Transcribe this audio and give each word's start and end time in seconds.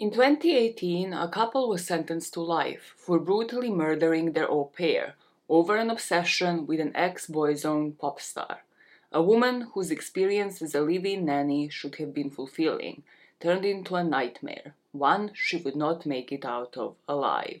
In 0.00 0.12
2018, 0.12 1.12
a 1.12 1.28
couple 1.28 1.68
was 1.68 1.84
sentenced 1.84 2.32
to 2.34 2.40
life 2.40 2.94
for 2.96 3.18
brutally 3.18 3.68
murdering 3.68 4.30
their 4.30 4.48
au 4.48 4.66
pair 4.66 5.16
over 5.48 5.74
an 5.74 5.90
obsession 5.90 6.68
with 6.68 6.78
an 6.78 6.94
ex 6.94 7.26
boyzone 7.26 7.98
pop 7.98 8.20
star. 8.20 8.62
A 9.10 9.20
woman 9.20 9.62
whose 9.72 9.90
experience 9.90 10.62
as 10.62 10.76
a 10.76 10.82
live 10.82 11.04
in 11.04 11.24
nanny 11.24 11.68
should 11.68 11.96
have 11.96 12.14
been 12.14 12.30
fulfilling 12.30 13.02
turned 13.40 13.64
into 13.64 13.96
a 13.96 14.04
nightmare, 14.04 14.76
one 14.92 15.32
she 15.34 15.56
would 15.56 15.74
not 15.74 16.06
make 16.06 16.30
it 16.30 16.44
out 16.44 16.76
of 16.76 16.94
alive. 17.08 17.60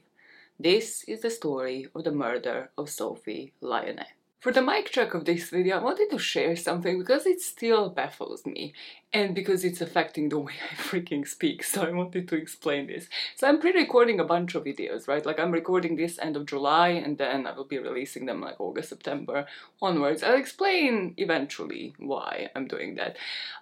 This 0.60 1.02
is 1.08 1.22
the 1.22 1.30
story 1.30 1.88
of 1.92 2.04
the 2.04 2.12
murder 2.12 2.70
of 2.78 2.88
Sophie 2.88 3.52
Lionnet. 3.60 4.17
For 4.40 4.52
the 4.52 4.62
mic 4.62 4.92
check 4.92 5.14
of 5.14 5.24
this 5.24 5.50
video, 5.50 5.78
I 5.78 5.82
wanted 5.82 6.10
to 6.10 6.18
share 6.18 6.54
something 6.54 6.96
because 6.96 7.26
it 7.26 7.40
still 7.40 7.90
baffles 7.90 8.46
me 8.46 8.72
and 9.12 9.34
because 9.34 9.64
it's 9.64 9.80
affecting 9.80 10.28
the 10.28 10.38
way 10.46 10.52
I 10.70 10.76
freaking 10.76 11.26
speak, 11.26 11.64
so 11.64 11.82
I 11.82 11.90
wanted 11.90 12.28
to 12.28 12.36
explain 12.36 12.86
this. 12.86 13.08
So 13.34 13.48
I'm 13.48 13.60
pre-recording 13.60 14.20
a 14.20 14.24
bunch 14.24 14.54
of 14.54 14.62
videos, 14.62 15.08
right? 15.08 15.26
Like 15.26 15.40
I'm 15.40 15.50
recording 15.50 15.96
this 15.96 16.20
end 16.20 16.36
of 16.36 16.46
July 16.46 16.90
and 16.90 17.18
then 17.18 17.48
I 17.48 17.52
will 17.52 17.64
be 17.64 17.78
releasing 17.78 18.26
them 18.26 18.40
like 18.40 18.60
August, 18.60 18.90
September 18.90 19.44
onwards. 19.82 20.22
I'll 20.22 20.38
explain 20.38 21.14
eventually 21.16 21.94
why 21.98 22.48
I'm 22.54 22.68
doing 22.68 22.94
that. 22.94 23.16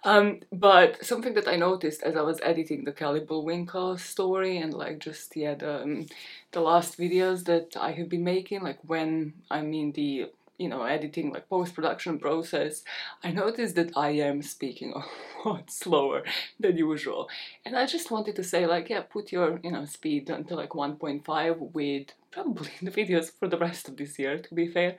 Um, 0.05 0.41
but 0.53 1.03
something 1.03 1.33
that 1.35 1.49
I 1.49 1.57
noticed 1.57 2.03
as 2.03 2.17
I 2.17 2.21
was 2.21 2.39
editing 2.43 2.85
the 2.85 2.93
Kelly 2.93 3.21
Bullwinkle 3.21 3.97
story 3.97 4.59
and 4.59 4.75
like 4.75 4.99
just, 4.99 5.37
yeah, 5.37 5.55
the, 5.55 5.85
um, 5.85 6.07
the 6.53 6.61
last 6.61 6.99
videos 6.99 7.45
that 7.47 7.79
I 7.81 7.93
have 7.93 8.11
been 8.11 8.25
making, 8.25 8.61
like 8.61 8.81
when 8.83 9.33
I'm 9.51 9.73
in 9.73 9.93
the 9.93 10.31
you 10.59 10.69
know, 10.69 10.83
editing, 10.83 11.33
like 11.33 11.49
post-production 11.49 12.19
process, 12.19 12.83
I 13.23 13.31
noticed 13.33 13.75
that 13.77 13.97
I 13.97 14.11
am 14.11 14.43
speaking 14.43 14.93
a 15.45 15.49
lot 15.49 15.71
slower 15.71 16.23
than 16.59 16.77
usual. 16.77 17.29
And 17.65 17.77
I 17.77 17.87
just 17.87 18.11
wanted 18.11 18.37
to 18.37 18.45
say 18.45 18.67
like, 18.67 18.89
yeah, 18.89 19.03
put 19.03 19.33
your, 19.33 19.61
you 19.63 19.71
know, 19.71 19.85
speed 19.85 20.27
down 20.27 20.45
to 20.45 20.57
like 20.57 20.71
1.5 20.71 21.73
with 21.73 22.09
probably 22.37 22.71
in 22.81 22.85
the 22.85 22.91
videos 22.91 23.33
for 23.39 23.49
the 23.49 23.57
rest 23.57 23.89
of 23.89 23.97
this 23.97 24.19
year, 24.19 24.39
to 24.39 24.55
be 24.55 24.69
fair. 24.69 24.97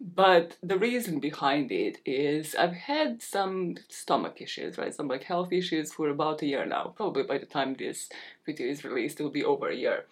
But 0.00 0.56
the 0.62 0.78
reason 0.78 1.20
behind 1.20 1.70
it 1.70 1.98
is 2.06 2.54
I've 2.54 2.72
had 2.72 3.22
some 3.22 3.76
stomach 3.88 4.40
issues, 4.40 4.78
right? 4.78 4.94
Some 4.94 5.08
like 5.08 5.24
health 5.24 5.52
issues 5.52 5.92
for 5.92 6.08
about 6.08 6.40
a 6.40 6.46
year 6.46 6.64
now. 6.64 6.94
Probably 6.96 7.24
by 7.24 7.36
the 7.36 7.46
time 7.46 7.74
this 7.74 8.08
video 8.46 8.66
is 8.68 8.84
released, 8.84 9.20
it 9.20 9.22
will 9.22 9.30
be 9.30 9.44
over 9.44 9.68
a 9.68 9.74
year. 9.74 10.06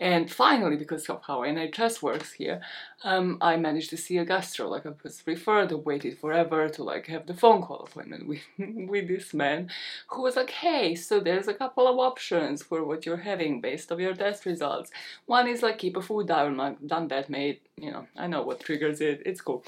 And 0.00 0.30
finally, 0.30 0.76
because 0.76 1.08
of 1.08 1.22
how 1.26 1.40
NHS 1.40 2.02
works 2.02 2.32
here, 2.32 2.60
um, 3.02 3.38
I 3.40 3.56
managed 3.56 3.90
to 3.90 3.96
see 3.96 4.18
a 4.18 4.24
gastro. 4.24 4.68
Like 4.68 4.86
I 4.86 4.92
was 5.02 5.22
referred, 5.26 5.72
waited 5.72 6.18
forever 6.18 6.68
to 6.68 6.84
like 6.84 7.06
have 7.06 7.26
the 7.26 7.34
phone 7.34 7.62
call 7.62 7.80
appointment 7.80 8.28
with 8.28 8.42
with 8.58 9.08
this 9.08 9.34
man, 9.34 9.70
who 10.08 10.22
was 10.22 10.36
like, 10.36 10.50
"Hey, 10.50 10.94
so 10.94 11.18
there's 11.20 11.48
a 11.48 11.54
couple 11.62 11.86
of 11.88 11.98
options 11.98 12.62
for 12.62 12.84
what 12.84 13.06
you're 13.06 13.24
having 13.30 13.60
based 13.60 13.90
on 13.90 13.98
your 13.98 14.14
test 14.14 14.46
results. 14.46 14.90
One 15.26 15.48
is 15.48 15.62
like 15.62 15.78
keep 15.78 15.96
a 15.96 16.02
food 16.02 16.17
down. 16.24 16.60
I've 16.60 16.86
done 16.86 17.08
that, 17.08 17.30
mate. 17.30 17.62
You 17.76 17.92
know, 17.92 18.06
I 18.16 18.26
know 18.26 18.42
what 18.42 18.60
triggers 18.60 19.00
it. 19.00 19.22
It's 19.26 19.40
cool." 19.40 19.64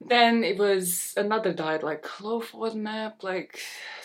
Then 0.00 0.44
it 0.44 0.58
was 0.58 1.14
another 1.16 1.52
diet, 1.54 1.82
like 1.82 2.20
low 2.20 2.40
FODMAP, 2.40 3.22
like 3.22 3.60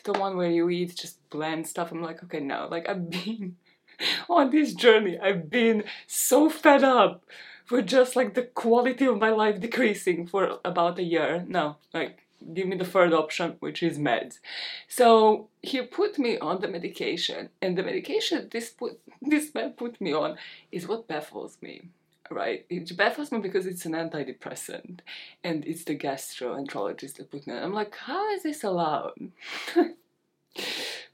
the 0.06 0.14
one 0.14 0.38
where 0.38 0.50
you 0.50 0.70
eat 0.70 0.96
just 0.96 1.30
bland 1.30 1.68
stuff. 1.68 1.92
I'm 1.92 2.02
like, 2.02 2.24
okay, 2.24 2.40
no, 2.40 2.68
like 2.72 2.88
I've 2.88 3.10
been 3.10 3.58
on 4.30 4.52
this 4.52 4.74
journey. 4.74 5.20
I've 5.20 5.50
been 5.50 5.84
so 6.08 6.50
fed 6.50 6.84
up 6.84 7.26
for 7.66 7.82
just 7.82 8.16
like 8.16 8.34
the 8.34 8.44
quality 8.44 9.06
of 9.06 9.20
my 9.20 9.30
life 9.30 9.60
decreasing 9.60 10.28
for 10.28 10.60
about 10.64 11.00
a 11.00 11.04
year. 11.04 11.44
No, 11.48 11.78
like 11.94 12.21
give 12.54 12.68
me 12.68 12.78
the 12.78 12.86
third 12.86 13.14
option, 13.14 13.56
which 13.60 13.82
is 13.84 13.98
meds. 13.98 14.40
So 14.88 15.48
he 15.62 15.82
put 15.82 16.18
me 16.20 16.38
on 16.38 16.62
the 16.62 16.68
medication, 16.68 17.50
and 17.62 17.78
the 17.78 17.84
medication 17.84 18.50
this 18.52 18.70
put 18.70 19.00
this 19.22 19.54
man 19.54 19.72
put 19.72 20.00
me 20.02 20.14
on 20.14 20.38
is 20.72 20.88
what 20.88 21.08
baffles 21.08 21.58
me. 21.62 21.90
Right, 22.30 22.66
it 22.70 22.96
baffles 22.96 23.32
me 23.34 23.40
because 23.40 23.66
it's 23.66 23.86
an 23.86 23.92
antidepressant, 23.92 25.00
and 25.44 25.66
it's 25.66 25.84
the 25.84 25.98
gastroenterologist 25.98 27.16
that 27.16 27.30
put 27.30 27.46
me 27.46 27.54
on. 27.54 27.64
I'm 27.64 27.74
like, 27.74 27.94
how 27.96 28.32
is 28.32 28.44
this 28.44 28.64
allowed? 28.64 29.32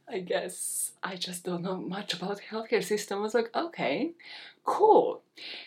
I 0.09 0.19
guess 0.19 0.93
I 1.03 1.15
just 1.15 1.43
don't 1.43 1.63
know 1.63 1.77
much 1.77 2.13
about 2.13 2.37
the 2.37 2.43
healthcare 2.43 2.83
system. 2.83 3.19
I 3.19 3.21
was 3.21 3.33
like, 3.33 3.53
okay, 3.53 4.13
cool. 4.63 5.21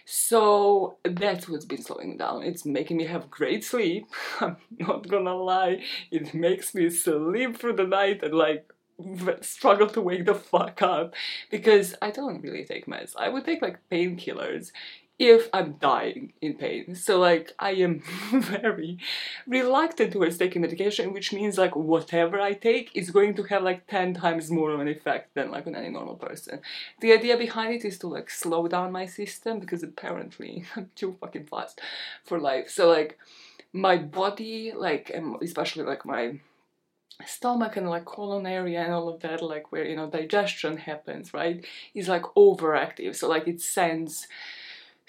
So 0.06 0.97
that's 1.05 1.49
what's 1.49 1.67
been 1.67 1.83
slowing 1.83 2.17
down. 2.17 2.43
It's 2.43 2.65
making 2.65 2.97
me 2.97 3.05
have 3.05 3.31
great 3.31 3.65
sleep. 3.65 4.06
I'm 4.41 4.56
not 4.78 5.09
gonna 5.09 5.34
lie. 5.34 5.83
It 6.11 6.33
makes 6.33 6.75
me 6.75 6.89
sleep 6.89 7.59
through 7.59 7.77
the 7.77 7.87
night 7.87 8.23
and 8.23 8.34
like 8.34 8.73
struggle 9.43 9.89
to 9.89 10.01
wake 10.01 10.27
the 10.27 10.34
fuck 10.34 10.83
up 10.83 11.15
because 11.51 11.95
I 12.01 12.11
don't 12.11 12.43
really 12.43 12.65
take 12.65 12.87
meds. 12.87 13.15
I 13.17 13.28
would 13.28 13.45
take 13.45 13.62
like 13.62 13.78
painkillers 13.91 14.72
if 15.21 15.51
I'm 15.53 15.75
dying 15.75 16.33
in 16.41 16.55
pain. 16.55 16.95
So 16.95 17.21
like 17.21 17.53
I 17.59 17.73
am 17.73 18.03
very 18.33 18.99
reluctant 19.47 20.15
towards 20.15 20.39
taking 20.39 20.63
medication, 20.63 21.13
which 21.13 21.31
means 21.31 21.59
like 21.59 21.77
whatever 21.77 22.41
I 22.41 22.55
take 22.55 22.91
is 22.95 23.11
going 23.11 23.35
to 23.35 23.43
have 23.45 23.63
like 23.63 23.87
10 23.87 24.15
times 24.15 24.51
more 24.51 24.71
of 24.73 24.81
an 24.81 24.89
effect 24.89 25.35
than 25.35 25.51
like 25.51 25.67
on 25.67 25.77
any 25.77 25.91
normal 25.91 26.17
person. 26.17 26.63
The 27.03 27.13
idea 27.13 27.37
behind 27.37 27.75
it 27.75 27.85
is 27.85 27.99
to 27.99 28.09
like 28.09 28.31
slow 28.31 28.67
down 28.67 28.93
my 28.93 29.05
system 29.05 29.61
because 29.61 29.83
apparently 29.83 30.65
I'm 30.75 30.91
too 30.97 31.15
fucking 31.21 31.49
fast 31.49 31.83
for 32.25 32.41
life. 32.41 32.71
So 32.71 32.89
like 32.89 33.19
my 33.75 33.99
body, 33.99 34.73
like 34.75 35.15
especially 35.43 35.85
like 35.85 36.07
my 36.07 36.41
stomach 37.27 37.77
and 37.77 37.91
like 37.91 38.07
colon 38.07 38.47
area 38.47 38.81
and 38.81 38.95
all 38.95 39.11
of 39.11 39.21
that 39.21 39.43
like 39.43 39.71
where 39.71 39.85
you 39.85 39.95
know 39.95 40.09
digestion 40.09 40.79
happens 40.79 41.35
right 41.35 41.67
is 41.93 42.09
like 42.09 42.23
overactive 42.35 43.15
so 43.15 43.29
like 43.29 43.47
it 43.47 43.61
sends 43.61 44.27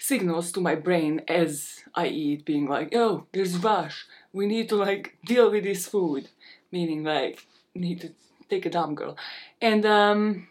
signals 0.02 0.50
to 0.52 0.60
my 0.60 0.74
brain 0.74 1.22
as 1.28 1.84
I 1.94 2.08
eat, 2.08 2.44
being 2.44 2.66
like, 2.68 2.94
oh, 2.94 3.26
there's 3.32 3.56
rush. 3.56 4.04
We 4.32 4.46
need 4.46 4.68
to 4.70 4.76
like 4.76 5.16
deal 5.24 5.50
with 5.50 5.62
this 5.62 5.86
food, 5.86 6.28
meaning 6.72 7.04
like 7.04 7.46
need 7.74 8.00
to 8.00 8.10
take 8.50 8.66
a 8.66 8.70
dump, 8.70 8.96
girl. 8.96 9.16
And 9.60 9.86
um, 9.86 10.48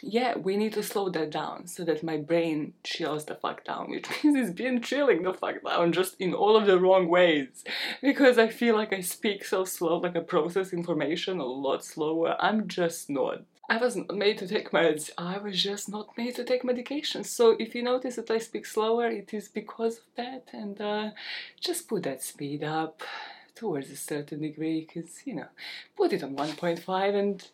yeah, 0.00 0.38
we 0.38 0.56
need 0.56 0.72
to 0.74 0.84
slow 0.84 1.08
that 1.10 1.30
down 1.30 1.66
so 1.66 1.84
that 1.84 2.04
my 2.04 2.16
brain 2.16 2.74
chills 2.84 3.24
the 3.24 3.34
fuck 3.34 3.64
down, 3.64 3.90
which 3.90 4.08
means 4.24 4.36
it's 4.36 4.56
been 4.56 4.80
chilling 4.80 5.22
the 5.22 5.34
fuck 5.34 5.62
down 5.64 5.92
just 5.92 6.14
in 6.20 6.32
all 6.32 6.56
of 6.56 6.66
the 6.66 6.78
wrong 6.78 7.08
ways. 7.08 7.64
Because 8.00 8.38
I 8.38 8.48
feel 8.48 8.76
like 8.76 8.92
I 8.92 9.00
speak 9.00 9.44
so 9.44 9.64
slow, 9.64 9.98
like 9.98 10.16
I 10.16 10.20
process 10.20 10.72
information 10.72 11.38
a 11.38 11.44
lot 11.44 11.84
slower. 11.84 12.36
I'm 12.38 12.68
just 12.68 13.10
not 13.10 13.42
I 13.72 13.78
wasn't 13.78 14.14
made 14.14 14.36
to 14.36 14.46
take 14.46 14.70
meds. 14.70 15.08
I 15.16 15.38
was 15.38 15.62
just 15.62 15.88
not 15.88 16.14
made 16.18 16.34
to 16.34 16.44
take 16.44 16.62
medication. 16.62 17.24
So 17.24 17.56
if 17.58 17.74
you 17.74 17.82
notice 17.82 18.16
that 18.16 18.30
I 18.30 18.36
speak 18.36 18.66
slower, 18.66 19.06
it 19.06 19.32
is 19.32 19.48
because 19.48 19.96
of 19.96 20.04
that. 20.16 20.44
And 20.52 20.78
uh, 20.78 21.10
just 21.58 21.88
put 21.88 22.02
that 22.02 22.22
speed 22.22 22.62
up 22.62 23.00
towards 23.54 23.90
a 23.90 23.96
certain 23.96 24.42
degree, 24.42 24.80
because 24.86 25.26
you 25.26 25.36
know, 25.36 25.46
put 25.96 26.12
it 26.12 26.22
on 26.22 26.36
1.5 26.36 27.14
and 27.14 27.48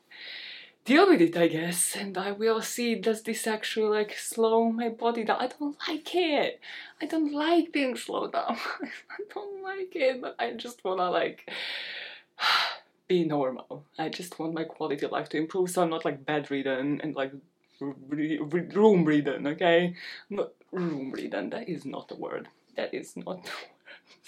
deal 0.84 1.08
with 1.08 1.20
it, 1.20 1.36
I 1.36 1.46
guess. 1.46 1.94
And 1.94 2.18
I 2.18 2.32
will 2.32 2.62
see 2.62 2.96
does 2.96 3.22
this 3.22 3.46
actually 3.46 3.96
like 3.98 4.18
slow 4.18 4.72
my 4.72 4.88
body 4.88 5.22
down. 5.22 5.38
I 5.38 5.46
don't 5.46 5.76
like 5.86 6.16
it. 6.16 6.58
I 7.00 7.06
don't 7.06 7.32
like 7.32 7.70
being 7.70 7.94
slowed 7.94 8.32
down. 8.32 8.56
I 8.82 9.20
don't 9.32 9.62
like 9.62 9.94
it, 9.94 10.20
but 10.20 10.34
I 10.40 10.50
just 10.54 10.82
wanna 10.84 11.12
like 11.12 11.48
be 13.08 13.24
normal. 13.24 13.84
I 13.98 14.08
just 14.10 14.38
want 14.38 14.54
my 14.54 14.64
quality 14.64 15.06
of 15.06 15.12
life 15.12 15.28
to 15.30 15.38
improve 15.38 15.70
so 15.70 15.82
I'm 15.82 15.90
not 15.90 16.04
like 16.04 16.24
bedridden 16.24 17.00
and 17.02 17.16
like 17.16 17.32
room 17.80 19.04
ridden, 19.04 19.46
okay? 19.46 19.94
Not 20.30 20.52
room 20.72 21.12
ridden, 21.12 21.50
that 21.50 21.68
is 21.68 21.84
not 21.84 22.10
a 22.10 22.16
word. 22.16 22.48
That 22.76 22.94
is 22.94 23.16
not 23.16 23.50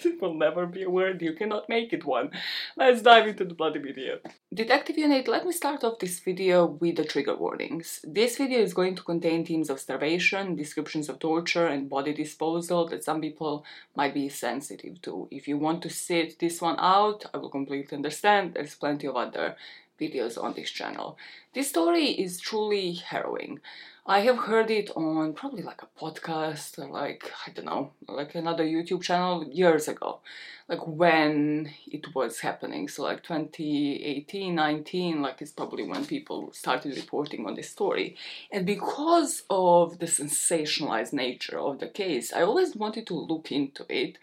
it 0.05 0.21
will 0.21 0.33
never 0.33 0.65
be 0.65 0.83
a 0.83 0.89
word, 0.89 1.21
you 1.21 1.33
cannot 1.33 1.69
make 1.69 1.93
it 1.93 2.05
one. 2.05 2.31
Let's 2.75 3.01
dive 3.01 3.27
into 3.27 3.45
the 3.45 3.53
bloody 3.53 3.79
video. 3.79 4.19
Detective 4.53 4.97
Unit, 4.97 5.27
let 5.27 5.45
me 5.45 5.51
start 5.51 5.83
off 5.83 5.99
this 5.99 6.19
video 6.19 6.65
with 6.65 6.97
the 6.97 7.05
trigger 7.05 7.35
warnings. 7.35 7.99
This 8.03 8.37
video 8.37 8.59
is 8.59 8.73
going 8.73 8.95
to 8.95 9.03
contain 9.03 9.45
themes 9.45 9.69
of 9.69 9.79
starvation, 9.79 10.55
descriptions 10.55 11.09
of 11.09 11.19
torture 11.19 11.67
and 11.67 11.89
body 11.89 12.13
disposal 12.13 12.87
that 12.89 13.03
some 13.03 13.21
people 13.21 13.65
might 13.95 14.13
be 14.13 14.29
sensitive 14.29 15.01
to. 15.03 15.27
If 15.31 15.47
you 15.47 15.57
want 15.57 15.81
to 15.83 15.89
sit 15.89 16.39
this 16.39 16.61
one 16.61 16.75
out, 16.79 17.25
I 17.33 17.37
will 17.37 17.49
completely 17.49 17.95
understand. 17.95 18.53
There's 18.53 18.75
plenty 18.75 19.07
of 19.07 19.15
other 19.15 19.55
videos 19.99 20.41
on 20.41 20.53
this 20.53 20.71
channel. 20.71 21.17
This 21.53 21.69
story 21.69 22.05
is 22.05 22.39
truly 22.39 22.93
harrowing. 22.93 23.59
I 24.05 24.21
have 24.21 24.37
heard 24.37 24.71
it 24.71 24.89
on 24.95 25.33
probably 25.33 25.61
like 25.61 25.83
a 25.83 25.99
podcast 25.99 26.79
or 26.79 26.87
like, 26.87 27.31
I 27.45 27.51
don't 27.51 27.65
know, 27.65 27.91
like 28.07 28.33
another 28.33 28.63
YouTube 28.63 29.03
channel 29.03 29.47
years 29.51 29.87
ago, 29.87 30.21
like 30.67 30.85
when 30.87 31.71
it 31.85 32.15
was 32.15 32.39
happening. 32.39 32.87
So 32.87 33.03
like 33.03 33.21
2018, 33.21 34.55
19, 34.55 35.21
like 35.21 35.39
it's 35.41 35.51
probably 35.51 35.83
when 35.83 36.05
people 36.05 36.51
started 36.51 36.95
reporting 36.97 37.45
on 37.45 37.53
this 37.53 37.69
story. 37.69 38.17
And 38.51 38.65
because 38.65 39.43
of 39.51 39.99
the 39.99 40.07
sensationalized 40.07 41.13
nature 41.13 41.59
of 41.59 41.79
the 41.79 41.87
case, 41.87 42.33
I 42.33 42.41
always 42.41 42.75
wanted 42.75 43.05
to 43.07 43.13
look 43.13 43.51
into 43.51 43.85
it 43.87 44.17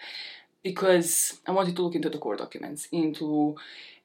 because 0.65 1.39
I 1.47 1.53
wanted 1.53 1.77
to 1.77 1.83
look 1.83 1.95
into 1.95 2.11
the 2.11 2.19
court 2.19 2.39
documents, 2.41 2.89
into 2.91 3.57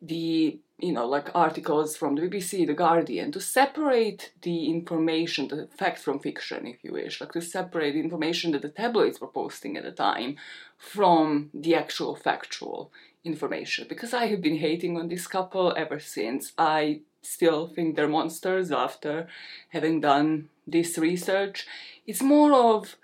the 0.01 0.59
you 0.83 0.91
know, 0.91 1.07
like 1.07 1.33
articles 1.33 1.95
from 1.95 2.15
the 2.15 2.21
BBC, 2.23 2.67
The 2.67 2.73
Guardian, 2.73 3.31
to 3.31 3.39
separate 3.39 4.33
the 4.41 4.69
information, 4.69 5.47
the 5.47 5.69
fact 5.77 5.99
from 5.99 6.19
fiction, 6.19 6.67
if 6.67 6.83
you 6.83 6.91
wish, 6.91 7.21
like 7.21 7.31
to 7.31 7.41
separate 7.41 7.93
the 7.93 8.01
information 8.01 8.51
that 8.51 8.61
the 8.61 8.69
tabloids 8.69 9.21
were 9.21 9.27
posting 9.27 9.77
at 9.77 9.83
the 9.83 9.91
time 9.91 10.35
from 10.77 11.49
the 11.53 11.73
actual 11.73 12.15
factual 12.17 12.91
information. 13.23 13.85
Because 13.87 14.13
I 14.13 14.25
have 14.25 14.41
been 14.41 14.57
hating 14.57 14.97
on 14.97 15.07
this 15.07 15.25
couple 15.25 15.73
ever 15.77 15.99
since. 15.99 16.51
I 16.57 16.99
still 17.21 17.67
think 17.67 17.95
they're 17.95 18.09
monsters 18.09 18.69
after 18.69 19.27
having 19.69 20.01
done 20.01 20.49
this 20.67 20.97
research. 20.97 21.65
It's 22.05 22.21
more 22.21 22.51
of 22.53 22.97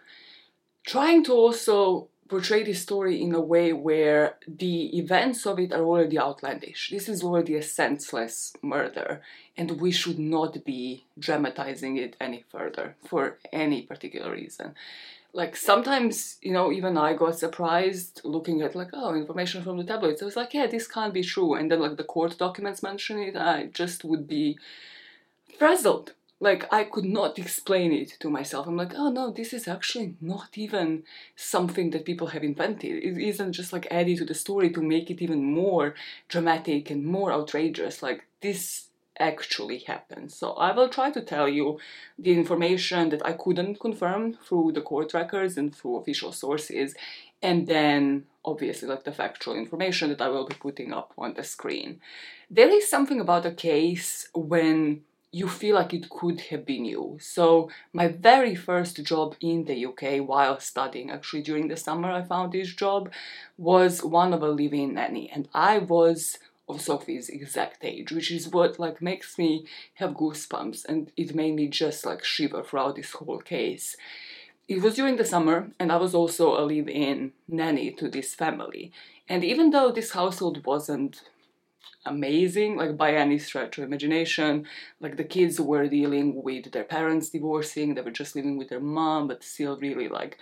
trying 0.86 1.24
to 1.24 1.34
also 1.34 2.10
portray 2.30 2.64
this 2.64 2.82
story 2.82 3.22
in 3.22 3.34
a 3.34 3.42
way 3.42 3.74
where 3.74 4.36
the 4.48 4.98
events 4.98 5.46
of 5.46 5.60
it 5.60 5.74
are 5.74 5.84
already 5.84 6.18
outlandish. 6.18 6.92
This 6.92 7.10
is 7.10 7.24
already 7.24 7.56
a 7.56 7.64
senseless 7.64 8.54
murder, 8.62 9.22
and 9.58 9.82
we 9.82 9.92
should 9.92 10.20
not 10.20 10.64
be 10.64 11.06
dramatizing 11.18 11.98
it 11.98 12.16
any 12.22 12.46
further 12.52 12.96
for 13.04 13.40
any 13.52 13.82
particular 13.82 14.32
reason. 14.32 14.76
Like 15.34 15.56
sometimes, 15.56 16.38
you 16.42 16.54
know, 16.54 16.72
even 16.72 16.98
I 16.98 17.14
got 17.14 17.38
surprised 17.38 18.22
looking 18.24 18.62
at 18.62 18.76
like, 18.76 18.90
oh, 18.94 19.14
information 19.16 19.64
from 19.64 19.78
the 19.78 19.84
tabloids. 19.84 20.22
I 20.22 20.26
was 20.26 20.36
like, 20.36 20.54
yeah, 20.54 20.68
this 20.68 20.88
can't 20.88 21.14
be 21.14 21.24
true. 21.24 21.54
And 21.56 21.72
then 21.72 21.80
like 21.80 21.98
the 21.98 22.04
court 22.04 22.38
documents 22.38 22.82
mention 22.84 23.20
it, 23.20 23.36
I 23.36 23.68
just 23.74 24.04
would 24.04 24.28
be 24.28 24.58
frazzled 25.58 26.14
like 26.40 26.72
I 26.74 26.86
could 26.86 27.06
not 27.06 27.38
explain 27.38 27.92
it 27.92 28.16
to 28.22 28.30
myself. 28.30 28.68
I'm 28.68 28.78
like, 28.78 28.94
oh 28.96 29.10
no, 29.12 29.32
this 29.32 29.54
is 29.54 29.68
actually 29.68 30.16
not 30.22 30.58
even 30.58 31.04
something 31.36 31.90
that 31.92 32.06
people 32.06 32.28
have 32.28 32.44
invented. 32.44 33.04
It 33.04 33.18
isn't 33.18 33.54
just 33.54 33.74
like 33.74 33.88
added 33.92 34.18
to 34.20 34.26
the 34.26 34.34
story 34.34 34.70
to 34.72 34.82
make 34.82 35.10
it 35.10 35.22
even 35.22 35.44
more 35.44 35.96
dramatic 36.30 36.90
and 36.90 37.06
more 37.06 37.32
outrageous. 37.32 38.02
Like 38.02 38.26
this 38.42 38.86
actually 39.20 39.80
happened. 39.80 40.32
So 40.32 40.54
I 40.54 40.72
will 40.72 40.88
try 40.88 41.12
to 41.12 41.22
tell 41.22 41.50
you 41.50 41.78
the 42.18 42.34
information 42.34 43.10
that 43.10 43.26
I 43.26 43.34
couldn't 43.34 43.82
confirm 43.82 44.34
through 44.34 44.72
the 44.72 44.82
court 44.82 45.14
records 45.14 45.58
and 45.58 45.76
through 45.76 45.98
official 45.98 46.32
sources, 46.32 46.96
and 47.42 47.68
then 47.68 48.26
obviously 48.46 48.88
like 48.88 49.04
the 49.04 49.12
factual 49.12 49.56
information 49.56 50.08
that 50.10 50.22
I 50.22 50.30
will 50.30 50.48
be 50.48 50.56
putting 50.56 50.94
up 50.94 51.14
on 51.18 51.34
the 51.34 51.44
screen. 51.44 52.00
There 52.50 52.70
is 52.70 52.90
something 52.90 53.20
about 53.20 53.46
a 53.46 53.52
case 53.52 54.30
when 54.34 55.02
you 55.32 55.48
feel 55.48 55.76
like 55.76 55.94
it 55.94 56.10
could 56.10 56.42
have 56.42 56.66
been 56.66 56.86
you. 56.86 57.18
So, 57.22 57.70
my 57.94 58.08
very 58.08 58.56
first 58.56 59.04
job 59.04 59.36
in 59.40 59.66
the 59.66 59.86
UK 59.86 60.28
while 60.28 60.60
studying, 60.60 61.12
actually 61.12 61.44
during 61.44 61.68
the 61.68 61.78
summer, 61.78 62.12
I 62.12 62.24
found 62.24 62.52
this 62.52 62.74
job, 62.74 63.12
was 63.58 64.04
one 64.04 64.34
of 64.34 64.42
a 64.42 64.50
living 64.50 64.96
nanny, 64.96 65.30
and 65.32 65.48
I 65.54 65.78
was 65.78 66.40
of 66.68 66.82
Sophie's 66.82 67.30
exact 67.30 67.84
age, 67.84 68.12
which 68.12 68.32
is 68.32 68.48
what 68.48 68.80
like 68.80 69.02
makes 69.02 69.38
me 69.38 69.66
have 69.96 70.12
goosebumps, 70.12 70.86
and 70.86 71.12
it 71.18 71.36
made 71.36 71.56
me 71.56 71.68
just 71.68 72.06
like 72.06 72.24
shiver 72.24 72.64
throughout 72.64 72.96
this 72.96 73.12
whole 73.12 73.40
case. 73.40 73.96
It 74.68 74.82
was 74.82 74.96
during 74.96 75.18
the 75.18 75.26
summer, 75.26 75.72
and 75.80 75.92
I 75.92 75.98
was 75.98 76.14
also 76.14 76.60
a 76.60 76.64
live 76.64 76.88
in 76.88 77.34
nanny 77.48 77.92
to 77.94 78.08
this 78.08 78.36
family. 78.36 78.92
And 79.28 79.44
even 79.44 79.72
though 79.72 79.92
this 79.92 80.12
household 80.12 80.64
wasn't 80.66 81.24
amazing, 82.06 82.76
like 82.78 82.98
by 82.98 83.14
any 83.14 83.38
stretch 83.38 83.78
of 83.78 83.84
imagination. 83.84 84.66
Like 85.00 85.18
the 85.18 85.24
kids 85.24 85.60
were 85.60 85.88
dealing 85.88 86.42
with 86.44 86.72
their 86.72 86.84
parents 86.84 87.30
divorcing, 87.30 87.94
they 87.94 88.02
were 88.02 88.12
just 88.12 88.36
living 88.36 88.58
with 88.58 88.70
their 88.70 88.80
mom, 88.80 89.28
but 89.28 89.44
still 89.44 89.78
really 89.78 90.08
like 90.08 90.38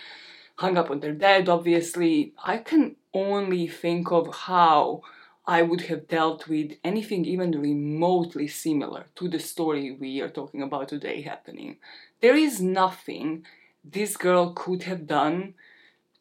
hung 0.57 0.78
up 0.78 0.89
on 0.89 1.00
their 1.00 1.13
dad, 1.13 1.50
obviously. 1.50 2.34
I 2.44 2.57
can 2.57 2.95
only 3.13 3.68
think 3.68 4.12
of 4.12 4.34
how 4.34 5.01
I 5.45 5.62
would 5.62 5.81
have 5.81 6.07
dealt 6.07 6.48
with 6.48 6.74
anything 6.84 7.25
even 7.25 7.51
remotely 7.51 8.48
similar 8.48 9.06
to 9.16 9.30
the 9.30 9.39
story 9.39 9.92
we 9.92 10.22
are 10.22 10.30
talking 10.30 10.62
about 10.62 10.89
today 10.89 11.22
happening. 11.22 11.78
There 12.22 12.36
is 12.36 12.62
nothing 12.62 13.45
this 13.84 14.18
girl 14.18 14.51
could 14.54 14.84
have 14.84 15.07
done 15.07 15.54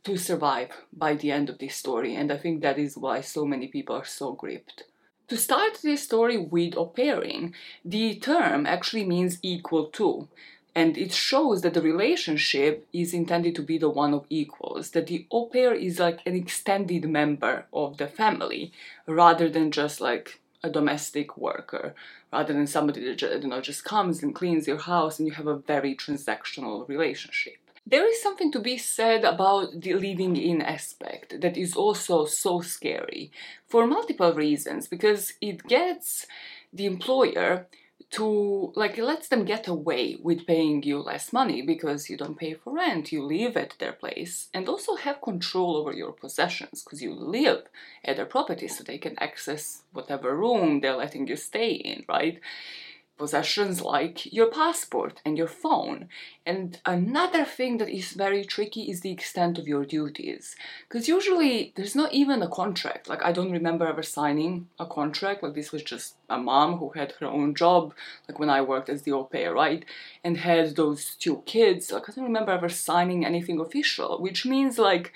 to 0.04 0.16
survive 0.16 0.70
by 0.92 1.14
the 1.14 1.32
end 1.32 1.50
of 1.50 1.58
this 1.58 1.74
story, 1.74 2.14
and 2.14 2.30
I 2.30 2.36
think 2.36 2.62
that 2.62 2.78
is 2.78 2.96
why 2.96 3.20
so 3.22 3.44
many 3.44 3.66
people 3.66 3.96
are 3.96 4.04
so 4.04 4.32
gripped. 4.32 4.84
To 5.28 5.36
start 5.36 5.78
this 5.82 6.04
story 6.04 6.38
with 6.38 6.76
au 6.76 6.86
pairing, 6.86 7.52
the 7.84 8.14
term 8.14 8.64
actually 8.64 9.04
means 9.04 9.40
equal 9.42 9.86
to, 9.86 10.28
and 10.72 10.96
it 10.96 11.12
shows 11.12 11.62
that 11.62 11.74
the 11.74 11.82
relationship 11.82 12.86
is 12.92 13.12
intended 13.12 13.56
to 13.56 13.62
be 13.62 13.76
the 13.76 13.90
one 13.90 14.14
of 14.14 14.24
equals, 14.30 14.92
that 14.92 15.08
the 15.08 15.26
au 15.32 15.46
pair 15.46 15.74
is 15.74 15.98
like 15.98 16.20
an 16.26 16.36
extended 16.36 17.08
member 17.10 17.66
of 17.72 17.96
the 17.96 18.06
family 18.06 18.70
rather 19.08 19.48
than 19.48 19.72
just 19.72 20.00
like 20.00 20.38
a 20.62 20.70
domestic 20.70 21.36
worker, 21.36 21.96
rather 22.32 22.52
than 22.52 22.68
somebody 22.68 23.04
that 23.04 23.20
you 23.20 23.48
know 23.48 23.60
just 23.60 23.82
comes 23.82 24.22
and 24.22 24.32
cleans 24.32 24.68
your 24.68 24.78
house 24.78 25.18
and 25.18 25.26
you 25.26 25.34
have 25.34 25.48
a 25.48 25.58
very 25.58 25.96
transactional 25.96 26.86
relationship 26.86 27.65
there 27.86 28.06
is 28.06 28.20
something 28.20 28.50
to 28.50 28.58
be 28.58 28.76
said 28.76 29.24
about 29.24 29.80
the 29.80 29.94
living 29.94 30.36
in 30.36 30.60
aspect 30.60 31.40
that 31.40 31.56
is 31.56 31.76
also 31.76 32.24
so 32.24 32.60
scary 32.60 33.30
for 33.68 33.86
multiple 33.86 34.32
reasons 34.32 34.88
because 34.88 35.34
it 35.40 35.62
gets 35.68 36.26
the 36.72 36.86
employer 36.86 37.66
to 38.10 38.72
like 38.76 38.98
lets 38.98 39.28
them 39.28 39.44
get 39.44 39.66
away 39.66 40.16
with 40.22 40.46
paying 40.46 40.82
you 40.82 40.98
less 40.98 41.32
money 41.32 41.60
because 41.62 42.08
you 42.08 42.16
don't 42.16 42.38
pay 42.38 42.54
for 42.54 42.72
rent 42.72 43.10
you 43.10 43.22
live 43.22 43.56
at 43.56 43.74
their 43.78 43.92
place 43.92 44.48
and 44.54 44.68
also 44.68 44.94
have 44.94 45.20
control 45.20 45.76
over 45.76 45.92
your 45.92 46.12
possessions 46.12 46.82
because 46.82 47.02
you 47.02 47.12
live 47.12 47.62
at 48.04 48.16
their 48.16 48.26
property 48.26 48.68
so 48.68 48.84
they 48.84 48.98
can 48.98 49.18
access 49.18 49.82
whatever 49.92 50.36
room 50.36 50.80
they're 50.80 50.96
letting 50.96 51.26
you 51.26 51.36
stay 51.36 51.70
in 51.70 52.04
right 52.08 52.40
possessions 53.18 53.82
like 53.82 54.32
your 54.32 54.50
passport 54.50 55.20
and 55.24 55.38
your 55.38 55.48
phone. 55.48 56.08
And 56.44 56.80
another 56.84 57.44
thing 57.44 57.78
that 57.78 57.88
is 57.88 58.12
very 58.12 58.44
tricky 58.44 58.90
is 58.90 59.00
the 59.00 59.10
extent 59.10 59.58
of 59.58 59.66
your 59.66 59.84
duties. 59.84 60.54
Because 60.88 61.08
usually 61.08 61.72
there's 61.76 61.96
not 61.96 62.12
even 62.12 62.42
a 62.42 62.48
contract. 62.48 63.08
Like, 63.08 63.22
I 63.24 63.32
don't 63.32 63.50
remember 63.50 63.86
ever 63.86 64.02
signing 64.02 64.68
a 64.78 64.86
contract. 64.86 65.42
Like, 65.42 65.54
this 65.54 65.72
was 65.72 65.82
just 65.82 66.16
a 66.28 66.38
mom 66.38 66.78
who 66.78 66.90
had 66.90 67.14
her 67.20 67.26
own 67.26 67.54
job, 67.54 67.94
like 68.28 68.38
when 68.38 68.50
I 68.50 68.60
worked 68.60 68.88
as 68.88 69.02
the 69.02 69.12
au 69.12 69.24
pair, 69.24 69.54
right? 69.54 69.84
And 70.22 70.36
had 70.36 70.76
those 70.76 71.14
two 71.14 71.42
kids. 71.46 71.90
Like, 71.90 72.08
I 72.08 72.12
don't 72.12 72.24
remember 72.24 72.52
ever 72.52 72.68
signing 72.68 73.24
anything 73.24 73.60
official, 73.60 74.20
which 74.20 74.44
means, 74.44 74.78
like, 74.78 75.12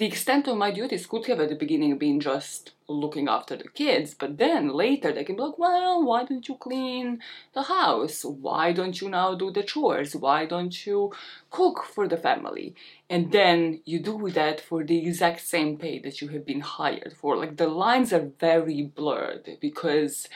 the 0.00 0.06
extent 0.06 0.48
of 0.48 0.56
my 0.56 0.70
duties 0.70 1.04
could 1.04 1.26
have 1.26 1.40
at 1.40 1.50
the 1.50 1.54
beginning 1.54 1.98
been 1.98 2.20
just 2.20 2.72
looking 2.88 3.28
after 3.28 3.54
the 3.54 3.68
kids, 3.68 4.14
but 4.14 4.38
then 4.38 4.70
later 4.70 5.12
they 5.12 5.24
can 5.24 5.36
be 5.36 5.42
like, 5.42 5.58
well, 5.58 6.02
why 6.02 6.24
don't 6.24 6.48
you 6.48 6.54
clean 6.54 7.20
the 7.52 7.64
house? 7.64 8.24
Why 8.24 8.72
don't 8.72 8.98
you 8.98 9.10
now 9.10 9.34
do 9.34 9.50
the 9.50 9.62
chores? 9.62 10.16
Why 10.16 10.46
don't 10.46 10.86
you 10.86 11.12
cook 11.50 11.84
for 11.84 12.08
the 12.08 12.16
family? 12.16 12.74
And 13.10 13.30
then 13.30 13.82
you 13.84 14.00
do 14.00 14.30
that 14.30 14.58
for 14.62 14.82
the 14.84 15.06
exact 15.06 15.42
same 15.42 15.76
pay 15.76 15.98
that 15.98 16.22
you 16.22 16.28
have 16.28 16.46
been 16.46 16.62
hired 16.62 17.14
for. 17.20 17.36
Like 17.36 17.58
the 17.58 17.68
lines 17.68 18.10
are 18.14 18.32
very 18.40 18.80
blurred 18.80 19.58
because 19.60 20.28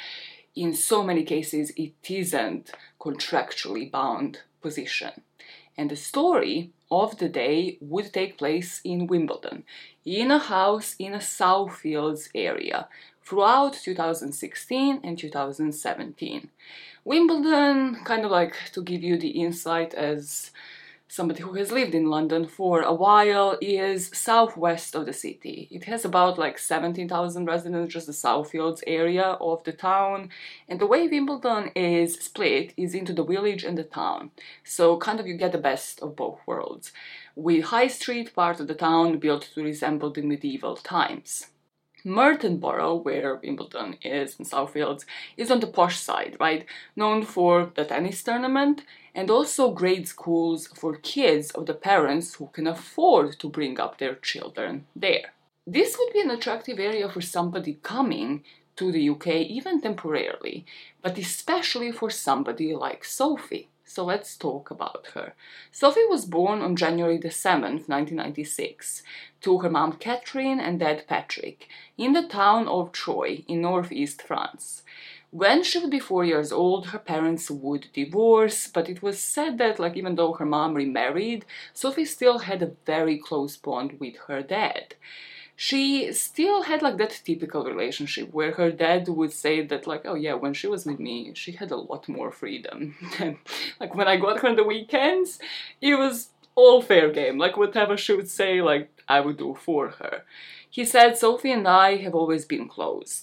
in 0.55 0.75
so 0.75 1.03
many 1.03 1.25
cases 1.25 1.73
it 1.75 1.95
isn't 2.11 2.71
contractually 3.01 3.91
bound 3.91 4.41
position. 4.61 5.23
And 5.75 5.91
the 5.91 5.97
story 5.97 6.71
of 7.03 7.19
the 7.19 7.29
day 7.29 7.79
would 7.81 8.13
take 8.13 8.39
place 8.39 8.81
in 8.85 9.07
Wimbledon, 9.07 9.65
in 10.05 10.31
a 10.31 10.39
house 10.39 10.95
in 10.99 11.15
a 11.15 11.19
Southfields 11.19 12.29
area, 12.35 12.89
throughout 13.25 13.75
2016 13.75 15.01
and 15.03 15.19
2017. 15.19 16.51
Wimbledon, 17.05 18.03
kind 18.05 18.25
of 18.25 18.31
like 18.31 18.57
to 18.73 18.83
give 18.83 19.03
you 19.03 19.17
the 19.19 19.31
insight 19.31 19.93
as 19.95 20.51
somebody 21.09 21.43
who 21.43 21.53
has 21.55 21.71
lived 21.71 21.95
in 21.95 22.11
London 22.11 22.47
for 22.47 22.83
a 22.83 22.93
while, 22.93 23.57
is 23.61 24.11
southwest 24.13 24.95
of 24.95 25.07
the 25.07 25.13
city. 25.13 25.69
It 25.71 25.85
has 25.85 26.05
about 26.05 26.39
like 26.39 26.59
17,000 26.59 27.45
residents, 27.45 27.93
just 27.93 28.07
the 28.07 28.13
Southfields 28.13 28.83
area 28.87 29.37
of 29.41 29.63
the 29.65 29.73
town. 29.73 30.31
And 30.69 30.81
the 30.81 30.87
way 30.87 31.07
Wimbledon 31.07 31.71
is 31.75 32.15
split 32.15 32.73
is 32.77 32.95
into 32.95 33.13
the 33.13 33.25
village 33.25 33.65
and 33.65 33.77
the 33.77 33.85
town. 33.85 34.31
So 34.65 34.97
kind 34.97 35.21
of 35.21 35.27
you 35.27 35.37
get 35.37 35.53
the 35.53 35.59
best 35.59 36.01
of 36.01 36.17
both 36.17 36.41
worlds. 36.47 36.93
With 37.37 37.65
High 37.65 37.89
Street 37.89 38.35
part 38.35 38.61
of 38.61 38.69
the 38.69 38.75
town 38.75 39.19
built 39.19 39.51
to 39.55 39.63
resemble 39.63 40.11
the 40.11 40.23
medieval 40.23 40.77
times. 40.77 41.49
Merton 42.07 42.59
Borough, 42.59 42.97
where 42.97 43.37
Wimbledon 43.37 43.97
is 44.03 44.39
in 44.39 44.45
Southfields, 44.45 45.07
is 45.39 45.51
on 45.51 45.61
the 45.61 45.67
posh 45.67 45.99
side, 45.99 46.37
right? 46.39 46.67
Known 46.95 47.25
for 47.25 47.73
the 47.75 47.87
tennis 47.87 48.23
tournament 48.23 48.85
and 49.15 49.31
also 49.31 49.71
grade 49.71 50.09
schools 50.09 50.67
for 50.69 50.97
kids 50.97 51.51
of 51.53 51.67
the 51.67 51.75
parents 51.75 52.35
who 52.35 52.49
can 52.53 52.67
afford 52.67 53.39
to 53.39 53.49
bring 53.49 53.79
up 53.79 53.99
their 53.99 54.15
children 54.17 54.87
there. 54.97 55.33
This 55.67 55.97
would 55.99 56.13
be 56.13 56.21
an 56.21 56.31
attractive 56.31 56.79
area 56.79 57.09
for 57.09 57.21
somebody 57.21 57.79
coming 57.83 58.45
to 58.77 58.91
the 58.91 59.09
UK 59.09 59.29
even 59.29 59.81
temporarily, 59.81 60.67
but 61.01 61.17
especially 61.17 61.93
for 61.93 62.11
somebody 62.11 62.75
like 62.75 63.05
Sophie. 63.05 63.69
So 63.87 64.05
let's 64.05 64.37
talk 64.37 64.71
about 64.71 65.09
her. 65.15 65.35
Sophie 65.71 66.07
was 66.09 66.25
born 66.25 66.63
on 66.63 66.75
January 66.75 67.19
the 67.19 67.29
7th, 67.29 67.87
1996, 67.89 69.03
to 69.43 69.59
her 69.59 69.71
mom 69.71 69.93
Catherine 69.93 70.59
and 70.59 70.81
dad 70.81 71.05
Patrick, 71.07 71.69
in 71.97 72.13
the 72.13 72.27
town 72.27 72.67
of 72.67 72.93
Troyes 72.93 73.45
in 73.47 73.61
northeast 73.61 74.23
France. 74.23 74.83
When 75.35 75.65
she 75.65 75.81
would 75.81 75.91
be 75.91 75.99
four 75.99 76.25
years 76.25 76.53
old, 76.53 76.87
her 76.87 76.99
parents 77.01 77.51
would 77.51 77.89
divorce, 77.93 78.69
but 78.69 78.89
it 78.89 79.03
was 79.03 79.19
said 79.19 79.59
that, 79.59 79.81
like, 79.81 79.97
even 79.97 80.15
though 80.15 80.35
her 80.35 80.47
mom 80.47 80.75
remarried, 80.75 81.45
Sophie 81.73 82.05
still 82.05 82.39
had 82.39 82.63
a 82.63 82.77
very 82.87 83.19
close 83.19 83.57
bond 83.57 83.99
with 83.99 84.15
her 84.29 84.43
dad. 84.43 84.95
She 85.57 86.13
still 86.13 86.63
had 86.63 86.83
like 86.83 86.99
that 86.99 87.21
typical 87.25 87.65
relationship 87.65 88.33
where 88.33 88.53
her 88.53 88.71
dad 88.71 89.09
would 89.09 89.33
say 89.33 89.61
that 89.67 89.87
like 89.89 90.03
oh 90.05 90.15
yeah 90.15 90.35
when 90.35 90.53
she 90.53 90.67
was 90.67 90.85
with 90.85 90.99
me 90.99 91.33
she 91.35 91.53
had 91.53 91.71
a 91.71 91.77
lot 91.77 92.09
more 92.09 92.33
freedom. 92.33 92.97
And 93.21 93.39
like 93.81 93.95
when 93.95 94.09
i 94.09 94.17
got 94.17 94.41
her 94.41 94.49
on 94.49 94.57
the 94.57 94.65
weekends 94.65 95.39
it 95.81 95.95
was 95.95 96.31
all 96.57 96.83
fair 96.83 97.09
game 97.13 97.39
like 97.39 97.57
whatever 97.57 97.97
she 97.97 98.15
would 98.17 98.29
say 98.29 98.61
like 98.63 98.89
i 99.09 99.21
would 99.21 99.37
do 99.37 99.55
for 99.55 99.91
her. 100.01 100.25
He 100.69 100.85
said 100.85 101.17
sophie 101.17 101.53
and 101.53 101.69
i 101.69 101.97
have 101.99 102.17
always 102.17 102.45
been 102.45 102.69
close 102.69 103.23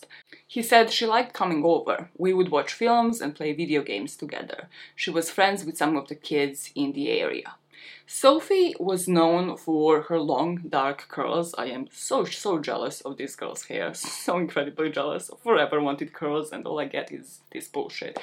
he 0.52 0.62
said 0.62 0.92
she 0.92 1.06
liked 1.06 1.32
coming 1.32 1.64
over. 1.64 2.10
We 2.18 2.34
would 2.34 2.52
watch 2.52 2.74
films 2.74 3.22
and 3.22 3.34
play 3.34 3.54
video 3.54 3.82
games 3.84 4.18
together. 4.18 4.68
She 4.98 5.10
was 5.10 5.32
friends 5.32 5.64
with 5.64 5.78
some 5.78 5.96
of 5.96 6.10
the 6.10 6.16
kids 6.30 6.72
in 6.76 6.92
the 6.92 7.10
area. 7.10 7.56
Sophie 8.06 8.76
was 8.78 9.08
known 9.08 9.56
for 9.56 10.02
her 10.10 10.20
long 10.20 10.58
dark 10.68 11.08
curls. 11.08 11.56
I 11.58 11.68
am 11.68 11.88
so 11.90 12.26
so 12.26 12.60
jealous 12.60 13.00
of 13.00 13.16
this 13.16 13.38
girl's 13.38 13.64
hair, 13.68 13.94
so 14.26 14.40
incredibly 14.40 14.90
jealous. 14.90 15.32
Forever 15.42 15.80
wanted 15.80 16.12
curls 16.12 16.52
and 16.52 16.68
all 16.68 16.82
I 16.82 16.86
get 16.98 17.14
is 17.14 17.40
this 17.54 17.70
bullshit. 17.70 18.20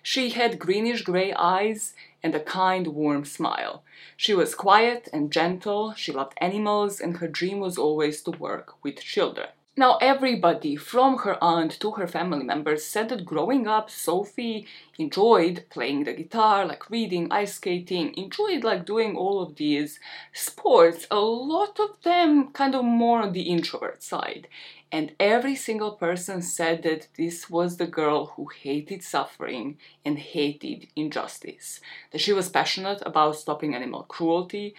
She 0.00 0.30
had 0.30 0.60
greenish 0.60 1.02
gray 1.02 1.32
eyes 1.32 1.94
and 2.22 2.36
a 2.36 2.40
kind 2.60 2.86
warm 2.86 3.24
smile. 3.24 3.82
She 4.16 4.32
was 4.32 4.54
quiet 4.54 5.08
and 5.12 5.32
gentle, 5.32 5.92
she 5.94 6.12
loved 6.12 6.34
animals 6.40 7.00
and 7.00 7.16
her 7.16 7.26
dream 7.26 7.58
was 7.58 7.76
always 7.76 8.22
to 8.22 8.30
work 8.30 8.74
with 8.84 9.00
children. 9.00 9.48
Now, 9.76 9.96
everybody 9.96 10.76
from 10.76 11.18
her 11.18 11.36
aunt 11.42 11.80
to 11.80 11.92
her 11.92 12.06
family 12.06 12.44
members 12.44 12.84
said 12.84 13.08
that 13.08 13.24
growing 13.24 13.66
up, 13.66 13.90
Sophie 13.90 14.68
enjoyed 14.98 15.64
playing 15.68 16.04
the 16.04 16.12
guitar, 16.12 16.64
like 16.64 16.88
reading, 16.90 17.26
ice 17.32 17.54
skating, 17.54 18.14
enjoyed 18.14 18.62
like 18.62 18.86
doing 18.86 19.16
all 19.16 19.42
of 19.42 19.56
these 19.56 19.98
sports. 20.32 21.08
A 21.10 21.18
lot 21.18 21.80
of 21.80 22.00
them 22.04 22.52
kind 22.52 22.76
of 22.76 22.84
more 22.84 23.20
on 23.20 23.32
the 23.32 23.42
introvert 23.42 24.04
side. 24.04 24.46
And 24.92 25.10
every 25.18 25.56
single 25.56 25.90
person 25.90 26.40
said 26.40 26.84
that 26.84 27.08
this 27.16 27.50
was 27.50 27.76
the 27.76 27.88
girl 27.88 28.26
who 28.26 28.46
hated 28.46 29.02
suffering 29.02 29.76
and 30.04 30.20
hated 30.20 30.86
injustice. 30.94 31.80
That 32.12 32.20
she 32.20 32.32
was 32.32 32.48
passionate 32.48 33.02
about 33.04 33.34
stopping 33.34 33.74
animal 33.74 34.04
cruelty, 34.04 34.76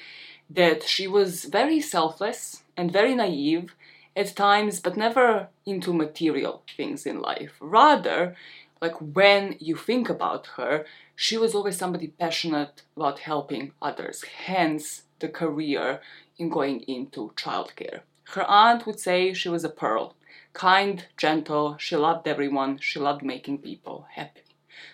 that 0.49 0.83
she 0.83 1.05
was 1.05 1.43
very 1.43 1.81
selfless 1.81 2.63
and 2.77 2.93
very 2.93 3.13
naive 3.13 3.75
at 4.15 4.35
times, 4.35 4.79
but 4.79 4.97
never 4.97 5.49
into 5.65 5.93
material 5.93 6.63
things 6.75 7.05
in 7.05 7.19
life. 7.19 7.53
Rather, 7.59 8.35
like 8.81 8.95
when 8.99 9.55
you 9.59 9.75
think 9.75 10.09
about 10.09 10.47
her, 10.57 10.85
she 11.15 11.37
was 11.37 11.55
always 11.55 11.77
somebody 11.77 12.07
passionate 12.07 12.83
about 12.95 13.19
helping 13.19 13.71
others, 13.81 14.23
hence 14.23 15.03
the 15.19 15.29
career 15.29 16.01
in 16.37 16.49
going 16.49 16.81
into 16.81 17.31
childcare. 17.35 18.01
Her 18.33 18.43
aunt 18.43 18.85
would 18.85 18.99
say 18.99 19.33
she 19.33 19.49
was 19.49 19.63
a 19.63 19.69
pearl, 19.69 20.15
kind, 20.53 21.05
gentle, 21.17 21.77
she 21.77 21.95
loved 21.95 22.27
everyone, 22.27 22.79
she 22.79 22.99
loved 22.99 23.23
making 23.23 23.59
people 23.59 24.07
happy. 24.11 24.41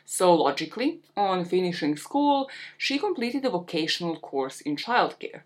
So 0.05 0.33
logically, 0.33 0.99
on 1.15 1.45
finishing 1.45 1.95
school, 1.95 2.49
she 2.77 2.99
completed 2.99 3.45
a 3.45 3.49
vocational 3.49 4.19
course 4.19 4.61
in 4.61 4.75
childcare. 4.75 5.41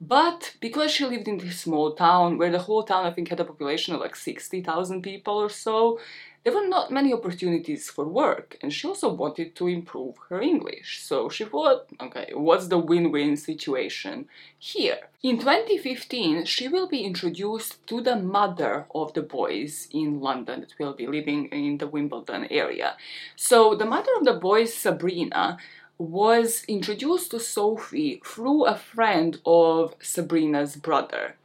But 0.00 0.56
because 0.60 0.90
she 0.90 1.06
lived 1.06 1.26
in 1.26 1.38
this 1.38 1.60
small 1.60 1.92
town, 1.92 2.36
where 2.36 2.50
the 2.50 2.58
whole 2.58 2.82
town 2.82 3.06
I 3.06 3.10
think 3.10 3.28
had 3.28 3.40
a 3.40 3.44
population 3.44 3.94
of 3.94 4.00
like 4.00 4.14
60,000 4.14 5.02
people 5.02 5.34
or 5.34 5.48
so, 5.48 5.98
there 6.46 6.54
were 6.54 6.68
not 6.68 6.92
many 6.92 7.12
opportunities 7.12 7.90
for 7.90 8.04
work, 8.04 8.56
and 8.62 8.72
she 8.72 8.86
also 8.86 9.12
wanted 9.12 9.56
to 9.56 9.66
improve 9.66 10.14
her 10.28 10.40
English. 10.40 11.02
So 11.02 11.28
she 11.28 11.44
thought, 11.44 11.86
okay, 12.00 12.30
what's 12.34 12.68
the 12.68 12.78
win 12.78 13.10
win 13.10 13.36
situation 13.36 14.28
here? 14.56 15.08
In 15.24 15.40
2015, 15.40 16.44
she 16.44 16.68
will 16.68 16.86
be 16.86 17.02
introduced 17.02 17.84
to 17.88 18.00
the 18.00 18.14
mother 18.14 18.86
of 18.94 19.12
the 19.14 19.22
boys 19.22 19.88
in 19.90 20.20
London 20.20 20.60
that 20.60 20.74
will 20.78 20.94
be 20.94 21.08
living 21.08 21.46
in 21.46 21.78
the 21.78 21.88
Wimbledon 21.88 22.46
area. 22.48 22.96
So 23.34 23.74
the 23.74 23.84
mother 23.84 24.12
of 24.16 24.24
the 24.24 24.34
boys, 24.34 24.72
Sabrina, 24.72 25.58
was 25.98 26.64
introduced 26.68 27.30
to 27.30 27.40
Sophie 27.40 28.20
through 28.24 28.66
a 28.66 28.76
friend 28.76 29.40
of 29.46 29.94
Sabrina's 30.00 30.76
brother. 30.76 31.36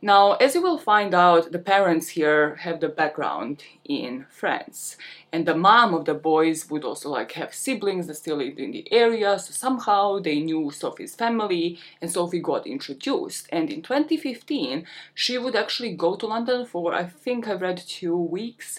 Now, 0.00 0.34
as 0.34 0.54
you 0.54 0.62
will 0.62 0.78
find 0.78 1.12
out, 1.12 1.50
the 1.50 1.58
parents 1.58 2.10
here 2.10 2.54
have 2.56 2.78
the 2.78 2.88
background 2.88 3.64
in 3.84 4.26
France, 4.30 4.96
and 5.32 5.44
the 5.44 5.56
mom 5.56 5.92
of 5.92 6.04
the 6.04 6.14
boys 6.14 6.70
would 6.70 6.84
also 6.84 7.10
like 7.10 7.32
have 7.32 7.52
siblings 7.52 8.06
that 8.06 8.14
still 8.14 8.36
lived 8.36 8.60
in 8.60 8.70
the 8.70 8.90
area, 8.92 9.36
so 9.40 9.50
somehow 9.50 10.20
they 10.20 10.40
knew 10.40 10.70
Sophie's 10.70 11.16
family, 11.16 11.80
and 12.00 12.12
Sophie 12.12 12.38
got 12.38 12.64
introduced. 12.64 13.48
And 13.50 13.70
in 13.70 13.82
2015, 13.82 14.86
she 15.14 15.36
would 15.36 15.56
actually 15.56 15.96
go 15.96 16.14
to 16.14 16.26
London 16.26 16.64
for 16.64 16.94
I 16.94 17.04
think 17.04 17.48
I 17.48 17.54
read 17.54 17.78
two 17.78 18.16
weeks 18.16 18.78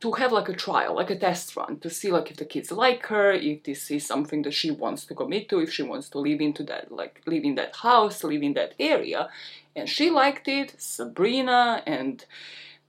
to 0.00 0.12
have 0.12 0.32
like 0.32 0.48
a 0.48 0.54
trial, 0.54 0.94
like 0.94 1.10
a 1.10 1.18
test 1.18 1.56
run, 1.56 1.78
to 1.80 1.90
see 1.90 2.10
like 2.10 2.30
if 2.30 2.36
the 2.36 2.44
kids 2.44 2.70
like 2.70 3.06
her, 3.06 3.32
if 3.32 3.64
this 3.64 3.90
is 3.90 4.06
something 4.06 4.42
that 4.42 4.54
she 4.54 4.70
wants 4.70 5.04
to 5.06 5.14
commit 5.14 5.48
to, 5.48 5.58
if 5.58 5.72
she 5.72 5.82
wants 5.82 6.08
to 6.10 6.18
live 6.18 6.40
into 6.40 6.62
that, 6.64 6.92
like 6.92 7.20
live 7.26 7.44
in 7.44 7.56
that 7.56 7.74
house, 7.76 8.22
live 8.22 8.42
in 8.42 8.54
that 8.54 8.74
area. 8.78 9.28
And 9.74 9.88
she 9.88 10.10
liked 10.10 10.46
it, 10.46 10.74
Sabrina 10.78 11.82
and 11.86 12.24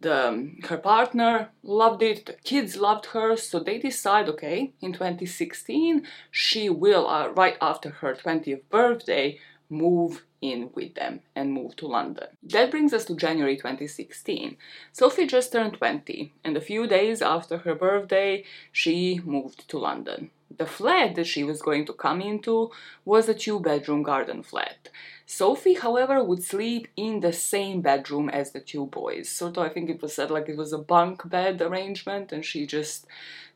the, 0.01 0.29
um, 0.29 0.59
her 0.69 0.77
partner 0.77 1.49
loved 1.63 2.03
it, 2.03 2.25
the 2.25 2.33
kids 2.33 2.77
loved 2.77 3.07
her, 3.07 3.35
so 3.35 3.59
they 3.59 3.79
decide, 3.79 4.29
okay, 4.29 4.71
in 4.79 4.93
2016, 4.93 6.07
she 6.31 6.69
will, 6.69 7.07
uh, 7.07 7.27
right 7.29 7.57
after 7.59 7.89
her 7.89 8.15
20th 8.15 8.61
birthday, 8.69 9.39
move 9.69 10.23
in 10.41 10.69
with 10.73 10.95
them 10.95 11.21
and 11.35 11.53
move 11.53 11.75
to 11.77 11.87
London. 11.87 12.27
That 12.43 12.71
brings 12.71 12.93
us 12.93 13.05
to 13.05 13.15
January 13.15 13.55
2016. 13.55 14.57
Sophie 14.91 15.27
just 15.27 15.51
turned 15.51 15.73
20, 15.73 16.33
and 16.43 16.55
a 16.55 16.61
few 16.61 16.87
days 16.87 17.21
after 17.21 17.59
her 17.59 17.75
birthday, 17.75 18.43
she 18.71 19.19
moved 19.23 19.67
to 19.69 19.77
London. 19.77 20.31
The 20.55 20.65
flat 20.65 21.15
that 21.15 21.27
she 21.27 21.43
was 21.43 21.61
going 21.61 21.85
to 21.85 21.93
come 21.93 22.21
into 22.21 22.71
was 23.05 23.29
a 23.29 23.35
two 23.35 23.59
bedroom 23.59 24.01
garden 24.01 24.41
flat. 24.41 24.89
Sophie, 25.25 25.75
however, 25.75 26.23
would 26.23 26.43
sleep 26.43 26.87
in 26.97 27.19
the 27.19 27.33
same 27.33 27.81
bedroom 27.81 28.29
as 28.29 28.51
the 28.51 28.59
two 28.59 28.87
boys. 28.87 29.29
Sort 29.29 29.57
of, 29.57 29.63
I 29.63 29.69
think 29.69 29.89
it 29.89 30.01
was 30.01 30.15
said 30.15 30.31
like 30.31 30.49
it 30.49 30.57
was 30.57 30.73
a 30.73 30.79
bunk 30.79 31.29
bed 31.29 31.61
arrangement, 31.61 32.31
and 32.31 32.43
she 32.43 32.65
just 32.65 33.05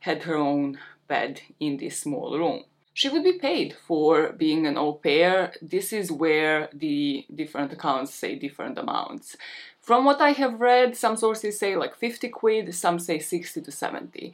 had 0.01 0.23
her 0.23 0.35
own 0.35 0.77
bed 1.07 1.41
in 1.59 1.77
this 1.77 1.99
small 1.99 2.37
room 2.37 2.63
she 2.93 3.09
would 3.09 3.23
be 3.23 3.33
paid 3.33 3.75
for 3.87 4.31
being 4.33 4.67
an 4.67 4.77
au 4.77 4.93
pair. 4.93 5.53
This 5.61 5.91
is 5.91 6.11
where 6.11 6.69
the 6.73 7.25
different 7.33 7.73
accounts 7.73 8.13
say 8.13 8.35
different 8.35 8.77
amounts. 8.77 9.35
From 9.81 10.05
what 10.05 10.21
I 10.21 10.31
have 10.31 10.61
read, 10.61 10.95
some 10.95 11.17
sources 11.17 11.59
say 11.59 11.75
like 11.75 11.95
50 11.95 12.29
quid, 12.29 12.73
some 12.75 12.99
say 12.99 13.19
60 13.19 13.61
to 13.61 13.71
70. 13.71 14.31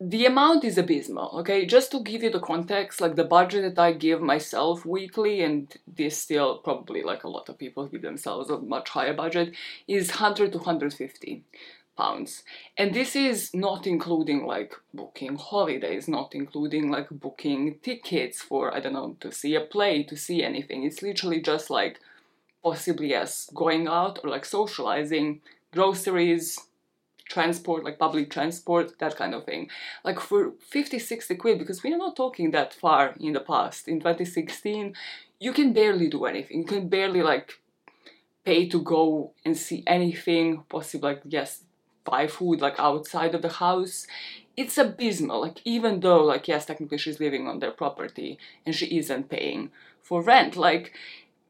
The 0.00 0.26
amount 0.26 0.62
is 0.62 0.78
abysmal, 0.78 1.40
okay? 1.40 1.66
Just 1.66 1.90
to 1.90 2.00
give 2.00 2.22
you 2.22 2.30
the 2.30 2.38
context, 2.38 3.00
like 3.00 3.16
the 3.16 3.24
budget 3.24 3.74
that 3.74 3.82
I 3.82 3.92
give 3.92 4.20
myself 4.20 4.86
weekly, 4.86 5.40
and 5.42 5.74
this 5.92 6.16
still 6.16 6.58
probably 6.58 7.02
like 7.02 7.24
a 7.24 7.28
lot 7.28 7.48
of 7.48 7.58
people 7.58 7.86
give 7.86 8.02
themselves 8.02 8.48
a 8.48 8.58
much 8.58 8.90
higher 8.90 9.14
budget, 9.14 9.56
is 9.88 10.10
100 10.10 10.52
to 10.52 10.58
150 10.58 11.42
pounds. 11.98 12.44
And 12.78 12.94
this 12.94 13.16
is 13.16 13.50
not 13.52 13.86
including 13.86 14.46
like 14.46 14.72
booking 14.94 15.36
holidays, 15.36 16.08
not 16.08 16.34
including 16.34 16.90
like 16.90 17.08
booking 17.10 17.80
tickets 17.82 18.40
for, 18.40 18.74
I 18.74 18.80
don't 18.80 18.94
know, 18.94 19.16
to 19.20 19.32
see 19.32 19.54
a 19.56 19.60
play, 19.60 20.04
to 20.04 20.16
see 20.16 20.42
anything. 20.42 20.84
It's 20.84 21.02
literally 21.02 21.42
just 21.42 21.68
like 21.68 21.98
possibly 22.62 23.08
yes, 23.08 23.50
going 23.54 23.88
out 23.88 24.20
or 24.22 24.30
like 24.30 24.44
socializing, 24.44 25.40
groceries, 25.72 26.58
transport, 27.28 27.84
like 27.84 27.98
public 27.98 28.30
transport, 28.30 28.98
that 29.00 29.16
kind 29.16 29.34
of 29.34 29.44
thing. 29.44 29.68
Like 30.04 30.20
for 30.20 30.52
50, 30.70 30.98
60 30.98 31.34
quid, 31.34 31.58
because 31.58 31.82
we 31.82 31.92
are 31.92 31.98
not 31.98 32.16
talking 32.16 32.52
that 32.52 32.72
far 32.72 33.14
in 33.20 33.32
the 33.32 33.40
past. 33.40 33.88
In 33.88 34.00
2016, 34.00 34.94
you 35.40 35.52
can 35.52 35.72
barely 35.72 36.08
do 36.08 36.24
anything. 36.24 36.58
You 36.60 36.64
can 36.64 36.88
barely 36.88 37.22
like 37.22 37.60
pay 38.44 38.68
to 38.68 38.80
go 38.80 39.32
and 39.44 39.56
see 39.56 39.82
anything 39.86 40.62
possible. 40.68 41.10
Like, 41.10 41.22
yes, 41.26 41.64
buy 42.10 42.26
food 42.26 42.60
like 42.60 42.78
outside 42.78 43.34
of 43.34 43.42
the 43.42 43.48
house 43.48 44.06
it's 44.58 44.76
abysmal. 44.76 45.40
Like 45.40 45.60
even 45.64 46.00
though 46.00 46.24
like 46.24 46.48
yes 46.48 46.66
technically 46.66 46.98
she's 46.98 47.20
living 47.20 47.46
on 47.46 47.60
their 47.60 47.70
property 47.70 48.38
and 48.66 48.74
she 48.74 48.98
isn't 48.98 49.30
paying 49.30 49.70
for 50.02 50.20
rent 50.20 50.56
like 50.56 50.92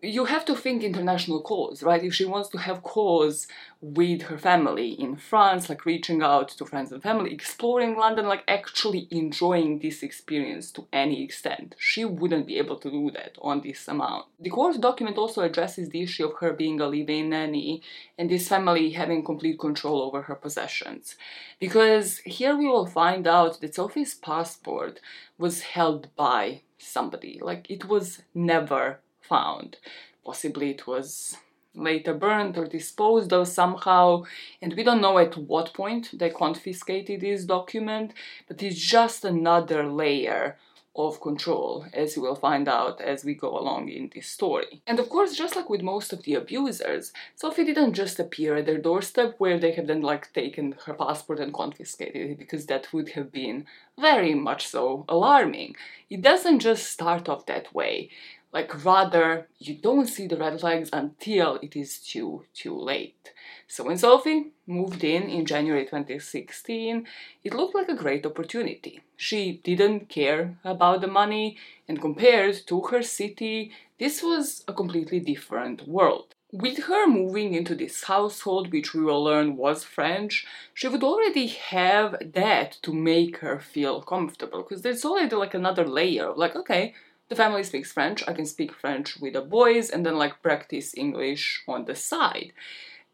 you 0.00 0.26
have 0.26 0.44
to 0.44 0.54
think 0.54 0.84
international 0.84 1.42
cause, 1.42 1.82
right? 1.82 2.04
If 2.04 2.14
she 2.14 2.24
wants 2.24 2.48
to 2.50 2.58
have 2.58 2.84
cause 2.84 3.48
with 3.80 4.22
her 4.22 4.38
family 4.38 4.90
in 4.90 5.16
France, 5.16 5.68
like 5.68 5.84
reaching 5.84 6.22
out 6.22 6.48
to 6.50 6.64
friends 6.64 6.92
and 6.92 7.02
family, 7.02 7.32
exploring 7.32 7.96
London, 7.96 8.26
like 8.26 8.44
actually 8.46 9.08
enjoying 9.10 9.80
this 9.80 10.04
experience 10.04 10.70
to 10.72 10.86
any 10.92 11.24
extent, 11.24 11.74
she 11.78 12.04
wouldn't 12.04 12.46
be 12.46 12.58
able 12.58 12.76
to 12.76 12.90
do 12.90 13.10
that 13.10 13.36
on 13.42 13.60
this 13.60 13.88
amount. 13.88 14.26
The 14.38 14.50
court 14.50 14.80
document 14.80 15.18
also 15.18 15.42
addresses 15.42 15.88
the 15.88 16.02
issue 16.02 16.26
of 16.26 16.38
her 16.38 16.52
being 16.52 16.80
a 16.80 16.86
live-in 16.86 17.30
nanny 17.30 17.82
and 18.16 18.30
this 18.30 18.48
family 18.48 18.90
having 18.90 19.24
complete 19.24 19.58
control 19.58 20.02
over 20.02 20.22
her 20.22 20.36
possessions. 20.36 21.16
Because 21.58 22.18
here 22.18 22.56
we 22.56 22.68
will 22.68 22.86
find 22.86 23.26
out 23.26 23.60
that 23.60 23.74
Sophie's 23.74 24.14
passport 24.14 25.00
was 25.38 25.62
held 25.62 26.14
by 26.14 26.62
somebody, 26.78 27.40
like 27.42 27.68
it 27.68 27.86
was 27.86 28.22
never 28.32 29.00
found. 29.28 29.76
Possibly 30.24 30.70
it 30.70 30.86
was 30.86 31.36
later 31.74 32.14
burned 32.14 32.58
or 32.58 32.66
disposed 32.66 33.32
of 33.32 33.46
somehow, 33.46 34.24
and 34.60 34.74
we 34.74 34.82
don't 34.82 35.00
know 35.00 35.18
at 35.18 35.36
what 35.36 35.74
point 35.74 36.10
they 36.18 36.30
confiscated 36.30 37.20
this 37.20 37.44
document, 37.44 38.12
but 38.48 38.62
it's 38.62 38.80
just 38.80 39.24
another 39.24 39.86
layer 39.86 40.56
of 40.96 41.20
control, 41.20 41.86
as 41.92 42.16
you 42.16 42.22
will 42.22 42.34
find 42.34 42.68
out 42.68 43.00
as 43.00 43.24
we 43.24 43.32
go 43.32 43.56
along 43.56 43.88
in 43.88 44.10
this 44.12 44.26
story. 44.26 44.82
And 44.84 44.98
of 44.98 45.08
course, 45.08 45.36
just 45.36 45.54
like 45.54 45.70
with 45.70 45.80
most 45.80 46.12
of 46.12 46.24
the 46.24 46.34
abusers, 46.34 47.12
Sophie 47.36 47.64
didn't 47.64 47.94
just 47.94 48.18
appear 48.18 48.56
at 48.56 48.66
their 48.66 48.78
doorstep 48.78 49.36
where 49.38 49.60
they 49.60 49.70
have 49.72 49.86
then 49.86 50.02
like 50.02 50.32
taken 50.32 50.74
her 50.86 50.94
passport 50.94 51.38
and 51.38 51.54
confiscated 51.54 52.30
it, 52.32 52.38
because 52.38 52.66
that 52.66 52.92
would 52.92 53.10
have 53.10 53.30
been 53.30 53.66
very 53.96 54.34
much 54.34 54.66
so 54.66 55.04
alarming. 55.08 55.76
It 56.10 56.22
doesn't 56.22 56.58
just 56.58 56.90
start 56.90 57.28
off 57.28 57.46
that 57.46 57.72
way 57.72 58.10
like 58.52 58.84
rather 58.84 59.46
you 59.58 59.74
don't 59.74 60.06
see 60.06 60.26
the 60.26 60.36
red 60.36 60.58
flags 60.60 60.90
until 60.92 61.56
it 61.62 61.76
is 61.76 61.98
too 61.98 62.44
too 62.54 62.76
late. 62.76 63.32
So 63.66 63.84
when 63.84 63.98
sophie 63.98 64.52
moved 64.66 65.04
in 65.04 65.24
in 65.24 65.44
january 65.46 65.84
2016 65.84 67.06
it 67.44 67.54
looked 67.54 67.74
like 67.74 67.88
a 67.88 67.94
great 67.94 68.24
opportunity. 68.24 69.00
She 69.16 69.60
didn't 69.64 70.08
care 70.08 70.58
about 70.64 71.00
the 71.00 71.06
money 71.06 71.56
and 71.86 72.00
compared 72.00 72.66
to 72.68 72.80
her 72.90 73.02
city 73.02 73.72
this 73.98 74.22
was 74.22 74.64
a 74.68 74.72
completely 74.72 75.18
different 75.18 75.88
world. 75.88 76.34
With 76.52 76.84
her 76.84 77.06
moving 77.06 77.52
into 77.52 77.74
this 77.74 78.04
household, 78.04 78.72
which 78.72 78.94
we 78.94 79.02
will 79.02 79.22
learn 79.22 79.56
was 79.56 79.84
French, 79.84 80.46
she 80.72 80.88
would 80.88 81.02
already 81.02 81.48
have 81.48 82.16
that 82.24 82.78
to 82.82 82.94
make 82.94 83.38
her 83.38 83.58
feel 83.58 84.00
comfortable 84.00 84.62
because 84.62 84.80
there's 84.80 85.04
already 85.04 85.36
like 85.36 85.52
another 85.52 85.86
layer 85.86 86.28
of 86.28 86.38
like, 86.38 86.56
okay, 86.56 86.94
the 87.28 87.36
family 87.36 87.62
speaks 87.62 87.92
French, 87.92 88.22
I 88.26 88.32
can 88.32 88.46
speak 88.46 88.72
French 88.72 89.18
with 89.18 89.34
the 89.34 89.42
boys 89.42 89.90
and 89.90 90.04
then 90.04 90.16
like 90.16 90.42
practice 90.42 90.94
English 90.96 91.62
on 91.68 91.84
the 91.84 91.94
side. 91.94 92.52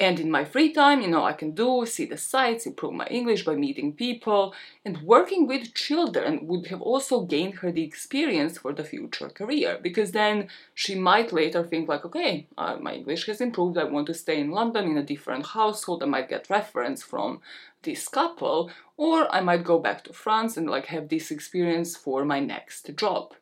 And 0.01 0.19
in 0.19 0.29
my 0.29 0.45
free 0.45 0.73
time, 0.73 1.03
you 1.03 1.07
know, 1.07 1.23
I 1.23 1.35
can 1.35 1.53
do, 1.53 1.87
see 1.87 2.05
the 2.05 2.17
sights, 2.17 2.67
improve 2.67 2.95
my 2.95 3.07
English 3.07 3.45
by 3.45 3.55
meeting 3.55 3.93
people, 3.93 4.53
and 4.85 5.01
working 5.03 5.47
with 5.47 5.73
children 5.73 6.49
would 6.49 6.67
have 6.67 6.83
also 6.83 7.21
gained 7.21 7.57
her 7.57 7.71
the 7.71 7.85
experience 7.85 8.59
for 8.59 8.73
the 8.73 8.83
future 8.83 9.29
career. 9.29 9.79
Because 9.81 10.11
then 10.11 10.49
she 10.75 10.97
might 10.97 11.33
later 11.33 11.63
think 11.63 11.89
like, 11.89 12.05
okay, 12.05 12.49
uh, 12.59 12.77
my 12.81 12.95
English 12.95 13.27
has 13.27 13.41
improved, 13.41 13.79
I 13.79 13.85
want 13.85 14.09
to 14.09 14.15
stay 14.15 14.41
in 14.41 14.51
London 14.51 14.87
in 14.87 14.99
a 14.99 15.03
different 15.05 15.47
household, 15.47 16.03
I 16.03 16.07
might 16.07 16.29
get 16.29 16.51
reference 16.51 17.05
from 17.05 17.41
this 17.85 18.09
couple, 18.09 18.73
or 18.97 19.33
I 19.33 19.43
might 19.43 19.63
go 19.63 19.79
back 19.79 20.03
to 20.05 20.13
France 20.13 20.57
and 20.57 20.69
like 20.69 20.87
have 20.87 21.09
this 21.09 21.31
experience 21.31 21.97
for 21.97 22.25
my 22.25 22.41
next 22.41 22.91
job. 22.97 23.35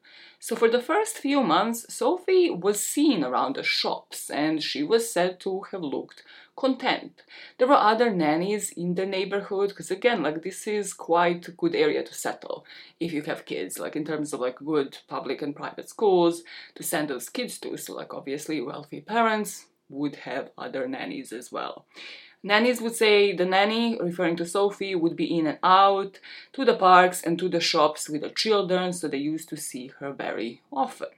So 0.45 0.57
for 0.57 0.69
the 0.69 0.83
first 0.83 1.19
few 1.19 1.41
months, 1.45 1.87
Sophie 1.89 2.51
was 2.51 2.85
seen 2.85 3.23
around 3.23 3.55
the 3.55 3.63
shops 3.63 4.29
and 4.29 4.61
she 4.61 4.83
was 4.83 5.09
said 5.09 5.39
to 5.43 5.61
have 5.71 5.83
looked 5.83 6.25
content. 6.57 7.23
There 7.59 7.69
were 7.69 7.75
other 7.75 8.11
nannies 8.11 8.71
in 8.71 8.97
the 8.97 9.07
neighborhood 9.07 9.69
because 9.69 9.93
again, 9.93 10.21
like 10.21 10.43
this 10.43 10.67
is 10.67 10.95
quite 10.95 11.47
a 11.47 11.53
good 11.53 11.77
area 11.77 12.03
to 12.03 12.13
settle 12.13 12.67
if 12.99 13.13
you 13.13 13.23
have 13.23 13.47
kids, 13.47 13.79
like 13.79 13.95
in 13.95 14.05
terms 14.05 14.33
of 14.33 14.41
like 14.41 14.57
good 14.57 14.99
public 15.07 15.43
and 15.43 15.55
private 15.55 15.89
schools 15.89 16.43
to 16.75 16.83
send 16.83 17.11
those 17.11 17.29
kids 17.29 17.61
to. 17.61 17.77
So 17.77 17.95
like 17.95 18.13
obviously 18.13 18.61
wealthy 18.61 19.01
parents 19.01 19.67
would 19.89 20.17
have 20.17 20.51
other 20.59 20.89
nannies 20.89 21.33
as 21.33 21.53
well. 21.53 21.87
Nannies 22.45 22.81
would 22.81 22.97
say 22.97 23.33
the 23.33 23.45
nanny, 23.45 23.97
referring 24.01 24.37
to 24.37 24.47
Sophie, 24.47 24.97
would 24.97 25.15
be 25.15 25.39
in 25.39 25.47
and 25.47 25.59
out 25.63 26.19
to 26.53 26.65
the 26.65 26.75
parks 26.75 27.23
and 27.23 27.39
to 27.39 27.49
the 27.49 27.61
shops 27.61 28.09
with 28.09 28.23
the 28.23 28.31
children, 28.31 28.93
so 28.93 29.07
they 29.07 29.19
used 29.19 29.49
to 29.51 29.57
see 29.57 29.93
her 30.01 30.13
very 30.13 30.61
often. 30.73 31.09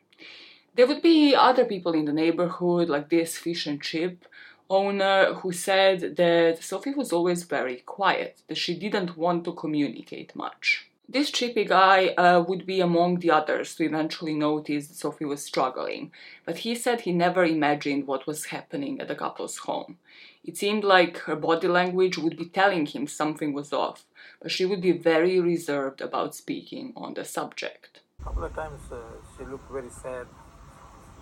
There 0.74 0.86
would 0.86 1.02
be 1.02 1.34
other 1.34 1.64
people 1.64 1.94
in 1.94 2.04
the 2.04 2.12
neighborhood, 2.12 2.88
like 2.88 3.08
this 3.08 3.38
fish 3.38 3.66
and 3.66 3.80
chip 3.80 4.26
owner, 4.68 5.34
who 5.34 5.52
said 5.52 6.16
that 6.16 6.62
Sophie 6.62 6.94
was 6.94 7.12
always 7.12 7.44
very 7.44 7.76
quiet, 7.76 8.42
that 8.48 8.58
she 8.58 8.74
didn't 8.74 9.16
want 9.16 9.44
to 9.44 9.52
communicate 9.52 10.34
much. 10.34 10.90
This 11.08 11.30
chippy 11.30 11.64
guy 11.64 12.08
uh, 12.08 12.42
would 12.48 12.64
be 12.66 12.80
among 12.80 13.20
the 13.20 13.30
others 13.30 13.74
to 13.74 13.84
eventually 13.84 14.34
notice 14.34 14.88
that 14.88 14.96
Sophie 14.96 15.26
was 15.26 15.44
struggling, 15.44 16.12
but 16.44 16.58
he 16.58 16.74
said 16.74 17.02
he 17.02 17.12
never 17.12 17.44
imagined 17.44 18.06
what 18.06 18.26
was 18.26 18.46
happening 18.46 19.00
at 19.00 19.08
the 19.08 19.14
couple's 19.14 19.58
home. 19.58 19.98
It 20.44 20.58
seemed 20.58 20.84
like 20.84 21.16
her 21.20 21.36
body 21.36 21.68
language 21.68 22.18
would 22.18 22.36
be 22.36 22.44
telling 22.44 22.84
him 22.84 23.06
something 23.06 23.54
was 23.54 23.72
off, 23.72 24.04
but 24.42 24.50
she 24.50 24.66
would 24.66 24.82
be 24.82 24.92
very 24.92 25.40
reserved 25.40 26.02
about 26.02 26.34
speaking 26.34 26.92
on 26.96 27.14
the 27.14 27.24
subject. 27.24 28.00
A 28.20 28.24
couple 28.24 28.44
of 28.44 28.54
times 28.54 28.80
uh, 28.92 28.98
she 29.36 29.44
looked 29.46 29.70
very 29.72 29.88
sad. 29.88 30.26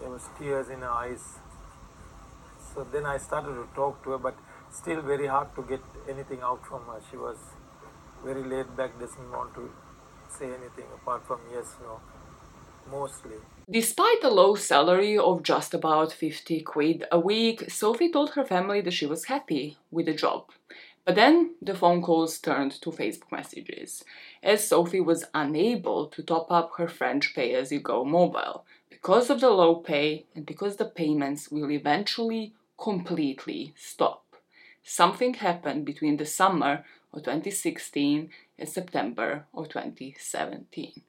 There 0.00 0.10
was 0.10 0.28
tears 0.38 0.68
in 0.70 0.80
her 0.80 0.90
eyes. 0.90 1.38
So 2.74 2.84
then 2.92 3.06
I 3.06 3.16
started 3.18 3.54
to 3.54 3.68
talk 3.76 4.02
to 4.04 4.10
her, 4.10 4.18
but 4.18 4.34
still 4.72 5.00
very 5.02 5.28
hard 5.28 5.54
to 5.54 5.62
get 5.62 5.80
anything 6.08 6.40
out 6.42 6.66
from 6.66 6.82
her. 6.86 7.00
She 7.08 7.16
was 7.16 7.36
very 8.24 8.42
laid 8.42 8.76
back, 8.76 8.98
doesn't 8.98 9.30
want 9.30 9.54
to 9.54 9.70
say 10.28 10.46
anything 10.46 10.86
apart 10.94 11.24
from 11.26 11.40
yes, 11.52 11.76
no, 11.82 12.00
mostly. 12.90 13.36
Despite 13.70 14.20
the 14.20 14.30
low 14.30 14.54
salary 14.54 15.16
of 15.16 15.42
just 15.42 15.72
about 15.72 16.12
50 16.12 16.60
quid 16.62 17.04
a 17.10 17.18
week, 17.18 17.70
Sophie 17.70 18.10
told 18.10 18.30
her 18.30 18.44
family 18.44 18.80
that 18.82 18.92
she 18.92 19.06
was 19.06 19.26
happy 19.26 19.78
with 19.90 20.06
the 20.06 20.14
job. 20.14 20.50
But 21.04 21.16
then 21.16 21.54
the 21.60 21.74
phone 21.74 22.02
calls 22.02 22.38
turned 22.38 22.72
to 22.80 22.90
Facebook 22.90 23.32
messages, 23.32 24.04
as 24.42 24.68
Sophie 24.68 25.00
was 25.00 25.24
unable 25.34 26.06
to 26.08 26.22
top 26.22 26.50
up 26.50 26.72
her 26.78 26.86
French 26.86 27.34
pay 27.34 27.54
as 27.54 27.72
you 27.72 27.80
go 27.80 28.04
mobile 28.04 28.64
because 28.88 29.30
of 29.30 29.40
the 29.40 29.50
low 29.50 29.76
pay 29.76 30.26
and 30.34 30.46
because 30.46 30.76
the 30.76 30.84
payments 30.84 31.50
will 31.50 31.72
eventually 31.72 32.54
completely 32.78 33.74
stop. 33.76 34.36
Something 34.84 35.34
happened 35.34 35.84
between 35.84 36.18
the 36.18 36.26
summer 36.26 36.84
of 37.12 37.24
2016 37.24 38.30
and 38.58 38.68
September 38.68 39.46
of 39.54 39.68
2017. 39.68 41.02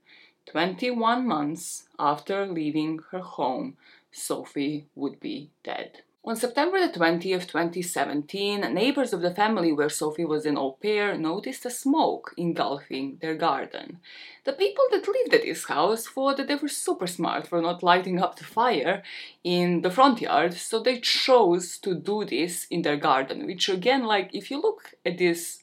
21 0.46 1.28
months 1.28 1.88
after 1.98 2.46
leaving 2.46 3.00
her 3.12 3.20
home, 3.20 3.78
Sophie 4.12 4.88
would 4.96 5.20
be 5.20 5.50
dead. 5.64 6.04
On 6.26 6.38
September 6.38 6.80
the 6.80 6.98
20th, 6.98 7.48
2017, 7.48 8.62
neighbors 8.74 9.12
of 9.12 9.22
the 9.22 9.36
family 9.36 9.74
where 9.74 9.90
Sophie 9.90 10.24
was 10.24 10.46
an 10.46 10.58
au 10.58 10.72
pair 10.72 11.18
noticed 11.18 11.66
a 11.66 11.70
smoke 11.70 12.34
engulfing 12.38 13.18
their 13.20 13.36
garden. 13.36 14.00
The 14.46 14.54
people 14.54 14.86
that 14.92 15.06
lived 15.06 15.34
at 15.34 15.42
this 15.42 15.66
house 15.66 16.08
thought 16.08 16.38
that 16.38 16.48
they 16.48 16.56
were 16.56 16.70
super 16.70 17.08
smart 17.08 17.46
for 17.46 17.62
not 17.62 17.84
lighting 17.84 18.22
up 18.22 18.38
the 18.38 18.46
fire 18.46 19.04
in 19.44 19.82
the 19.82 19.92
front 19.92 20.22
yard, 20.22 20.54
so 20.54 20.80
they 20.80 21.02
chose 21.02 21.78
to 21.80 21.94
do 21.94 22.24
this 22.24 22.68
in 22.72 22.84
their 22.84 22.96
garden, 22.98 23.46
which 23.46 23.68
again, 23.68 24.06
like, 24.06 24.30
if 24.34 24.50
you 24.50 24.62
look 24.62 24.94
at 25.06 25.18
this 25.18 25.63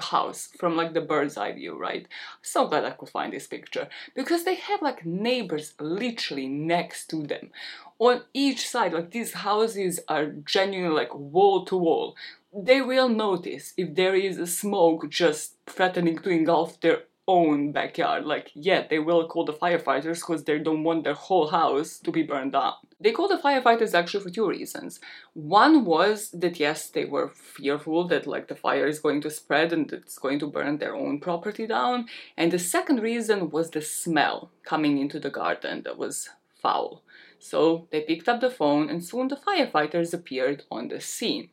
house 0.00 0.48
from 0.58 0.76
like 0.76 0.94
the 0.94 1.00
bird's 1.00 1.36
eye 1.36 1.52
view, 1.52 1.78
right? 1.78 2.06
So 2.42 2.66
glad 2.66 2.84
I 2.84 2.90
could 2.90 3.08
find 3.08 3.32
this 3.32 3.46
picture 3.46 3.88
because 4.14 4.44
they 4.44 4.56
have 4.56 4.82
like 4.82 5.04
neighbors 5.06 5.74
literally 5.80 6.48
next 6.48 7.08
to 7.10 7.26
them 7.26 7.50
on 7.98 8.22
each 8.34 8.68
side. 8.68 8.92
Like 8.92 9.10
these 9.10 9.32
houses 9.32 10.00
are 10.08 10.26
genuinely 10.26 10.96
like 10.96 11.14
wall 11.14 11.64
to 11.66 11.76
wall. 11.76 12.16
They 12.52 12.82
will 12.82 13.08
notice 13.08 13.72
if 13.76 13.94
there 13.94 14.16
is 14.16 14.38
a 14.38 14.46
smoke 14.46 15.08
just 15.08 15.54
threatening 15.66 16.18
to 16.18 16.30
engulf 16.30 16.80
their 16.80 17.04
own 17.30 17.72
backyard. 17.72 18.24
Like, 18.26 18.50
yeah, 18.54 18.86
they 18.90 18.98
will 18.98 19.28
call 19.28 19.44
the 19.44 19.60
firefighters 19.64 20.20
because 20.20 20.42
they 20.44 20.58
don't 20.58 20.82
want 20.82 21.04
their 21.04 21.14
whole 21.14 21.48
house 21.48 21.98
to 21.98 22.10
be 22.10 22.24
burned 22.24 22.52
down. 22.52 22.74
They 23.02 23.12
called 23.12 23.30
the 23.30 23.44
firefighters 23.46 23.94
actually 23.94 24.24
for 24.24 24.30
two 24.30 24.48
reasons. 24.48 25.00
One 25.34 25.84
was 25.84 26.30
that 26.32 26.58
yes, 26.58 26.90
they 26.90 27.04
were 27.04 27.28
fearful 27.28 28.08
that 28.08 28.26
like 28.26 28.48
the 28.48 28.56
fire 28.56 28.86
is 28.86 28.98
going 28.98 29.20
to 29.22 29.30
spread 29.30 29.72
and 29.72 29.90
it's 29.92 30.18
going 30.18 30.40
to 30.40 30.54
burn 30.56 30.78
their 30.78 30.96
own 30.96 31.20
property 31.20 31.66
down. 31.66 32.06
And 32.36 32.50
the 32.50 32.58
second 32.58 33.00
reason 33.00 33.50
was 33.50 33.70
the 33.70 33.82
smell 33.82 34.50
coming 34.64 34.98
into 34.98 35.20
the 35.20 35.30
garden 35.30 35.82
that 35.84 35.96
was 35.96 36.28
foul. 36.60 37.02
So 37.38 37.88
they 37.90 38.02
picked 38.02 38.28
up 38.28 38.40
the 38.40 38.50
phone 38.50 38.90
and 38.90 39.02
soon 39.02 39.28
the 39.28 39.36
firefighters 39.36 40.12
appeared 40.12 40.64
on 40.70 40.88
the 40.88 41.00
scene. 41.00 41.48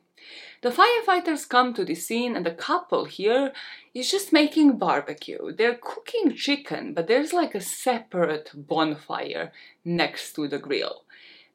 The 0.62 0.70
firefighters 0.70 1.48
come 1.48 1.72
to 1.74 1.84
the 1.84 1.94
scene 1.94 2.34
and 2.36 2.44
the 2.44 2.50
couple 2.50 3.04
here 3.04 3.52
is 3.94 4.10
just 4.10 4.32
making 4.32 4.78
barbecue. 4.78 5.52
They're 5.52 5.78
cooking 5.80 6.34
chicken, 6.34 6.94
but 6.94 7.06
there's 7.06 7.32
like 7.32 7.54
a 7.54 7.60
separate 7.60 8.50
bonfire 8.54 9.52
next 9.84 10.32
to 10.34 10.48
the 10.48 10.58
grill. 10.58 11.04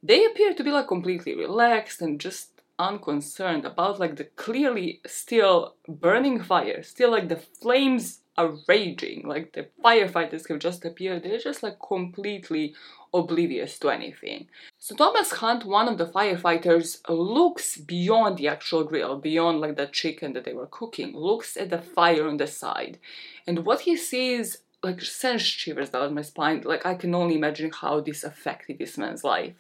they 0.04 0.26
appear 0.26 0.54
to 0.54 0.64
be 0.64 0.72
like 0.72 0.88
completely 0.88 1.34
relaxed 1.34 2.02
and 2.02 2.20
just 2.20 2.62
unconcerned 2.78 3.66
about 3.66 4.00
like 4.00 4.16
the 4.18 4.26
clearly 4.26 5.02
still 5.06 5.76
burning 5.88 6.42
fire, 6.42 6.84
still 6.84 7.12
like 7.12 7.30
the 7.30 7.38
flames 7.62 8.20
are 8.38 8.56
raging, 8.68 9.28
like 9.28 9.54
the 9.54 9.68
firefighters 9.84 10.48
have 10.50 10.60
just 10.60 10.86
appeared, 10.86 11.24
they're 11.24 11.38
just 11.38 11.64
like 11.64 11.78
completely 11.80 12.74
oblivious 13.14 13.78
to 13.80 13.90
anything. 13.90 14.48
So 14.80 14.96
Thomas 14.96 15.32
Hunt, 15.34 15.66
one 15.66 15.88
of 15.88 15.98
the 15.98 16.08
firefighters, 16.08 17.00
looks 17.08 17.78
beyond 17.78 18.38
the 18.38 18.48
actual 18.48 18.84
grill, 18.84 19.18
beyond 19.18 19.60
like 19.60 19.76
the 19.76 19.86
chicken 19.86 20.34
that 20.34 20.46
they 20.46 20.54
were 20.54 20.68
cooking, 20.68 21.16
looks 21.16 21.56
at 21.56 21.70
the 21.70 21.82
fire 21.82 22.28
on 22.28 22.38
the 22.38 22.48
side. 22.48 22.98
And 23.46 23.66
what 23.66 23.82
he 23.82 23.96
sees 23.96 24.58
like 24.84 25.02
sends 25.02 25.44
shivers 25.44 25.90
down 25.90 26.14
my 26.14 26.22
spine. 26.22 26.62
Like 26.66 26.86
I 26.86 26.96
can 26.96 27.16
only 27.16 27.36
imagine 27.36 27.72
how 27.72 28.02
this 28.02 28.24
affected 28.24 28.78
this 28.78 28.98
man's 28.98 29.24
life. 29.24 29.54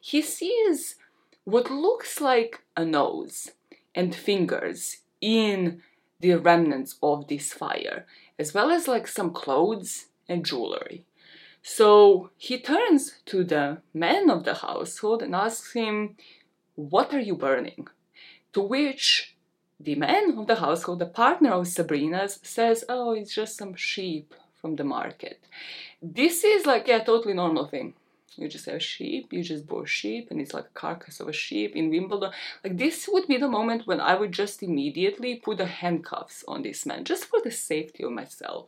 He 0.00 0.20
sees 0.20 0.96
what 1.44 1.70
looks 1.70 2.20
like 2.20 2.62
a 2.76 2.84
nose 2.84 3.52
and 3.94 4.14
fingers 4.14 4.98
in 5.20 5.82
the 6.24 6.36
remnants 6.36 6.96
of 7.02 7.28
this 7.28 7.52
fire, 7.52 8.06
as 8.38 8.54
well 8.54 8.70
as 8.70 8.88
like 8.88 9.06
some 9.06 9.30
clothes 9.30 10.06
and 10.26 10.46
jewelry. 10.46 11.04
So 11.62 12.30
he 12.38 12.58
turns 12.58 13.02
to 13.26 13.44
the 13.44 13.82
man 13.92 14.30
of 14.30 14.44
the 14.44 14.54
household 14.54 15.22
and 15.22 15.34
asks 15.34 15.74
him, 15.74 16.16
What 16.76 17.12
are 17.12 17.20
you 17.20 17.36
burning? 17.36 17.88
To 18.54 18.62
which 18.62 19.36
the 19.78 19.96
man 19.96 20.38
of 20.38 20.46
the 20.46 20.56
household, 20.56 21.00
the 21.00 21.14
partner 21.22 21.50
of 21.50 21.68
Sabrina's, 21.68 22.40
says, 22.42 22.84
Oh, 22.88 23.12
it's 23.12 23.34
just 23.34 23.58
some 23.58 23.74
sheep 23.74 24.32
from 24.58 24.76
the 24.76 24.84
market. 24.84 25.40
This 26.00 26.42
is 26.42 26.64
like 26.64 26.88
a 26.88 27.04
totally 27.04 27.34
normal 27.34 27.66
thing 27.66 27.92
you 28.36 28.48
just 28.48 28.66
have 28.66 28.82
sheep, 28.82 29.32
you 29.32 29.42
just 29.42 29.66
bought 29.66 29.88
sheep, 29.88 30.28
and 30.30 30.40
it's 30.40 30.54
like 30.54 30.64
a 30.64 30.78
carcass 30.78 31.20
of 31.20 31.28
a 31.28 31.32
sheep 31.32 31.74
in 31.76 31.90
Wimbledon. 31.90 32.32
Like, 32.62 32.76
this 32.76 33.08
would 33.10 33.26
be 33.28 33.36
the 33.36 33.48
moment 33.48 33.86
when 33.86 34.00
I 34.00 34.14
would 34.14 34.32
just 34.32 34.62
immediately 34.62 35.36
put 35.36 35.58
the 35.58 35.66
handcuffs 35.66 36.44
on 36.48 36.62
this 36.62 36.84
man, 36.86 37.04
just 37.04 37.24
for 37.24 37.40
the 37.42 37.50
safety 37.50 38.04
of 38.04 38.12
myself. 38.12 38.66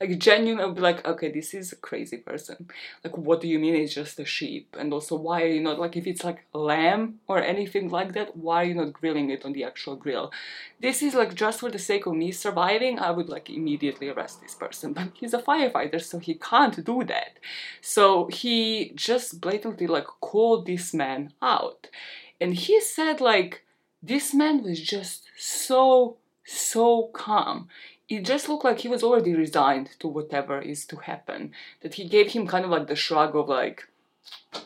Like, 0.00 0.18
genuinely, 0.18 0.62
I 0.62 0.66
would 0.66 0.76
be 0.76 0.80
like, 0.80 1.06
okay, 1.06 1.30
this 1.30 1.54
is 1.54 1.72
a 1.72 1.76
crazy 1.76 2.18
person. 2.18 2.68
Like, 3.04 3.16
what 3.16 3.40
do 3.40 3.48
you 3.48 3.58
mean 3.58 3.74
it's 3.74 3.94
just 3.94 4.20
a 4.20 4.24
sheep? 4.24 4.76
And 4.78 4.92
also, 4.92 5.16
why 5.16 5.42
are 5.42 5.46
you 5.46 5.60
not, 5.60 5.78
like, 5.78 5.96
if 5.96 6.06
it's 6.06 6.24
like 6.24 6.44
lamb 6.52 7.20
or 7.26 7.42
anything 7.42 7.88
like 7.90 8.12
that, 8.12 8.36
why 8.36 8.62
are 8.62 8.66
you 8.66 8.74
not 8.74 8.92
grilling 8.92 9.30
it 9.30 9.44
on 9.44 9.52
the 9.52 9.64
actual 9.64 9.96
grill? 9.96 10.32
This 10.80 11.02
is 11.02 11.14
like 11.14 11.34
just 11.34 11.60
for 11.60 11.70
the 11.70 11.78
sake 11.78 12.06
of 12.06 12.14
me 12.14 12.30
surviving, 12.30 12.98
I 12.98 13.10
would 13.10 13.28
like 13.28 13.50
immediately 13.50 14.08
arrest 14.08 14.40
this 14.40 14.54
person. 14.54 14.92
But 14.92 15.08
he's 15.14 15.34
a 15.34 15.42
firefighter, 15.42 16.00
so 16.00 16.18
he 16.18 16.34
can't 16.34 16.84
do 16.84 17.02
that. 17.04 17.38
So 17.80 18.28
he 18.28 18.92
just 19.08 19.40
blatantly 19.40 19.86
like 19.86 20.06
called 20.20 20.66
this 20.66 20.92
man 20.92 21.32
out. 21.40 21.88
And 22.40 22.54
he 22.54 22.80
said 22.80 23.20
like 23.20 23.64
this 24.02 24.34
man 24.34 24.62
was 24.62 24.80
just 24.80 25.20
so 25.36 26.18
so 26.44 27.08
calm. 27.24 27.68
It 28.08 28.24
just 28.24 28.48
looked 28.48 28.64
like 28.64 28.80
he 28.80 28.88
was 28.94 29.02
already 29.02 29.34
resigned 29.34 29.88
to 30.00 30.08
whatever 30.08 30.60
is 30.60 30.84
to 30.86 30.96
happen. 30.96 31.52
That 31.80 31.94
he 31.94 32.04
gave 32.08 32.32
him 32.32 32.46
kind 32.46 32.64
of 32.64 32.70
like 32.70 32.86
the 32.86 33.02
shrug 33.04 33.34
of 33.36 33.48
like, 33.48 33.86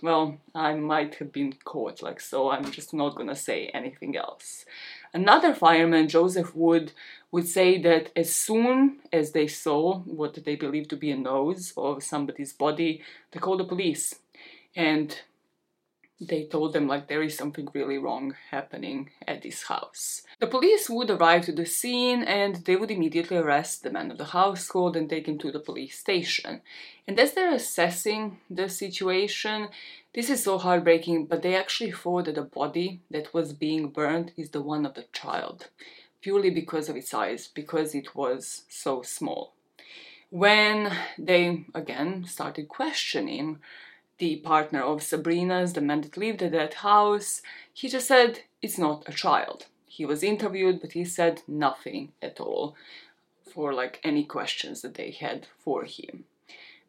well, 0.01 0.39
I 0.55 0.75
might 0.75 1.17
have 1.17 1.33
been 1.33 1.55
caught, 1.65 2.03
like, 2.03 2.21
so 2.21 2.51
I'm 2.51 2.71
just 2.71 2.95
not 2.95 3.17
gonna 3.17 3.35
say 3.35 3.67
anything 3.81 4.17
else. 4.17 4.65
Another 5.13 5.55
fireman, 5.55 6.09
Joseph 6.09 6.55
Wood, 6.55 6.93
would 7.33 7.49
say 7.49 7.81
that 7.83 8.11
as 8.15 8.35
soon 8.35 8.99
as 9.13 9.33
they 9.33 9.49
saw 9.49 9.99
what 10.01 10.45
they 10.45 10.57
believed 10.57 10.91
to 10.91 10.97
be 10.97 11.11
a 11.11 11.17
nose 11.17 11.73
of 11.77 12.03
somebody's 12.03 12.53
body, 12.53 13.03
they 13.31 13.41
called 13.41 13.61
the 13.61 13.65
police 13.65 14.15
and 14.75 15.21
they 16.29 16.45
told 16.45 16.73
them 16.73 16.87
like 16.87 17.09
there 17.09 17.23
is 17.23 17.37
something 17.37 17.69
really 17.75 17.99
wrong 17.99 18.35
happening 18.51 19.11
at 19.27 19.43
this 19.43 19.65
house. 19.65 20.23
The 20.39 20.47
police 20.47 20.89
would 20.89 21.11
arrive 21.11 21.45
to 21.47 21.53
the 21.53 21.67
scene 21.67 22.23
and 22.23 22.57
they 22.65 22.77
would 22.77 22.91
immediately 22.91 23.37
arrest 23.37 23.83
the 23.83 23.91
man 23.91 24.11
of 24.11 24.19
the 24.19 24.27
household 24.27 24.97
and 24.97 25.09
take 25.09 25.27
him 25.27 25.39
to 25.39 25.51
the 25.51 25.59
police 25.59 25.99
station. 25.99 26.61
And 27.07 27.19
as 27.19 27.33
they're 27.33 27.55
assessing 27.55 28.39
the 28.49 28.69
situation, 28.69 29.69
this 30.15 30.31
is 30.31 30.45
so 30.45 30.59
heartbreaking, 30.59 31.27
but 31.27 31.43
they 31.43 31.57
actually 31.57 31.91
thought 31.91 32.27
that 32.27 32.37
the 32.37 32.43
body 32.43 33.01
that 33.11 33.35
was 33.35 33.53
being 33.53 33.89
burned 33.89 34.33
is 34.37 34.51
the 34.51 34.63
one 34.63 34.87
of 34.87 34.95
the 34.95 35.07
child, 35.13 35.69
purely 36.21 36.51
because 36.51 36.89
of 36.89 36.97
its 36.97 37.11
size, 37.11 37.49
because 37.49 37.95
it 37.95 38.15
was 38.15 38.63
so 38.69 39.03
small. 39.03 39.55
When 40.31 40.93
they 41.19 41.65
again 41.75 42.25
started 42.27 42.69
questioning 42.69 43.59
the 44.23 44.37
partner 44.37 44.81
of 44.81 45.03
Sabrina's, 45.03 45.73
the 45.73 45.81
man 45.81 46.03
that 46.03 46.17
lived 46.17 46.45
at 46.45 46.53
that 46.53 46.75
house, 46.75 47.43
he 47.73 47.89
just 47.89 48.07
said 48.07 48.43
it's 48.63 48.79
not 48.79 49.03
a 49.09 49.13
child. 49.13 49.67
He 49.85 50.07
was 50.07 50.23
interviewed, 50.23 50.81
but 50.81 50.93
he 50.93 51.05
said 51.05 51.43
nothing 51.49 52.13
at 52.23 52.39
all 52.39 52.77
for 53.53 53.75
like 53.75 53.99
any 54.05 54.23
questions 54.23 54.81
that 54.83 54.95
they 54.95 55.11
had 55.11 55.49
for 55.59 55.83
him. 55.83 56.25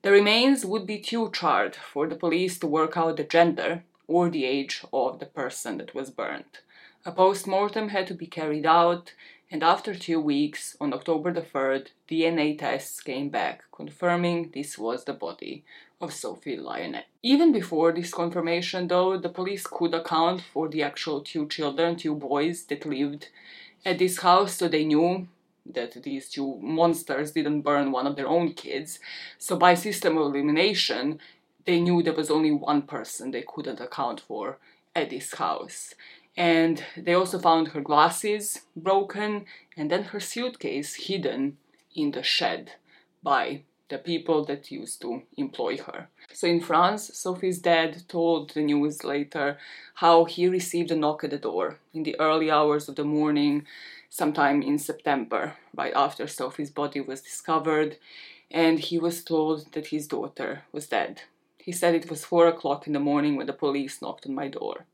The 0.04 0.12
remains 0.12 0.64
would 0.64 0.86
be 0.86 1.00
too 1.00 1.32
charred 1.32 1.76
for 1.76 2.06
the 2.06 2.16
police 2.16 2.60
to 2.60 2.68
work 2.68 2.96
out 2.98 3.18
the 3.18 3.24
gender 3.24 3.84
or 4.08 4.30
the 4.30 4.46
age 4.46 4.86
of 4.94 5.18
the 5.18 5.26
person 5.26 5.80
that 5.80 5.96
was 5.96 6.12
burnt. 6.12 6.62
A 7.04 7.12
post 7.12 7.48
mortem 7.48 7.90
had 7.90 8.06
to 8.08 8.14
be 8.14 8.28
carried 8.28 8.68
out, 8.68 9.14
and 9.52 9.64
after 9.64 9.94
two 9.94 10.20
weeks, 10.20 10.76
on 10.82 10.94
October 10.94 11.32
the 11.32 11.42
3rd, 11.42 11.90
DNA 12.10 12.58
tests 12.58 13.00
came 13.00 13.30
back, 13.30 13.64
confirming 13.72 14.52
this 14.54 14.78
was 14.78 15.04
the 15.04 15.14
body 15.14 15.64
of 16.02 16.14
Sophie 16.14 16.58
Lionnet. 16.58 17.04
Even 17.22 17.52
before 17.52 17.92
this 17.92 18.14
confirmation, 18.14 18.88
though, 18.88 19.18
the 19.18 19.30
police 19.30 19.68
could 19.68 19.94
account 19.94 20.42
for 20.42 20.68
the 20.68 20.82
actual 20.82 21.22
two 21.22 21.48
children, 21.48 21.96
two 21.96 22.16
boys 22.16 22.64
that 22.66 22.86
lived 22.86 23.30
at 23.86 24.00
this 24.00 24.20
house, 24.20 24.56
so 24.56 24.68
they 24.68 24.86
knew 24.86 25.28
that 25.66 26.02
these 26.04 26.30
two 26.30 26.58
monsters 26.62 27.32
didn't 27.32 27.62
burn 27.62 27.92
one 27.92 28.08
of 28.08 28.16
their 28.16 28.28
own 28.28 28.54
kids. 28.54 29.00
So, 29.38 29.56
by 29.56 29.76
system 29.76 30.18
of 30.18 30.34
elimination, 30.34 31.20
they 31.66 31.80
knew 31.80 32.04
there 32.04 32.14
was 32.14 32.32
only 32.32 32.52
one 32.52 32.82
person 32.82 33.32
they 33.32 33.46
couldn't 33.48 33.80
account 33.80 34.20
for 34.20 34.58
at 34.96 35.10
this 35.10 35.34
house 35.36 35.96
and 36.36 36.84
they 36.98 37.14
also 37.14 37.40
found 37.40 37.70
her 37.70 37.82
glasses 37.82 38.62
broken 38.76 39.46
and 39.78 39.92
then 39.92 40.04
her 40.06 40.20
suitcase 40.20 40.96
hidden 40.96 41.58
in 41.96 42.12
the 42.12 42.24
shed 42.24 42.72
by 43.22 43.62
the 43.90 43.98
people 43.98 44.44
that 44.46 44.72
used 44.72 45.02
to 45.02 45.22
employ 45.38 45.78
her. 45.78 46.08
So 46.32 46.48
in 46.48 46.62
France, 46.62 47.12
Sophie's 47.14 47.60
dad 47.60 48.08
told 48.08 48.50
the 48.50 48.62
news 48.62 49.04
later 49.04 49.58
how 49.96 50.26
he 50.26 50.48
received 50.48 50.90
a 50.92 50.96
knock 50.96 51.24
at 51.24 51.30
the 51.30 51.38
door 51.38 51.78
in 51.94 52.04
the 52.04 52.20
early 52.20 52.50
hours 52.50 52.90
of 52.90 52.96
the 52.96 53.04
morning, 53.04 53.68
sometime 54.10 54.64
in 54.64 54.80
September, 54.80 55.54
right 55.76 55.94
after 55.96 56.28
Sophie's 56.28 56.72
body 56.72 57.02
was 57.02 57.22
discovered, 57.22 57.98
and 58.50 58.80
he 58.80 58.98
was 58.98 59.24
told 59.24 59.72
that 59.74 59.88
his 59.88 60.08
daughter 60.08 60.64
was 60.72 60.88
dead. 60.88 61.22
He 61.58 61.72
said 61.72 61.94
it 61.94 62.10
was 62.10 62.26
four 62.26 62.48
o'clock 62.48 62.88
in 62.88 62.94
the 62.94 63.00
morning 63.00 63.36
when 63.36 63.48
the 63.48 63.54
police 63.54 64.02
knocked 64.02 64.26
on 64.26 64.34
my 64.34 64.48
door. 64.48 64.86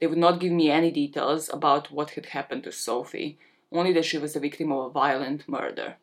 They 0.00 0.06
would 0.06 0.18
not 0.18 0.40
give 0.40 0.52
me 0.52 0.70
any 0.70 0.90
details 0.90 1.50
about 1.52 1.92
what 1.92 2.10
had 2.10 2.26
happened 2.26 2.64
to 2.64 2.72
Sophie, 2.72 3.38
only 3.70 3.92
that 3.92 4.06
she 4.06 4.16
was 4.16 4.32
the 4.32 4.40
victim 4.40 4.72
of 4.72 4.86
a 4.86 4.90
violent 4.90 5.46
murder. 5.46 5.96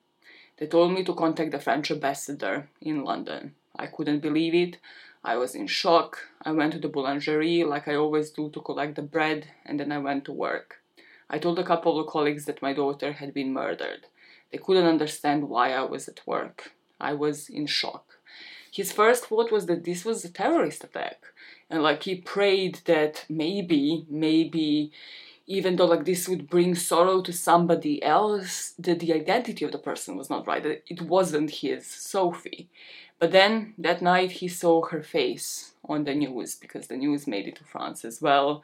They 0.58 0.68
told 0.68 0.94
me 0.94 1.04
to 1.04 1.16
contact 1.16 1.52
the 1.52 1.60
French 1.60 1.90
ambassador 1.90 2.70
in 2.80 3.04
London. 3.04 3.56
I 3.76 3.88
couldn't 3.88 4.20
believe 4.20 4.54
it. 4.54 4.78
I 5.24 5.38
was 5.38 5.56
in 5.56 5.66
shock. 5.66 6.20
I 6.44 6.52
went 6.52 6.74
to 6.74 6.80
the 6.80 6.90
boulangerie 6.90 7.68
like 7.68 7.88
I 7.88 7.96
always 7.96 8.30
do 8.30 8.50
to 8.52 8.62
collect 8.62 8.96
the 8.96 9.02
bread, 9.02 9.48
and 9.66 9.80
then 9.80 9.92
I 9.92 9.98
went 9.98 10.26
to 10.26 10.32
work. 10.32 10.82
I 11.30 11.40
told 11.40 11.58
a 11.58 11.64
couple 11.64 12.00
of 12.00 12.08
colleagues 12.08 12.46
that 12.46 12.62
my 12.62 12.74
daughter 12.74 13.14
had 13.14 13.34
been 13.34 13.52
murdered. 13.52 14.06
They 14.52 14.60
couldn't 14.60 14.86
understand 14.86 15.50
why 15.50 15.74
I 15.74 15.82
was 15.82 16.08
at 16.08 16.26
work. 16.26 16.72
I 17.02 17.14
was 17.14 17.50
in 17.50 17.66
shock. 17.66 18.20
His 18.72 18.92
first 18.92 19.26
thought 19.26 19.52
was 19.52 19.66
that 19.66 19.84
this 19.84 20.06
was 20.06 20.24
a 20.24 20.30
terrorist 20.30 20.84
attack 20.84 21.24
and 21.70 21.84
like 21.84 22.04
he 22.04 22.16
prayed 22.16 22.80
that 22.86 23.26
maybe 23.30 24.06
maybe 24.10 24.92
even 25.46 25.78
though 25.78 25.86
like 25.86 26.06
this 26.06 26.28
would 26.28 26.50
bring 26.50 26.76
sorrow 26.76 27.22
to 27.22 27.32
somebody 27.32 28.04
else 28.04 28.74
that 28.78 29.00
the 29.00 29.14
identity 29.14 29.64
of 29.64 29.72
the 29.72 29.78
person 29.78 30.18
was 30.18 30.30
not 30.30 30.46
right 30.46 30.64
that 30.64 30.84
it 30.88 31.02
wasn't 31.02 31.50
his 31.50 31.88
sophie. 31.88 32.70
But 33.20 33.32
then 33.32 33.74
that 33.78 34.02
night 34.02 34.34
he 34.34 34.48
saw 34.48 34.86
her 34.86 35.02
face 35.02 35.74
on 35.86 36.04
the 36.04 36.14
news 36.14 36.56
because 36.56 36.88
the 36.88 36.98
news 36.98 37.26
made 37.26 37.48
it 37.48 37.56
to 37.56 37.64
france 37.64 38.04
as 38.04 38.22
well. 38.22 38.64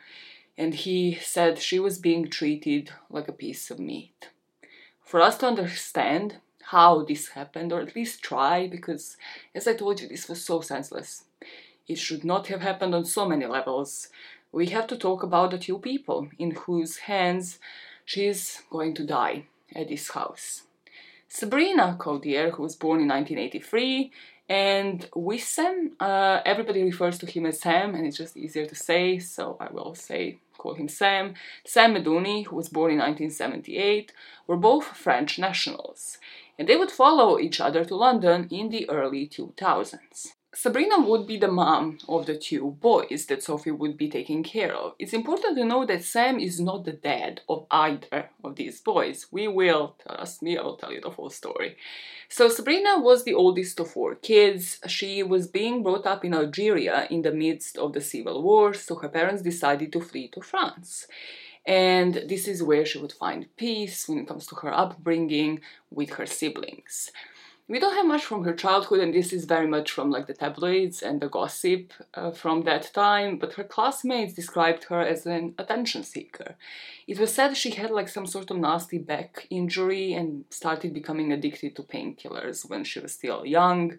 And 0.58 0.76
he 0.76 1.16
said 1.16 1.58
she 1.58 1.80
was 1.80 1.98
being 1.98 2.28
treated 2.28 2.92
like 3.10 3.28
a 3.28 3.34
piece 3.34 3.72
of 3.72 3.80
meat. 3.80 4.30
For 5.02 5.22
us 5.22 5.38
to 5.40 5.48
understand 5.48 6.38
how 6.66 7.04
this 7.04 7.30
happened 7.30 7.74
or 7.74 7.82
at 7.82 7.96
least 7.96 8.24
try 8.24 8.68
because 8.68 9.18
as 9.54 9.68
i 9.68 9.74
told 9.74 10.00
you 10.00 10.08
this 10.08 10.30
was 10.30 10.44
so 10.44 10.62
senseless 10.62 11.26
it 11.88 11.98
should 11.98 12.24
not 12.24 12.48
have 12.48 12.62
happened 12.62 12.96
on 12.96 13.06
so 13.06 13.28
many 13.28 13.46
levels. 13.46 14.10
We 14.52 14.68
have 14.68 14.88
to 14.88 14.98
talk 14.98 15.24
about 15.24 15.52
the 15.52 15.58
two 15.58 15.80
people 15.80 16.30
in 16.38 16.52
whose 16.52 16.98
hands 16.98 17.60
she 18.06 18.26
is 18.28 18.62
going 18.70 18.94
to 18.96 19.06
die 19.06 19.46
at 19.76 19.90
this 19.90 20.12
house. 20.12 20.64
Sabrina 21.28 21.98
Kouider, 22.00 22.52
who 22.52 22.62
was 22.64 22.76
born 22.76 23.02
in 23.02 23.08
1983, 23.08 24.12
And 24.50 25.10
Ouissem, 25.16 25.94
uh, 26.00 26.42
everybody 26.46 26.84
refers 26.84 27.18
to 27.20 27.26
him 27.26 27.46
as 27.46 27.62
Sam, 27.62 27.96
and 27.96 28.06
it's 28.06 28.18
just 28.18 28.36
easier 28.38 28.66
to 28.66 28.76
say, 28.76 29.18
so 29.18 29.58
I 29.60 29.72
will 29.72 29.96
say 29.96 30.38
call 30.58 30.76
him 30.76 30.88
Sam. 30.88 31.34
Sam 31.66 31.96
Medouni, 31.96 32.46
who 32.46 32.56
was 32.56 32.70
born 32.70 32.92
in 32.92 33.00
1978, 33.00 34.12
were 34.48 34.58
both 34.58 34.86
French 34.86 35.40
nationals, 35.40 36.18
and 36.58 36.68
they 36.68 36.76
would 36.76 36.92
follow 36.92 37.40
each 37.40 37.60
other 37.60 37.84
to 37.86 37.96
London 37.96 38.48
in 38.52 38.70
the 38.70 38.90
early 38.90 39.28
2000s. 39.28 40.34
Sabrina 40.56 41.00
would 41.00 41.26
be 41.26 41.38
the 41.38 41.48
mom 41.48 41.98
of 42.08 42.28
the 42.28 42.38
two 42.38 42.78
boys 42.80 43.26
that 43.26 43.42
Sophie 43.42 43.72
would 43.72 43.98
be 43.98 44.08
taking 44.08 44.44
care 44.44 44.72
of. 44.72 44.94
It's 45.00 45.12
important 45.12 45.58
to 45.58 45.66
know 45.66 45.84
that 45.88 46.04
Sam 46.04 46.40
is 46.40 46.60
not 46.60 46.86
the 46.86 46.92
dad 46.92 47.42
of 47.50 47.66
either 47.72 48.30
of 48.44 48.56
these 48.56 48.80
boys. 48.80 49.26
We 49.32 49.48
will, 49.48 49.96
trust 50.08 50.44
me, 50.44 50.56
I 50.56 50.62
will 50.62 50.78
tell 50.78 50.92
you 50.92 51.02
the 51.02 51.10
full 51.10 51.32
story. 51.32 51.76
So 52.30 52.50
Sabrina 52.50 53.00
was 53.00 53.24
the 53.24 53.34
oldest 53.34 53.80
of 53.80 53.90
four 53.90 54.14
kids. 54.14 54.80
She 54.88 55.24
was 55.24 55.48
being 55.48 55.82
brought 55.82 56.06
up 56.06 56.24
in 56.24 56.36
Algeria 56.36 57.08
in 57.10 57.24
the 57.24 57.32
midst 57.32 57.80
of 57.80 57.94
the 57.94 58.02
civil 58.02 58.44
war, 58.44 58.76
so 58.76 58.94
her 58.98 59.10
parents 59.10 59.42
decided 59.42 59.92
to 59.94 60.02
flee 60.02 60.28
to 60.30 60.42
France. 60.42 61.08
And 61.66 62.14
this 62.28 62.48
is 62.48 62.62
where 62.62 62.86
she 62.86 63.00
would 63.00 63.14
find 63.14 63.48
peace 63.58 64.08
when 64.08 64.20
it 64.20 64.28
comes 64.28 64.46
to 64.48 64.56
her 64.58 64.74
upbringing 64.74 65.62
with 65.90 66.12
her 66.12 66.28
siblings 66.28 67.10
we 67.70 67.80
don't 67.80 67.96
have 67.96 68.06
much 68.06 68.26
from 68.26 68.44
her 68.44 68.54
childhood, 68.54 69.00
and 69.00 69.14
this 69.14 69.32
is 69.32 69.46
very 69.46 69.68
much 69.68 69.90
from 69.90 70.12
like 70.12 70.28
the 70.28 70.34
tabloids 70.34 71.02
and 71.02 71.22
the 71.22 71.30
gossip 71.30 71.94
uh, 72.14 72.32
from 72.32 72.64
that 72.64 72.94
time. 72.94 73.38
But 73.38 73.54
her 73.54 73.64
classmates 73.64 74.34
described 74.34 74.86
her 74.86 75.00
as 75.00 75.26
an 75.26 75.56
attention 75.58 76.04
seeker. 76.04 76.56
It 77.08 77.20
was 77.20 77.34
said 77.34 77.56
she 77.56 77.72
had 77.72 77.90
like 77.90 78.10
some 78.10 78.28
sort 78.28 78.52
of 78.52 78.58
nasty 78.58 78.98
back 78.98 79.48
injury 79.50 80.14
and 80.14 80.44
started 80.50 80.94
becoming 80.94 81.32
addicted 81.32 81.76
to 81.78 81.84
painkillers 81.84 82.70
when 82.70 82.84
she 82.84 83.00
was 83.00 83.14
still 83.14 83.46
young. 83.46 83.98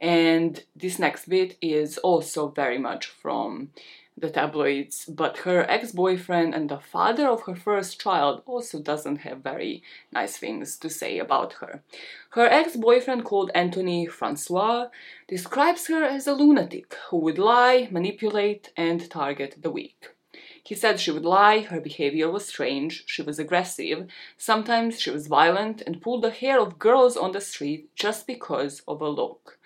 And 0.00 0.64
this 0.74 0.98
next 0.98 1.28
bit 1.28 1.58
is 1.60 1.98
also 1.98 2.48
very 2.48 2.78
much 2.78 3.06
from 3.06 3.70
the 4.16 4.30
tabloids, 4.30 5.06
but 5.06 5.38
her 5.38 5.68
ex 5.70 5.92
boyfriend 5.92 6.54
and 6.54 6.68
the 6.68 6.78
father 6.78 7.26
of 7.26 7.42
her 7.42 7.56
first 7.56 8.00
child 8.00 8.42
also 8.46 8.80
doesn't 8.80 9.18
have 9.18 9.38
very 9.38 9.82
nice 10.12 10.36
things 10.36 10.76
to 10.78 10.90
say 10.90 11.18
about 11.18 11.54
her. 11.54 11.82
Her 12.30 12.46
ex 12.46 12.76
boyfriend, 12.76 13.24
called 13.24 13.50
Anthony 13.54 14.06
Francois, 14.06 14.88
describes 15.26 15.86
her 15.88 16.04
as 16.04 16.26
a 16.26 16.34
lunatic 16.34 16.94
who 17.08 17.18
would 17.18 17.38
lie, 17.38 17.88
manipulate, 17.90 18.70
and 18.76 19.10
target 19.10 19.56
the 19.60 19.70
weak. 19.70 20.08
He 20.64 20.76
said 20.76 21.00
she 21.00 21.10
would 21.10 21.24
lie, 21.24 21.60
her 21.60 21.80
behavior 21.80 22.30
was 22.30 22.46
strange, 22.46 23.04
she 23.06 23.22
was 23.22 23.38
aggressive, 23.40 24.06
sometimes 24.38 25.00
she 25.00 25.10
was 25.10 25.26
violent 25.26 25.82
and 25.82 26.00
pulled 26.00 26.22
the 26.22 26.30
hair 26.30 26.60
of 26.60 26.78
girls 26.78 27.16
on 27.16 27.32
the 27.32 27.40
street 27.40 27.90
just 27.96 28.26
because 28.28 28.80
of 28.86 29.00
a 29.00 29.08
look. 29.08 29.58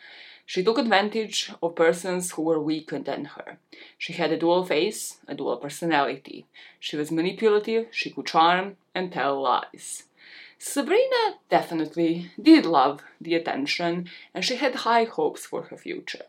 She 0.49 0.63
took 0.63 0.79
advantage 0.79 1.51
of 1.61 1.75
persons 1.75 2.31
who 2.31 2.43
were 2.43 2.61
weaker 2.61 3.01
than 3.01 3.25
her. 3.25 3.59
She 3.99 4.13
had 4.13 4.31
a 4.31 4.39
dual 4.39 4.65
face, 4.65 5.19
a 5.27 5.35
dual 5.35 5.57
personality. 5.57 6.47
She 6.79 6.97
was 6.97 7.11
manipulative, 7.11 7.89
she 7.91 8.11
could 8.11 8.27
charm 8.27 8.77
and 8.95 9.13
tell 9.13 9.43
lies. 9.43 10.05
Sabrina 10.57 11.35
definitely 11.51 12.31
did 12.41 12.65
love 12.65 13.03
the 13.21 13.35
attention, 13.35 14.09
and 14.33 14.45
she 14.45 14.55
had 14.55 14.87
high 14.87 15.03
hopes 15.03 15.45
for 15.45 15.63
her 15.63 15.77
future. 15.77 16.27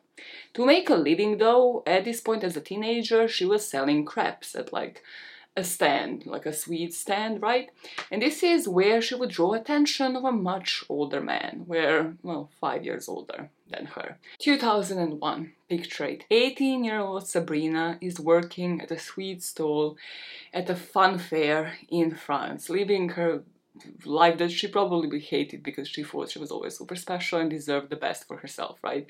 To 0.56 0.66
make 0.66 0.90
a 0.90 0.96
living, 0.96 1.38
though, 1.38 1.84
at 1.86 2.04
this 2.04 2.20
point 2.20 2.44
as 2.44 2.58
a 2.58 2.62
teenager, 2.62 3.28
she 3.28 3.46
was 3.46 3.70
selling 3.70 4.04
crepes 4.04 4.56
at 4.56 4.74
like 4.74 5.04
a 5.56 5.64
stand, 5.64 6.26
like 6.26 6.48
a 6.48 6.54
sweet 6.54 6.96
stand, 6.96 7.44
right? 7.44 7.70
And 8.10 8.24
this 8.24 8.42
is 8.42 8.68
where 8.68 9.00
she 9.00 9.14
would 9.14 9.30
draw 9.30 9.54
attention 9.54 10.16
of 10.16 10.24
a 10.24 10.32
much 10.32 10.84
older 10.90 11.22
man, 11.22 11.64
where, 11.68 12.16
well, 12.24 12.50
five 12.60 12.84
years 12.84 13.08
older 13.08 13.52
than 13.70 13.88
her. 13.88 14.18
2001, 14.40 15.54
picture 15.70 16.06
it. 16.06 16.26
18 16.30 16.84
year 16.84 17.00
old 17.00 17.28
Sabrina 17.28 17.98
is 18.02 18.20
working 18.20 18.82
at 18.82 18.92
a 18.92 19.00
sweet 19.00 19.44
stall 19.44 19.98
at 20.54 20.70
a 20.70 20.76
fun 20.76 21.18
fair 21.18 21.74
in 21.90 22.16
France, 22.16 22.70
living 22.70 23.10
her 23.10 23.44
life 24.06 24.38
that 24.40 24.52
she 24.52 24.68
probably 24.68 25.20
hated 25.20 25.62
because 25.62 25.88
she 25.88 26.04
thought 26.04 26.32
she 26.32 26.40
was 26.40 26.52
always 26.52 26.78
super 26.78 26.96
special 26.96 27.40
and 27.40 27.50
deserved 27.50 27.90
the 27.90 27.96
best 27.96 28.28
for 28.28 28.38
herself, 28.38 28.80
right? 28.84 29.08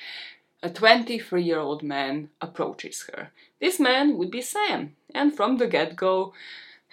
a 0.63 0.69
23 0.69 1.43
year 1.43 1.59
old 1.59 1.83
man 1.83 2.29
approaches 2.41 3.09
her. 3.13 3.31
This 3.59 3.79
man 3.79 4.17
would 4.17 4.31
be 4.31 4.41
Sam, 4.41 4.95
and 5.13 5.35
from 5.35 5.57
the 5.57 5.67
get 5.67 5.95
go, 5.95 6.33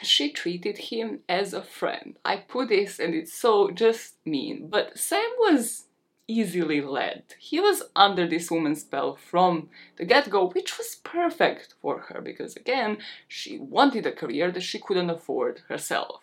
she 0.03 0.31
treated 0.31 0.79
him 0.79 1.21
as 1.29 1.55
a 1.55 1.63
friend. 1.63 2.17
I 2.25 2.37
put 2.37 2.69
this, 2.69 2.99
and 2.99 3.15
it's 3.15 3.33
so 3.33 3.71
just 3.71 4.15
mean, 4.25 4.69
but 4.69 4.99
Sam 4.99 5.31
was 5.39 5.85
easily 6.27 6.81
led. 6.81 7.23
He 7.39 7.61
was 7.61 7.83
under 7.95 8.27
this 8.27 8.51
woman's 8.51 8.81
spell 8.81 9.17
from 9.17 9.69
the 9.97 10.05
get 10.05 10.31
go, 10.31 10.49
which 10.49 10.79
was 10.79 10.97
perfect 11.03 11.75
for 11.81 11.99
her 12.09 12.21
because, 12.21 12.57
again, 12.57 12.99
she 13.29 13.59
wanted 13.59 14.07
a 14.07 14.13
career 14.13 14.51
that 14.51 14.63
she 14.63 14.79
couldn't 14.79 15.11
afford 15.11 15.63
herself. 15.69 16.23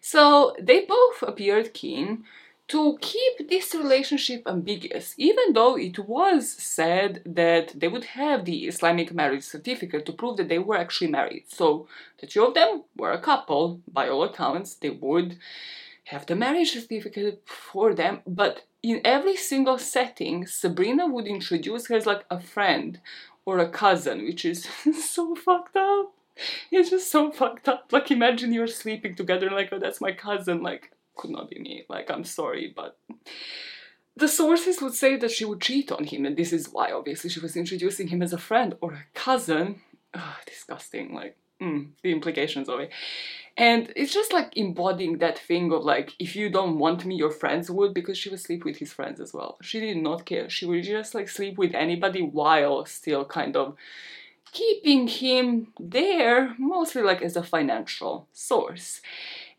So 0.00 0.54
they 0.60 0.84
both 0.84 1.22
appeared 1.22 1.74
keen 1.74 2.24
to 2.68 2.98
keep 3.00 3.48
this 3.48 3.74
relationship 3.74 4.42
ambiguous, 4.46 5.14
even 5.16 5.52
though 5.52 5.76
it 5.76 5.98
was 6.00 6.50
said 6.50 7.22
that 7.24 7.78
they 7.78 7.86
would 7.86 8.04
have 8.04 8.44
the 8.44 8.66
Islamic 8.66 9.14
marriage 9.14 9.44
certificate 9.44 10.04
to 10.06 10.12
prove 10.12 10.36
that 10.36 10.48
they 10.48 10.58
were 10.58 10.76
actually 10.76 11.10
married. 11.10 11.44
So 11.48 11.86
the 12.20 12.26
two 12.26 12.44
of 12.44 12.54
them 12.54 12.82
were 12.96 13.12
a 13.12 13.20
couple, 13.20 13.80
by 13.92 14.08
all 14.08 14.24
accounts, 14.24 14.74
they 14.74 14.90
would 14.90 15.38
have 16.06 16.26
the 16.26 16.34
marriage 16.34 16.72
certificate 16.72 17.42
for 17.44 17.94
them, 17.94 18.20
but 18.26 18.62
in 18.86 19.00
every 19.04 19.36
single 19.36 19.78
setting, 19.78 20.46
Sabrina 20.46 21.06
would 21.06 21.26
introduce 21.26 21.88
her 21.88 21.96
as 21.96 22.06
like 22.06 22.24
a 22.30 22.38
friend 22.38 23.00
or 23.44 23.58
a 23.58 23.68
cousin, 23.68 24.24
which 24.24 24.44
is 24.44 24.68
so 25.04 25.34
fucked 25.34 25.76
up. 25.76 26.12
It's 26.70 26.90
just 26.90 27.10
so 27.10 27.32
fucked 27.32 27.68
up. 27.68 27.86
Like, 27.90 28.10
imagine 28.10 28.52
you're 28.52 28.66
sleeping 28.66 29.14
together, 29.14 29.50
like, 29.50 29.70
oh, 29.72 29.78
that's 29.78 30.00
my 30.00 30.12
cousin. 30.12 30.62
Like, 30.62 30.92
could 31.16 31.30
not 31.30 31.50
be 31.50 31.58
me. 31.58 31.84
Like, 31.88 32.10
I'm 32.10 32.24
sorry, 32.24 32.72
but 32.76 32.98
the 34.16 34.28
sources 34.28 34.80
would 34.82 34.94
say 34.94 35.16
that 35.16 35.30
she 35.30 35.46
would 35.46 35.62
cheat 35.62 35.90
on 35.90 36.04
him, 36.04 36.26
and 36.26 36.36
this 36.36 36.52
is 36.52 36.68
why, 36.68 36.92
obviously, 36.92 37.30
she 37.30 37.40
was 37.40 37.56
introducing 37.56 38.08
him 38.08 38.22
as 38.22 38.34
a 38.34 38.38
friend 38.38 38.76
or 38.80 38.92
a 38.92 39.06
cousin. 39.14 39.80
Ugh, 40.14 40.36
disgusting, 40.44 41.14
like, 41.14 41.36
mm, 41.60 41.88
the 42.02 42.12
implications 42.12 42.68
of 42.68 42.80
it. 42.80 42.90
And 43.56 43.90
it's 43.96 44.12
just 44.12 44.34
like 44.34 44.54
embodying 44.56 45.18
that 45.18 45.38
thing 45.38 45.72
of 45.72 45.82
like, 45.82 46.12
if 46.18 46.36
you 46.36 46.50
don't 46.50 46.78
want 46.78 47.06
me, 47.06 47.14
your 47.16 47.30
friends 47.30 47.70
would, 47.70 47.94
because 47.94 48.18
she 48.18 48.28
would 48.28 48.40
sleep 48.40 48.64
with 48.64 48.76
his 48.76 48.92
friends 48.92 49.18
as 49.18 49.32
well. 49.32 49.56
She 49.62 49.80
did 49.80 49.96
not 49.96 50.26
care. 50.26 50.50
She 50.50 50.66
would 50.66 50.84
just 50.84 51.14
like 51.14 51.28
sleep 51.28 51.56
with 51.56 51.74
anybody 51.74 52.20
while 52.22 52.84
still 52.84 53.24
kind 53.24 53.56
of 53.56 53.76
keeping 54.52 55.08
him 55.08 55.68
there, 55.80 56.54
mostly 56.58 57.02
like 57.02 57.22
as 57.22 57.36
a 57.36 57.42
financial 57.42 58.28
source. 58.32 59.00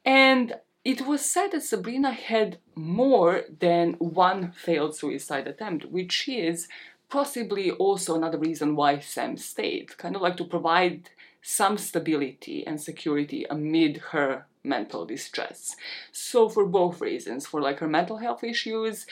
And 0.05 0.55
it 0.85 1.05
was 1.05 1.21
said 1.21 1.49
that 1.49 1.63
Sabrina 1.63 2.11
had 2.11 2.59
more 2.75 3.41
than 3.59 3.93
one 3.93 4.51
failed 4.51 4.95
suicide 4.95 5.47
attempt, 5.47 5.85
which 5.85 6.29
is 6.29 6.67
possibly 7.09 7.71
also 7.71 8.15
another 8.15 8.37
reason 8.37 8.75
why 8.75 8.99
Sam 8.99 9.37
stayed, 9.37 9.97
kind 9.97 10.15
of 10.15 10.21
like 10.21 10.37
to 10.37 10.45
provide 10.45 11.09
some 11.49 11.77
stability 11.77 12.67
and 12.67 12.81
security 12.81 13.45
amid 13.49 13.95
her 14.11 14.45
mental 14.65 15.05
distress. 15.05 15.77
So, 16.11 16.49
for 16.49 16.65
both 16.65 16.99
reasons, 16.99 17.47
for 17.47 17.61
like 17.61 17.79
her 17.79 17.87
mental 17.87 18.17
health 18.17 18.43
issues 18.43 19.07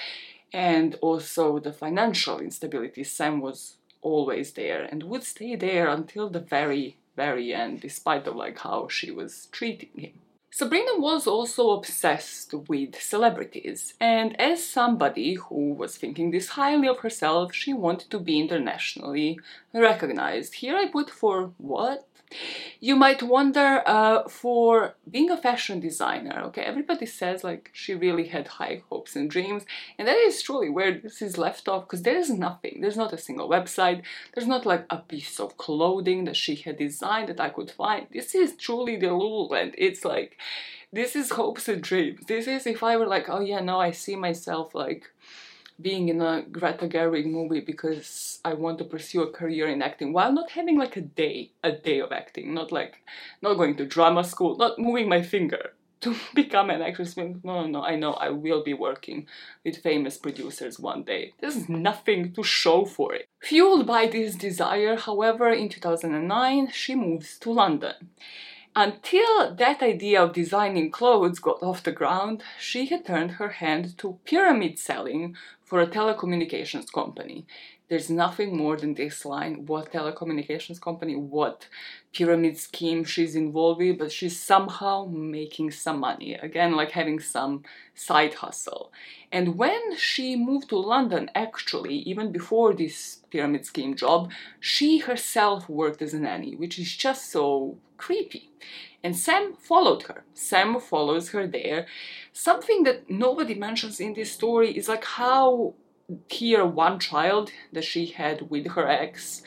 and 0.52 0.96
also 0.96 1.60
the 1.60 1.72
financial 1.72 2.40
instability, 2.40 3.06
Sam 3.06 3.40
was 3.40 3.78
always 4.02 4.52
there 4.52 4.84
and 4.84 5.04
would 5.04 5.24
stay 5.24 5.56
there 5.56 5.88
until 5.88 6.30
the 6.30 6.42
very, 6.42 6.98
very 7.16 7.54
end, 7.54 7.80
despite 7.80 8.28
of 8.28 8.36
like 8.36 8.60
how 8.60 8.90
she 8.90 9.12
was 9.12 9.48
treating 9.54 9.92
him. 9.96 10.20
Sabrina 10.52 10.98
was 10.98 11.28
also 11.28 11.72
obsessed 11.72 12.54
with 12.68 13.02
celebrities, 13.02 13.94
and 14.00 14.38
as 14.40 14.62
somebody 14.62 15.36
who 15.36 15.74
was 15.74 15.98
thinking 15.98 16.32
this 16.32 16.50
highly 16.50 16.90
of 16.90 17.00
herself, 17.00 17.54
she 17.54 17.74
wanted 17.74 18.10
to 18.12 18.20
be 18.20 18.40
internationally 18.40 19.40
recognized. 19.74 20.56
Here 20.56 20.76
I 20.76 20.88
put 20.88 21.10
for 21.10 21.52
what? 21.58 22.06
You 22.80 22.96
might 22.96 23.24
wonder 23.24 23.82
uh, 23.86 24.28
for 24.28 24.96
being 25.10 25.30
a 25.30 25.38
fashion 25.38 25.80
designer, 25.80 26.42
okay, 26.48 26.62
everybody 26.62 27.06
says 27.06 27.44
like 27.44 27.70
she 27.74 27.94
really 27.94 28.28
had 28.28 28.48
high 28.48 28.84
hopes 28.90 29.16
and 29.16 29.30
dreams, 29.30 29.66
and 29.98 30.08
that 30.08 30.18
is 30.18 30.42
truly 30.42 30.70
where 30.70 30.98
this 30.98 31.22
is 31.22 31.38
left 31.38 31.68
off 31.68 31.86
because 31.86 32.02
there 32.02 32.18
is 32.18 32.30
nothing, 32.30 32.80
there's 32.82 32.98
not 32.98 33.14
a 33.14 33.18
single 33.18 33.50
website, 33.50 34.02
there's 34.34 34.48
not 34.48 34.66
like 34.66 34.86
a 34.90 34.98
piece 34.98 35.40
of 35.40 35.58
clothing 35.58 36.26
that 36.26 36.36
she 36.36 36.56
had 36.56 36.78
designed 36.78 37.30
that 37.30 37.40
I 37.40 37.50
could 37.50 37.72
find. 37.72 38.08
This 38.12 38.36
is 38.36 38.56
truly 38.56 38.98
the 38.98 39.08
Lululand. 39.08 39.74
It's 39.78 40.04
like, 40.04 40.38
this 40.92 41.16
is 41.16 41.32
hopes 41.32 41.68
and 41.68 41.82
dreams. 41.82 42.22
This 42.28 42.48
is 42.48 42.66
if 42.66 42.82
I 42.84 42.98
were 42.98 43.08
like, 43.08 43.30
oh 43.30 43.42
yeah, 43.42 43.60
no, 43.60 43.80
I 43.80 43.92
see 43.92 44.16
myself 44.16 44.74
like 44.74 45.12
being 45.82 46.10
in 46.10 46.22
a 46.22 46.44
Greta 46.44 46.88
Gerwig 46.88 47.26
movie 47.26 47.60
because 47.60 48.40
I 48.46 48.54
want 48.54 48.78
to 48.80 48.86
pursue 48.86 49.24
a 49.24 49.32
career 49.32 49.68
in 49.68 49.82
acting 49.82 50.14
while 50.14 50.32
not 50.32 50.52
having 50.52 50.78
like 50.78 50.96
a 50.96 51.02
day, 51.02 51.52
a 51.64 51.72
day 51.72 52.00
of 52.00 52.12
acting, 52.12 52.54
not 52.54 52.72
like 52.72 53.02
not 53.42 53.56
going 53.56 53.76
to 53.78 53.86
drama 53.86 54.24
school, 54.24 54.58
not 54.58 54.80
moving 54.80 55.10
my 55.10 55.22
finger 55.22 55.74
to 56.02 56.16
become 56.34 56.70
an 56.70 56.82
actress. 56.82 57.18
No, 57.18 57.36
no, 57.44 57.66
no, 57.66 57.84
I 57.84 57.96
know 57.96 58.14
I 58.14 58.30
will 58.30 58.64
be 58.64 58.74
working 58.74 59.28
with 59.64 59.82
famous 59.82 60.18
producers 60.18 60.80
one 60.80 61.04
day. 61.04 61.34
There's 61.40 61.68
nothing 61.68 62.34
to 62.34 62.44
show 62.44 62.86
for 62.86 63.14
it. 63.14 63.28
Fueled 63.42 63.86
by 63.86 64.08
this 64.08 64.36
desire, 64.36 64.96
however, 64.96 65.50
in 65.50 65.70
2009, 65.70 66.72
she 66.72 66.96
moves 66.96 67.38
to 67.40 67.52
London. 67.52 68.10
Until 68.78 69.56
that 69.56 69.82
idea 69.82 70.22
of 70.22 70.34
designing 70.34 70.92
clothes 70.92 71.40
got 71.40 71.64
off 71.64 71.82
the 71.82 71.94
ground, 71.94 72.44
she 72.60 72.88
had 72.88 73.06
turned 73.06 73.32
her 73.32 73.48
hand 73.48 73.98
to 74.00 74.20
pyramid 74.26 74.78
selling 74.78 75.38
for 75.66 75.82
a 75.82 75.88
telecommunications 75.88 76.92
company. 76.94 77.46
There's 77.88 78.10
nothing 78.10 78.56
more 78.56 78.78
than 78.78 78.94
this 78.94 79.26
line 79.26 79.66
what 79.66 79.92
telecommunications 79.92 80.80
company, 80.80 81.16
what 81.16 81.68
pyramid 82.14 82.58
scheme 82.58 83.04
she's 83.04 83.36
involved 83.36 83.80
with, 83.80 84.00
but 84.00 84.12
she's 84.12 84.42
somehow 84.42 85.06
making 85.12 85.72
some 85.72 86.00
money. 86.00 86.34
Again, 86.36 86.76
like 86.76 86.92
having 86.92 87.20
some 87.20 87.64
side 87.94 88.36
hustle. 88.36 88.92
And 89.32 89.58
when 89.58 89.98
she 89.98 90.36
moved 90.36 90.70
to 90.70 90.78
London, 90.78 91.30
actually, 91.36 91.98
even 91.98 92.32
before 92.32 92.74
this 92.74 93.22
pyramid 93.30 93.66
scheme 93.66 93.96
job, 93.96 94.32
she 94.60 95.00
herself 95.00 95.68
worked 95.70 96.02
as 96.02 96.14
a 96.14 96.20
nanny, 96.20 96.56
which 96.56 96.80
is 96.80 96.96
just 96.96 97.32
so 97.32 97.78
creepy. 97.98 98.50
And 99.06 99.16
Sam 99.16 99.54
followed 99.54 100.02
her. 100.10 100.24
Sam 100.34 100.80
follows 100.80 101.30
her 101.30 101.46
there. 101.46 101.86
Something 102.34 102.82
that 102.86 103.08
nobody 103.08 103.54
mentions 103.54 104.00
in 104.00 104.16
this 104.16 104.32
story 104.32 104.76
is 104.76 104.90
like 104.90 105.06
how 105.06 105.76
here 106.28 106.66
one 106.66 106.98
child 107.00 107.52
that 107.72 107.84
she 107.84 108.08
had 108.08 108.50
with 108.50 108.66
her 108.72 108.88
ex 108.88 109.44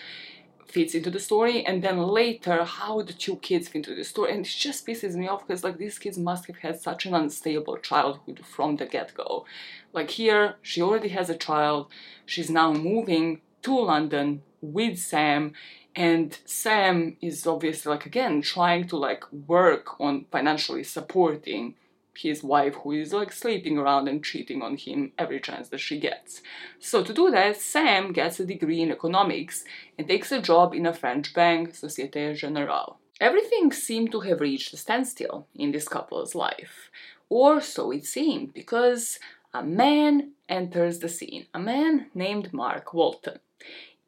fits 0.65 0.95
into 0.95 1.11
the 1.11 1.19
story 1.19 1.67
and 1.67 1.83
then 1.83 1.99
later 1.99 2.63
how 2.63 3.03
the 3.03 3.13
two 3.13 3.35
kids 3.49 3.67
fit 3.67 3.79
into 3.79 3.97
the 3.97 4.05
story 4.05 4.31
and 4.31 4.47
it 4.47 4.55
just 4.67 4.87
pisses 4.87 5.17
me 5.17 5.27
off 5.27 5.45
because 5.45 5.65
like 5.65 5.79
these 5.79 5.99
kids 5.99 6.19
must 6.19 6.47
have 6.47 6.59
had 6.59 6.81
such 6.81 7.07
an 7.07 7.15
unstable 7.15 7.79
childhood 7.79 8.41
from 8.45 8.77
the 8.77 8.85
get-go 8.85 9.47
like 9.95 10.11
here 10.11 10.57
she 10.61 10.83
already 10.83 11.09
has 11.09 11.31
a 11.31 11.43
child 11.49 11.89
she's 12.27 12.51
now 12.51 12.71
moving 12.73 13.41
to 13.63 13.75
london 13.75 14.43
with 14.61 14.99
sam 14.99 15.53
and 15.99 16.39
Sam 16.45 17.17
is 17.21 17.45
obviously 17.45 17.91
like 17.91 18.07
again 18.07 18.41
trying 18.41 18.87
to 18.87 18.97
like 18.97 19.25
work 19.33 20.01
on 20.01 20.27
financially 20.31 20.85
supporting 20.85 21.75
his 22.17 22.41
wife 22.45 22.75
who 22.77 22.93
is 22.93 23.13
like 23.13 23.33
sleeping 23.33 23.77
around 23.77 24.07
and 24.07 24.25
cheating 24.25 24.63
on 24.63 24.77
him 24.77 25.11
every 25.19 25.41
chance 25.41 25.69
that 25.71 25.81
she 25.81 25.99
gets. 25.99 26.41
So 26.79 27.03
to 27.03 27.13
do 27.13 27.31
that, 27.33 27.61
Sam 27.61 28.13
gets 28.13 28.39
a 28.39 28.47
degree 28.47 28.81
in 28.81 28.93
economics 28.93 29.65
and 29.97 30.07
takes 30.07 30.31
a 30.31 30.41
job 30.41 30.73
in 30.73 30.87
a 30.87 30.95
French 30.95 31.35
bank, 31.35 31.75
Societe 31.75 32.35
Generale. 32.35 32.99
Everything 33.21 33.73
seemed 33.73 34.13
to 34.13 34.21
have 34.21 34.41
reached 34.41 34.73
a 34.73 34.77
standstill 34.77 35.49
in 35.57 35.73
this 35.73 35.89
couple's 35.89 36.37
life, 36.37 36.91
or 37.29 37.61
so 37.61 37.91
it 37.91 38.05
seemed, 38.07 38.55
because 38.55 39.19
a 39.53 39.65
man 39.65 40.33
enters 40.49 41.01
the 41.01 41.09
scene, 41.09 41.47
a 41.53 41.59
man 41.59 42.07
named 42.15 42.53
Mark 42.53 42.95
Walton. 42.95 43.41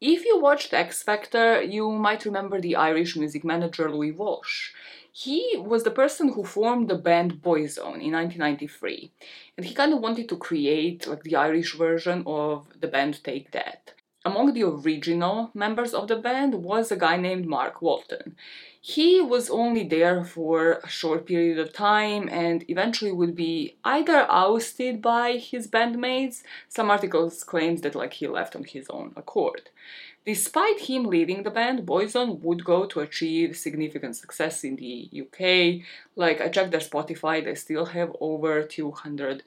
If 0.01 0.25
you 0.25 0.39
watched 0.39 0.73
X 0.73 1.03
Factor, 1.03 1.61
you 1.61 1.91
might 1.91 2.25
remember 2.25 2.59
the 2.59 2.75
Irish 2.75 3.15
music 3.15 3.43
manager 3.43 3.87
Louis 3.87 4.11
Walsh. 4.11 4.71
He 5.11 5.55
was 5.59 5.83
the 5.83 5.91
person 5.91 6.33
who 6.33 6.43
formed 6.43 6.89
the 6.89 6.95
band 6.95 7.43
Boyzone 7.43 8.01
in 8.01 8.13
1993, 8.13 9.11
and 9.57 9.65
he 9.67 9.75
kind 9.75 9.93
of 9.93 9.99
wanted 9.99 10.27
to 10.29 10.37
create 10.37 11.05
like 11.05 11.21
the 11.21 11.35
Irish 11.35 11.75
version 11.75 12.23
of 12.25 12.65
the 12.79 12.87
band 12.87 13.23
Take 13.23 13.51
That. 13.51 13.93
Among 14.23 14.53
the 14.53 14.63
original 14.63 15.49
members 15.55 15.95
of 15.95 16.07
the 16.07 16.15
band 16.15 16.63
was 16.63 16.91
a 16.91 16.95
guy 16.95 17.17
named 17.17 17.47
Mark 17.47 17.81
Walton. 17.81 18.35
He 18.79 19.19
was 19.19 19.49
only 19.49 19.83
there 19.83 20.23
for 20.23 20.73
a 20.83 20.87
short 20.87 21.25
period 21.25 21.57
of 21.57 21.73
time 21.73 22.29
and 22.29 22.63
eventually 22.67 23.11
would 23.11 23.35
be 23.35 23.77
either 23.83 24.27
ousted 24.29 25.01
by 25.01 25.37
his 25.37 25.67
bandmates, 25.67 26.43
some 26.69 26.91
articles 26.91 27.43
claims 27.43 27.81
that 27.81 27.95
like 27.95 28.13
he 28.13 28.27
left 28.27 28.55
on 28.55 28.63
his 28.63 28.87
own 28.91 29.11
accord. 29.15 29.69
Despite 30.23 30.81
him 30.81 31.05
leaving 31.05 31.41
the 31.41 31.49
band, 31.49 31.87
Boyzone 31.87 32.41
would 32.41 32.63
go 32.63 32.85
to 32.85 32.99
achieve 32.99 33.57
significant 33.57 34.15
success 34.15 34.63
in 34.63 34.75
the 34.75 35.09
UK. 35.19 35.83
Like 36.15 36.39
I 36.41 36.49
checked 36.49 36.69
their 36.69 36.79
Spotify, 36.79 37.43
they 37.43 37.55
still 37.55 37.87
have 37.87 38.15
over 38.19 38.61
200 38.61 39.41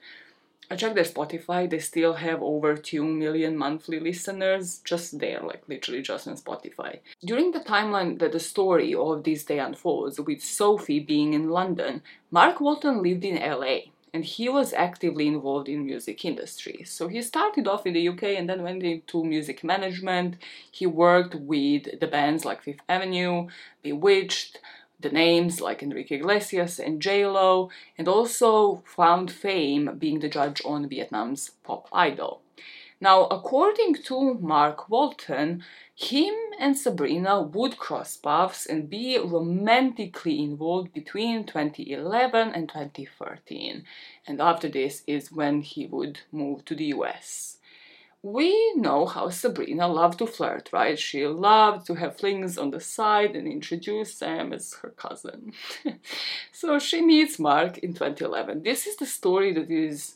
I 0.69 0.75
checked 0.75 0.95
their 0.95 1.03
Spotify, 1.03 1.69
they 1.69 1.79
still 1.79 2.13
have 2.13 2.41
over 2.41 2.75
2 2.75 3.03
million 3.03 3.55
monthly 3.55 3.99
listeners 3.99 4.81
just 4.83 5.19
there, 5.19 5.41
like 5.41 5.63
literally 5.67 6.01
just 6.01 6.27
on 6.27 6.37
Spotify. 6.37 6.99
During 7.23 7.51
the 7.51 7.59
timeline 7.59 8.19
that 8.19 8.31
the 8.31 8.39
story 8.39 8.93
of 8.95 9.23
this 9.23 9.43
day 9.43 9.59
unfolds, 9.59 10.19
with 10.19 10.41
Sophie 10.41 10.99
being 10.99 11.33
in 11.33 11.49
London, 11.49 12.01
Mark 12.31 12.59
Walton 12.59 13.03
lived 13.03 13.23
in 13.23 13.35
LA 13.35 13.91
and 14.15 14.23
he 14.23 14.47
was 14.47 14.71
actively 14.71 15.27
involved 15.27 15.67
in 15.67 15.85
music 15.85 16.23
industry. 16.23 16.83
So 16.85 17.09
he 17.09 17.21
started 17.21 17.67
off 17.67 17.85
in 17.85 17.93
the 17.93 18.07
UK 18.07 18.23
and 18.23 18.49
then 18.49 18.63
went 18.63 18.81
into 18.81 19.25
music 19.25 19.61
management. 19.61 20.37
He 20.71 20.85
worked 20.85 21.35
with 21.35 21.99
the 21.99 22.07
bands 22.07 22.45
like 22.45 22.63
Fifth 22.63 22.79
Avenue, 22.87 23.49
B*Witched, 23.83 24.59
the 24.99 25.09
names 25.09 25.61
like 25.61 25.83
Enrique 25.83 26.15
Iglesias 26.15 26.79
and 26.79 27.01
J-Lo, 27.01 27.69
and 27.97 28.07
also 28.07 28.83
found 28.85 29.31
fame 29.31 29.97
being 29.97 30.19
the 30.19 30.29
judge 30.29 30.61
on 30.65 30.89
Vietnam's 30.89 31.51
Pop 31.63 31.87
Idol. 31.91 32.41
Now, 33.01 33.25
according 33.25 33.95
to 34.05 34.35
Mark 34.35 34.89
Walton, 34.89 35.63
him 35.93 36.33
and 36.59 36.77
Sabrina 36.77 37.41
would 37.41 37.77
cross 37.77 38.15
paths 38.15 38.65
and 38.65 38.89
be 38.89 39.17
romantically 39.17 40.41
involved 40.41 40.93
between 40.93 41.45
2011 41.45 42.51
and 42.53 42.69
2013. 42.69 43.83
And 44.25 44.41
after 44.41 44.69
this 44.69 45.03
is 45.05 45.31
when 45.31 45.61
he 45.61 45.85
would 45.85 46.21
move 46.31 46.63
to 46.65 46.75
the 46.75 46.85
US 46.85 47.54
we 48.25 48.73
know 48.73 49.05
how 49.05 49.29
Sabrina 49.29 49.87
loved 49.87 50.17
to 50.17 50.25
flirt, 50.25 50.71
right? 50.73 50.97
She 50.97 51.27
loved 51.27 51.85
to 51.85 51.93
have 51.93 52.17
flings 52.17 52.57
on 52.57 52.71
the 52.71 52.79
side 52.79 53.35
and 53.35 53.47
introduce 53.47 54.15
Sam 54.15 54.51
as 54.51 54.73
her 54.81 54.89
cousin. 54.89 55.53
so 56.51 56.79
she 56.79 57.03
meets 57.03 57.37
Mark 57.37 57.77
in 57.77 57.93
2011. 57.93 58.63
This 58.63 58.87
is 58.87 58.95
the 58.95 59.05
story 59.05 59.53
that 59.53 59.69
is 59.69 60.15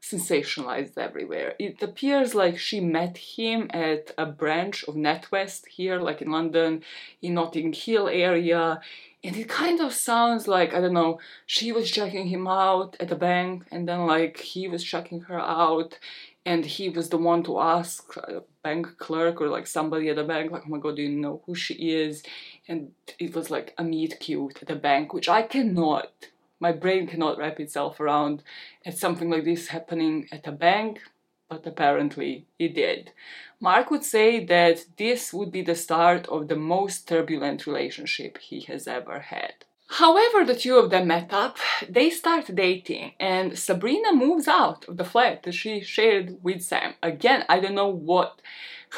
sensationalized 0.00 0.96
everywhere. 0.96 1.56
It 1.58 1.82
appears 1.82 2.32
like 2.32 2.60
she 2.60 2.78
met 2.78 3.18
him 3.18 3.68
at 3.70 4.12
a 4.16 4.26
branch 4.26 4.84
of 4.84 4.94
NatWest 4.94 5.66
here, 5.66 5.98
like 5.98 6.22
in 6.22 6.30
London, 6.30 6.84
in 7.22 7.34
Notting 7.34 7.72
Hill 7.72 8.06
area. 8.08 8.80
And 9.24 9.36
it 9.36 9.48
kind 9.48 9.80
of 9.80 9.92
sounds 9.92 10.46
like, 10.46 10.74
I 10.74 10.80
don't 10.80 10.94
know, 10.94 11.18
she 11.46 11.72
was 11.72 11.90
checking 11.90 12.26
him 12.28 12.46
out 12.46 12.96
at 13.00 13.08
the 13.08 13.16
bank 13.16 13.64
and 13.72 13.88
then 13.88 14.06
like 14.06 14.38
he 14.38 14.68
was 14.68 14.84
checking 14.84 15.22
her 15.22 15.40
out 15.40 15.98
and 16.44 16.64
he 16.64 16.88
was 16.88 17.08
the 17.08 17.18
one 17.18 17.42
to 17.44 17.60
ask 17.60 18.16
a 18.16 18.42
bank 18.62 18.98
clerk 18.98 19.40
or 19.40 19.48
like 19.48 19.66
somebody 19.66 20.08
at 20.08 20.16
the 20.16 20.24
bank 20.24 20.50
like 20.50 20.62
oh 20.66 20.70
my 20.70 20.78
god 20.78 20.96
do 20.96 21.02
you 21.02 21.08
know 21.08 21.42
who 21.46 21.54
she 21.54 21.74
is? 21.74 22.22
And 22.68 22.92
it 23.18 23.34
was 23.34 23.50
like 23.50 23.74
a 23.78 23.84
meet 23.84 24.18
cute 24.20 24.58
at 24.62 24.68
the 24.68 24.76
bank 24.76 25.12
which 25.12 25.28
i 25.28 25.42
cannot 25.42 26.12
my 26.60 26.72
brain 26.72 27.06
cannot 27.06 27.38
wrap 27.38 27.58
itself 27.58 27.98
around 28.00 28.42
at 28.86 28.96
something 28.96 29.28
like 29.30 29.44
this 29.44 29.68
happening 29.68 30.28
at 30.30 30.46
a 30.46 30.52
bank 30.52 31.00
but 31.48 31.66
apparently 31.66 32.46
it 32.58 32.74
did. 32.74 33.12
Mark 33.60 33.90
would 33.90 34.04
say 34.04 34.42
that 34.44 34.86
this 34.96 35.32
would 35.34 35.52
be 35.52 35.62
the 35.62 35.74
start 35.74 36.26
of 36.28 36.48
the 36.48 36.56
most 36.56 37.06
turbulent 37.06 37.66
relationship 37.66 38.38
he 38.38 38.60
has 38.62 38.88
ever 38.88 39.20
had 39.20 39.54
However, 39.96 40.42
the 40.42 40.54
two 40.54 40.78
of 40.78 40.88
them 40.88 41.08
met 41.08 41.34
up, 41.34 41.58
they 41.86 42.08
start 42.08 42.54
dating, 42.54 43.12
and 43.20 43.58
Sabrina 43.58 44.14
moves 44.14 44.48
out 44.48 44.88
of 44.88 44.96
the 44.96 45.04
flat 45.04 45.42
that 45.42 45.52
she 45.52 45.82
shared 45.82 46.42
with 46.42 46.62
Sam. 46.62 46.94
Again, 47.02 47.44
I 47.46 47.60
don't 47.60 47.74
know 47.74 47.88
what 47.88 48.40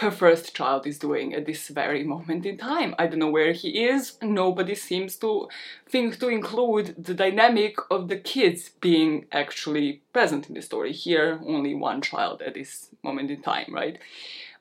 her 0.00 0.12
first 0.12 0.54
child 0.54 0.86
is 0.86 1.00
doing 1.00 1.34
at 1.34 1.46
this 1.46 1.66
very 1.66 2.04
moment 2.04 2.46
in 2.46 2.58
time. 2.58 2.94
I 2.96 3.08
don't 3.08 3.18
know 3.18 3.30
where 3.30 3.52
he 3.52 3.84
is. 3.84 4.18
Nobody 4.22 4.76
seems 4.76 5.16
to 5.16 5.48
think 5.88 6.20
to 6.20 6.28
include 6.28 6.94
the 6.96 7.14
dynamic 7.14 7.76
of 7.90 8.06
the 8.06 8.16
kids 8.16 8.70
being 8.80 9.26
actually 9.32 10.02
present 10.12 10.48
in 10.48 10.54
the 10.54 10.62
story. 10.62 10.92
Here, 10.92 11.40
only 11.44 11.74
one 11.74 12.02
child 12.02 12.40
at 12.40 12.54
this 12.54 12.90
moment 13.02 13.32
in 13.32 13.42
time, 13.42 13.74
right? 13.74 13.98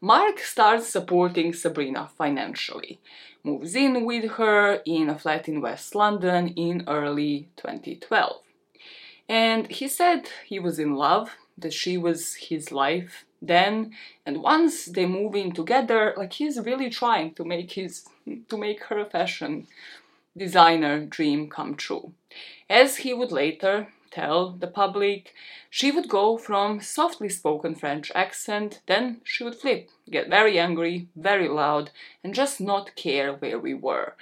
Mark 0.03 0.39
starts 0.39 0.89
supporting 0.89 1.53
Sabrina 1.53 2.09
financially 2.17 2.99
moves 3.41 3.73
in 3.73 4.03
with 4.03 4.31
her 4.31 4.81
in 4.85 5.07
a 5.07 5.17
flat 5.17 5.47
in 5.47 5.61
West 5.61 5.95
London 5.95 6.49
in 6.57 6.83
early 6.89 7.47
2012. 7.55 8.41
And 9.29 9.71
he 9.71 9.87
said 9.87 10.27
he 10.45 10.59
was 10.59 10.77
in 10.77 10.95
love, 10.95 11.37
that 11.57 11.71
she 11.71 11.97
was 11.97 12.35
his 12.35 12.69
life 12.69 13.23
then, 13.41 13.93
and 14.25 14.43
once 14.43 14.87
they 14.87 15.05
move 15.05 15.35
in 15.35 15.53
together, 15.53 16.13
like 16.17 16.33
he's 16.33 16.59
really 16.59 16.89
trying 16.89 17.33
to 17.35 17.45
make 17.45 17.71
his 17.71 18.03
to 18.49 18.57
make 18.57 18.83
her 18.85 19.05
fashion 19.05 19.67
designer 20.35 21.05
dream 21.05 21.49
come 21.49 21.75
true. 21.75 22.11
As 22.69 22.97
he 22.97 23.13
would 23.13 23.31
later 23.31 23.87
tell 24.13 24.52
the 24.52 24.67
public, 24.67 25.34
she 25.69 25.91
would 25.91 26.07
go 26.07 26.38
from 26.38 26.80
softly 26.80 27.30
spoken 27.30 27.74
French 27.74 28.11
accent, 28.14 28.82
then 28.86 29.22
she 29.24 29.43
would 29.43 29.55
flip, 29.55 29.89
get 30.09 30.30
very 30.30 30.59
angry, 30.59 31.07
very 31.16 31.47
loud, 31.47 31.91
and 32.24 32.36
just 32.36 32.61
not 32.61 32.95
care 32.95 33.34
where 33.34 33.59
we 33.59 33.74
were. 33.74 34.16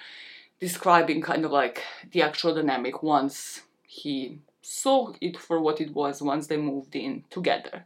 Describing 0.59 1.21
kind 1.21 1.43
of 1.43 1.51
like 1.51 1.83
the 2.11 2.21
actual 2.21 2.55
dynamic 2.55 3.03
once 3.03 3.63
he 3.83 4.39
saw 4.71 5.13
it 5.19 5.37
for 5.37 5.59
what 5.59 5.81
it 5.81 5.93
was 5.93 6.21
once 6.21 6.47
they 6.47 6.57
moved 6.57 6.95
in 6.95 7.23
together. 7.29 7.85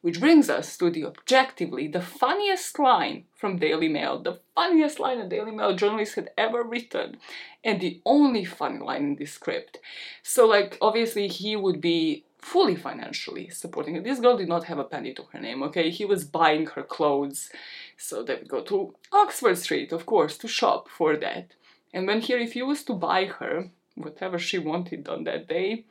Which 0.00 0.20
brings 0.20 0.50
us 0.50 0.76
to 0.76 0.90
the 0.90 1.04
objectively 1.06 1.88
the 1.88 2.02
funniest 2.02 2.78
line 2.78 3.24
from 3.34 3.58
Daily 3.58 3.88
Mail, 3.88 4.18
the 4.18 4.40
funniest 4.54 5.00
line 5.00 5.18
a 5.18 5.28
Daily 5.28 5.52
Mail 5.52 5.74
journalist 5.74 6.16
had 6.16 6.30
ever 6.36 6.62
written, 6.62 7.16
and 7.62 7.80
the 7.80 8.00
only 8.04 8.44
funny 8.44 8.80
line 8.80 9.04
in 9.04 9.16
this 9.16 9.32
script. 9.32 9.78
So, 10.22 10.46
like, 10.46 10.76
obviously, 10.82 11.28
he 11.28 11.56
would 11.56 11.80
be 11.80 12.24
fully 12.38 12.76
financially 12.76 13.48
supporting 13.48 13.96
it. 13.96 14.04
This 14.04 14.20
girl 14.20 14.36
did 14.36 14.48
not 14.48 14.64
have 14.64 14.78
a 14.78 14.84
penny 14.84 15.14
to 15.14 15.22
her 15.32 15.40
name, 15.40 15.62
okay? 15.62 15.88
He 15.88 16.04
was 16.04 16.24
buying 16.24 16.66
her 16.66 16.82
clothes. 16.82 17.50
So 17.96 18.22
they 18.22 18.34
would 18.34 18.48
go 18.48 18.60
to 18.64 18.94
Oxford 19.12 19.56
Street, 19.56 19.92
of 19.92 20.04
course, 20.04 20.36
to 20.38 20.48
shop 20.48 20.88
for 20.90 21.16
that. 21.16 21.54
And 21.94 22.06
when 22.06 22.20
he 22.20 22.34
refused 22.34 22.86
to 22.88 22.94
buy 22.94 23.24
her 23.24 23.70
whatever 23.94 24.38
she 24.38 24.58
wanted 24.58 25.08
on 25.08 25.24
that 25.24 25.48
day, 25.48 25.84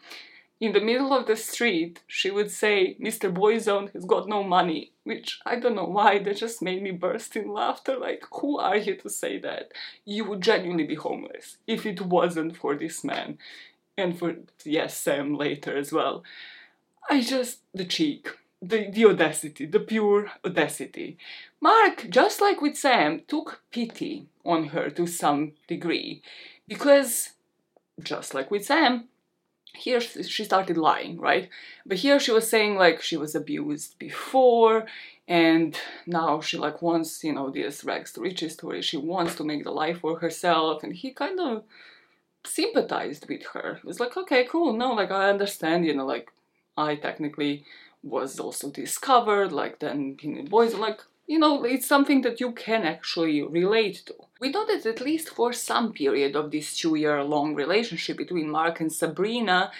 in 0.63 0.71
the 0.71 0.79
middle 0.79 1.11
of 1.11 1.27
the 1.27 1.35
street, 1.35 1.99
she 2.07 2.31
would 2.31 2.49
say, 2.49 2.95
Mr. 2.97 3.29
Boyzone 3.29 3.91
has 3.91 4.05
got 4.05 4.29
no 4.29 4.45
money, 4.45 4.91
which 5.03 5.41
I 5.45 5.57
don't 5.57 5.75
know 5.75 5.83
why, 5.97 6.19
that 6.19 6.37
just 6.37 6.61
made 6.61 6.81
me 6.81 6.91
burst 6.91 7.35
in 7.35 7.51
laughter. 7.51 7.97
Like, 7.97 8.23
who 8.31 8.57
are 8.59 8.77
you 8.77 8.95
to 8.95 9.09
say 9.09 9.37
that? 9.39 9.73
You 10.05 10.23
would 10.23 10.39
genuinely 10.39 10.85
be 10.85 10.95
homeless 10.95 11.57
if 11.67 11.85
it 11.85 11.99
wasn't 11.99 12.55
for 12.55 12.75
this 12.75 13.03
man 13.03 13.39
and 13.97 14.17
for 14.17 14.35
yes 14.63 14.95
Sam 14.95 15.35
later 15.35 15.75
as 15.75 15.91
well. 15.91 16.23
I 17.09 17.19
just 17.19 17.59
the 17.73 17.83
cheek, 17.83 18.29
the 18.61 18.89
the 18.89 19.03
audacity, 19.03 19.65
the 19.65 19.81
pure 19.81 20.31
audacity. 20.45 21.17
Mark, 21.59 22.07
just 22.09 22.39
like 22.39 22.61
with 22.61 22.77
Sam, 22.77 23.23
took 23.27 23.59
pity 23.69 24.27
on 24.45 24.69
her 24.69 24.89
to 24.91 25.07
some 25.07 25.51
degree, 25.67 26.21
because 26.69 27.31
just 28.01 28.33
like 28.33 28.49
with 28.49 28.63
Sam, 28.63 29.09
here 29.73 29.99
she 29.99 30.43
started 30.43 30.77
lying, 30.77 31.19
right? 31.19 31.49
But 31.85 31.97
here 31.97 32.19
she 32.19 32.31
was 32.31 32.49
saying 32.49 32.75
like 32.75 33.01
she 33.01 33.17
was 33.17 33.35
abused 33.35 33.97
before 33.99 34.85
and 35.27 35.77
now 36.05 36.41
she 36.41 36.57
like 36.57 36.81
wants, 36.81 37.23
you 37.23 37.33
know, 37.33 37.49
this 37.49 37.83
rags 37.83 38.11
to 38.13 38.21
riches 38.21 38.53
story. 38.53 38.81
She 38.81 38.97
wants 38.97 39.35
to 39.35 39.43
make 39.43 39.63
the 39.63 39.71
life 39.71 39.99
for 40.01 40.19
herself 40.19 40.83
and 40.83 40.93
he 40.93 41.11
kind 41.11 41.39
of 41.39 41.63
sympathized 42.45 43.27
with 43.27 43.43
her. 43.53 43.77
It 43.77 43.85
was 43.85 43.99
like, 43.99 44.15
okay, 44.15 44.45
cool, 44.45 44.73
no, 44.73 44.93
like 44.93 45.11
I 45.11 45.29
understand, 45.29 45.85
you 45.85 45.95
know, 45.95 46.05
like 46.05 46.29
I 46.77 46.95
technically 46.95 47.65
was 48.03 48.39
also 48.39 48.69
discovered, 48.69 49.51
like 49.51 49.79
then 49.79 50.17
boys 50.49 50.75
like 50.75 51.01
you 51.33 51.39
know, 51.39 51.63
it's 51.63 51.87
something 51.87 52.21
that 52.21 52.39
you 52.39 52.51
can 52.51 52.83
actually 52.83 53.41
relate 53.41 54.03
to. 54.05 54.13
We 54.39 54.51
know 54.51 54.67
that 54.67 54.85
at 54.85 55.01
least 55.01 55.29
for 55.29 55.51
some 55.51 55.91
period 55.91 56.35
of 56.35 56.51
this 56.51 56.77
two 56.77 56.93
year 56.93 57.23
long 57.23 57.55
relationship 57.55 58.17
between 58.17 58.51
Mark 58.51 58.79
and 58.79 58.93
Sabrina, 58.93 59.71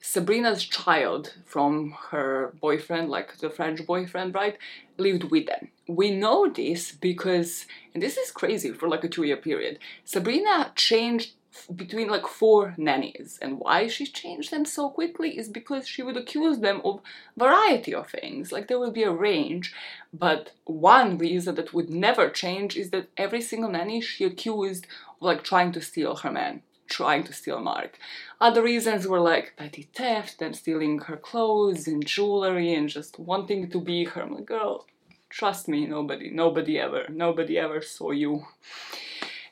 Sabrina's 0.00 0.64
child 0.64 1.34
from 1.44 1.94
her 2.08 2.54
boyfriend, 2.62 3.10
like 3.10 3.36
the 3.36 3.50
French 3.50 3.86
boyfriend, 3.86 4.34
right, 4.34 4.56
lived 4.96 5.24
with 5.24 5.44
them. 5.48 5.68
We 5.86 6.10
know 6.12 6.48
this 6.48 6.92
because, 6.92 7.66
and 7.92 8.02
this 8.02 8.16
is 8.16 8.30
crazy 8.30 8.72
for 8.72 8.88
like 8.88 9.04
a 9.04 9.08
two 9.14 9.24
year 9.24 9.36
period, 9.36 9.80
Sabrina 10.06 10.72
changed 10.76 11.32
between 11.74 12.08
like 12.08 12.26
four 12.26 12.74
nannies. 12.76 13.38
And 13.42 13.58
why 13.58 13.86
she 13.86 14.06
changed 14.06 14.50
them 14.50 14.64
so 14.64 14.90
quickly 14.90 15.38
is 15.38 15.48
because 15.48 15.86
she 15.86 16.02
would 16.02 16.16
accuse 16.16 16.58
them 16.58 16.80
of 16.84 17.00
variety 17.36 17.94
of 17.94 18.10
things. 18.10 18.52
Like 18.52 18.68
there 18.68 18.78
will 18.78 18.92
be 18.92 19.04
a 19.04 19.10
range 19.10 19.74
but 20.12 20.52
one 20.64 21.16
reason 21.18 21.54
that 21.54 21.72
would 21.72 21.88
never 21.88 22.28
change 22.28 22.76
is 22.76 22.90
that 22.90 23.08
every 23.16 23.40
single 23.40 23.70
nanny 23.70 24.00
she 24.00 24.24
accused 24.24 24.84
of 24.84 25.22
like 25.22 25.42
trying 25.42 25.72
to 25.72 25.80
steal 25.80 26.16
her 26.16 26.30
man 26.30 26.62
trying 26.88 27.24
to 27.24 27.32
steal 27.32 27.58
mark. 27.58 27.98
Other 28.38 28.62
reasons 28.62 29.08
were 29.08 29.20
like 29.20 29.54
petty 29.56 29.88
theft 29.94 30.42
and 30.42 30.54
stealing 30.54 30.98
her 30.98 31.16
clothes 31.16 31.86
and 31.86 32.04
jewelry 32.04 32.74
and 32.74 32.86
just 32.86 33.18
wanting 33.18 33.70
to 33.70 33.80
be 33.80 34.04
her 34.04 34.22
I'm 34.22 34.34
like 34.34 34.44
girl. 34.44 34.86
Trust 35.30 35.68
me 35.68 35.86
nobody 35.86 36.28
nobody 36.28 36.78
ever 36.78 37.06
nobody 37.08 37.58
ever 37.58 37.80
saw 37.80 38.10
you 38.10 38.44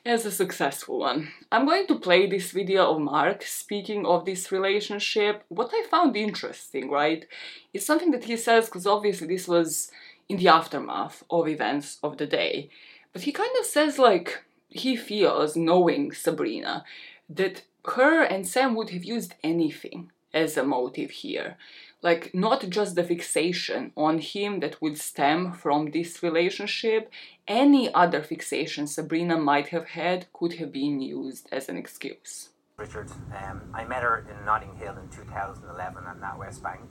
as 0.05 0.25
a 0.25 0.31
successful 0.31 0.99
one. 0.99 1.29
I'm 1.51 1.65
going 1.65 1.87
to 1.87 1.99
play 1.99 2.25
this 2.25 2.51
video 2.51 2.91
of 2.91 3.01
Mark 3.01 3.43
speaking 3.43 4.05
of 4.05 4.25
this 4.25 4.51
relationship. 4.51 5.43
What 5.49 5.71
I 5.73 5.85
found 5.89 6.15
interesting, 6.15 6.89
right, 6.89 7.25
is 7.73 7.85
something 7.85 8.11
that 8.11 8.23
he 8.23 8.37
says, 8.37 8.65
because 8.65 8.87
obviously 8.87 9.27
this 9.27 9.47
was 9.47 9.91
in 10.27 10.37
the 10.37 10.47
aftermath 10.47 11.23
of 11.29 11.47
events 11.47 11.99
of 12.01 12.17
the 12.17 12.25
day, 12.25 12.69
but 13.13 13.23
he 13.23 13.31
kind 13.31 13.51
of 13.59 13.65
says 13.65 13.99
like 13.99 14.43
he 14.69 14.95
feels, 14.95 15.55
knowing 15.55 16.11
Sabrina, 16.11 16.83
that 17.29 17.63
her 17.85 18.23
and 18.23 18.47
Sam 18.47 18.75
would 18.75 18.91
have 18.91 19.03
used 19.03 19.35
anything 19.43 20.11
as 20.33 20.55
a 20.57 20.63
motive 20.63 21.11
here 21.11 21.57
like 22.01 22.33
not 22.33 22.67
just 22.69 22.95
the 22.95 23.03
fixation 23.03 23.91
on 23.95 24.17
him 24.19 24.59
that 24.59 24.81
would 24.81 24.97
stem 24.97 25.53
from 25.53 25.91
this 25.91 26.23
relationship 26.23 27.11
any 27.47 27.93
other 27.93 28.21
fixation 28.23 28.87
sabrina 28.87 29.37
might 29.37 29.67
have 29.67 29.89
had 29.89 30.25
could 30.33 30.53
have 30.53 30.71
been 30.71 30.99
used 30.99 31.47
as 31.51 31.69
an 31.69 31.77
excuse. 31.77 32.49
Richard 32.77 33.11
um, 33.41 33.61
i 33.73 33.83
met 33.85 34.03
her 34.03 34.25
in 34.29 34.45
notting 34.45 34.75
hill 34.75 34.95
in 34.97 35.07
2011 35.09 36.03
at 36.23 36.37
west 36.37 36.63
Bank. 36.63 36.89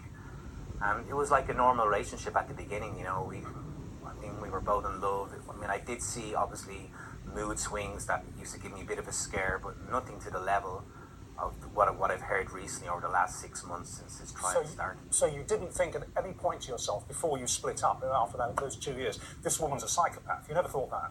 And 0.82 1.06
it 1.10 1.14
was 1.14 1.30
like 1.30 1.50
a 1.50 1.54
normal 1.54 1.86
relationship 1.86 2.36
at 2.36 2.48
the 2.48 2.54
beginning 2.54 2.96
you 2.96 3.04
know 3.04 3.26
we 3.28 3.38
i 4.06 4.12
mean 4.20 4.40
we 4.40 4.48
were 4.48 4.60
both 4.60 4.84
in 4.84 5.00
love. 5.00 5.32
I 5.48 5.60
mean 5.60 5.70
i 5.70 5.78
did 5.78 6.02
see 6.02 6.34
obviously 6.34 6.90
mood 7.34 7.58
swings 7.58 8.06
that 8.06 8.24
used 8.38 8.54
to 8.54 8.60
give 8.60 8.72
me 8.72 8.82
a 8.82 8.84
bit 8.84 8.98
of 8.98 9.08
a 9.08 9.12
scare 9.12 9.60
but 9.62 9.74
nothing 9.90 10.18
to 10.20 10.30
the 10.30 10.40
level 10.40 10.84
of 11.40 11.54
what, 11.74 11.96
what 11.98 12.10
I've 12.10 12.20
heard 12.20 12.50
recently 12.50 12.88
over 12.88 13.00
the 13.00 13.08
last 13.08 13.40
six 13.40 13.64
months 13.64 13.98
since 13.98 14.18
this 14.18 14.32
trial 14.32 14.62
so, 14.64 14.70
started. 14.70 15.00
So 15.10 15.26
you 15.26 15.42
didn't 15.46 15.72
think 15.72 15.94
at 15.94 16.02
any 16.16 16.32
point 16.32 16.62
to 16.62 16.72
yourself 16.72 17.06
before 17.08 17.38
you 17.38 17.46
split 17.46 17.82
up 17.82 18.04
after 18.12 18.36
that, 18.38 18.56
those 18.56 18.76
two 18.76 18.92
years, 18.92 19.18
this 19.42 19.58
woman's 19.58 19.82
a 19.82 19.88
psychopath. 19.88 20.46
You 20.48 20.54
never 20.54 20.68
thought 20.68 20.90
that. 20.90 21.10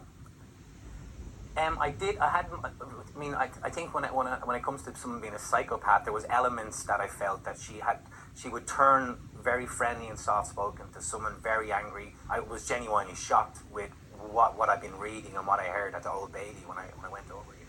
Um, 1.56 1.78
I 1.80 1.90
did. 1.90 2.16
I 2.18 2.30
had. 2.30 2.46
I 2.62 3.18
mean, 3.18 3.34
I, 3.34 3.50
I 3.62 3.70
think 3.70 3.92
when 3.92 4.04
it, 4.04 4.14
when, 4.14 4.28
it, 4.28 4.46
when 4.46 4.56
it 4.56 4.62
comes 4.62 4.82
to 4.82 4.94
someone 4.94 5.20
being 5.20 5.34
a 5.34 5.38
psychopath, 5.38 6.04
there 6.04 6.12
was 6.12 6.24
elements 6.30 6.84
that 6.84 7.00
I 7.00 7.08
felt 7.08 7.44
that 7.44 7.58
she 7.58 7.80
had. 7.80 7.98
She 8.36 8.48
would 8.48 8.68
turn 8.68 9.18
very 9.42 9.66
friendly 9.66 10.06
and 10.08 10.18
soft 10.18 10.50
spoken 10.50 10.86
to 10.92 11.02
someone 11.02 11.34
very 11.42 11.72
angry. 11.72 12.14
I 12.30 12.38
was 12.38 12.68
genuinely 12.68 13.16
shocked 13.16 13.58
with 13.72 13.90
what 14.16 14.56
what 14.56 14.68
I've 14.68 14.80
been 14.80 14.96
reading 14.96 15.36
and 15.36 15.44
what 15.44 15.58
I 15.58 15.64
heard 15.64 15.94
at 15.94 16.04
the 16.04 16.12
Old 16.12 16.32
Bailey 16.32 16.62
when 16.66 16.78
I 16.78 16.84
when 16.96 17.06
I 17.06 17.12
went 17.12 17.28
over. 17.32 17.59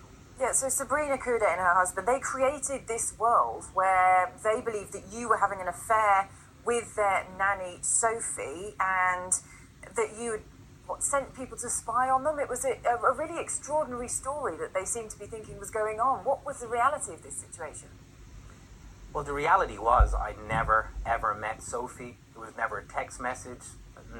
Yeah, 0.41 0.53
so 0.53 0.69
Sabrina 0.69 1.19
Kouider 1.19 1.51
and 1.51 1.61
her 1.61 1.75
husband, 1.75 2.07
they 2.07 2.19
created 2.19 2.87
this 2.87 3.13
world 3.19 3.65
where 3.75 4.33
they 4.43 4.59
believed 4.59 4.91
that 4.93 5.03
you 5.13 5.29
were 5.29 5.37
having 5.37 5.61
an 5.61 5.67
affair 5.67 6.29
with 6.65 6.95
their 6.95 7.27
nanny 7.37 7.77
Sophie 7.81 8.73
and 8.79 9.33
that 9.95 10.17
you 10.19 10.31
had 10.31 10.41
what, 10.87 11.03
sent 11.03 11.35
people 11.35 11.59
to 11.59 11.69
spy 11.69 12.09
on 12.09 12.23
them. 12.23 12.39
It 12.39 12.49
was 12.49 12.65
a, 12.65 12.71
a 12.89 13.13
really 13.13 13.39
extraordinary 13.39 14.07
story 14.07 14.57
that 14.57 14.73
they 14.73 14.83
seemed 14.83 15.11
to 15.11 15.19
be 15.19 15.27
thinking 15.27 15.59
was 15.59 15.69
going 15.69 15.99
on. 15.99 16.25
What 16.25 16.43
was 16.43 16.59
the 16.59 16.67
reality 16.67 17.13
of 17.13 17.21
this 17.21 17.35
situation? 17.35 17.89
Well, 19.13 19.23
the 19.23 19.33
reality 19.33 19.77
was 19.77 20.15
I 20.15 20.33
never 20.47 20.89
ever 21.05 21.35
met 21.35 21.61
Sophie. 21.61 22.17
It 22.35 22.39
was 22.39 22.57
never 22.57 22.79
a 22.79 22.83
text 22.83 23.21
message, 23.21 23.61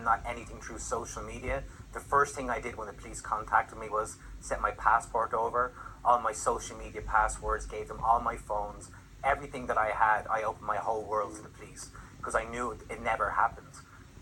not 0.03 0.22
anything 0.28 0.61
through 0.61 0.78
social 0.78 1.24
media. 1.24 1.63
The 1.93 1.99
first 1.99 2.36
thing 2.36 2.51
I 2.51 2.61
did 2.61 2.78
when 2.78 2.86
the 2.86 2.93
police 2.93 3.22
contacted 3.22 3.80
me 3.80 3.89
was 3.89 4.17
send 4.39 4.61
my 4.61 4.72
passport 4.72 5.34
over 5.34 5.74
all 6.04 6.20
my 6.20 6.32
social 6.32 6.78
media 6.78 7.02
passwords, 7.02 7.66
gave 7.66 7.88
them 7.88 7.99
all 8.04 8.20
my 8.20 8.38
phones, 8.38 8.89
everything 9.24 9.68
that 9.68 9.78
I 9.78 9.91
had. 9.91 10.28
I 10.28 10.43
opened 10.43 10.66
my 10.66 10.78
whole 10.78 11.04
world 11.04 11.36
to 11.36 11.43
the 11.43 11.49
police 11.49 11.89
because 12.18 12.36
I 12.36 12.45
knew 12.45 12.72
it 12.89 13.02
never 13.02 13.32
happened. 13.32 13.68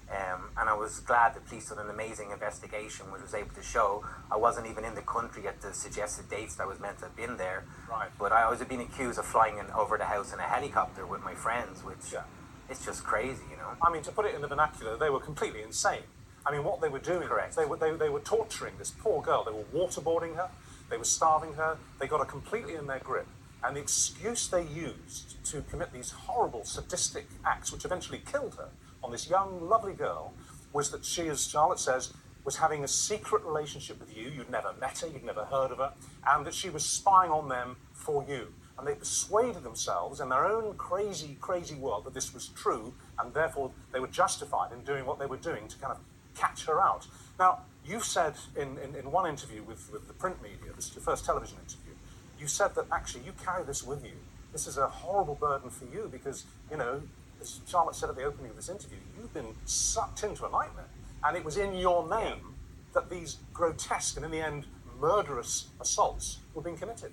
Um, 0.10 0.50
and 0.58 0.68
I 0.68 0.74
was 0.74 1.02
glad 1.02 1.36
the 1.36 1.40
police 1.42 1.70
did 1.70 1.78
an 1.78 1.90
amazing 1.90 2.32
investigation, 2.32 3.12
which 3.12 3.22
was 3.22 3.36
able 3.36 3.54
to 3.54 3.62
show 3.62 4.04
I 4.32 4.38
wasn't 4.38 4.66
even 4.66 4.84
in 4.84 4.96
the 4.96 5.04
country 5.04 5.48
at 5.48 5.62
the 5.62 5.72
suggested 5.72 6.30
dates 6.30 6.56
that 6.56 6.64
I 6.64 6.66
was 6.66 6.80
meant 6.80 6.98
to 7.00 7.06
have 7.06 7.16
been 7.16 7.38
there. 7.38 7.66
Right. 7.90 8.10
But 8.18 8.32
I 8.32 8.50
was 8.50 8.60
being 8.64 8.82
accused 8.82 9.20
of 9.20 9.26
flying 9.26 9.60
in 9.60 9.70
over 9.72 10.00
the 10.00 10.06
house 10.06 10.34
in 10.34 10.40
a 10.40 10.44
helicopter 10.44 11.06
with 11.06 11.24
my 11.24 11.36
friends, 11.36 11.84
which 11.84 12.12
yeah. 12.12 12.24
it's 12.70 12.84
just 12.84 13.04
crazy, 13.04 13.44
you 13.52 13.58
know. 13.58 13.70
I 13.84 13.92
mean, 13.92 14.02
to 14.04 14.12
put 14.12 14.26
it 14.26 14.34
in 14.34 14.42
the 14.42 14.48
vernacular, 14.48 14.98
they 14.98 15.12
were 15.12 15.20
completely 15.20 15.62
insane. 15.62 16.02
I 16.44 16.52
mean, 16.52 16.64
what 16.64 16.82
they 16.82 16.90
were 16.90 17.00
doing, 17.00 17.28
Correct. 17.28 17.56
They 17.56 17.66
were 17.66 17.78
they, 17.78 17.92
they 17.92 18.10
were 18.10 18.22
torturing 18.22 18.74
this 18.80 18.90
poor 18.90 19.22
girl. 19.22 19.44
They 19.44 19.52
were 19.52 19.86
waterboarding 19.86 20.36
her. 20.38 20.50
They 20.90 20.98
were 20.98 21.04
starving 21.04 21.54
her. 21.54 21.78
They 22.00 22.08
got 22.08 22.20
her 22.20 22.26
completely 22.26 22.76
in 22.76 22.88
their 22.88 23.00
grip. 23.00 23.28
And 23.64 23.76
the 23.76 23.82
excuse 23.82 24.48
they 24.48 24.64
used 24.64 25.44
to 25.46 25.62
commit 25.64 25.92
these 25.92 26.12
horrible, 26.12 26.64
sadistic 26.64 27.28
acts, 27.46 27.72
which 27.72 27.86
eventually 27.86 28.22
killed 28.32 28.56
her, 28.56 28.70
on 29.04 29.12
this 29.12 29.30
young, 29.30 29.68
lovely 29.68 29.94
girl, 29.94 30.34
was 30.72 30.92
that 30.92 31.04
she, 31.04 31.28
as 31.28 31.48
Charlotte 31.48 31.80
says, 31.80 32.14
was 32.46 32.58
having 32.58 32.84
a 32.84 32.88
secret 32.88 33.44
relationship 33.44 34.00
with 34.00 34.16
you. 34.16 34.30
You'd 34.30 34.50
never 34.50 34.74
met 34.80 35.00
her, 35.00 35.08
you'd 35.08 35.26
never 35.26 35.46
heard 35.46 35.72
of 35.72 35.80
her, 35.80 35.94
and 36.28 36.46
that 36.46 36.54
she 36.54 36.70
was 36.70 36.86
spying 36.86 37.32
on 37.32 37.50
them 37.50 37.76
for 37.94 38.26
you. 38.28 38.48
And 38.78 38.88
they 38.88 38.96
persuaded 38.96 39.64
themselves 39.64 40.22
in 40.22 40.30
their 40.30 40.46
own 40.46 40.74
crazy, 40.76 41.38
crazy 41.42 41.76
world 41.76 42.06
that 42.06 42.14
this 42.14 42.34
was 42.34 42.48
true, 42.48 42.94
and 43.20 43.34
therefore 43.34 43.72
they 43.92 44.00
were 44.00 44.08
justified 44.08 44.72
in 44.72 44.84
doing 44.86 45.06
what 45.06 45.20
they 45.20 45.26
were 45.26 45.38
doing 45.38 45.68
to 45.68 45.78
kind 45.78 45.92
of 45.92 46.00
catch 46.34 46.66
her 46.66 46.82
out. 46.82 47.06
Now, 47.38 47.60
you 47.86 48.00
said 48.02 48.34
in, 48.56 48.78
in, 48.78 48.96
in, 48.96 49.12
one 49.12 49.28
interview 49.30 49.64
with, 49.64 49.92
with 49.92 50.08
the 50.08 50.14
print 50.14 50.42
media, 50.42 50.74
this 50.76 50.90
is 50.90 50.96
your 50.96 51.04
first 51.04 51.26
television 51.26 51.58
interview, 51.58 51.94
you 52.40 52.48
said 52.48 52.76
that 52.76 52.86
actually 52.92 53.24
you 53.26 53.34
carry 53.44 53.64
this 53.64 53.84
with 53.84 54.04
you 54.04 54.14
this 54.52 54.68
is 54.68 54.78
a 54.78 54.88
horrible 54.88 55.36
burden 55.36 55.70
for 55.70 55.86
you 55.86 56.10
because, 56.12 56.46
you 56.72 56.78
know, 56.78 57.02
as 57.42 57.60
Charlotte 57.68 57.96
said 57.96 58.10
at 58.10 58.16
the 58.16 58.24
opening 58.24 58.50
of 58.52 58.56
this 58.56 58.70
interview, 58.70 58.98
you've 59.18 59.34
been 59.34 59.56
sucked 59.66 60.24
into 60.24 60.46
a 60.46 60.50
nightmare. 60.50 60.88
And 61.24 61.38
it 61.38 61.46
was 61.46 61.58
in 61.58 61.76
your 61.76 62.08
name 62.10 62.56
that 62.94 63.10
these 63.10 63.38
grotesque 63.54 64.16
and, 64.16 64.26
in 64.26 64.32
the 64.32 64.42
end, 64.42 64.66
murderous 65.00 65.68
assaults 65.80 66.40
were 66.54 66.62
being 66.62 66.78
committed. 66.78 67.12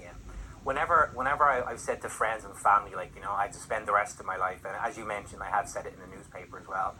Yeah. 0.00 0.12
Whenever, 0.62 1.10
whenever 1.14 1.44
I, 1.44 1.62
I've 1.62 1.80
said 1.80 2.00
to 2.02 2.08
friends 2.08 2.44
and 2.44 2.56
family, 2.56 2.94
like, 2.94 3.14
you 3.14 3.20
know, 3.20 3.32
I 3.32 3.42
had 3.42 3.52
to 3.52 3.58
spend 3.58 3.86
the 3.86 3.92
rest 3.92 4.18
of 4.18 4.26
my 4.26 4.36
life, 4.36 4.64
and 4.64 4.74
as 4.82 4.96
you 4.96 5.04
mentioned, 5.04 5.42
I 5.42 5.50
have 5.50 5.68
said 5.68 5.86
it 5.86 5.94
in 5.94 6.10
the 6.10 6.16
newspaper 6.16 6.58
as 6.58 6.66
well, 6.66 6.94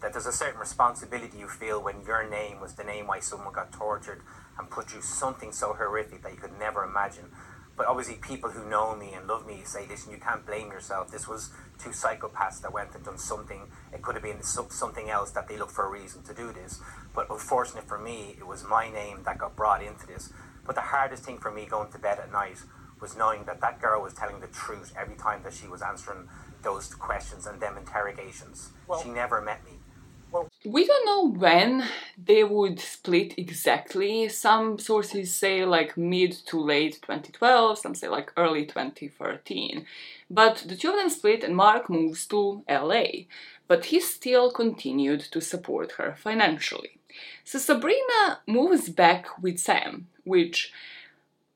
that 0.00 0.12
there's 0.12 0.26
a 0.26 0.32
certain 0.32 0.60
responsibility 0.60 1.38
you 1.38 1.48
feel 1.48 1.82
when 1.82 2.02
your 2.06 2.28
name 2.28 2.60
was 2.60 2.74
the 2.74 2.84
name 2.84 3.06
why 3.06 3.20
someone 3.20 3.52
got 3.52 3.72
tortured 3.72 4.22
and 4.58 4.70
put 4.70 4.94
you 4.94 5.00
something 5.00 5.52
so 5.52 5.74
horrific 5.74 6.22
that 6.22 6.32
you 6.32 6.38
could 6.38 6.58
never 6.58 6.84
imagine. 6.84 7.30
But 7.76 7.86
obviously, 7.86 8.16
people 8.16 8.50
who 8.50 8.68
know 8.68 8.94
me 8.94 9.14
and 9.14 9.26
love 9.26 9.46
me 9.46 9.62
say, 9.64 9.86
listen, 9.88 10.12
you 10.12 10.18
can't 10.18 10.44
blame 10.44 10.68
yourself. 10.68 11.10
This 11.10 11.26
was 11.26 11.50
two 11.78 11.90
psychopaths 11.90 12.60
that 12.60 12.72
went 12.72 12.94
and 12.94 13.02
done 13.02 13.16
something. 13.16 13.70
It 13.92 14.02
could 14.02 14.16
have 14.16 14.22
been 14.22 14.42
something 14.42 15.08
else 15.08 15.30
that 15.30 15.48
they 15.48 15.56
looked 15.56 15.72
for 15.72 15.86
a 15.86 15.90
reason 15.90 16.22
to 16.24 16.34
do 16.34 16.52
this. 16.52 16.80
But 17.14 17.30
unfortunately 17.30 17.88
for 17.88 17.98
me, 17.98 18.36
it 18.38 18.46
was 18.46 18.64
my 18.64 18.90
name 18.90 19.22
that 19.24 19.38
got 19.38 19.56
brought 19.56 19.82
into 19.82 20.06
this. 20.06 20.30
But 20.66 20.74
the 20.74 20.82
hardest 20.82 21.24
thing 21.24 21.38
for 21.38 21.50
me 21.50 21.64
going 21.64 21.90
to 21.92 21.98
bed 21.98 22.18
at 22.18 22.30
night 22.30 22.58
was 23.00 23.16
knowing 23.16 23.44
that 23.44 23.62
that 23.62 23.80
girl 23.80 24.02
was 24.02 24.12
telling 24.12 24.40
the 24.40 24.46
truth 24.48 24.92
every 24.94 25.16
time 25.16 25.42
that 25.44 25.54
she 25.54 25.66
was 25.66 25.80
answering 25.80 26.28
those 26.62 26.94
questions 26.94 27.46
and 27.46 27.60
them 27.60 27.78
interrogations. 27.78 28.70
Well, 28.86 29.02
she 29.02 29.08
never 29.08 29.40
met 29.40 29.64
me. 29.64 29.79
We 30.64 30.86
don't 30.86 31.06
know 31.06 31.38
when 31.38 31.84
they 32.16 32.44
would 32.44 32.78
split 32.80 33.34
exactly. 33.36 34.28
Some 34.28 34.78
sources 34.78 35.34
say 35.34 35.64
like 35.64 35.96
mid 35.96 36.32
to 36.46 36.60
late 36.60 37.00
2012, 37.02 37.78
some 37.78 37.94
say 37.94 38.08
like 38.08 38.32
early 38.36 38.66
2013. 38.66 39.86
But 40.30 40.64
the 40.68 40.76
two 40.76 40.90
of 40.90 40.96
them 40.96 41.08
split 41.08 41.42
and 41.42 41.56
Mark 41.56 41.88
moves 41.90 42.26
to 42.26 42.62
LA. 42.68 43.26
But 43.66 43.86
he 43.86 44.00
still 44.00 44.50
continued 44.50 45.20
to 45.32 45.40
support 45.40 45.92
her 45.92 46.16
financially. 46.18 46.98
So 47.44 47.58
Sabrina 47.58 48.40
moves 48.46 48.88
back 48.88 49.42
with 49.42 49.58
Sam, 49.58 50.08
which 50.24 50.72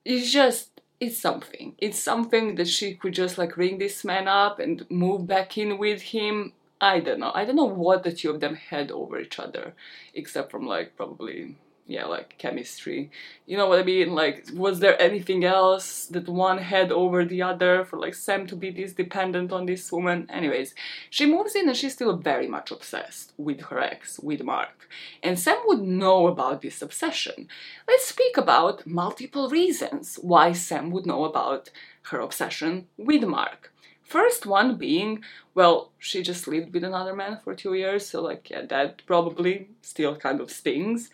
is 0.03 0.31
just 0.31 0.81
it's 0.99 1.19
something. 1.19 1.75
It's 1.77 1.99
something 1.99 2.55
that 2.55 2.67
she 2.67 2.95
could 2.95 3.13
just 3.13 3.37
like 3.37 3.57
ring 3.57 3.77
this 3.77 4.03
man 4.03 4.27
up 4.27 4.59
and 4.59 4.85
move 4.89 5.27
back 5.27 5.57
in 5.57 5.77
with 5.77 6.01
him 6.01 6.53
I 6.85 6.99
don't 6.99 7.19
know. 7.19 7.31
I 7.33 7.45
don't 7.45 7.55
know 7.55 7.63
what 7.85 8.03
the 8.03 8.11
two 8.11 8.29
of 8.29 8.41
them 8.41 8.53
had 8.53 8.91
over 8.91 9.19
each 9.19 9.39
other, 9.39 9.73
except 10.13 10.51
from 10.51 10.67
like 10.67 10.95
probably 10.95 11.55
yeah, 11.87 12.05
like 12.05 12.37
chemistry. 12.37 13.11
You 13.45 13.57
know 13.57 13.67
what 13.67 13.79
I 13.79 13.83
mean? 13.83 14.15
Like, 14.15 14.45
was 14.53 14.79
there 14.79 14.99
anything 14.99 15.43
else 15.43 16.05
that 16.07 16.27
one 16.27 16.57
had 16.57 16.91
over 16.91 17.23
the 17.23 17.41
other 17.41 17.85
for 17.85 17.97
like 17.97 18.15
Sam 18.15 18.47
to 18.47 18.55
be 18.55 18.71
this 18.71 18.93
dependent 18.93 19.51
on 19.51 19.65
this 19.65 19.91
woman? 19.91 20.27
Anyways, 20.29 20.73
she 21.09 21.25
moves 21.25 21.55
in 21.55 21.67
and 21.67 21.77
she's 21.77 21.93
still 21.93 22.17
very 22.17 22.47
much 22.47 22.71
obsessed 22.71 23.33
with 23.37 23.61
her 23.67 23.79
ex, 23.79 24.19
with 24.19 24.43
Mark. 24.43 24.87
And 25.21 25.39
Sam 25.39 25.57
would 25.65 25.81
know 25.81 26.27
about 26.27 26.61
this 26.61 26.81
obsession. 26.81 27.47
Let's 27.87 28.05
speak 28.05 28.37
about 28.37 28.87
multiple 28.87 29.49
reasons 29.49 30.19
why 30.21 30.53
Sam 30.53 30.91
would 30.91 31.05
know 31.05 31.23
about 31.23 31.69
her 32.09 32.19
obsession 32.19 32.87
with 32.97 33.23
Mark. 33.23 33.71
First 34.05 34.45
one 34.45 34.77
being, 34.77 35.23
well, 35.55 35.91
she 35.97 36.21
just 36.21 36.47
lived 36.47 36.73
with 36.73 36.83
another 36.83 37.15
man 37.15 37.39
for 37.43 37.55
two 37.55 37.73
years, 37.73 38.07
so 38.07 38.21
like, 38.21 38.51
yeah, 38.51 38.65
that 38.67 39.01
probably 39.07 39.69
still 39.81 40.15
kind 40.15 40.39
of 40.39 40.51
stings. 40.51 41.09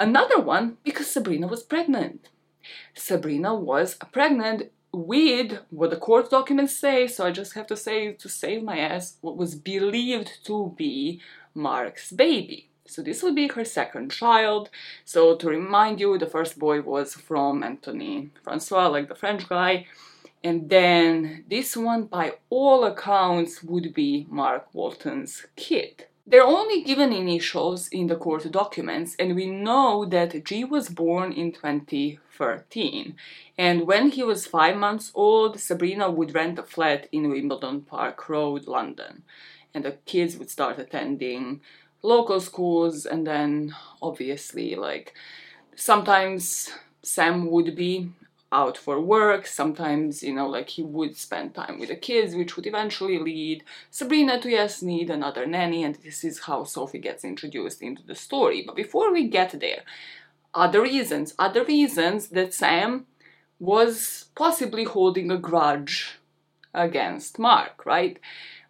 Another 0.00 0.40
one, 0.40 0.76
because 0.82 1.08
Sabrina 1.08 1.46
was 1.46 1.62
pregnant. 1.62 2.28
Sabrina 2.94 3.54
was 3.54 3.96
pregnant 4.12 4.72
with 4.92 5.60
what 5.70 5.90
the 5.90 5.96
court 5.96 6.30
documents 6.30 6.76
say, 6.76 7.06
so 7.06 7.24
I 7.24 7.30
just 7.30 7.54
have 7.54 7.68
to 7.68 7.76
say, 7.76 8.12
to 8.12 8.28
save 8.28 8.62
my 8.64 8.78
ass, 8.78 9.16
what 9.20 9.36
was 9.36 9.54
believed 9.54 10.44
to 10.44 10.74
be 10.76 11.20
Mark's 11.54 12.10
baby. 12.10 12.68
So 12.86 13.02
this 13.02 13.22
would 13.22 13.36
be 13.36 13.48
her 13.48 13.64
second 13.64 14.10
child. 14.10 14.68
So 15.04 15.36
to 15.36 15.48
remind 15.48 16.00
you, 16.00 16.18
the 16.18 16.26
first 16.26 16.58
boy 16.58 16.82
was 16.82 17.14
from 17.14 17.62
Anthony 17.62 18.30
Francois, 18.42 18.88
like 18.88 19.08
the 19.08 19.14
French 19.14 19.48
guy. 19.48 19.86
And 20.44 20.68
then 20.68 21.44
this 21.48 21.76
one, 21.76 22.04
by 22.04 22.34
all 22.50 22.84
accounts, 22.84 23.62
would 23.62 23.94
be 23.94 24.26
Mark 24.28 24.66
Walton's 24.72 25.46
kid. 25.56 26.06
They're 26.24 26.44
only 26.44 26.82
given 26.82 27.12
initials 27.12 27.88
in 27.88 28.06
the 28.06 28.16
court 28.16 28.50
documents, 28.50 29.16
and 29.18 29.34
we 29.34 29.46
know 29.46 30.04
that 30.04 30.44
G 30.44 30.62
was 30.64 30.88
born 30.88 31.32
in 31.32 31.52
2013. 31.52 33.16
And 33.58 33.86
when 33.88 34.10
he 34.10 34.22
was 34.22 34.46
five 34.46 34.76
months 34.76 35.10
old, 35.14 35.58
Sabrina 35.58 36.10
would 36.10 36.34
rent 36.34 36.58
a 36.58 36.62
flat 36.62 37.08
in 37.10 37.28
Wimbledon 37.28 37.82
Park 37.82 38.28
Road, 38.28 38.68
London. 38.68 39.24
And 39.74 39.84
the 39.84 39.98
kids 40.06 40.36
would 40.36 40.50
start 40.50 40.78
attending 40.78 41.60
local 42.02 42.40
schools, 42.40 43.04
and 43.04 43.26
then 43.26 43.74
obviously, 44.00 44.76
like, 44.76 45.14
sometimes 45.74 46.70
Sam 47.02 47.50
would 47.50 47.74
be 47.74 48.10
out 48.52 48.76
for 48.76 49.00
work. 49.00 49.46
Sometimes, 49.46 50.22
you 50.22 50.34
know, 50.34 50.46
like 50.46 50.68
he 50.68 50.82
would 50.82 51.16
spend 51.16 51.54
time 51.54 51.80
with 51.80 51.88
the 51.88 51.96
kids, 51.96 52.34
which 52.34 52.54
would 52.54 52.66
eventually 52.66 53.18
lead 53.18 53.64
Sabrina 53.90 54.40
to 54.40 54.50
yes, 54.50 54.82
need 54.82 55.10
another 55.10 55.46
nanny, 55.46 55.82
and 55.82 55.96
this 55.96 56.22
is 56.22 56.40
how 56.40 56.64
Sophie 56.64 56.98
gets 56.98 57.24
introduced 57.24 57.82
into 57.82 58.02
the 58.04 58.14
story. 58.14 58.62
But 58.64 58.76
before 58.76 59.12
we 59.12 59.26
get 59.28 59.58
there, 59.58 59.82
other 60.54 60.82
reasons, 60.82 61.34
other 61.38 61.64
reasons 61.64 62.28
that 62.28 62.52
Sam 62.54 63.06
was 63.58 64.26
possibly 64.34 64.84
holding 64.84 65.30
a 65.30 65.38
grudge 65.38 66.18
against 66.74 67.38
Mark, 67.38 67.86
right? 67.86 68.18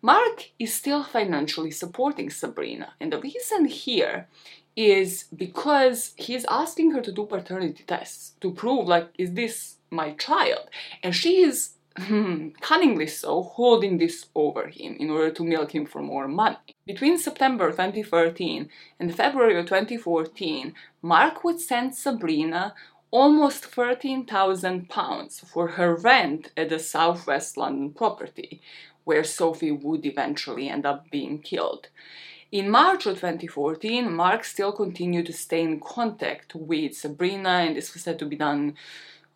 Mark 0.01 0.51
is 0.59 0.75
still 0.75 1.05
financially 1.05 1.71
supporting 1.71 2.29
Sabrina, 2.29 2.95
and 3.01 3.13
the 3.13 3.21
reason 3.21 3.67
here 3.67 4.29
is 4.77 5.25
because 5.35 6.15
he's 6.17 6.45
asking 6.47 6.93
her 6.93 7.01
to 7.01 7.13
do 7.13 7.27
paternity 7.27 7.85
tests 7.87 8.33
to 8.41 8.53
prove 8.53 8.87
like 8.87 9.09
is 9.19 9.35
this 9.35 9.77
my 9.91 10.13
child? 10.13 10.69
And 11.03 11.15
she 11.15 11.43
is 11.43 11.75
hmm, 11.97 12.49
cunningly 12.61 13.07
so 13.07 13.43
holding 13.43 13.99
this 13.99 14.27
over 14.35 14.69
him 14.69 14.97
in 14.99 15.11
order 15.11 15.31
to 15.31 15.45
milk 15.45 15.75
him 15.75 15.85
for 15.85 16.01
more 16.01 16.27
money. 16.27 16.57
Between 16.87 17.19
september 17.19 17.71
2013 17.71 18.69
and 18.99 19.15
february 19.15 19.59
of 19.59 19.67
2014 19.67 20.75
mark 21.03 21.45
would 21.45 21.61
send 21.61 21.95
sabrina 21.95 22.75
almost 23.11 23.67
13,000 23.67 24.89
pounds 24.89 25.41
for 25.41 25.69
her 25.69 25.95
rent 25.95 26.51
at 26.57 26.71
the 26.71 26.79
southwest 26.79 27.59
london 27.59 27.91
property 27.91 28.63
where 29.05 29.23
sophie 29.23 29.71
would 29.71 30.07
eventually 30.07 30.69
end 30.69 30.87
up 30.87 31.11
being 31.11 31.39
killed 31.39 31.89
in 32.53 32.69
March 32.69 33.07
of 33.07 33.15
2014, 33.15 34.13
Mark 34.13 34.45
still 34.45 34.73
continued 34.73 35.25
to 35.25 35.33
stay 35.33 35.63
in 35.63 35.81
contact 35.81 36.55
with 36.55 36.95
Sabrina, 36.95 37.49
and 37.49 37.75
this 37.75 37.95
was 37.95 38.03
said 38.03 38.19
to 38.19 38.27
be 38.27 38.37
done 38.37 38.75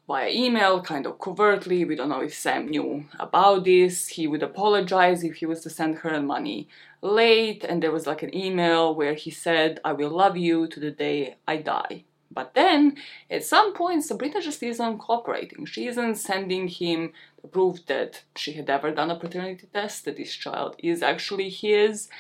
via 0.07 0.29
email, 0.29 0.83
kind 0.83 1.07
of 1.07 1.19
covertly. 1.19 1.87
We 1.87 1.97
don't 1.97 2.11
know 2.11 2.21
if 2.21 2.35
Sam 2.35 2.69
knew 2.69 3.07
about 3.19 3.65
this. 3.65 4.09
He 4.09 4.27
would 4.27 4.43
apologize 4.43 5.25
if 5.25 5.37
he 5.37 5.47
was 5.47 5.63
to 5.63 5.71
send 5.71 6.01
her 6.01 6.21
money 6.21 6.69
late, 7.01 7.65
and 7.65 7.83
there 7.83 7.91
was 7.91 8.07
like 8.07 8.23
an 8.23 8.37
email 8.37 8.95
where 8.95 9.15
he 9.15 9.31
said, 9.31 9.81
I 9.83 9.95
will 9.95 10.11
love 10.11 10.37
you 10.37 10.67
to 10.69 10.79
the 10.79 10.91
day 10.91 11.37
I 11.49 11.57
die. 11.57 12.05
But 12.31 12.53
then, 12.53 12.99
at 13.31 13.45
some 13.45 13.73
point, 13.73 14.05
Sabrina 14.05 14.43
just 14.43 14.63
isn't 14.63 14.99
cooperating. 14.99 15.65
She 15.65 15.87
isn't 15.87 16.17
sending 16.17 16.69
him 16.69 17.15
the 17.41 17.49
proof 17.49 17.87
that 17.87 18.25
she 18.35 18.53
had 18.53 18.69
ever 18.69 18.91
done 18.91 19.11
a 19.11 19.19
paternity 19.19 19.69
test, 19.73 20.05
that 20.05 20.19
this 20.19 20.35
child 20.35 20.77
is 20.79 21.03
actually 21.03 21.49
his 21.49 22.11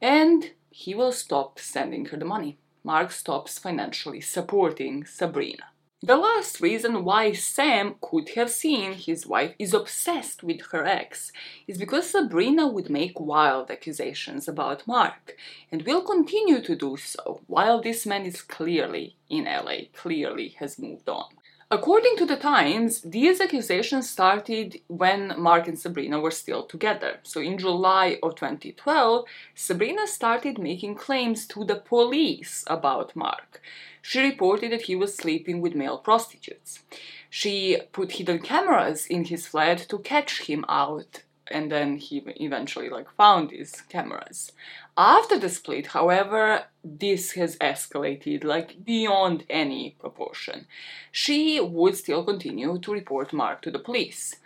and 0.00 0.52
he 0.70 0.94
will 0.94 1.12
stop 1.12 1.58
sending 1.58 2.06
her 2.06 2.16
the 2.16 2.24
money. 2.24 2.58
Mark 2.84 3.10
stops 3.10 3.58
financially 3.58 4.20
supporting 4.20 5.04
Sabrina. 5.04 5.64
The 6.02 6.16
last 6.16 6.60
reason 6.60 7.04
why 7.04 7.32
Sam 7.32 7.96
could 8.00 8.28
have 8.36 8.50
seen 8.50 8.92
his 8.92 9.26
wife 9.26 9.54
is 9.58 9.72
obsessed 9.72 10.42
with 10.42 10.60
her 10.70 10.84
ex 10.84 11.32
is 11.66 11.78
because 11.78 12.10
Sabrina 12.10 12.68
would 12.68 12.90
make 12.90 13.18
wild 13.18 13.70
accusations 13.70 14.46
about 14.46 14.86
Mark 14.86 15.34
and 15.72 15.82
will 15.82 16.02
continue 16.02 16.60
to 16.60 16.76
do 16.76 16.98
so 16.98 17.40
while 17.46 17.80
this 17.80 18.04
man 18.04 18.26
is 18.26 18.42
clearly 18.42 19.16
in 19.30 19.44
LA, 19.46 19.88
clearly 19.94 20.50
has 20.58 20.78
moved 20.78 21.08
on. 21.08 21.35
According 21.68 22.16
to 22.18 22.26
the 22.26 22.36
Times, 22.36 23.00
these 23.00 23.40
accusations 23.40 24.08
started 24.08 24.80
when 24.86 25.34
Mark 25.36 25.66
and 25.66 25.76
Sabrina 25.76 26.20
were 26.20 26.30
still 26.30 26.62
together. 26.62 27.18
So 27.24 27.40
in 27.40 27.58
July 27.58 28.20
of 28.22 28.36
2012, 28.36 29.24
Sabrina 29.56 30.06
started 30.06 30.60
making 30.60 30.94
claims 30.94 31.44
to 31.48 31.64
the 31.64 31.74
police 31.74 32.62
about 32.68 33.16
Mark. 33.16 33.60
She 34.00 34.20
reported 34.20 34.70
that 34.70 34.82
he 34.82 34.94
was 34.94 35.16
sleeping 35.16 35.60
with 35.60 35.74
male 35.74 35.98
prostitutes. 35.98 36.84
She 37.30 37.78
put 37.90 38.12
hidden 38.12 38.38
cameras 38.38 39.04
in 39.04 39.24
his 39.24 39.48
flat 39.48 39.88
to 39.88 39.98
catch 39.98 40.42
him 40.42 40.64
out 40.68 41.24
and 41.48 41.70
then 41.70 41.96
he 41.96 42.22
eventually 42.40 42.88
like 42.88 43.10
found 43.16 43.50
these 43.50 43.82
cameras 43.88 44.52
after 44.96 45.38
the 45.38 45.48
split 45.48 45.88
however 45.88 46.64
this 46.84 47.32
has 47.32 47.56
escalated 47.56 48.44
like 48.44 48.84
beyond 48.84 49.44
any 49.50 49.96
proportion. 49.98 50.66
She 51.10 51.60
would 51.60 51.96
still 51.96 52.24
continue 52.24 52.78
to 52.78 52.92
report 52.92 53.32
mark 53.32 53.62
to 53.62 53.70
the 53.70 53.78
police. 53.78 54.36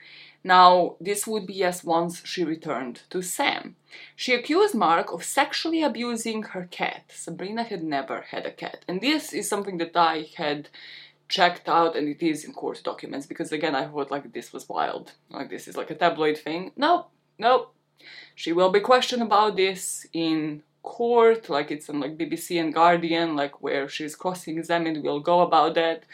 Now, 0.43 0.97
this 1.01 1.27
would 1.27 1.47
be 1.47 1.63
as 1.65 1.85
once 1.85 2.23
she 2.25 2.45
returned 2.45 3.03
to 3.11 3.21
Sam. 3.21 3.77
She 4.17 4.33
accused 4.33 4.75
Mark 4.75 5.13
of 5.13 5.23
sexually 5.23 5.83
abusing 5.83 6.45
her 6.45 6.67
cat. 6.71 7.05
Sabrina 7.11 7.63
had 7.63 7.83
never 7.83 8.23
had 8.23 8.47
a 8.47 8.51
cat, 8.51 8.85
and 8.89 9.03
this 9.03 9.35
is 9.35 9.49
something 9.49 9.77
that 9.79 9.95
I 9.95 10.29
had 10.37 10.71
checked 11.29 11.69
out 11.69 11.95
and 11.95 12.09
it 12.09 12.23
is 12.23 12.45
in 12.45 12.53
court 12.53 12.83
documents 12.83 13.25
because 13.25 13.53
again 13.53 13.75
I 13.75 13.87
thought 13.87 14.11
like 14.11 14.33
this 14.33 14.53
was 14.53 14.69
wild. 14.69 15.13
Like 15.31 15.49
this 15.49 15.69
is 15.69 15.77
like 15.77 15.91
a 15.91 15.95
tabloid 15.95 16.37
thing. 16.37 16.73
No 16.77 17.07
no 17.39 17.69
she 18.41 18.55
will 18.55 18.71
be 18.71 18.81
questioned 18.81 19.21
about 19.21 19.55
this 19.55 20.07
in 20.15 20.63
court 20.83 21.51
like 21.51 21.71
it's 21.71 21.91
on 21.91 22.01
like 22.01 22.17
BBC 22.17 22.59
and 22.59 22.73
Guardian 22.73 23.37
like 23.37 23.61
where 23.61 23.87
she's 23.87 24.17
crossing 24.17 24.57
examined 24.57 25.03
we'll 25.03 25.21
go 25.21 25.41
about 25.43 25.75
that. 25.75 26.05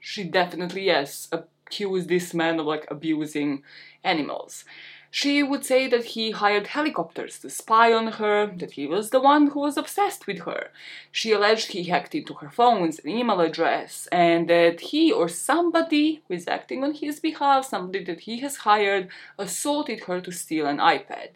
She 0.00 0.24
definitely 0.24 0.82
yes 0.86 1.28
accused 1.30 2.08
this 2.08 2.34
man 2.34 2.58
of 2.58 2.66
like 2.66 2.88
abusing 2.90 3.62
animals 4.02 4.64
she 5.10 5.42
would 5.42 5.64
say 5.64 5.88
that 5.88 6.04
he 6.04 6.30
hired 6.30 6.68
helicopters 6.68 7.38
to 7.38 7.50
spy 7.50 7.92
on 7.92 8.08
her, 8.12 8.46
that 8.46 8.72
he 8.72 8.86
was 8.86 9.10
the 9.10 9.20
one 9.20 9.48
who 9.48 9.60
was 9.60 9.76
obsessed 9.76 10.26
with 10.26 10.40
her. 10.40 10.70
She 11.10 11.32
alleged 11.32 11.72
he 11.72 11.84
hacked 11.84 12.14
into 12.14 12.34
her 12.34 12.50
phones 12.50 12.98
and 12.98 13.12
email 13.12 13.40
address, 13.40 14.08
and 14.12 14.48
that 14.48 14.80
he 14.80 15.12
or 15.12 15.28
somebody 15.28 16.22
who 16.26 16.34
is 16.34 16.48
acting 16.48 16.84
on 16.84 16.94
his 16.94 17.20
behalf, 17.20 17.64
somebody 17.66 18.04
that 18.04 18.20
he 18.20 18.40
has 18.40 18.56
hired, 18.58 19.08
assaulted 19.38 20.04
her 20.04 20.20
to 20.20 20.32
steal 20.32 20.66
an 20.66 20.78
iPad. 20.78 21.30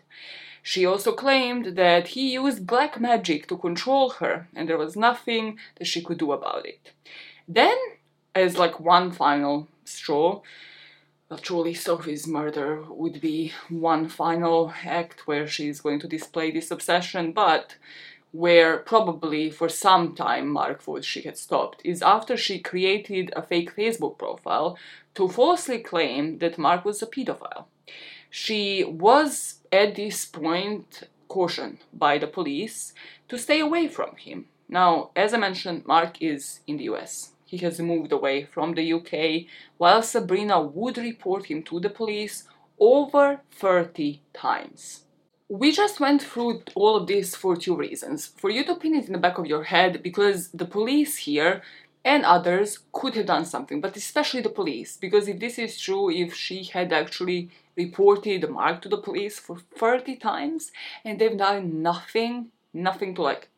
She 0.62 0.84
also 0.84 1.12
claimed 1.12 1.76
that 1.76 2.08
he 2.08 2.34
used 2.34 2.66
black 2.66 3.00
magic 3.00 3.46
to 3.48 3.56
control 3.56 4.10
her, 4.10 4.48
and 4.54 4.68
there 4.68 4.78
was 4.78 4.96
nothing 4.96 5.58
that 5.76 5.86
she 5.86 6.02
could 6.02 6.18
do 6.18 6.32
about 6.32 6.66
it. 6.66 6.92
Then, 7.48 7.76
as 8.34 8.58
like 8.58 8.78
one 8.78 9.10
final 9.10 9.68
straw, 9.84 10.42
truly 11.38 11.74
Sophie's 11.74 12.26
murder 12.26 12.82
would 12.88 13.20
be 13.20 13.52
one 13.68 14.08
final 14.08 14.72
act 14.84 15.26
where 15.26 15.46
she's 15.46 15.80
going 15.80 16.00
to 16.00 16.08
display 16.08 16.50
this 16.50 16.70
obsession, 16.70 17.32
but 17.32 17.76
where 18.32 18.78
probably 18.78 19.50
for 19.50 19.68
some 19.68 20.14
time 20.14 20.48
Mark 20.48 20.82
thought 20.82 21.04
she 21.04 21.22
had 21.22 21.36
stopped 21.36 21.82
is 21.84 22.02
after 22.02 22.36
she 22.36 22.58
created 22.58 23.32
a 23.34 23.42
fake 23.42 23.74
Facebook 23.76 24.18
profile 24.18 24.76
to 25.14 25.28
falsely 25.28 25.78
claim 25.78 26.38
that 26.38 26.58
Mark 26.58 26.84
was 26.84 27.02
a 27.02 27.06
pedophile. 27.06 27.64
She 28.28 28.84
was 28.84 29.60
at 29.72 29.96
this 29.96 30.24
point 30.24 31.04
cautioned 31.28 31.78
by 31.92 32.18
the 32.18 32.26
police 32.26 32.92
to 33.28 33.38
stay 33.38 33.60
away 33.60 33.88
from 33.88 34.16
him. 34.16 34.46
Now, 34.68 35.10
as 35.16 35.34
I 35.34 35.38
mentioned, 35.38 35.86
Mark 35.86 36.20
is 36.22 36.60
in 36.66 36.76
the 36.76 36.84
US 36.84 37.32
he 37.50 37.56
has 37.58 37.80
moved 37.80 38.12
away 38.12 38.44
from 38.44 38.74
the 38.74 38.92
UK, 38.92 39.46
while 39.76 40.02
Sabrina 40.02 40.62
would 40.62 40.96
report 40.96 41.46
him 41.46 41.64
to 41.64 41.80
the 41.80 41.90
police 41.90 42.44
over 42.78 43.40
30 43.50 44.22
times. 44.32 45.04
We 45.48 45.72
just 45.72 45.98
went 45.98 46.22
through 46.22 46.62
all 46.76 46.94
of 46.94 47.08
this 47.08 47.34
for 47.34 47.56
two 47.56 47.74
reasons. 47.74 48.24
For 48.24 48.50
you 48.50 48.62
to 48.66 48.76
pin 48.76 48.94
it 48.94 49.08
in 49.08 49.14
the 49.14 49.18
back 49.26 49.36
of 49.36 49.46
your 49.46 49.64
head, 49.64 50.00
because 50.00 50.50
the 50.50 50.64
police 50.64 51.16
here 51.16 51.62
and 52.04 52.24
others 52.24 52.78
could 52.92 53.14
have 53.16 53.26
done 53.26 53.44
something, 53.44 53.80
but 53.80 53.96
especially 53.96 54.42
the 54.42 54.58
police, 54.60 54.96
because 54.96 55.26
if 55.26 55.40
this 55.40 55.58
is 55.58 55.80
true, 55.80 56.08
if 56.08 56.32
she 56.32 56.62
had 56.62 56.92
actually 56.92 57.50
reported 57.76 58.48
Mark 58.48 58.80
to 58.82 58.88
the 58.88 59.04
police 59.08 59.40
for 59.40 59.58
30 59.76 60.16
times 60.16 60.70
and 61.04 61.18
they've 61.18 61.36
done 61.36 61.82
nothing, 61.82 62.52
nothing 62.72 63.16
to 63.16 63.22
like 63.22 63.48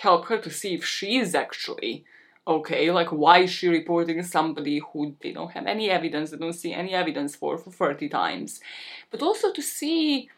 help 0.00 0.26
her 0.26 0.38
to 0.38 0.50
see 0.50 0.74
if 0.74 0.84
she 0.84 1.18
is 1.18 1.34
actually 1.34 2.04
okay 2.46 2.90
like 2.90 3.12
why 3.12 3.38
is 3.38 3.50
she 3.50 3.68
reporting 3.68 4.22
somebody 4.22 4.80
who 4.92 5.14
they 5.20 5.32
don't 5.32 5.52
have 5.52 5.66
any 5.66 5.90
evidence 5.90 6.30
they 6.30 6.36
don't 6.36 6.52
see 6.52 6.72
any 6.72 6.92
evidence 6.92 7.36
for 7.36 7.58
for 7.58 7.70
30 7.70 8.08
times? 8.08 8.60
But 9.10 9.22
also 9.22 9.52
to 9.52 9.62
see 9.62 10.28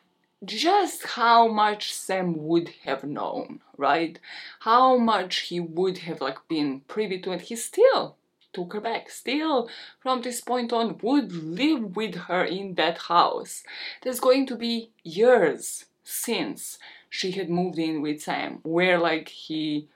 just 0.44 1.04
how 1.06 1.48
much 1.48 1.92
sam 1.92 2.46
would 2.46 2.70
have 2.84 3.04
known 3.04 3.60
right? 3.76 4.18
How 4.60 4.96
much 4.96 5.40
he 5.48 5.60
would 5.60 5.98
have 5.98 6.20
like 6.20 6.38
been 6.48 6.80
privy 6.88 7.20
to 7.20 7.32
and 7.32 7.40
he 7.40 7.56
still 7.56 8.16
took 8.54 8.72
her 8.72 8.80
back. 8.80 9.10
Still 9.10 9.68
from 9.98 10.22
this 10.22 10.40
point 10.40 10.72
on 10.72 10.98
would 11.02 11.32
live 11.32 11.96
with 11.96 12.14
her 12.14 12.44
in 12.44 12.74
that 12.74 12.98
house. 12.98 13.64
There's 14.02 14.20
going 14.20 14.46
to 14.46 14.56
be 14.56 14.90
years 15.02 15.86
since 16.04 16.78
she 17.10 17.32
had 17.32 17.50
moved 17.50 17.78
in 17.78 18.02
with 18.02 18.22
sam 18.22 18.60
where 18.62 18.98
like 18.98 19.28
he 19.28 19.88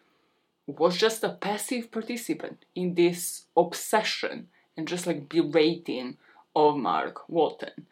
was 0.69 0.99
just 0.99 1.25
a 1.25 1.31
passive 1.31 1.91
participant 1.91 2.65
in 2.75 2.95
this 2.95 3.47
obsession 3.57 4.49
and 4.77 4.87
just 4.87 5.07
like 5.07 5.29
berating 5.29 6.19
of 6.55 6.77
Mark 6.77 7.29
Walton. 7.29 7.87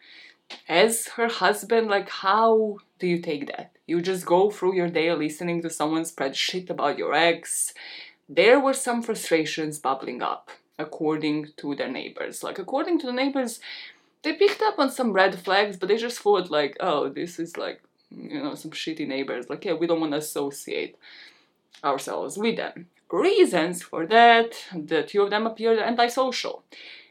As 0.69 1.09
her 1.17 1.29
husband, 1.29 1.89
like, 1.89 2.09
how 2.09 2.77
do 2.99 3.07
you 3.07 3.19
take 3.19 3.47
that? 3.49 3.73
You 3.87 4.01
just 4.01 4.27
go 4.27 4.51
through 4.51 4.75
your 4.75 4.89
day 4.89 5.13
listening 5.13 5.63
to 5.63 5.71
someone 5.71 6.05
spread 6.05 6.37
shit 6.37 6.71
about 6.71 6.99
your 6.99 7.15
ex. 7.15 7.73
There 8.29 8.61
were 8.61 8.75
some 8.75 9.03
frustrations 9.03 9.79
bubbling 9.79 10.23
up, 10.23 10.51
according 10.79 11.49
to 11.57 11.75
their 11.75 11.91
neighbors. 11.91 12.43
Like, 12.43 12.59
according 12.59 12.99
to 13.01 13.07
the 13.07 13.13
neighbors, 13.13 13.59
they 14.23 14.35
picked 14.35 14.63
up 14.63 14.79
on 14.79 14.91
some 14.91 15.13
red 15.13 15.39
flags, 15.39 15.77
but 15.77 15.89
they 15.89 15.97
just 15.97 16.19
thought, 16.19 16.51
like, 16.51 16.77
oh, 16.81 17.09
this 17.09 17.39
is 17.39 17.57
like, 17.57 17.81
you 18.11 18.43
know, 18.43 18.55
some 18.55 18.73
shitty 18.73 19.07
neighbors. 19.07 19.49
Like, 19.49 19.65
yeah, 19.65 19.75
we 19.75 19.87
don't 19.87 20.01
want 20.01 20.13
to 20.13 20.19
associate 20.19 20.97
ourselves 21.85 22.37
with 22.37 22.57
them. 22.57 22.89
Reasons 23.11 23.83
for 23.83 24.07
that, 24.07 24.55
the 24.75 25.03
two 25.03 25.23
of 25.23 25.31
them 25.31 25.47
appeared 25.47 25.79
antisocial 25.79 26.65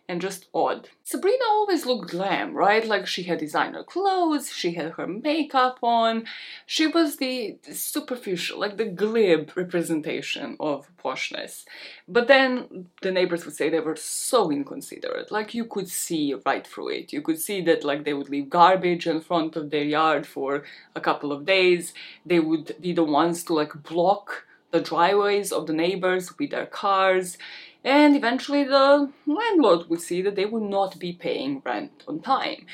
and 0.08 0.22
just 0.22 0.46
odd. 0.54 0.90
Sabrina 1.04 1.44
always 1.50 1.86
looked 1.86 2.12
glam, 2.12 2.54
right? 2.54 2.86
Like 2.86 3.08
she 3.08 3.24
had 3.24 3.40
designer 3.40 3.84
clothes, 3.84 4.52
she 4.52 4.74
had 4.74 4.92
her 4.94 5.08
makeup 5.08 5.80
on. 5.82 6.26
She 6.66 6.88
was 6.88 7.18
the, 7.18 7.58
superficial, 7.72 8.60
like 8.60 8.78
the 8.78 8.86
glib 8.86 9.52
representation 9.56 10.58
of 10.60 10.88
poshness. 11.04 11.66
But 12.08 12.28
then 12.28 12.88
the 13.02 13.12
neighbors 13.12 13.46
would 13.46 13.56
say 13.56 13.70
they 13.70 13.80
were 13.80 13.96
so 13.96 14.52
inconsiderate. 14.52 15.32
Like 15.32 15.54
you 15.54 15.66
could 15.66 15.90
see 15.90 16.36
right 16.46 16.66
through 16.66 16.90
it. 16.90 17.14
You 17.14 17.22
could 17.22 17.40
see 17.40 17.62
that 17.62 17.84
like 17.84 18.04
they 18.04 18.14
would 18.14 18.30
leave 18.30 18.50
garbage 18.50 19.08
in 19.08 19.22
front 19.22 19.56
of 19.56 19.72
their 19.72 19.84
yard 19.84 20.28
for 20.28 20.64
a 20.96 21.02
couple 21.02 21.32
of 21.32 21.46
days. 21.46 21.94
They 22.26 22.40
would 22.40 22.76
be 22.80 22.94
the 22.94 23.04
ones 23.04 23.44
to 23.46 23.54
like 23.54 23.84
block 23.84 24.45
the 24.76 24.82
driveways 24.82 25.54
of 25.54 25.68
the 25.68 25.74
neighbors 25.74 26.38
with 26.38 26.52
their 26.52 26.66
cars, 26.66 27.38
and 27.84 28.16
eventually 28.16 28.64
the 28.66 29.10
landlord 29.26 29.90
would 29.90 30.02
see 30.02 30.22
that 30.22 30.36
they 30.36 30.46
would 30.46 30.70
not 30.78 31.00
be 31.00 31.14
paying 31.14 31.62
rent 31.66 32.04
on 32.10 32.20
time. 32.20 32.66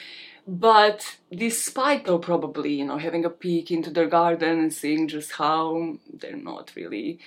But 0.48 1.18
despite 1.32 2.06
though 2.06 2.18
probably, 2.18 2.74
you 2.80 2.86
know, 2.86 2.98
having 2.98 3.24
a 3.24 3.30
peek 3.30 3.70
into 3.70 3.92
their 3.92 4.08
garden 4.08 4.58
and 4.60 4.74
seeing 4.74 5.08
just 5.08 5.34
how 5.34 5.98
they're 6.12 6.36
not 6.52 6.72
really 6.76 7.20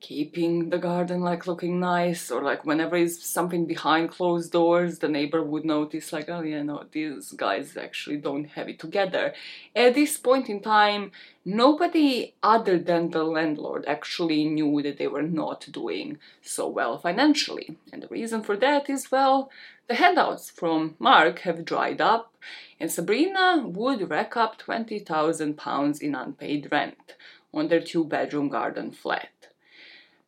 keeping 0.00 0.68
the 0.70 0.78
garden 0.78 1.20
like 1.20 1.46
looking 1.46 1.80
nice 1.80 2.30
or 2.30 2.42
like 2.42 2.64
whenever 2.64 2.96
is 2.96 3.22
something 3.22 3.64
behind 3.66 4.10
closed 4.10 4.52
doors 4.52 4.98
the 4.98 5.08
neighbor 5.08 5.42
would 5.42 5.64
notice 5.64 6.12
like 6.12 6.28
oh 6.28 6.42
yeah 6.42 6.62
no 6.62 6.84
these 6.92 7.32
guys 7.32 7.76
actually 7.76 8.16
don't 8.18 8.44
have 8.50 8.68
it 8.68 8.78
together. 8.78 9.34
At 9.74 9.94
this 9.94 10.16
point 10.18 10.48
in 10.48 10.60
time 10.60 11.12
nobody 11.44 12.34
other 12.42 12.78
than 12.78 13.10
the 13.10 13.24
landlord 13.24 13.84
actually 13.86 14.44
knew 14.44 14.82
that 14.82 14.98
they 14.98 15.08
were 15.08 15.22
not 15.22 15.66
doing 15.72 16.18
so 16.42 16.68
well 16.68 16.98
financially. 16.98 17.76
And 17.92 18.02
the 18.02 18.08
reason 18.08 18.42
for 18.42 18.56
that 18.58 18.90
is 18.90 19.10
well 19.10 19.50
the 19.88 19.94
handouts 19.94 20.50
from 20.50 20.96
mark 20.98 21.40
have 21.40 21.64
dried 21.64 22.00
up 22.00 22.34
and 22.80 22.90
sabrina 22.90 23.62
would 23.64 24.10
rack 24.10 24.36
up 24.36 24.58
20000 24.58 25.56
pounds 25.56 26.00
in 26.00 26.14
unpaid 26.14 26.68
rent 26.72 27.14
on 27.54 27.68
their 27.68 27.80
two 27.80 28.04
bedroom 28.04 28.48
garden 28.48 28.90
flat 28.90 29.45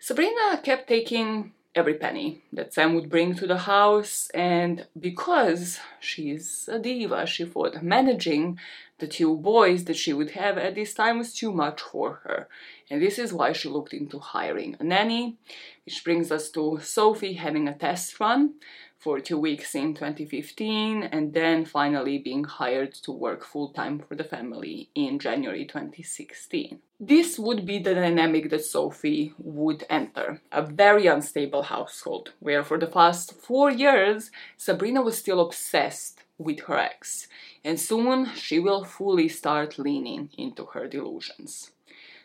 Sabrina 0.01 0.61
kept 0.63 0.89
taking 0.89 1.53
every 1.75 1.95
penny 1.95 2.43
that 2.53 2.73
Sam 2.73 2.95
would 2.95 3.11
bring 3.11 3.35
to 3.35 3.47
the 3.47 3.59
house, 3.59 4.31
and 4.33 4.87
because 4.99 5.81
she's 6.01 6.69
a 6.71 6.79
diva, 6.79 7.27
she 7.27 7.45
thought 7.45 7.83
managing 7.83 8.59
the 8.99 9.07
two 9.07 9.37
boys 9.37 9.85
that 9.85 9.97
she 9.97 10.13
would 10.13 10.31
have 10.31 10.59
at 10.59 10.75
this 10.75 10.95
time 10.95 11.19
was 11.19 11.35
too 11.35 11.53
much 11.53 11.81
for 11.81 12.21
her. 12.25 12.49
And 12.91 13.03
this 13.03 13.19
is 13.19 13.33
why 13.33 13.53
she 13.53 13.69
looked 13.69 13.93
into 13.93 14.19
hiring 14.19 14.77
a 14.81 14.85
nanny, 14.85 15.37
which 15.85 16.03
brings 16.05 16.33
us 16.33 16.51
to 16.51 16.81
Sophie 16.83 17.35
having 17.35 17.69
a 17.69 17.75
test 17.75 18.19
run 18.19 18.55
for 18.99 19.21
two 19.21 19.39
weeks 19.39 19.75
in 19.75 19.95
2015 19.95 21.05
and 21.05 21.33
then 21.33 21.65
finally 21.65 22.19
being 22.19 22.45
hired 22.45 22.93
to 22.93 23.13
work 23.13 23.45
full 23.45 23.69
time 23.71 24.01
for 24.01 24.17
the 24.17 24.25
family 24.25 24.91
in 24.95 25.19
January 25.19 25.65
2016. 25.65 26.81
This 27.01 27.39
would 27.39 27.65
be 27.65 27.79
the 27.79 27.95
dynamic 27.95 28.51
that 28.51 28.65
Sophie 28.65 29.33
would 29.39 29.85
enter 29.89 30.41
a 30.51 30.63
very 30.63 31.07
unstable 31.07 31.63
household, 31.63 32.33
where 32.41 32.65
for 32.65 32.77
the 32.77 32.89
past 32.89 33.35
four 33.35 33.71
years, 33.71 34.33
Sabrina 34.57 35.01
was 35.01 35.17
still 35.17 35.41
obsessed 35.41 36.25
with 36.39 36.61
her 36.63 36.77
ex, 36.77 37.29
and 37.65 37.79
soon 37.79 38.35
she 38.35 38.59
will 38.59 38.85
fully 38.85 39.29
start 39.29 39.79
leaning 39.79 40.31
into 40.37 40.65
her 40.67 40.89
delusions. 40.89 41.71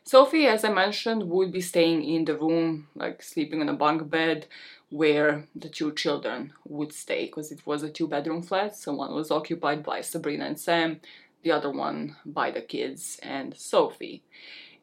Sophie, 0.06 0.48
as 0.48 0.66
I 0.66 0.74
mentioned, 0.74 1.30
would 1.30 1.52
be 1.52 1.62
staying 1.62 2.04
in 2.04 2.26
the 2.26 2.38
room, 2.38 2.88
like 2.94 3.24
sleeping 3.24 3.62
on 3.62 3.70
a 3.70 3.74
bunk 3.74 4.10
bed, 4.10 4.48
where 4.90 5.48
the 5.56 5.70
two 5.70 5.94
children 5.94 6.54
would 6.66 6.92
stay, 6.92 7.26
because 7.26 7.52
it 7.52 7.66
was 7.66 7.84
a 7.84 7.90
two 7.90 8.08
bedroom 8.08 8.42
flat, 8.42 8.76
so 8.76 8.94
one 8.94 9.14
was 9.14 9.32
occupied 9.32 9.82
by 9.82 10.02
Sabrina 10.02 10.46
and 10.46 10.60
Sam, 10.60 11.00
the 11.42 11.52
other 11.52 11.72
one 11.72 12.18
by 12.26 12.52
the 12.52 12.62
kids 12.62 13.18
and 13.24 13.56
Sophie. 13.58 14.24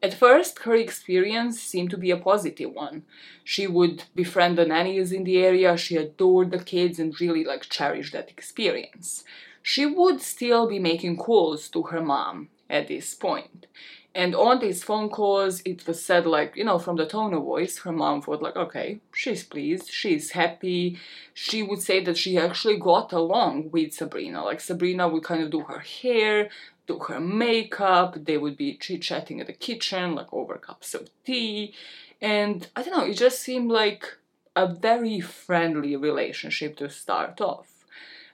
At 0.03 0.15
first, 0.15 0.59
her 0.59 0.75
experience 0.75 1.61
seemed 1.61 1.91
to 1.91 1.97
be 1.97 2.09
a 2.09 2.17
positive 2.17 2.71
one. 2.71 3.03
She 3.43 3.67
would 3.67 4.03
befriend 4.15 4.57
the 4.57 4.65
nannies 4.65 5.11
in 5.11 5.23
the 5.23 5.37
area, 5.37 5.77
she 5.77 5.97
adored 5.97 6.49
the 6.49 6.63
kids 6.63 6.97
and 6.97 7.19
really 7.21 7.43
like 7.43 7.69
cherished 7.69 8.13
that 8.13 8.31
experience. 8.31 9.23
She 9.61 9.85
would 9.85 10.19
still 10.21 10.67
be 10.67 10.79
making 10.79 11.17
calls 11.17 11.69
to 11.69 11.83
her 11.83 12.01
mom 12.01 12.49
at 12.67 12.87
this 12.87 13.13
point. 13.13 13.67
And 14.13 14.35
on 14.35 14.59
these 14.59 14.83
phone 14.83 15.09
calls, 15.09 15.61
it 15.63 15.87
was 15.87 16.03
said, 16.03 16.25
like, 16.25 16.57
you 16.57 16.65
know, 16.65 16.79
from 16.79 16.97
the 16.97 17.05
tone 17.05 17.33
of 17.33 17.43
voice, 17.43 17.79
her 17.79 17.93
mom 17.93 18.21
thought, 18.21 18.41
like, 18.41 18.57
okay, 18.57 18.99
she's 19.13 19.43
pleased, 19.43 19.89
she's 19.89 20.31
happy. 20.31 20.99
She 21.33 21.63
would 21.63 21.81
say 21.81 22.03
that 22.03 22.17
she 22.17 22.37
actually 22.37 22.77
got 22.77 23.13
along 23.13 23.71
with 23.71 23.93
Sabrina. 23.93 24.43
Like, 24.43 24.59
Sabrina 24.59 25.07
would 25.07 25.23
kind 25.23 25.41
of 25.41 25.49
do 25.49 25.61
her 25.61 25.79
hair, 25.79 26.49
do 26.87 26.99
her 26.99 27.21
makeup, 27.21 28.17
they 28.25 28.37
would 28.37 28.57
be 28.57 28.75
chit 28.75 29.01
chatting 29.01 29.39
in 29.39 29.47
the 29.47 29.53
kitchen, 29.53 30.15
like, 30.15 30.33
over 30.33 30.57
cups 30.57 30.93
of 30.93 31.09
tea. 31.25 31.73
And 32.21 32.67
I 32.75 32.83
don't 32.83 32.97
know, 32.97 33.05
it 33.05 33.17
just 33.17 33.39
seemed 33.39 33.71
like 33.71 34.17
a 34.57 34.67
very 34.67 35.21
friendly 35.21 35.95
relationship 35.95 36.75
to 36.77 36.89
start 36.89 37.39
off. 37.39 37.85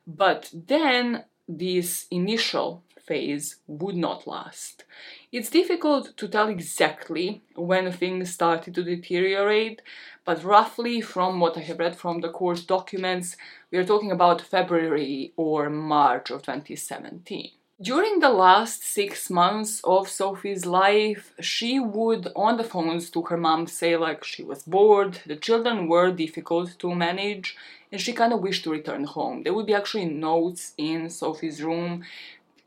But 0.08 0.50
then 0.52 1.26
this 1.48 2.08
initial 2.10 2.84
phase 3.08 3.56
would 3.68 3.96
not 3.96 4.28
last. 4.28 4.84
It's 5.32 5.50
difficult 5.50 6.16
to 6.18 6.28
tell 6.28 6.50
exactly 6.50 7.42
when 7.56 7.92
things 7.92 8.34
started 8.34 8.76
to 8.76 8.84
deteriorate, 8.84 9.82
but 10.26 10.44
roughly 10.44 11.02
from 11.02 11.40
what 11.40 11.58
I 11.58 11.62
have 11.62 11.80
read 11.80 11.96
from 11.96 12.22
the 12.22 12.30
court 12.30 12.68
documents, 12.68 13.38
we 13.72 13.78
are 13.78 13.86
talking 13.86 14.12
about 14.12 14.42
February 14.42 15.34
or 15.38 15.70
March 15.70 16.30
of 16.30 16.42
2017. 16.42 17.52
During 17.80 18.22
the 18.22 18.30
last 18.30 18.84
six 18.84 19.30
months 19.30 19.82
of 19.84 20.10
Sophie's 20.10 20.66
life, 20.66 21.32
she 21.40 21.80
would, 21.80 22.32
on 22.36 22.58
the 22.58 22.64
phones 22.64 23.12
to 23.12 23.22
her 23.22 23.38
mom, 23.38 23.68
say 23.68 23.96
like 23.96 24.24
she 24.24 24.42
was 24.42 24.64
bored, 24.64 25.20
the 25.28 25.36
children 25.36 25.88
were 25.88 26.12
difficult 26.12 26.80
to 26.80 26.96
manage, 26.96 27.56
and 27.92 28.02
she 28.02 28.14
kind 28.14 28.34
of 28.34 28.42
wished 28.42 28.64
to 28.64 28.72
return 28.72 29.04
home. 29.04 29.44
There 29.44 29.54
would 29.54 29.68
be 29.68 29.76
actually 29.76 30.06
notes 30.06 30.74
in 30.80 31.12
Sophie's 31.12 31.62
room 31.62 32.04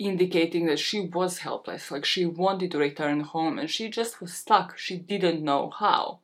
indicating 0.01 0.66
that 0.66 0.78
she 0.78 1.01
was 1.01 1.38
helpless, 1.38 1.90
like 1.90 2.05
she 2.05 2.24
wanted 2.24 2.70
to 2.72 2.78
return 2.78 3.20
home 3.20 3.59
and 3.59 3.70
she 3.70 3.88
just 3.88 4.20
was 4.20 4.32
stuck. 4.32 4.76
She 4.78 4.96
didn't 4.96 5.44
know 5.44 5.70
how. 5.70 6.20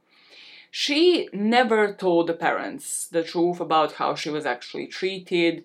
She 0.70 1.28
never 1.32 1.92
told 1.92 2.26
the 2.26 2.34
parents 2.34 3.06
the 3.06 3.22
truth 3.22 3.60
about 3.60 3.92
how 3.92 4.14
she 4.14 4.30
was 4.30 4.44
actually 4.44 4.88
treated, 4.88 5.62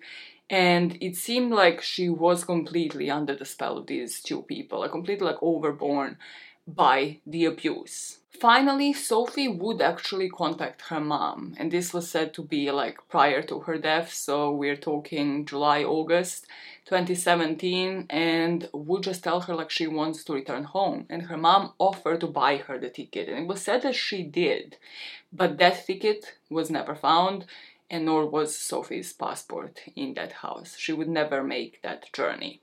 and 0.48 0.96
it 1.00 1.16
seemed 1.16 1.52
like 1.52 1.82
she 1.82 2.08
was 2.08 2.44
completely 2.44 3.10
under 3.10 3.34
the 3.34 3.44
spell 3.44 3.78
of 3.78 3.86
these 3.86 4.20
two 4.20 4.42
people, 4.42 4.80
like 4.80 4.92
completely 4.92 5.26
like 5.26 5.42
overborne 5.42 6.16
by 6.66 7.18
the 7.26 7.44
abuse. 7.44 8.18
Finally, 8.30 8.92
Sophie 8.92 9.48
would 9.48 9.82
actually 9.82 10.28
contact 10.28 10.82
her 10.88 11.00
mom, 11.00 11.54
and 11.58 11.70
this 11.70 11.92
was 11.92 12.08
said 12.10 12.32
to 12.34 12.42
be 12.42 12.70
like 12.70 12.98
prior 13.08 13.42
to 13.42 13.60
her 13.60 13.78
death, 13.78 14.12
so 14.12 14.50
we're 14.50 14.76
talking 14.76 15.44
July, 15.44 15.84
August 15.84 16.46
2017, 16.86 18.06
and 18.10 18.68
would 18.72 19.02
just 19.02 19.22
tell 19.24 19.40
her 19.40 19.54
like 19.54 19.70
she 19.70 19.86
wants 19.86 20.24
to 20.24 20.32
return 20.32 20.64
home. 20.64 21.06
And 21.08 21.22
her 21.22 21.36
mom 21.36 21.72
offered 21.78 22.20
to 22.20 22.26
buy 22.26 22.56
her 22.58 22.78
the 22.78 22.90
ticket, 22.90 23.28
and 23.28 23.38
it 23.38 23.48
was 23.48 23.62
said 23.62 23.82
that 23.82 23.94
she 23.94 24.22
did, 24.22 24.76
but 25.32 25.58
that 25.58 25.86
ticket 25.86 26.34
was 26.50 26.70
never 26.70 26.94
found, 26.94 27.46
and 27.90 28.06
nor 28.06 28.26
was 28.26 28.56
Sophie's 28.56 29.12
passport 29.12 29.80
in 29.94 30.14
that 30.14 30.32
house. 30.32 30.76
She 30.78 30.92
would 30.92 31.08
never 31.08 31.42
make 31.42 31.80
that 31.82 32.12
journey. 32.12 32.60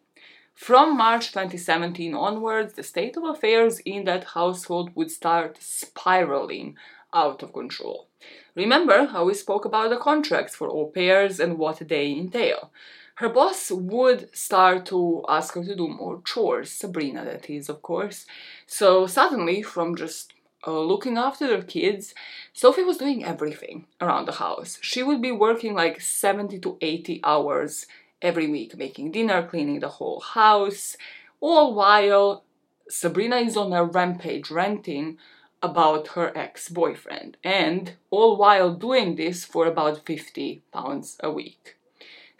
From 0.55 0.97
March 0.97 1.30
2017 1.30 2.13
onwards, 2.13 2.74
the 2.74 2.84
state 2.84 3.15
of 3.15 3.24
affairs 3.24 3.80
in 3.80 4.03
that 4.03 4.26
household 4.26 4.93
would 4.93 5.09
start 5.09 5.57
spiraling 5.61 6.76
out 7.13 7.41
of 7.41 7.53
control. 7.53 8.07
Remember 8.55 9.05
how 9.05 9.24
we 9.24 9.34
spoke 9.34 9.63
about 9.63 9.89
the 9.89 9.97
contracts 9.97 10.55
for 10.55 10.67
au 10.67 10.88
pairs 10.88 11.39
and 11.39 11.57
what 11.57 11.80
they 11.88 12.11
entail. 12.11 12.72
Her 13.20 13.28
boss 13.28 13.70
would 13.70 14.34
start 14.34 14.86
to 14.86 15.26
ask 15.28 15.55
her 15.55 15.63
to 15.65 15.76
do 15.76 15.89
more 15.89 16.22
chores, 16.26 16.72
Sabrina, 16.72 17.26
that 17.26 17.49
is, 17.49 17.67
of 17.67 17.82
course. 17.82 18.26
So 18.65 19.07
suddenly, 19.07 19.61
from 19.61 19.97
just 19.97 20.32
uh, 20.65 20.80
looking 20.80 21.17
after 21.17 21.45
their 21.45 21.61
kids, 21.61 22.15
Sophie 22.53 22.84
was 22.84 22.95
doing 22.95 23.26
everything 23.26 23.88
around 23.99 24.28
the 24.28 24.39
house. 24.45 24.80
She 24.82 25.03
would 25.03 25.22
be 25.22 25.34
working 25.34 25.74
like 25.74 25.99
70 25.99 26.59
to 26.59 26.78
80 26.80 27.20
hours 27.26 27.88
every 28.22 28.47
week, 28.47 28.78
making 28.78 29.11
dinner, 29.11 29.43
cleaning 29.43 29.82
the 29.82 29.89
whole 29.89 30.22
house, 30.22 30.95
all 31.41 31.74
while 31.74 32.45
Sabrina 32.88 33.36
is 33.36 33.57
on 33.57 33.74
a 33.74 33.84
rampage 33.84 34.49
ranting 34.49 35.17
about 35.61 36.07
her 36.15 36.32
ex 36.38 36.70
boyfriend, 36.70 37.36
and 37.43 37.95
all 38.11 38.38
while 38.38 38.74
doing 38.74 39.17
this 39.17 39.43
for 39.43 39.65
about 39.65 40.05
50 40.05 40.61
pounds 40.72 41.17
a 41.22 41.30
week. 41.30 41.76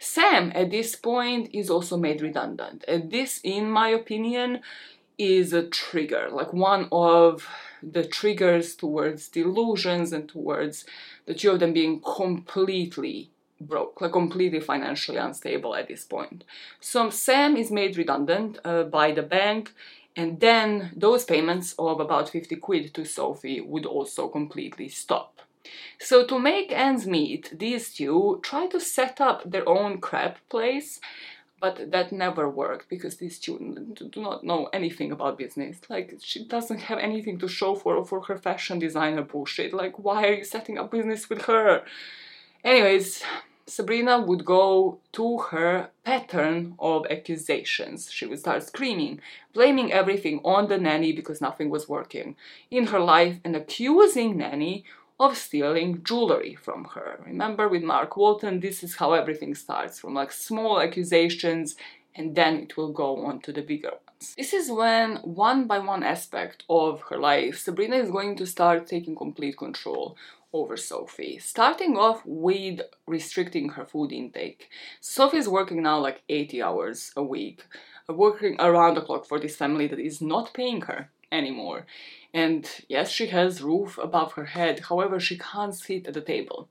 Sam, 0.02 0.50
at 0.54 0.70
this 0.70 0.96
point, 0.96 1.50
is 1.52 1.68
also 1.68 1.98
made 1.98 2.22
redundant, 2.22 2.86
and 2.88 3.10
this, 3.10 3.38
in 3.44 3.70
my 3.70 3.90
opinion, 3.90 4.60
is 5.18 5.52
a 5.52 5.68
trigger, 5.68 6.30
like 6.32 6.54
one 6.54 6.88
of 6.90 7.46
the 7.82 8.04
triggers 8.06 8.74
towards 8.74 9.28
delusions 9.28 10.14
and 10.14 10.26
towards 10.26 10.86
the 11.26 11.34
two 11.34 11.50
of 11.50 11.60
them 11.60 11.74
being 11.74 12.00
completely 12.00 13.30
broke, 13.60 14.00
like 14.00 14.12
completely 14.12 14.60
financially 14.60 15.18
unstable 15.18 15.74
at 15.74 15.88
this 15.88 16.06
point. 16.06 16.44
So 16.80 17.10
Sam 17.10 17.58
is 17.58 17.70
made 17.70 17.98
redundant 17.98 18.58
uh, 18.64 18.84
by 18.84 19.12
the 19.12 19.22
bank, 19.22 19.74
and 20.16 20.40
then 20.40 20.92
those 20.96 21.26
payments 21.26 21.74
of 21.78 22.00
about 22.00 22.30
50 22.30 22.56
quid 22.56 22.94
to 22.94 23.04
Sophie 23.04 23.60
would 23.60 23.84
also 23.84 24.28
completely 24.28 24.88
stop. 24.88 25.40
So 25.98 26.24
to 26.26 26.38
make 26.38 26.72
ends 26.72 27.06
meet, 27.06 27.58
these 27.58 27.94
two 27.94 28.40
try 28.42 28.66
to 28.68 28.80
set 28.80 29.20
up 29.20 29.50
their 29.50 29.68
own 29.68 30.00
crêpe 30.00 30.36
place, 30.48 31.00
but 31.60 31.90
that 31.90 32.10
never 32.10 32.48
worked 32.48 32.88
because 32.88 33.16
these 33.16 33.38
two 33.38 33.94
do 34.10 34.20
not 34.22 34.44
know 34.44 34.68
anything 34.72 35.12
about 35.12 35.38
business. 35.38 35.78
Like 35.88 36.18
she 36.22 36.44
doesn't 36.44 36.80
have 36.80 36.98
anything 36.98 37.38
to 37.38 37.48
show 37.48 37.74
for 37.74 38.04
for 38.04 38.22
her 38.22 38.38
fashion 38.38 38.78
designer 38.78 39.22
bullshit. 39.22 39.74
Like 39.74 39.98
why 39.98 40.26
are 40.26 40.34
you 40.34 40.44
setting 40.44 40.78
up 40.78 40.90
business 40.90 41.28
with 41.28 41.42
her? 41.42 41.84
Anyways, 42.64 43.22
Sabrina 43.70 44.20
would 44.20 44.44
go 44.44 44.98
to 45.12 45.38
her 45.50 45.90
pattern 46.02 46.74
of 46.80 47.06
accusations. 47.08 48.10
She 48.10 48.26
would 48.26 48.40
start 48.40 48.64
screaming, 48.64 49.20
blaming 49.54 49.92
everything 49.92 50.40
on 50.44 50.66
the 50.66 50.76
nanny 50.76 51.12
because 51.12 51.40
nothing 51.40 51.70
was 51.70 51.88
working 51.88 52.34
in 52.70 52.88
her 52.88 52.98
life 52.98 53.38
and 53.44 53.54
accusing 53.54 54.36
nanny 54.36 54.84
of 55.20 55.36
stealing 55.36 56.02
jewelry 56.02 56.54
from 56.54 56.86
her. 56.94 57.20
Remember 57.26 57.68
with 57.68 57.82
Mark 57.82 58.16
Walton, 58.16 58.58
this 58.58 58.82
is 58.82 58.96
how 58.96 59.12
everything 59.12 59.54
starts 59.54 60.00
from 60.00 60.14
like 60.14 60.32
small 60.32 60.80
accusations 60.80 61.76
and 62.14 62.34
then 62.34 62.56
it 62.56 62.76
will 62.76 62.90
go 62.90 63.24
on 63.26 63.40
to 63.42 63.52
the 63.52 63.60
bigger 63.60 63.90
ones. 63.90 64.34
This 64.36 64.54
is 64.54 64.70
when 64.70 65.16
one 65.16 65.66
by 65.66 65.78
one 65.78 66.02
aspect 66.02 66.64
of 66.70 67.02
her 67.10 67.18
life, 67.18 67.58
Sabrina 67.58 67.96
is 67.96 68.10
going 68.10 68.34
to 68.36 68.46
start 68.46 68.86
taking 68.86 69.14
complete 69.14 69.58
control 69.58 70.16
over 70.54 70.76
Sophie, 70.76 71.38
starting 71.38 71.96
off 71.98 72.22
with 72.24 72.80
restricting 73.06 73.68
her 73.68 73.84
food 73.84 74.12
intake. 74.12 74.68
Sophie 75.00 75.36
is 75.36 75.48
working 75.48 75.82
now 75.82 75.98
like 76.00 76.22
80 76.30 76.62
hours 76.62 77.12
a 77.14 77.22
week, 77.22 77.62
working 78.08 78.56
around 78.58 78.94
the 78.94 79.02
clock 79.02 79.26
for 79.26 79.38
this 79.38 79.54
family 79.54 79.86
that 79.86 80.00
is 80.00 80.22
not 80.22 80.54
paying 80.54 80.80
her 80.82 81.10
anymore. 81.30 81.86
And 82.32 82.68
yes, 82.88 83.10
she 83.10 83.26
has 83.28 83.62
roof 83.62 83.98
above 83.98 84.34
her 84.34 84.46
head, 84.46 84.80
however, 84.88 85.18
she 85.18 85.38
can't 85.38 85.74
sit 85.74 86.06
at 86.06 86.14
the 86.14 86.20
table 86.20 86.68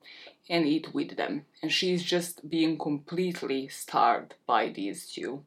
and 0.49 0.65
eat 0.65 0.93
with 0.93 1.17
them, 1.17 1.45
and 1.61 1.71
she's 1.71 2.03
just 2.03 2.49
being 2.49 2.77
completely 2.77 3.67
starved 3.67 4.35
by 4.47 4.69
these 4.69 5.11
two. 5.11 5.43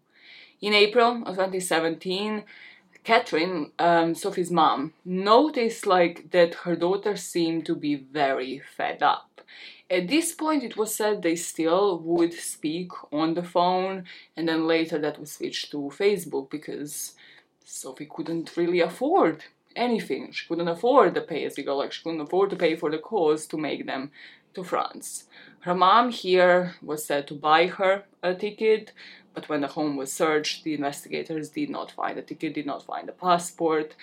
In 0.60 0.74
April 0.74 1.22
of 1.26 1.36
2017, 1.36 2.44
Catherine, 3.02 3.72
um, 3.80 4.14
Sophie's 4.14 4.50
mom, 4.50 4.92
noticed 5.04 5.86
like 5.86 6.30
that 6.30 6.54
her 6.54 6.76
daughter 6.76 7.16
seemed 7.16 7.66
to 7.66 7.74
be 7.74 7.96
very 7.96 8.62
fed 8.76 9.02
up. 9.02 9.40
At 9.90 10.06
this 10.08 10.32
point, 10.32 10.62
it 10.62 10.76
was 10.76 10.94
said 10.94 11.22
they 11.22 11.34
still 11.34 11.98
would 11.98 12.32
speak 12.32 12.92
on 13.12 13.34
the 13.34 13.42
phone, 13.42 14.04
and 14.36 14.48
then 14.48 14.68
later 14.68 14.98
that 14.98 15.18
was 15.18 15.32
switched 15.32 15.72
to 15.72 15.92
Facebook 15.98 16.48
because 16.48 17.14
Sophie 17.64 18.08
couldn't 18.08 18.56
really 18.56 18.80
afford 18.80 19.44
anything. 19.76 20.32
She 20.32 20.46
couldn't 20.46 20.68
afford 20.68 21.14
the 21.14 21.20
pay 21.20 21.44
as 21.44 21.58
you 21.58 21.64
go, 21.64 21.76
like 21.76 21.92
she 21.92 22.02
couldn't 22.02 22.20
afford 22.20 22.50
to 22.50 22.56
pay 22.56 22.76
for 22.76 22.90
the 22.90 22.98
calls 22.98 23.46
to 23.46 23.56
make 23.56 23.86
them 23.86 24.10
to 24.54 24.64
France. 24.64 25.24
Her 25.60 25.74
mom 25.74 26.10
here 26.10 26.74
was 26.82 27.04
said 27.04 27.26
to 27.28 27.34
buy 27.34 27.66
her 27.66 28.04
a 28.22 28.34
ticket, 28.34 28.92
but 29.34 29.48
when 29.48 29.60
the 29.62 29.68
home 29.68 29.96
was 29.96 30.12
searched, 30.12 30.64
the 30.64 30.74
investigators 30.74 31.48
did 31.48 31.70
not 31.70 31.92
find 31.92 32.18
a 32.18 32.22
ticket, 32.22 32.54
did 32.54 32.66
not 32.66 32.84
find 32.84 33.08
a 33.08 33.12
passport, 33.12 33.94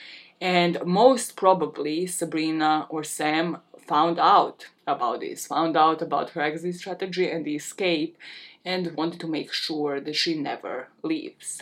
and 0.42 0.84
most 0.86 1.36
probably 1.36 2.08
Sabrina 2.08 2.88
or 2.90 3.04
Sam 3.04 3.58
found 3.88 4.20
out 4.20 4.68
about 4.88 5.20
this, 5.20 5.48
found 5.48 5.76
out 5.76 6.02
about 6.02 6.32
her 6.32 6.42
exit 6.42 6.76
strategy 6.76 7.30
and 7.30 7.46
the 7.46 7.56
escape, 7.56 8.18
and 8.66 8.96
wanted 8.96 9.20
to 9.20 9.28
make 9.28 9.52
sure 9.54 10.00
that 10.00 10.16
she 10.16 10.36
never 10.36 10.88
leaves. 11.04 11.62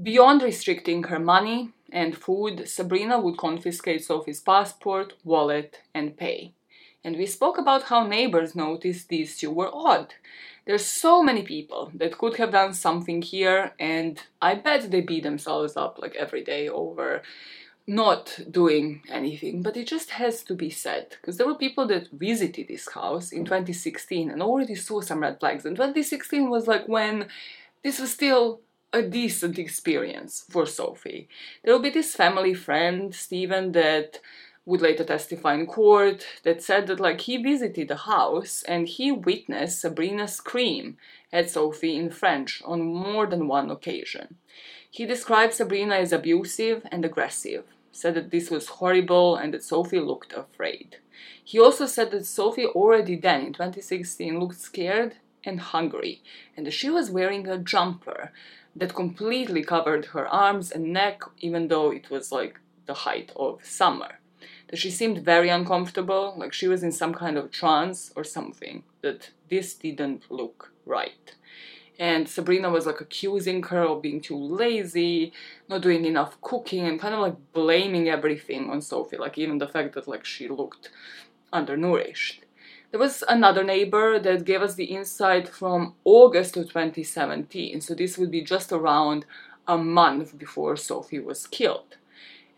Beyond 0.00 0.42
restricting 0.42 1.04
her 1.04 1.18
money 1.18 1.72
and 1.90 2.16
food, 2.16 2.68
Sabrina 2.68 3.18
would 3.18 3.36
confiscate 3.36 4.04
Sophie's 4.04 4.40
passport, 4.40 5.14
wallet, 5.24 5.80
and 5.94 6.16
pay. 6.16 6.52
And 7.04 7.16
we 7.16 7.26
spoke 7.26 7.58
about 7.58 7.84
how 7.84 8.06
neighbors 8.06 8.54
noticed 8.54 9.08
these 9.08 9.38
two 9.38 9.50
were 9.50 9.70
odd. 9.72 10.14
There's 10.66 10.84
so 10.84 11.22
many 11.22 11.42
people 11.42 11.90
that 11.94 12.18
could 12.18 12.36
have 12.36 12.52
done 12.52 12.74
something 12.74 13.22
here, 13.22 13.72
and 13.78 14.22
I 14.42 14.54
bet 14.54 14.90
they 14.90 15.00
beat 15.00 15.22
themselves 15.22 15.76
up 15.76 15.98
like 15.98 16.14
every 16.16 16.44
day 16.44 16.68
over 16.68 17.22
not 17.88 18.38
doing 18.50 19.00
anything, 19.08 19.62
but 19.62 19.74
it 19.74 19.86
just 19.86 20.10
has 20.10 20.42
to 20.42 20.54
be 20.54 20.68
said 20.68 21.16
because 21.20 21.38
there 21.38 21.46
were 21.46 21.54
people 21.54 21.86
that 21.86 22.10
visited 22.12 22.68
this 22.68 22.86
house 22.92 23.32
in 23.32 23.46
2016 23.46 24.30
and 24.30 24.42
already 24.42 24.74
saw 24.74 25.00
some 25.00 25.20
red 25.20 25.40
flags. 25.40 25.64
And 25.64 25.74
2016 25.74 26.50
was 26.50 26.66
like 26.66 26.86
when 26.86 27.28
this 27.82 27.98
was 27.98 28.12
still 28.12 28.60
a 28.92 29.02
decent 29.02 29.58
experience 29.58 30.44
for 30.48 30.64
Sophie. 30.66 31.28
There 31.62 31.74
will 31.74 31.82
be 31.82 31.90
this 31.90 32.14
family 32.14 32.54
friend, 32.54 33.14
Stephen, 33.14 33.72
that 33.72 34.20
would 34.64 34.80
later 34.82 35.04
testify 35.04 35.54
in 35.54 35.66
court 35.66 36.26
that 36.42 36.62
said 36.62 36.86
that 36.86 37.00
like 37.00 37.22
he 37.22 37.42
visited 37.42 37.88
the 37.88 37.96
house 37.96 38.62
and 38.68 38.86
he 38.86 39.10
witnessed 39.10 39.80
Sabrina 39.80 40.28
scream 40.28 40.98
at 41.32 41.50
Sophie 41.50 41.96
in 41.96 42.10
French 42.10 42.62
on 42.66 42.82
more 42.82 43.26
than 43.26 43.48
one 43.48 43.70
occasion. 43.70 44.36
He 44.90 45.06
described 45.06 45.54
Sabrina 45.54 45.94
as 45.96 46.12
abusive 46.12 46.86
and 46.90 47.04
aggressive, 47.04 47.64
said 47.92 48.14
that 48.14 48.30
this 48.30 48.50
was 48.50 48.68
horrible 48.68 49.36
and 49.36 49.54
that 49.54 49.62
Sophie 49.62 50.00
looked 50.00 50.34
afraid. 50.34 50.96
He 51.42 51.58
also 51.58 51.86
said 51.86 52.10
that 52.10 52.26
Sophie 52.26 52.66
already 52.66 53.16
then 53.16 53.40
in 53.40 53.52
2016 53.54 54.38
looked 54.38 54.60
scared 54.60 55.16
and 55.44 55.60
hungry 55.60 56.22
and 56.56 56.66
that 56.66 56.72
she 56.72 56.90
was 56.90 57.10
wearing 57.10 57.48
a 57.48 57.58
jumper 57.58 58.32
that 58.76 58.94
completely 58.94 59.62
covered 59.62 60.06
her 60.06 60.26
arms 60.28 60.70
and 60.70 60.92
neck 60.92 61.22
even 61.38 61.68
though 61.68 61.90
it 61.90 62.10
was 62.10 62.30
like 62.30 62.60
the 62.86 62.94
height 62.94 63.32
of 63.36 63.64
summer 63.64 64.18
that 64.68 64.78
she 64.78 64.90
seemed 64.90 65.24
very 65.24 65.48
uncomfortable, 65.48 66.34
like 66.36 66.52
she 66.52 66.68
was 66.68 66.82
in 66.82 66.92
some 66.92 67.14
kind 67.14 67.36
of 67.36 67.50
trance 67.50 68.12
or 68.14 68.24
something, 68.24 68.82
that 69.00 69.30
this 69.48 69.74
didn't 69.74 70.30
look 70.30 70.72
right. 70.84 71.34
And 71.98 72.28
Sabrina 72.28 72.70
was 72.70 72.86
like 72.86 73.00
accusing 73.00 73.62
her 73.64 73.82
of 73.82 74.02
being 74.02 74.20
too 74.20 74.36
lazy, 74.36 75.32
not 75.68 75.80
doing 75.80 76.04
enough 76.04 76.40
cooking, 76.40 76.86
and 76.86 77.00
kind 77.00 77.14
of 77.14 77.20
like 77.20 77.36
blaming 77.52 78.08
everything 78.08 78.70
on 78.70 78.80
Sophie, 78.80 79.16
like 79.16 79.36
even 79.36 79.58
the 79.58 79.66
fact 79.66 79.94
that 79.94 80.06
like 80.06 80.24
she 80.24 80.48
looked 80.48 80.90
undernourished. 81.52 82.44
There 82.90 83.00
was 83.00 83.22
another 83.28 83.62
neighbor 83.62 84.18
that 84.18 84.46
gave 84.46 84.62
us 84.62 84.74
the 84.74 84.86
insight 84.86 85.48
from 85.48 85.94
August 86.04 86.56
of 86.56 86.68
2017, 86.68 87.82
so 87.82 87.94
this 87.94 88.16
would 88.16 88.30
be 88.30 88.40
just 88.40 88.72
around 88.72 89.26
a 89.66 89.76
month 89.76 90.38
before 90.38 90.74
Sophie 90.76 91.20
was 91.20 91.46
killed. 91.46 91.96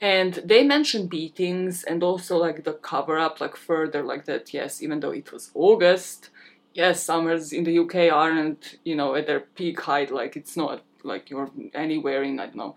And 0.01 0.35
they 0.45 0.62
mentioned 0.62 1.11
beatings 1.11 1.83
and 1.83 2.03
also 2.03 2.37
like 2.37 2.62
the 2.64 2.74
cover 2.74 3.18
up 3.18 3.41
like 3.41 3.57
further 3.57 4.03
like 4.03 4.24
that 4.24 4.55
yes 4.55 4.83
even 4.83 5.01
though 5.01 5.11
it 5.11 5.31
was 5.31 5.51
august 5.53 6.31
yes 6.72 7.03
summers 7.03 7.53
in 7.53 7.64
the 7.64 7.78
uk 7.78 7.95
aren't 7.95 8.78
you 8.83 8.97
know 8.97 9.14
at 9.14 9.26
their 9.26 9.41
peak 9.41 9.78
height 9.83 10.11
like 10.11 10.37
it's 10.37 10.57
not 10.57 10.83
like 11.03 11.28
you're 11.28 11.51
anywhere 11.74 12.22
in 12.22 12.41
i 12.41 12.47
don't 12.47 12.57
know 12.57 12.76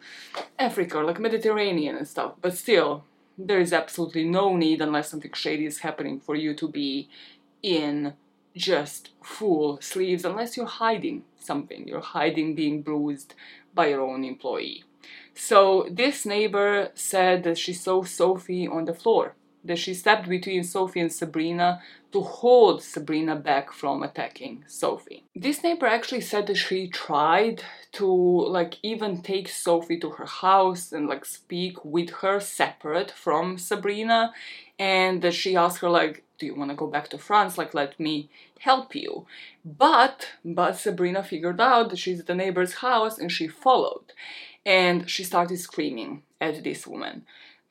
africa 0.59 0.97
or 0.97 1.05
like 1.05 1.19
mediterranean 1.19 1.95
and 1.95 2.07
stuff. 2.07 2.33
But 2.41 2.57
still 2.57 3.05
there 3.37 3.59
is 3.59 3.73
absolutely 3.73 4.25
no 4.25 4.55
need 4.55 4.81
unless 4.81 5.09
something 5.09 5.31
shady 5.33 5.65
is 5.65 5.79
happening 5.79 6.19
for 6.19 6.35
you 6.35 6.53
to 6.55 6.67
be 6.67 7.09
in 7.63 8.13
just 8.55 9.09
full 9.23 9.81
sleeves 9.81 10.23
unless 10.25 10.55
you're 10.55 10.65
hiding 10.67 11.23
something 11.39 11.87
you're 11.87 11.99
hiding 12.01 12.53
being 12.53 12.83
bruised 12.83 13.33
by 13.73 13.87
your 13.87 14.01
own 14.01 14.23
employee 14.23 14.83
so 15.35 15.87
this 15.89 16.25
neighbor 16.25 16.91
said 16.93 17.43
that 17.43 17.57
she 17.57 17.73
saw 17.73 18.03
Sophie 18.03 18.67
on 18.67 18.85
the 18.85 18.93
floor, 18.93 19.35
that 19.63 19.79
she 19.79 19.93
stepped 19.93 20.29
between 20.29 20.63
Sophie 20.63 20.99
and 20.99 21.11
Sabrina 21.11 21.81
to 22.11 22.21
hold 22.21 22.83
Sabrina 22.83 23.35
back 23.35 23.71
from 23.71 24.03
attacking 24.03 24.63
Sophie. 24.67 25.23
This 25.35 25.63
neighbor 25.63 25.87
actually 25.87 26.21
said 26.21 26.45
that 26.47 26.57
she 26.57 26.87
tried 26.87 27.63
to 27.93 28.05
like 28.05 28.77
even 28.83 29.21
take 29.21 29.47
Sophie 29.49 29.99
to 29.99 30.11
her 30.11 30.25
house 30.25 30.91
and 30.91 31.07
like 31.07 31.25
speak 31.25 31.83
with 31.83 32.09
her 32.21 32.39
separate 32.39 33.09
from 33.09 33.57
Sabrina 33.57 34.33
and 34.77 35.21
that 35.23 35.33
she 35.33 35.55
asked 35.55 35.79
her 35.79 35.89
like 35.89 36.23
do 36.43 36.47
you 36.47 36.55
want 36.55 36.71
to 36.71 36.75
go 36.75 36.87
back 36.87 37.07
to 37.09 37.17
France 37.17 37.57
like 37.57 37.73
let 37.73 37.97
me 37.99 38.29
help 38.59 38.93
you 38.93 39.25
but 39.63 40.27
but 40.43 40.73
Sabrina 40.73 41.23
figured 41.23 41.61
out 41.61 41.89
that 41.89 41.99
she's 41.99 42.19
at 42.19 42.27
the 42.27 42.35
neighbor's 42.35 42.75
house 42.85 43.17
and 43.17 43.31
she 43.31 43.47
followed 43.47 44.11
and 44.65 45.09
she 45.09 45.23
started 45.23 45.57
screaming 45.59 46.23
at 46.39 46.63
this 46.63 46.87
woman. 46.87 47.25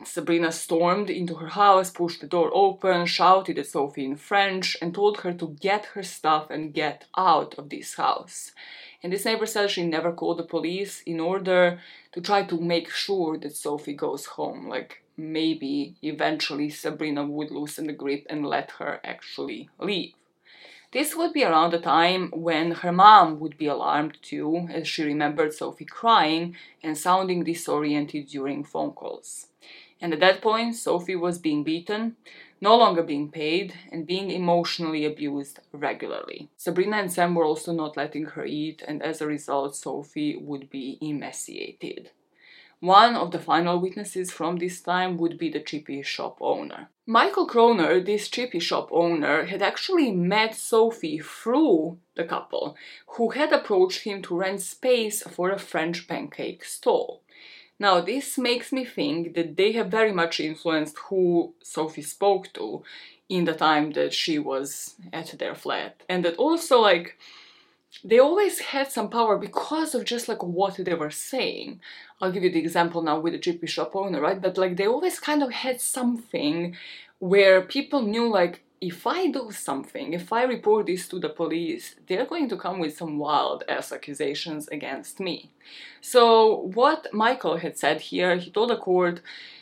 Sabrina 0.04 0.50
stormed 0.50 1.10
into 1.10 1.36
her 1.36 1.48
house, 1.48 1.90
pushed 1.90 2.20
the 2.20 2.26
door 2.26 2.50
open, 2.52 3.06
shouted 3.06 3.58
at 3.58 3.66
Sophie 3.66 4.04
in 4.04 4.16
French, 4.16 4.76
and 4.82 4.92
told 4.92 5.20
her 5.20 5.32
to 5.32 5.56
get 5.60 5.86
her 5.94 6.02
stuff 6.02 6.50
and 6.50 6.74
get 6.74 7.06
out 7.16 7.54
of 7.54 7.68
this 7.68 7.94
house. 7.94 8.50
And 9.02 9.12
this 9.12 9.24
neighbor 9.24 9.46
said 9.46 9.70
she 9.70 9.84
never 9.84 10.12
called 10.12 10.38
the 10.38 10.44
police 10.44 11.02
in 11.06 11.20
order 11.20 11.80
to 12.12 12.20
try 12.20 12.42
to 12.44 12.60
make 12.60 12.90
sure 12.90 13.38
that 13.38 13.56
Sophie 13.56 13.94
goes 13.94 14.26
home. 14.26 14.68
Like 14.68 15.02
maybe 15.22 15.94
eventually 16.02 16.68
Sabrina 16.68 17.24
would 17.24 17.50
loosen 17.50 17.86
the 17.86 17.92
grip 17.92 18.26
and 18.28 18.44
let 18.44 18.72
her 18.72 19.00
actually 19.04 19.70
leave. 19.78 20.12
This 20.92 21.16
would 21.16 21.32
be 21.32 21.44
around 21.44 21.72
the 21.72 21.78
time 21.78 22.30
when 22.32 22.72
her 22.72 22.92
mom 22.92 23.40
would 23.40 23.56
be 23.56 23.66
alarmed 23.66 24.18
too, 24.20 24.68
as 24.70 24.86
she 24.86 25.02
remembered 25.02 25.54
Sophie 25.54 25.86
crying 25.86 26.54
and 26.82 26.98
sounding 26.98 27.44
disoriented 27.44 28.26
during 28.26 28.62
phone 28.62 28.90
calls. 28.90 29.46
And 30.02 30.12
at 30.12 30.20
that 30.20 30.42
point, 30.42 30.74
Sophie 30.74 31.16
was 31.16 31.38
being 31.38 31.64
beaten, 31.64 32.16
no 32.60 32.76
longer 32.76 33.02
being 33.02 33.30
paid, 33.30 33.72
and 33.90 34.06
being 34.06 34.30
emotionally 34.30 35.06
abused 35.06 35.60
regularly. 35.72 36.50
Sabrina 36.58 36.96
and 36.96 37.10
Sam 37.10 37.34
were 37.34 37.44
also 37.44 37.72
not 37.72 37.96
letting 37.96 38.26
her 38.26 38.44
eat, 38.44 38.82
and 38.86 39.02
as 39.02 39.20
a 39.20 39.26
result, 39.26 39.76
Sophie 39.76 40.36
would 40.36 40.68
be 40.68 40.98
emaciated. 41.00 42.10
One 42.82 43.14
of 43.14 43.30
the 43.30 43.38
final 43.38 43.78
witnesses 43.78 44.32
from 44.32 44.56
this 44.56 44.80
time 44.80 45.16
would 45.18 45.38
be 45.38 45.48
the 45.48 45.60
chippy 45.60 46.02
shop 46.02 46.38
owner. 46.40 46.88
Michael 47.06 47.46
Kroner, 47.46 48.00
this 48.00 48.28
chippy 48.28 48.58
shop 48.58 48.88
owner, 48.90 49.44
had 49.44 49.62
actually 49.62 50.10
met 50.10 50.56
Sophie 50.56 51.20
through 51.20 51.98
the 52.16 52.24
couple, 52.24 52.76
who 53.06 53.30
had 53.30 53.52
approached 53.52 54.02
him 54.02 54.20
to 54.22 54.36
rent 54.36 54.62
space 54.62 55.22
for 55.22 55.50
a 55.50 55.60
French 55.60 56.08
pancake 56.08 56.64
stall. 56.64 57.22
Now, 57.78 58.00
this 58.00 58.36
makes 58.36 58.72
me 58.72 58.84
think 58.84 59.34
that 59.34 59.56
they 59.56 59.70
have 59.72 59.86
very 59.86 60.10
much 60.10 60.40
influenced 60.40 60.98
who 61.08 61.54
Sophie 61.62 62.02
spoke 62.02 62.52
to 62.54 62.82
in 63.28 63.44
the 63.44 63.54
time 63.54 63.92
that 63.92 64.12
she 64.12 64.40
was 64.40 64.96
at 65.12 65.38
their 65.38 65.54
flat. 65.54 66.02
And 66.08 66.24
that 66.24 66.34
also, 66.34 66.80
like, 66.80 67.16
they 68.04 68.18
always 68.18 68.58
had 68.58 68.90
some 68.90 69.10
power 69.10 69.36
because 69.36 69.94
of 69.94 70.04
just 70.04 70.26
like 70.28 70.42
what 70.42 70.76
they 70.76 70.94
were 70.94 71.10
saying. 71.10 71.80
I'll 72.22 72.30
give 72.30 72.44
you 72.44 72.52
the 72.52 72.60
example 72.60 73.02
now 73.02 73.18
with 73.18 73.32
the 73.32 73.40
chippy 73.40 73.66
shop 73.66 73.96
owner, 73.96 74.20
right? 74.20 74.40
But 74.40 74.56
like 74.56 74.76
they 74.76 74.86
always 74.86 75.18
kind 75.18 75.42
of 75.42 75.50
had 75.50 75.80
something 75.80 76.76
where 77.18 77.60
people 77.62 78.00
knew 78.02 78.28
like 78.28 78.62
if 78.80 79.06
I 79.06 79.28
do 79.28 79.50
something, 79.50 80.12
if 80.12 80.32
I 80.32 80.44
report 80.44 80.86
this 80.86 81.08
to 81.08 81.18
the 81.18 81.28
police, 81.28 81.96
they're 82.06 82.26
going 82.26 82.48
to 82.48 82.56
come 82.56 82.78
with 82.78 82.96
some 82.96 83.18
wild 83.18 83.64
ass 83.68 83.92
accusations 83.92 84.68
against 84.68 85.20
me. 85.20 85.50
So, 86.00 86.70
what 86.74 87.12
Michael 87.12 87.58
had 87.58 87.78
said 87.78 88.00
here, 88.00 88.36
he 88.36 88.50
told 88.50 88.70
the 88.70 88.76
court 88.76 89.20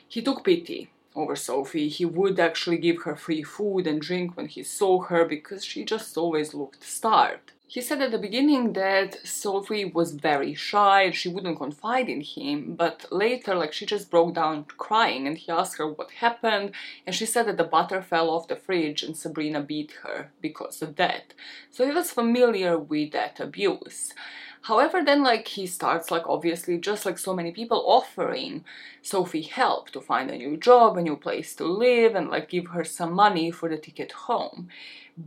he 0.08 0.22
took 0.22 0.44
pity 0.44 0.90
over 1.14 1.36
Sophie. 1.36 1.88
He 1.88 2.04
would 2.04 2.38
actually 2.40 2.78
give 2.78 3.02
her 3.02 3.16
free 3.16 3.42
food 3.42 3.86
and 3.86 4.00
drink 4.00 4.36
when 4.36 4.46
he 4.46 4.62
saw 4.62 5.02
her 5.02 5.24
because 5.24 5.64
she 5.64 5.84
just 5.84 6.16
always 6.16 6.54
looked 6.54 6.82
starved. 6.82 7.52
He 7.72 7.80
said 7.82 8.02
at 8.02 8.10
the 8.10 8.18
beginning 8.18 8.72
that 8.72 9.24
Sophie 9.24 9.84
was 9.84 10.10
very 10.10 10.54
shy 10.54 11.02
and 11.02 11.14
she 11.14 11.28
wouldn't 11.28 11.58
confide 11.58 12.08
in 12.08 12.20
him, 12.20 12.74
but 12.74 13.06
later, 13.12 13.54
like, 13.54 13.72
she 13.72 13.86
just 13.86 14.10
broke 14.10 14.34
down 14.34 14.64
crying 14.76 15.28
and 15.28 15.38
he 15.38 15.52
asked 15.52 15.78
her 15.78 15.86
what 15.86 16.10
happened, 16.10 16.72
and 17.06 17.14
she 17.14 17.24
said 17.26 17.46
that 17.46 17.58
the 17.58 17.62
butter 17.62 18.02
fell 18.02 18.28
off 18.28 18.48
the 18.48 18.56
fridge 18.56 19.04
and 19.04 19.16
Sabrina 19.16 19.60
beat 19.60 19.92
her 20.02 20.32
because 20.40 20.82
of 20.82 20.96
that. 20.96 21.32
So 21.70 21.86
he 21.86 21.92
was 21.92 22.10
familiar 22.10 22.76
with 22.76 23.12
that 23.12 23.38
abuse. 23.38 24.14
However, 24.62 25.02
then 25.02 25.22
like 25.22 25.48
he 25.48 25.66
starts 25.66 26.10
like 26.10 26.28
obviously 26.28 26.76
just 26.78 27.06
like 27.06 27.18
so 27.18 27.34
many 27.34 27.50
people 27.50 27.82
offering 27.86 28.64
Sophie 29.02 29.42
help 29.42 29.90
to 29.90 30.00
find 30.00 30.30
a 30.30 30.36
new 30.36 30.56
job, 30.56 30.98
a 30.98 31.02
new 31.02 31.16
place 31.16 31.54
to 31.56 31.64
live, 31.64 32.14
and 32.14 32.28
like 32.28 32.50
give 32.50 32.68
her 32.68 32.84
some 32.84 33.12
money 33.12 33.50
for 33.50 33.68
the 33.68 33.78
ticket 33.78 34.12
home. 34.12 34.68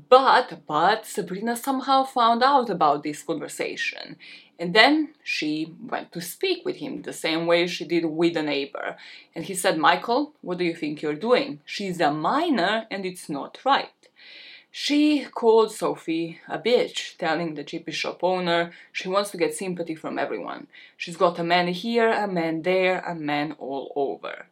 But 0.10 0.62
but 0.68 1.06
Sabrina 1.06 1.56
somehow 1.56 2.04
found 2.04 2.44
out 2.44 2.70
about 2.70 3.04
this 3.04 3.24
conversation. 3.24 4.18
And 4.60 4.74
then 4.74 5.16
she 5.24 5.74
went 5.82 6.12
to 6.14 6.22
speak 6.22 6.64
with 6.64 6.78
him 6.78 7.02
the 7.02 7.14
same 7.14 7.48
way 7.48 7.66
she 7.68 7.86
did 7.86 8.06
with 8.06 8.38
a 8.38 8.44
neighbor. 8.44 8.98
And 9.36 9.46
he 9.46 9.56
said, 9.56 9.78
Michael, 9.78 10.34
what 10.42 10.60
do 10.60 10.64
you 10.64 10.76
think 10.76 11.02
you're 11.02 11.16
doing? 11.16 11.60
She's 11.66 12.00
a 12.00 12.12
minor 12.12 12.86
and 12.92 13.06
it's 13.06 13.30
not 13.30 13.58
right. 13.66 14.03
She 14.76 15.26
called 15.26 15.72
Sophie 15.72 16.40
a 16.50 16.58
bitch, 16.58 17.16
telling 17.18 17.54
the 17.54 17.64
chippy 17.64 17.92
shop 17.92 18.24
owner 18.24 18.72
she 18.92 19.08
wants 19.08 19.30
to 19.30 19.38
get 19.38 19.54
sympathy 19.54 19.94
from 19.94 20.18
everyone. 20.18 20.66
She's 20.98 21.16
got 21.16 21.38
a 21.38 21.44
man 21.44 21.68
here, 21.68 22.10
a 22.12 22.28
man 22.28 22.64
there, 22.64 23.02
a 23.02 23.14
man 23.14 23.52
all 23.60 23.94
over. 23.96 24.48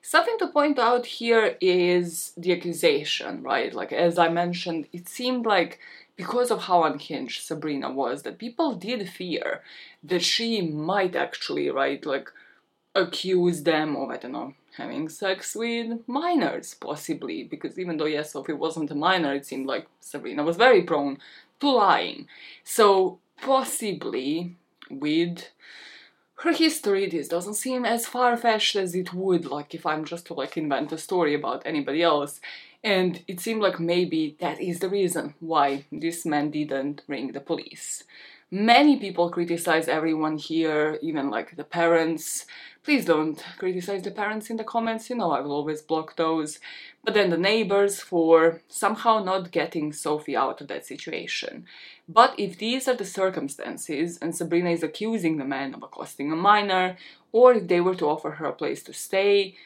Something 0.00 0.38
to 0.38 0.48
point 0.48 0.78
out 0.78 1.04
here 1.04 1.58
is 1.60 2.32
the 2.38 2.52
accusation, 2.52 3.42
right? 3.42 3.74
Like, 3.74 3.92
as 3.92 4.18
I 4.18 4.30
mentioned, 4.30 4.88
it 4.94 5.10
seemed 5.10 5.44
like 5.44 5.78
because 6.16 6.50
of 6.50 6.62
how 6.62 6.84
unhinged 6.84 7.42
Sabrina 7.42 7.92
was, 7.92 8.22
that 8.22 8.38
people 8.38 8.76
did 8.76 9.06
fear 9.10 9.60
that 10.02 10.22
she 10.22 10.62
might 10.62 11.14
actually, 11.14 11.68
right, 11.68 12.04
like, 12.06 12.32
accuse 12.94 13.64
them 13.64 13.94
of, 13.94 14.08
I 14.08 14.16
don't 14.16 14.32
know, 14.32 14.54
having 14.76 15.08
sex 15.08 15.54
with 15.54 16.06
minors, 16.06 16.74
possibly, 16.74 17.44
because 17.44 17.78
even 17.78 17.96
though, 17.96 18.06
yes, 18.06 18.32
Sophie 18.32 18.52
wasn't 18.52 18.90
a 18.90 18.94
minor, 18.94 19.34
it 19.34 19.46
seemed 19.46 19.66
like 19.66 19.86
Sabrina 20.00 20.42
was 20.42 20.56
very 20.56 20.82
prone 20.82 21.18
to 21.60 21.70
lying. 21.70 22.28
So, 22.64 23.18
possibly, 23.40 24.56
with 24.90 25.50
her 26.40 26.52
history, 26.52 27.08
this 27.08 27.28
doesn't 27.28 27.54
seem 27.54 27.84
as 27.86 28.06
far-fetched 28.06 28.76
as 28.76 28.94
it 28.94 29.14
would, 29.14 29.46
like, 29.46 29.74
if 29.74 29.86
I'm 29.86 30.04
just 30.04 30.26
to, 30.26 30.34
like, 30.34 30.56
invent 30.56 30.92
a 30.92 30.98
story 30.98 31.34
about 31.34 31.62
anybody 31.64 32.02
else. 32.02 32.40
And 32.84 33.22
it 33.26 33.40
seemed 33.40 33.62
like 33.62 33.80
maybe 33.80 34.36
that 34.40 34.60
is 34.60 34.80
the 34.80 34.90
reason 34.90 35.34
why 35.40 35.86
this 35.90 36.26
man 36.26 36.50
didn't 36.50 37.02
ring 37.08 37.32
the 37.32 37.40
police. 37.40 38.04
Many 38.50 38.98
people 38.98 39.30
criticize 39.30 39.88
everyone 39.88 40.38
here, 40.38 40.98
even 41.02 41.30
like 41.30 41.56
the 41.56 41.64
parents, 41.64 42.46
Please 42.86 43.04
don't 43.04 43.44
criticize 43.58 44.02
the 44.02 44.12
parents 44.12 44.48
in 44.48 44.58
the 44.58 44.62
comments, 44.62 45.10
you 45.10 45.16
know 45.16 45.32
I 45.32 45.40
will 45.40 45.50
always 45.50 45.82
block 45.82 46.14
those. 46.14 46.60
But 47.02 47.14
then 47.14 47.30
the 47.30 47.36
neighbors 47.36 47.98
for 47.98 48.62
somehow 48.68 49.24
not 49.24 49.50
getting 49.50 49.92
Sophie 49.92 50.36
out 50.36 50.60
of 50.60 50.68
that 50.68 50.86
situation. 50.86 51.66
But 52.08 52.38
if 52.38 52.58
these 52.58 52.86
are 52.86 52.94
the 52.94 53.04
circumstances 53.04 54.18
and 54.22 54.36
Sabrina 54.36 54.70
is 54.70 54.84
accusing 54.84 55.36
the 55.36 55.44
man 55.44 55.74
of 55.74 55.82
accosting 55.82 56.30
a 56.30 56.36
minor, 56.36 56.96
or 57.32 57.54
if 57.54 57.66
they 57.66 57.80
were 57.80 57.96
to 57.96 58.08
offer 58.08 58.30
her 58.30 58.46
a 58.46 58.52
place 58.52 58.84
to 58.84 58.92
stay, 58.92 59.56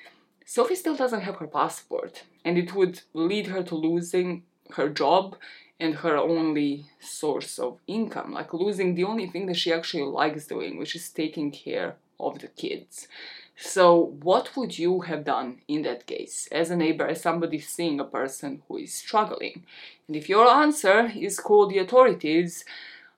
Sophie 0.47 0.75
still 0.75 0.97
doesn't 0.97 1.21
have 1.21 1.37
her 1.37 1.47
passport, 1.47 2.23
and 2.43 2.57
it 2.57 2.75
would 2.75 3.03
lead 3.13 3.49
her 3.49 3.63
to 3.65 3.75
losing 3.75 4.45
her 4.77 4.89
job 4.89 5.37
and 5.81 5.95
her 5.97 6.17
only 6.17 6.87
source 7.01 7.59
of 7.59 7.79
income, 7.87 8.33
like 8.33 8.53
losing 8.53 8.95
the 8.95 9.05
only 9.05 9.27
thing 9.27 9.47
that 9.47 9.57
she 9.57 9.73
actually 9.73 10.05
likes 10.05 10.47
doing, 10.47 10.79
which 10.79 10.95
is 10.95 11.09
taking 11.09 11.51
care 11.51 11.97
of 12.21 12.39
the 12.41 12.49
kids. 12.49 13.09
So, 13.57 14.15
what 14.23 14.57
would 14.57 14.79
you 14.79 15.01
have 15.03 15.25
done 15.25 15.61
in 15.69 15.83
that 15.83 16.07
case 16.07 16.49
as 16.51 16.71
a 16.71 16.77
neighbor, 16.77 17.07
as 17.07 17.21
somebody 17.21 17.59
seeing 17.59 18.01
a 18.01 18.05
person 18.05 18.63
who 18.69 18.79
is 18.79 18.95
struggling? 18.95 19.65
And 20.07 20.17
if 20.17 20.29
your 20.29 20.47
answer 20.49 21.13
is 21.15 21.41
call 21.41 21.67
the 21.67 21.79
authorities, 21.79 22.65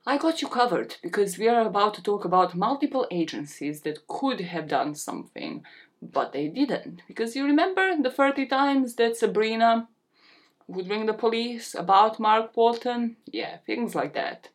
I 0.05 0.19
got 0.19 0.43
you 0.43 0.49
covered 0.49 0.97
because 1.01 1.39
we 1.39 1.49
are 1.49 1.65
about 1.65 1.95
to 1.95 2.03
talk 2.03 2.25
about 2.25 2.57
multiple 2.57 3.07
agencies 3.11 3.83
that 3.83 4.09
could 4.09 4.41
have 4.41 4.67
done 4.67 4.97
something, 4.97 5.65
but 6.01 6.33
they 6.33 6.49
didn't. 6.49 7.03
Because 7.07 7.37
you 7.37 7.45
remember 7.45 7.97
the 8.03 8.11
30 8.11 8.47
times 8.47 8.97
that 8.97 9.17
Sabrina 9.17 9.89
would 10.69 10.89
ring 10.89 11.07
the 11.07 11.15
police 11.15 11.75
about 11.75 12.21
Mark 12.21 12.57
Walton? 12.57 13.17
Yeah, 13.27 13.59
things 13.67 13.95
like 13.95 14.15
that. 14.15 14.49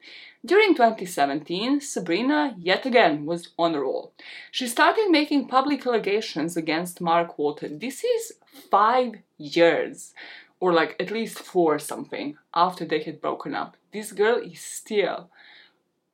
During 0.46 0.76
2017, 0.76 1.82
Sabrina 1.82 2.56
yet 2.58 2.86
again 2.86 3.26
was 3.26 3.50
on 3.58 3.76
a 3.76 3.82
roll. 3.82 4.14
She 4.52 4.68
started 4.68 5.10
making 5.10 5.48
public 5.48 5.86
allegations 5.86 6.56
against 6.56 7.02
Mark 7.02 7.38
Walton. 7.38 7.80
This 7.80 8.04
is 8.04 8.34
five 8.72 9.16
years, 9.38 10.14
or 10.60 10.74
like 10.74 10.96
at 11.00 11.12
least 11.12 11.40
four 11.40 11.80
something, 11.80 12.38
after 12.54 12.86
they 12.86 13.04
had 13.04 13.20
broken 13.20 13.56
up. 13.56 13.76
This 13.92 14.12
girl 14.12 14.38
is 14.38 14.62
still 14.62 15.30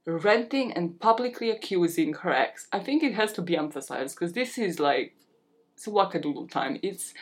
renting 0.06 0.74
and 0.74 1.00
publicly 1.00 1.50
accusing 1.50 2.14
her 2.14 2.32
ex. 2.32 2.68
I 2.72 2.80
think 2.80 3.04
it 3.04 3.14
has 3.14 3.34
to 3.34 3.42
be 3.42 3.56
emphasized 3.56 4.16
because 4.16 4.34
this 4.34 4.58
is 4.58 4.80
like 4.80 5.16
it's 5.76 5.88
a 5.88 5.92
wackadoodle 5.92 6.50
time. 6.50 6.80
It's 6.82 7.14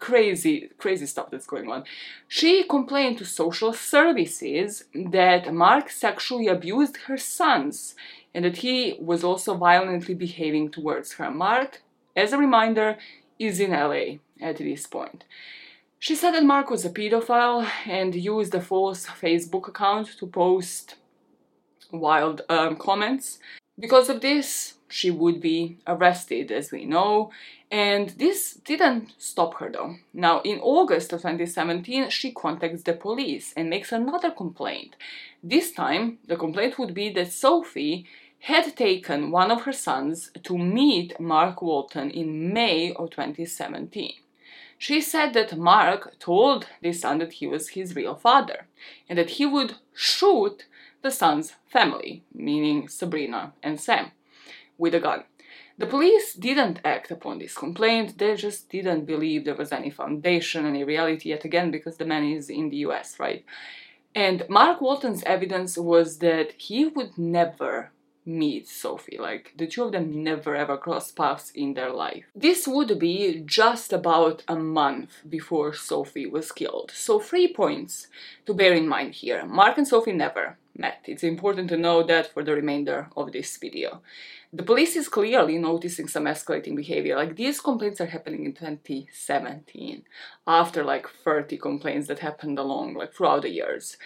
crazy, 0.00 0.70
crazy 0.78 1.06
stuff 1.06 1.30
that's 1.30 1.46
going 1.46 1.70
on. 1.70 1.84
She 2.26 2.64
complained 2.64 3.18
to 3.18 3.24
social 3.24 3.72
services 3.72 4.84
that 4.94 5.54
Mark 5.54 5.90
sexually 5.90 6.48
abused 6.48 6.96
her 7.06 7.16
sons 7.16 7.94
and 8.34 8.44
that 8.44 8.58
he 8.58 8.96
was 9.00 9.22
also 9.22 9.54
violently 9.54 10.14
behaving 10.14 10.70
towards 10.70 11.12
her. 11.14 11.30
Mark, 11.30 11.82
as 12.16 12.32
a 12.32 12.38
reminder, 12.38 12.96
is 13.38 13.60
in 13.60 13.70
LA 13.70 14.18
at 14.40 14.58
this 14.58 14.86
point. 14.86 15.24
She 15.98 16.14
said 16.14 16.32
that 16.32 16.44
Mark 16.44 16.70
was 16.70 16.84
a 16.84 16.90
pedophile 16.90 17.68
and 17.86 18.14
used 18.14 18.54
a 18.54 18.60
false 18.60 19.06
Facebook 19.06 19.68
account 19.68 20.08
to 20.18 20.26
post 20.26 20.96
wild 21.92 22.42
um, 22.48 22.76
comments. 22.76 23.38
Because 23.78 24.08
of 24.08 24.20
this, 24.20 24.74
she 24.88 25.10
would 25.10 25.40
be 25.40 25.78
arrested, 25.86 26.50
as 26.50 26.72
we 26.72 26.84
know, 26.84 27.30
and 27.70 28.10
this 28.10 28.54
didn't 28.54 29.12
stop 29.18 29.54
her 29.54 29.70
though. 29.70 29.96
Now, 30.12 30.40
in 30.42 30.58
August 30.60 31.12
of 31.12 31.20
2017, 31.20 32.10
she 32.10 32.32
contacts 32.32 32.82
the 32.82 32.94
police 32.94 33.52
and 33.56 33.70
makes 33.70 33.92
another 33.92 34.30
complaint. 34.30 34.96
This 35.42 35.72
time, 35.72 36.18
the 36.26 36.36
complaint 36.36 36.78
would 36.78 36.94
be 36.94 37.10
that 37.10 37.32
Sophie 37.32 38.06
had 38.40 38.74
taken 38.74 39.30
one 39.30 39.50
of 39.50 39.62
her 39.62 39.72
sons 39.72 40.30
to 40.42 40.56
meet 40.56 41.20
Mark 41.20 41.62
Walton 41.62 42.10
in 42.10 42.52
May 42.52 42.92
of 42.94 43.10
2017. 43.10 44.14
She 44.78 45.02
said 45.02 45.34
that 45.34 45.58
Mark 45.58 46.18
told 46.18 46.66
this 46.82 47.02
son 47.02 47.18
that 47.18 47.34
he 47.34 47.46
was 47.46 47.70
his 47.70 47.94
real 47.94 48.14
father 48.14 48.66
and 49.08 49.18
that 49.18 49.30
he 49.30 49.44
would 49.44 49.74
shoot 49.92 50.64
the 51.02 51.10
son's 51.10 51.52
family, 51.68 52.24
meaning 52.32 52.88
Sabrina 52.88 53.52
and 53.62 53.78
Sam, 53.78 54.12
with 54.78 54.94
a 54.94 55.00
gun. 55.00 55.24
The 55.80 55.86
police 55.86 56.34
didn't 56.34 56.80
act 56.84 57.10
upon 57.10 57.38
this 57.38 57.54
complaint, 57.54 58.18
they 58.18 58.36
just 58.36 58.68
didn't 58.68 59.06
believe 59.06 59.46
there 59.46 59.54
was 59.54 59.72
any 59.72 59.88
foundation, 59.88 60.66
any 60.66 60.84
reality 60.84 61.30
yet 61.30 61.46
again, 61.46 61.70
because 61.70 61.96
the 61.96 62.04
man 62.04 62.22
is 62.22 62.50
in 62.50 62.68
the 62.68 62.76
US, 62.88 63.18
right? 63.18 63.46
And 64.14 64.46
Mark 64.50 64.82
Walton's 64.82 65.22
evidence 65.22 65.78
was 65.78 66.18
that 66.18 66.52
he 66.58 66.84
would 66.84 67.16
never 67.16 67.92
meet 68.24 68.68
Sophie. 68.68 69.18
Like, 69.18 69.54
the 69.56 69.66
two 69.66 69.84
of 69.84 69.92
them 69.92 70.22
never 70.22 70.54
ever 70.54 70.76
crossed 70.76 71.16
paths 71.16 71.50
in 71.54 71.74
their 71.74 71.92
life. 71.92 72.24
This 72.34 72.66
would 72.66 72.98
be 72.98 73.42
just 73.44 73.92
about 73.92 74.42
a 74.46 74.56
month 74.56 75.22
before 75.28 75.72
Sophie 75.72 76.26
was 76.26 76.52
killed. 76.52 76.90
So, 76.94 77.18
three 77.18 77.52
points 77.52 78.08
to 78.46 78.54
bear 78.54 78.74
in 78.74 78.88
mind 78.88 79.14
here. 79.14 79.44
Mark 79.46 79.78
and 79.78 79.88
Sophie 79.88 80.12
never 80.12 80.56
met. 80.76 81.04
It's 81.06 81.22
important 81.22 81.68
to 81.68 81.76
know 81.76 82.02
that 82.02 82.32
for 82.32 82.42
the 82.42 82.54
remainder 82.54 83.08
of 83.16 83.32
this 83.32 83.56
video. 83.56 84.02
The 84.52 84.64
police 84.64 84.96
is 84.96 85.08
clearly 85.08 85.58
noticing 85.58 86.08
some 86.08 86.24
escalating 86.24 86.74
behavior. 86.74 87.14
Like 87.14 87.36
these 87.36 87.60
complaints 87.60 88.00
are 88.00 88.06
happening 88.06 88.44
in 88.44 88.52
2017, 88.52 90.02
after 90.46 90.82
like 90.82 91.06
30 91.08 91.56
complaints 91.58 92.08
that 92.08 92.18
happened 92.18 92.58
along 92.58 92.94
like 92.94 93.14
throughout 93.14 93.42
the 93.42 93.50
years. 93.50 93.96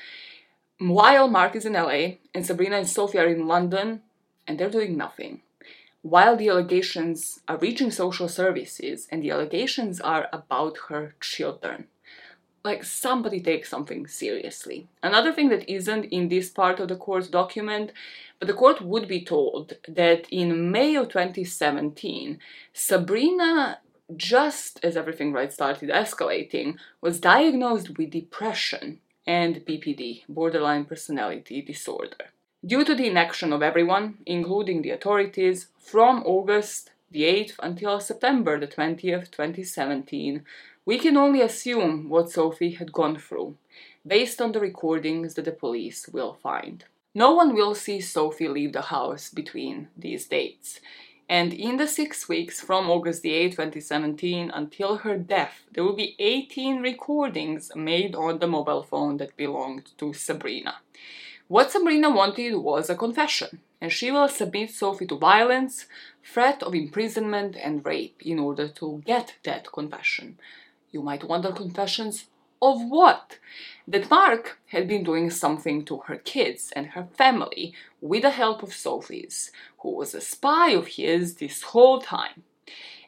While 0.78 1.28
Mark 1.28 1.54
is 1.56 1.66
in 1.66 1.74
LA 1.74 2.16
and 2.34 2.44
Sabrina 2.44 2.76
and 2.76 2.88
Sophie 2.88 3.18
are 3.18 3.28
in 3.28 3.46
London, 3.46 4.02
and 4.46 4.58
they're 4.58 4.70
doing 4.70 4.96
nothing. 4.96 5.42
While 6.02 6.36
the 6.36 6.48
allegations 6.48 7.40
are 7.48 7.56
reaching 7.56 7.90
social 7.90 8.28
services 8.28 9.08
and 9.10 9.22
the 9.22 9.30
allegations 9.30 10.00
are 10.00 10.28
about 10.32 10.76
her 10.88 11.14
children 11.20 11.86
like 12.64 12.82
somebody 12.82 13.40
take 13.40 13.66
something 13.66 14.06
seriously. 14.06 14.88
Another 15.02 15.32
thing 15.32 15.50
that 15.50 15.70
isn't 15.70 16.06
in 16.06 16.28
this 16.28 16.48
part 16.48 16.80
of 16.80 16.88
the 16.88 16.96
court 16.96 17.30
document, 17.30 17.92
but 18.38 18.48
the 18.48 18.54
court 18.54 18.80
would 18.80 19.06
be 19.06 19.22
told 19.22 19.74
that 19.86 20.26
in 20.30 20.70
May 20.70 20.96
of 20.96 21.08
2017, 21.08 22.38
Sabrina, 22.72 23.80
just 24.16 24.82
as 24.82 24.96
everything 24.96 25.32
right 25.32 25.52
started 25.52 25.90
escalating, 25.90 26.76
was 27.02 27.20
diagnosed 27.20 27.98
with 27.98 28.10
depression 28.10 29.00
and 29.26 29.64
BPD, 29.66 30.22
borderline 30.28 30.84
personality 30.84 31.62
disorder. 31.62 32.30
Due 32.64 32.84
to 32.84 32.94
the 32.94 33.06
inaction 33.06 33.52
of 33.52 33.62
everyone, 33.62 34.18
including 34.24 34.82
the 34.82 34.90
authorities, 34.90 35.68
from 35.78 36.22
August 36.24 36.90
the 37.10 37.22
8th 37.22 37.54
until 37.62 38.00
September 38.00 38.58
the 38.58 38.66
20th, 38.66 39.30
2017, 39.30 40.44
we 40.86 40.98
can 40.98 41.16
only 41.16 41.40
assume 41.40 42.08
what 42.08 42.30
Sophie 42.30 42.72
had 42.72 42.92
gone 42.92 43.16
through, 43.18 43.56
based 44.06 44.40
on 44.40 44.52
the 44.52 44.60
recordings 44.60 45.34
that 45.34 45.44
the 45.44 45.52
police 45.52 46.08
will 46.08 46.34
find. 46.42 46.84
No 47.14 47.32
one 47.32 47.54
will 47.54 47.74
see 47.74 48.00
Sophie 48.00 48.48
leave 48.48 48.72
the 48.72 48.82
house 48.82 49.30
between 49.30 49.88
these 49.96 50.26
dates. 50.26 50.80
And 51.28 51.54
in 51.54 51.78
the 51.78 51.86
six 51.86 52.28
weeks 52.28 52.60
from 52.60 52.90
August 52.90 53.22
the 53.22 53.30
8th, 53.30 53.52
2017 53.52 54.50
until 54.50 54.98
her 54.98 55.16
death, 55.16 55.62
there 55.72 55.82
will 55.82 55.96
be 55.96 56.16
18 56.18 56.82
recordings 56.82 57.72
made 57.74 58.14
on 58.14 58.38
the 58.38 58.46
mobile 58.46 58.82
phone 58.82 59.16
that 59.16 59.36
belonged 59.36 59.90
to 59.98 60.12
Sabrina. 60.12 60.76
What 61.48 61.70
Sabrina 61.70 62.10
wanted 62.10 62.56
was 62.56 62.90
a 62.90 62.94
confession, 62.94 63.60
and 63.80 63.92
she 63.92 64.10
will 64.10 64.28
submit 64.28 64.70
Sophie 64.70 65.06
to 65.06 65.18
violence, 65.18 65.86
threat 66.22 66.62
of 66.62 66.74
imprisonment, 66.74 67.56
and 67.56 67.84
rape 67.84 68.20
in 68.24 68.38
order 68.38 68.68
to 68.68 69.02
get 69.04 69.34
that 69.44 69.72
confession. 69.72 70.38
You 70.90 71.02
might 71.02 71.24
wonder 71.24 71.52
confessions 71.52 72.26
of 72.60 72.82
what? 72.88 73.38
That 73.86 74.08
Mark 74.08 74.58
had 74.68 74.88
been 74.88 75.04
doing 75.04 75.30
something 75.30 75.84
to 75.84 75.98
her 76.06 76.16
kids 76.16 76.72
and 76.74 76.86
her 76.88 77.06
family 77.12 77.74
with 78.00 78.22
the 78.22 78.30
help 78.30 78.62
of 78.62 78.72
Sophie's, 78.72 79.52
who 79.80 79.94
was 79.94 80.14
a 80.14 80.22
spy 80.22 80.70
of 80.70 80.86
his 80.86 81.34
this 81.34 81.62
whole 81.62 82.00
time. 82.00 82.44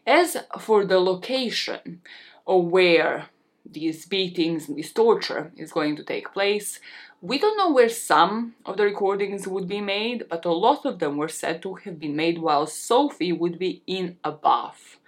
As 0.06 0.36
for 0.60 0.84
the 0.84 1.00
location 1.00 2.02
of 2.46 2.64
where 2.64 3.30
these 3.64 4.06
beatings 4.06 4.68
and 4.68 4.78
this 4.78 4.92
torture 4.92 5.50
is 5.56 5.72
going 5.72 5.96
to 5.96 6.04
take 6.04 6.32
place, 6.32 6.78
we 7.22 7.38
don't 7.38 7.56
know 7.56 7.72
where 7.72 7.88
some 7.88 8.54
of 8.66 8.76
the 8.76 8.84
recordings 8.84 9.48
would 9.48 9.66
be 9.66 9.80
made, 9.80 10.26
but 10.28 10.44
a 10.44 10.52
lot 10.52 10.84
of 10.84 10.98
them 10.98 11.16
were 11.16 11.28
said 11.28 11.62
to 11.62 11.74
have 11.74 11.98
been 11.98 12.14
made 12.14 12.38
while 12.38 12.66
Sophie 12.66 13.32
would 13.32 13.58
be 13.58 13.82
in 13.86 14.18
a 14.22 14.30
bath, 14.30 14.98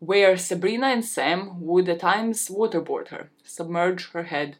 where 0.00 0.36
Sabrina 0.36 0.88
and 0.88 1.04
Sam 1.04 1.60
would 1.60 1.88
at 1.88 2.00
times 2.00 2.48
waterboard 2.48 3.08
her, 3.08 3.30
submerge 3.44 4.10
her 4.10 4.24
head 4.24 4.56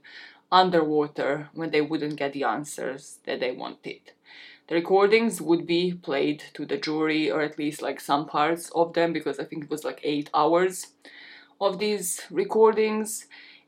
underwater 0.54 1.50
when 1.52 1.70
they 1.70 1.80
wouldn't 1.80 2.16
get 2.16 2.32
the 2.32 2.44
answers 2.44 3.18
that 3.26 3.40
they 3.40 3.52
wanted. 3.52 4.12
The 4.68 4.76
recordings 4.76 5.42
would 5.42 5.66
be 5.66 5.92
played 5.92 6.42
to 6.54 6.64
the 6.64 6.78
jury, 6.78 7.30
or 7.30 7.42
at 7.42 7.58
least 7.58 7.82
like 7.82 8.00
some 8.00 8.26
parts 8.26 8.70
of 8.74 8.94
them, 8.94 9.12
because 9.12 9.38
I 9.38 9.44
think 9.44 9.64
it 9.64 9.70
was 9.70 9.84
like 9.84 10.00
eight 10.02 10.30
hours 10.32 10.86
of 11.60 11.78
these 11.78 12.22
recordings 12.30 13.26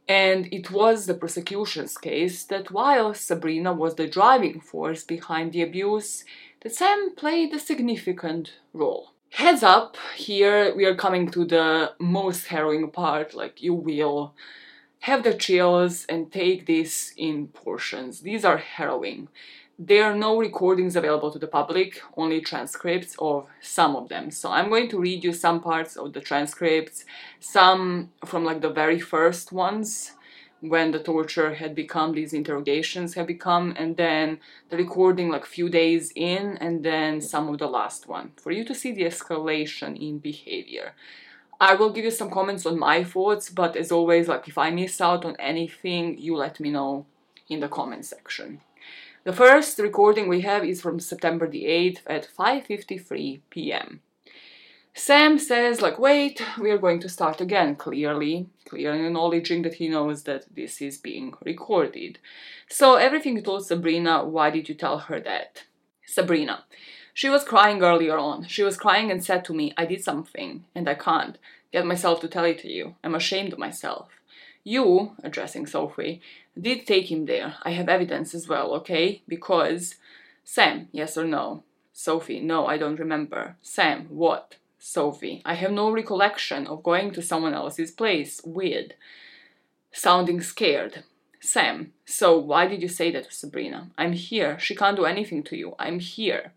and 0.08 0.48
it 0.52 0.70
was 0.70 1.06
the 1.06 1.14
prosecution's 1.14 1.98
case 1.98 2.44
that 2.44 2.70
while 2.70 3.12
Sabrina 3.12 3.72
was 3.72 3.96
the 3.96 4.06
driving 4.06 4.60
force 4.60 5.02
behind 5.02 5.52
the 5.52 5.62
abuse, 5.62 6.24
that 6.60 6.74
Sam 6.74 7.14
played 7.16 7.52
a 7.52 7.58
significant 7.58 8.54
role. 8.72 9.12
Heads 9.30 9.64
up, 9.64 9.96
here 10.16 10.74
we 10.76 10.84
are 10.84 10.94
coming 10.94 11.28
to 11.32 11.44
the 11.44 11.92
most 11.98 12.46
harrowing 12.46 12.90
part, 12.90 13.34
like 13.34 13.60
you 13.60 13.74
will 13.74 14.34
have 15.00 15.22
the 15.22 15.34
chills 15.34 16.04
and 16.08 16.32
take 16.32 16.66
this 16.66 17.12
in 17.16 17.48
portions. 17.48 18.20
These 18.20 18.44
are 18.44 18.58
harrowing. 18.58 19.28
There 19.78 20.04
are 20.04 20.14
no 20.16 20.38
recordings 20.38 20.96
available 20.96 21.30
to 21.30 21.38
the 21.38 21.46
public, 21.46 22.00
only 22.16 22.40
transcripts 22.40 23.14
of 23.18 23.46
some 23.60 23.94
of 23.94 24.08
them. 24.08 24.30
So 24.30 24.50
I'm 24.50 24.70
going 24.70 24.88
to 24.88 24.98
read 24.98 25.22
you 25.22 25.34
some 25.34 25.60
parts 25.60 25.96
of 25.96 26.14
the 26.14 26.20
transcripts, 26.20 27.04
some 27.40 28.10
from 28.24 28.44
like 28.44 28.62
the 28.62 28.70
very 28.70 28.98
first 28.98 29.52
ones 29.52 30.12
when 30.60 30.90
the 30.90 30.98
torture 30.98 31.54
had 31.54 31.74
become 31.74 32.12
these 32.12 32.32
interrogations 32.32 33.14
had 33.14 33.26
become 33.26 33.74
and 33.76 33.96
then 33.96 34.38
the 34.70 34.76
recording 34.76 35.28
like 35.28 35.44
few 35.44 35.68
days 35.68 36.12
in 36.16 36.56
and 36.58 36.82
then 36.82 37.20
some 37.20 37.48
of 37.48 37.58
the 37.58 37.66
last 37.66 38.08
one 38.08 38.32
for 38.36 38.50
you 38.50 38.64
to 38.64 38.74
see 38.74 38.92
the 38.92 39.02
escalation 39.02 40.00
in 40.00 40.18
behavior 40.18 40.94
i 41.60 41.74
will 41.74 41.90
give 41.90 42.04
you 42.04 42.10
some 42.10 42.30
comments 42.30 42.66
on 42.66 42.78
my 42.78 43.02
thoughts 43.02 43.50
but 43.50 43.76
as 43.76 43.92
always 43.92 44.28
like 44.28 44.46
if 44.48 44.58
i 44.58 44.70
miss 44.70 45.00
out 45.00 45.24
on 45.24 45.36
anything 45.38 46.16
you 46.18 46.36
let 46.36 46.60
me 46.60 46.70
know 46.70 47.06
in 47.48 47.60
the 47.60 47.68
comment 47.68 48.04
section 48.04 48.60
the 49.26 49.32
first 49.32 49.80
recording 49.80 50.28
we 50.28 50.42
have 50.42 50.64
is 50.64 50.80
from 50.80 51.00
September 51.00 51.48
the 51.48 51.64
8th 51.64 51.98
at 52.06 52.28
5:53 52.38 53.40
p.m. 53.50 54.00
Sam 54.94 55.36
says 55.36 55.82
like 55.82 55.98
wait, 55.98 56.40
we 56.60 56.70
are 56.70 56.78
going 56.78 57.00
to 57.00 57.08
start 57.08 57.40
again 57.40 57.74
clearly, 57.74 58.46
clearly 58.68 59.04
acknowledging 59.04 59.62
that 59.62 59.74
he 59.74 59.88
knows 59.88 60.22
that 60.22 60.44
this 60.54 60.80
is 60.80 60.98
being 60.98 61.34
recorded. 61.44 62.20
So 62.68 62.94
everything 62.94 63.42
told 63.42 63.66
Sabrina, 63.66 64.24
why 64.24 64.50
did 64.50 64.68
you 64.68 64.76
tell 64.76 64.98
her 64.98 65.18
that? 65.18 65.64
Sabrina, 66.06 66.64
she 67.16 67.30
was 67.30 67.44
crying 67.44 67.82
earlier 67.82 68.18
on. 68.18 68.44
She 68.46 68.62
was 68.62 68.76
crying 68.76 69.10
and 69.10 69.24
said 69.24 69.42
to 69.46 69.54
me, 69.54 69.72
I 69.74 69.86
did 69.86 70.04
something 70.04 70.66
and 70.74 70.86
I 70.86 70.92
can't 70.92 71.38
get 71.72 71.86
myself 71.86 72.20
to 72.20 72.28
tell 72.28 72.44
it 72.44 72.58
to 72.58 72.70
you. 72.70 72.94
I'm 73.02 73.14
ashamed 73.14 73.54
of 73.54 73.58
myself. 73.58 74.10
You, 74.62 75.12
addressing 75.24 75.64
Sophie, 75.64 76.20
did 76.60 76.86
take 76.86 77.10
him 77.10 77.24
there. 77.24 77.54
I 77.62 77.70
have 77.70 77.88
evidence 77.88 78.34
as 78.34 78.48
well, 78.48 78.74
okay? 78.74 79.22
Because. 79.26 79.94
Sam, 80.44 80.88
yes 80.92 81.16
or 81.16 81.24
no? 81.24 81.62
Sophie, 81.90 82.38
no, 82.38 82.66
I 82.66 82.76
don't 82.76 83.00
remember. 83.00 83.56
Sam, 83.62 84.08
what? 84.10 84.56
Sophie, 84.78 85.40
I 85.46 85.54
have 85.54 85.72
no 85.72 85.90
recollection 85.90 86.66
of 86.66 86.82
going 86.82 87.12
to 87.12 87.22
someone 87.22 87.54
else's 87.54 87.92
place 87.92 88.42
Weird. 88.44 88.92
Sounding 89.90 90.42
scared. 90.42 91.04
Sam, 91.40 91.94
so 92.04 92.38
why 92.38 92.66
did 92.66 92.82
you 92.82 92.88
say 92.88 93.10
that 93.12 93.24
to 93.24 93.32
Sabrina? 93.32 93.88
I'm 93.96 94.12
here. 94.12 94.58
She 94.58 94.76
can't 94.76 94.98
do 94.98 95.06
anything 95.06 95.42
to 95.44 95.56
you. 95.56 95.74
I'm 95.78 95.98
here. 95.98 96.52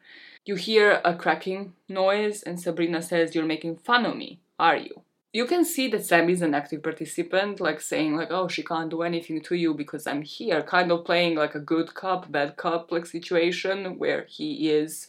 You 0.49 0.55
hear 0.55 0.99
a 1.05 1.13
cracking 1.13 1.73
noise, 1.87 2.41
and 2.41 2.59
Sabrina 2.59 3.03
says, 3.03 3.35
You're 3.35 3.45
making 3.45 3.75
fun 3.75 4.03
of 4.07 4.17
me, 4.17 4.39
are 4.57 4.77
you? 4.77 5.03
you 5.31 5.45
can 5.45 5.63
see 5.63 5.87
that 5.89 6.03
Sam 6.03 6.27
is 6.27 6.41
an 6.41 6.55
active 6.55 6.81
participant, 6.81 7.59
like 7.59 7.81
saying 7.81 8.15
like, 8.15 8.31
"Oh, 8.31 8.47
she 8.47 8.63
can't 8.63 8.89
do 8.89 9.03
anything 9.03 9.41
to 9.43 9.53
you 9.53 9.75
because 9.75 10.07
I'm 10.07 10.23
here," 10.23 10.63
kind 10.63 10.91
of 10.91 11.05
playing 11.05 11.35
like 11.35 11.53
a 11.53 11.67
good 11.73 11.93
cop, 11.93 12.31
bad 12.31 12.57
cop 12.57 12.91
like 12.91 13.05
situation 13.05 13.99
where 13.99 14.21
he 14.37 14.71
is 14.71 15.07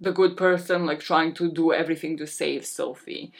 the 0.00 0.10
good 0.20 0.36
person, 0.36 0.84
like 0.84 0.98
trying 0.98 1.32
to 1.34 1.48
do 1.60 1.72
everything 1.72 2.16
to 2.16 2.26
save 2.26 2.66
Sophie. 2.66 3.30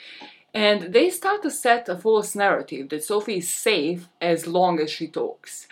And 0.53 0.93
they 0.93 1.09
start 1.09 1.41
to 1.43 1.51
set 1.51 1.89
a 1.89 1.97
false 1.97 2.35
narrative 2.35 2.87
that 2.89 3.03
Sophie 3.03 3.39
is 3.39 3.49
safe 3.49 4.07
as 4.21 4.47
long 4.47 4.79
as 4.79 4.89
she 4.89 5.07
talks. 5.09 5.67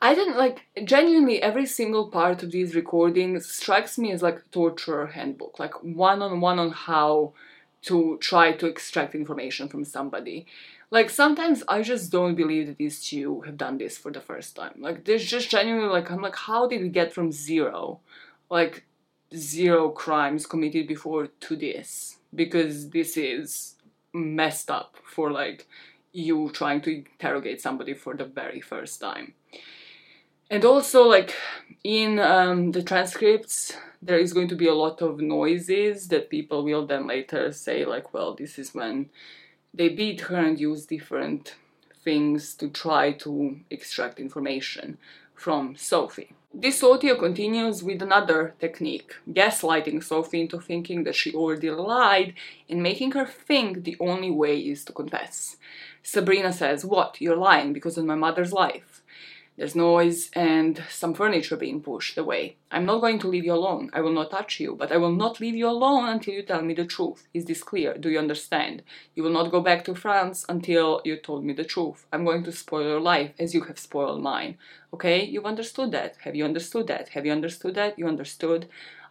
I 0.00 0.14
didn't 0.14 0.36
like 0.36 0.66
genuinely 0.84 1.42
every 1.42 1.66
single 1.66 2.08
part 2.08 2.42
of 2.42 2.52
these 2.52 2.76
recordings 2.76 3.48
strikes 3.48 3.98
me 3.98 4.12
as 4.12 4.22
like 4.22 4.48
torture 4.52 5.06
handbook, 5.06 5.58
like 5.58 5.74
one 5.82 6.22
on 6.22 6.40
one 6.40 6.58
on 6.60 6.70
how 6.70 7.32
to 7.82 8.16
try 8.20 8.52
to 8.52 8.66
extract 8.66 9.14
information 9.14 9.68
from 9.68 9.84
somebody. 9.84 10.46
Like 10.90 11.10
sometimes 11.10 11.64
I 11.68 11.82
just 11.82 12.12
don't 12.12 12.36
believe 12.36 12.68
that 12.68 12.78
these 12.78 13.04
two 13.04 13.40
have 13.42 13.56
done 13.56 13.78
this 13.78 13.98
for 13.98 14.12
the 14.12 14.20
first 14.20 14.54
time. 14.54 14.74
Like 14.78 15.04
there's 15.04 15.24
just 15.24 15.50
genuinely 15.50 15.88
like 15.88 16.10
I'm 16.12 16.22
like 16.22 16.36
how 16.36 16.68
did 16.68 16.80
we 16.80 16.90
get 16.90 17.12
from 17.12 17.32
zero, 17.32 17.98
like 18.50 18.84
zero 19.34 19.88
crimes 19.90 20.46
committed 20.46 20.86
before 20.86 21.26
to 21.26 21.56
this? 21.56 22.18
Because 22.32 22.90
this 22.90 23.16
is 23.16 23.74
messed 24.12 24.70
up 24.70 24.94
for 25.02 25.32
like 25.32 25.66
you 26.12 26.50
trying 26.50 26.80
to 26.82 26.94
interrogate 26.98 27.60
somebody 27.60 27.94
for 27.94 28.14
the 28.14 28.24
very 28.24 28.60
first 28.60 29.00
time. 29.00 29.34
And 30.50 30.64
also 30.64 31.02
like 31.04 31.34
in 31.84 32.18
um, 32.18 32.72
the 32.72 32.82
transcripts 32.82 33.76
there 34.00 34.18
is 34.18 34.32
going 34.32 34.48
to 34.48 34.54
be 34.54 34.68
a 34.68 34.74
lot 34.74 35.02
of 35.02 35.20
noises 35.20 36.08
that 36.08 36.30
people 36.30 36.62
will 36.62 36.86
then 36.86 37.06
later 37.06 37.52
say 37.52 37.84
like 37.84 38.14
well 38.14 38.34
this 38.34 38.58
is 38.58 38.74
when 38.74 39.10
they 39.74 39.88
beat 39.88 40.22
her 40.22 40.36
and 40.36 40.58
use 40.60 40.86
different 40.86 41.56
things 42.02 42.54
to 42.54 42.68
try 42.68 43.12
to 43.12 43.60
extract 43.70 44.18
information 44.18 44.98
from 45.34 45.76
Sophie. 45.76 46.32
This 46.54 46.82
audio 46.82 47.14
continues 47.16 47.82
with 47.82 48.00
another 48.00 48.54
technique, 48.58 49.14
gaslighting 49.30 50.02
Sophie 50.02 50.40
into 50.40 50.58
thinking 50.58 51.04
that 51.04 51.14
she 51.14 51.34
already 51.34 51.70
lied 51.70 52.34
and 52.68 52.82
making 52.82 53.12
her 53.12 53.26
think 53.26 53.84
the 53.84 53.96
only 54.00 54.30
way 54.30 54.58
is 54.58 54.84
to 54.86 54.92
confess. 54.92 55.56
Sabrina 56.02 56.52
says, 56.52 56.84
What? 56.84 57.20
You're 57.20 57.36
lying 57.36 57.72
because 57.72 57.98
of 57.98 58.06
my 58.06 58.14
mother's 58.14 58.52
life. 58.52 58.97
There's 59.58 59.74
noise 59.74 60.30
and 60.34 60.80
some 60.88 61.14
furniture 61.14 61.56
being 61.56 61.80
pushed 61.80 62.16
away. 62.16 62.54
I'm 62.70 62.86
not 62.86 63.00
going 63.00 63.18
to 63.18 63.26
leave 63.26 63.44
you 63.44 63.54
alone. 63.54 63.90
I 63.92 64.00
will 64.00 64.12
not 64.12 64.30
touch 64.30 64.60
you, 64.60 64.76
but 64.76 64.92
I 64.92 64.98
will 64.98 65.10
not 65.10 65.40
leave 65.40 65.56
you 65.56 65.68
alone 65.68 66.08
until 66.08 66.34
you 66.34 66.42
tell 66.44 66.62
me 66.62 66.74
the 66.74 66.86
truth. 66.86 67.26
Is 67.34 67.46
this 67.46 67.64
clear? 67.64 67.98
Do 67.98 68.08
you 68.08 68.20
understand? 68.20 68.84
You 69.16 69.24
will 69.24 69.32
not 69.32 69.50
go 69.50 69.60
back 69.60 69.84
to 69.86 69.96
France 69.96 70.46
until 70.48 71.00
you 71.04 71.16
told 71.16 71.44
me 71.44 71.54
the 71.54 71.64
truth. 71.64 72.06
I'm 72.12 72.24
going 72.24 72.44
to 72.44 72.52
spoil 72.52 72.86
your 72.86 73.00
life 73.00 73.32
as 73.36 73.52
you 73.52 73.62
have 73.62 73.80
spoiled 73.80 74.22
mine. 74.22 74.58
Okay? 74.94 75.24
You've 75.24 75.44
understood 75.44 75.90
that. 75.90 76.14
Have 76.20 76.36
you 76.36 76.44
understood 76.44 76.86
that? 76.86 77.08
Have 77.08 77.26
you 77.26 77.32
understood 77.32 77.74
that? 77.74 77.98
You 77.98 78.06
understood? 78.06 78.68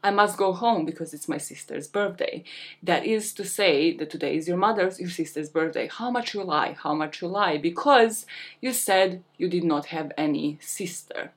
I 0.07 0.11
must 0.11 0.37
go 0.37 0.53
home 0.53 0.85
because 0.85 1.13
it's 1.13 1.27
my 1.27 1.37
sister's 1.37 1.87
birthday. 1.87 2.45
That 2.81 3.05
is 3.05 3.33
to 3.33 3.43
say 3.43 3.93
that 3.97 4.09
today 4.09 4.37
is 4.37 4.47
your 4.47 4.55
mother's, 4.55 5.01
your 5.01 5.09
sister's 5.09 5.49
birthday. 5.49 5.89
How 5.91 6.09
much 6.09 6.33
you 6.33 6.43
lie? 6.43 6.77
How 6.81 6.93
much 6.93 7.21
you 7.21 7.27
lie? 7.27 7.57
Because 7.57 8.25
you 8.61 8.71
said 8.71 9.21
you 9.37 9.49
did 9.49 9.65
not 9.65 9.87
have 9.87 10.13
any 10.17 10.59
sister. 10.61 11.31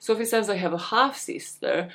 Sophie 0.00 0.24
says, 0.24 0.50
I 0.50 0.56
have 0.56 0.72
a 0.72 0.88
half 0.92 1.16
sister. 1.16 1.88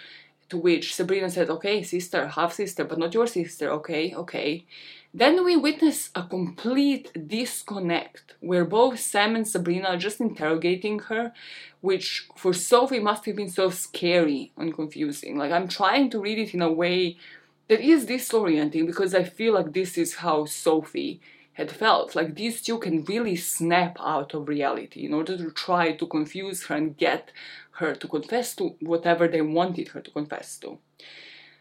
To 0.49 0.57
which 0.57 0.95
Sabrina 0.95 1.29
said, 1.29 1.49
Okay, 1.49 1.81
sister, 1.81 2.27
half 2.27 2.51
sister, 2.53 2.83
but 2.83 2.97
not 2.97 3.13
your 3.13 3.27
sister. 3.27 3.69
Okay, 3.71 4.13
okay. 4.13 4.65
Then 5.13 5.43
we 5.43 5.57
witness 5.57 6.09
a 6.15 6.23
complete 6.23 7.11
disconnect 7.27 8.35
where 8.39 8.63
both 8.63 8.97
Sam 8.99 9.35
and 9.35 9.45
Sabrina 9.45 9.89
are 9.89 9.97
just 9.97 10.21
interrogating 10.21 10.99
her, 10.99 11.33
which 11.81 12.29
for 12.37 12.53
Sophie 12.53 12.99
must 12.99 13.25
have 13.25 13.35
been 13.35 13.49
so 13.49 13.69
scary 13.69 14.53
and 14.55 14.73
confusing. 14.73 15.37
Like, 15.37 15.51
I'm 15.51 15.67
trying 15.67 16.09
to 16.11 16.21
read 16.21 16.39
it 16.39 16.53
in 16.53 16.61
a 16.61 16.71
way 16.71 17.17
that 17.67 17.81
is 17.81 18.05
disorienting 18.05 18.85
because 18.85 19.13
I 19.13 19.23
feel 19.23 19.53
like 19.53 19.73
this 19.73 19.97
is 19.97 20.15
how 20.15 20.45
Sophie 20.45 21.19
had 21.53 21.71
felt. 21.71 22.15
Like, 22.15 22.35
these 22.35 22.61
two 22.61 22.79
can 22.79 23.03
really 23.03 23.35
snap 23.35 23.97
out 23.99 24.33
of 24.33 24.47
reality 24.47 25.05
in 25.05 25.13
order 25.13 25.35
to 25.35 25.51
try 25.51 25.91
to 25.91 26.07
confuse 26.07 26.67
her 26.67 26.75
and 26.75 26.95
get 26.95 27.33
her 27.71 27.95
to 27.95 28.07
confess 28.07 28.55
to 28.55 28.75
whatever 28.79 29.27
they 29.27 29.41
wanted 29.41 29.89
her 29.89 29.99
to 29.99 30.11
confess 30.11 30.55
to. 30.59 30.79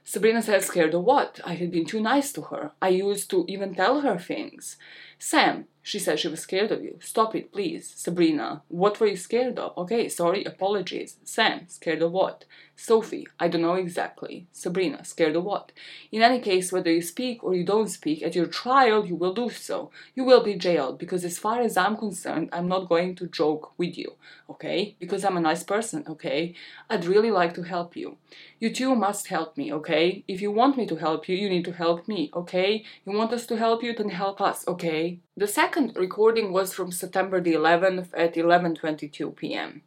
Sabrina 0.04 0.42
said, 0.42 0.64
scared 0.64 0.94
of 0.94 1.04
what? 1.04 1.40
I 1.44 1.54
had 1.54 1.70
been 1.70 1.86
too 1.86 2.00
nice 2.00 2.32
to 2.32 2.42
her. 2.42 2.72
I 2.82 2.88
used 2.88 3.30
to 3.30 3.44
even 3.48 3.74
tell 3.74 4.00
her 4.00 4.18
things. 4.18 4.76
Sam, 5.22 5.66
she 5.82 5.98
said 5.98 6.18
she 6.18 6.28
was 6.28 6.40
scared 6.40 6.72
of 6.72 6.82
you. 6.82 6.98
Stop 7.00 7.34
it, 7.34 7.52
please. 7.52 7.92
Sabrina, 7.94 8.62
what 8.68 8.98
were 8.98 9.06
you 9.06 9.16
scared 9.16 9.58
of? 9.58 9.76
Okay, 9.76 10.08
sorry, 10.08 10.44
apologies. 10.44 11.16
Sam, 11.24 11.68
scared 11.68 12.00
of 12.00 12.12
what? 12.12 12.46
Sophie, 12.76 13.26
I 13.38 13.48
don't 13.48 13.60
know 13.60 13.74
exactly. 13.74 14.46
Sabrina, 14.52 15.04
scared 15.04 15.36
of 15.36 15.44
what? 15.44 15.72
In 16.10 16.22
any 16.22 16.40
case, 16.40 16.72
whether 16.72 16.90
you 16.90 17.02
speak 17.02 17.44
or 17.44 17.54
you 17.54 17.64
don't 17.64 17.88
speak, 17.88 18.22
at 18.22 18.34
your 18.34 18.46
trial 18.46 19.04
you 19.04 19.14
will 19.14 19.34
do 19.34 19.50
so. 19.50 19.90
You 20.14 20.24
will 20.24 20.42
be 20.42 20.54
jailed 20.54 20.98
because, 20.98 21.24
as 21.24 21.38
far 21.38 21.60
as 21.60 21.76
I'm 21.76 21.96
concerned, 21.96 22.48
I'm 22.52 22.68
not 22.68 22.88
going 22.88 23.16
to 23.16 23.26
joke 23.26 23.72
with 23.76 23.98
you, 23.98 24.14
okay? 24.48 24.96
Because 24.98 25.24
I'm 25.24 25.36
a 25.36 25.40
nice 25.40 25.62
person, 25.62 26.04
okay? 26.08 26.54
I'd 26.88 27.04
really 27.04 27.30
like 27.30 27.52
to 27.54 27.62
help 27.62 27.96
you. 27.96 28.16
You 28.58 28.72
two 28.72 28.94
must 28.94 29.26
help 29.26 29.56
me, 29.58 29.72
okay? 29.72 30.24
If 30.26 30.40
you 30.40 30.50
want 30.50 30.78
me 30.78 30.86
to 30.86 30.96
help 30.96 31.28
you, 31.28 31.36
you 31.36 31.50
need 31.50 31.66
to 31.66 31.72
help 31.72 32.08
me, 32.08 32.30
okay? 32.34 32.84
You 33.04 33.12
want 33.12 33.32
us 33.32 33.44
to 33.46 33.56
help 33.56 33.82
you, 33.82 33.94
then 33.94 34.10
help 34.10 34.40
us, 34.40 34.66
okay? 34.66 35.09
The 35.36 35.46
second 35.46 35.96
recording 35.96 36.52
was 36.52 36.72
from 36.72 36.92
September 36.92 37.40
the 37.40 37.54
11th 37.54 38.08
at 38.14 38.34
11:22 38.34 39.36
p.m. 39.36 39.82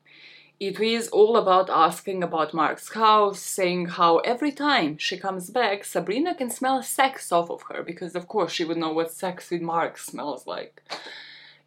It 0.59 0.79
is 0.79 1.09
all 1.09 1.35
about 1.37 1.69
asking 1.69 2.23
about 2.23 2.53
Mark's 2.53 2.93
house, 2.93 3.39
saying 3.39 3.81
how 3.99 4.11
every 4.19 4.51
time 4.51 4.97
she 4.97 5.17
comes 5.17 5.49
back, 5.49 5.83
Sabrina 5.83 6.33
can 6.35 6.49
smell 6.49 6.81
sex 6.81 7.31
off 7.31 7.49
of 7.49 7.63
her 7.69 7.83
because, 7.83 8.15
of 8.15 8.27
course, 8.27 8.51
she 8.53 8.65
would 8.65 8.77
know 8.77 8.93
what 8.93 9.11
sex 9.11 9.49
with 9.51 9.61
Mark 9.61 9.97
smells 9.97 10.47
like. 10.47 10.81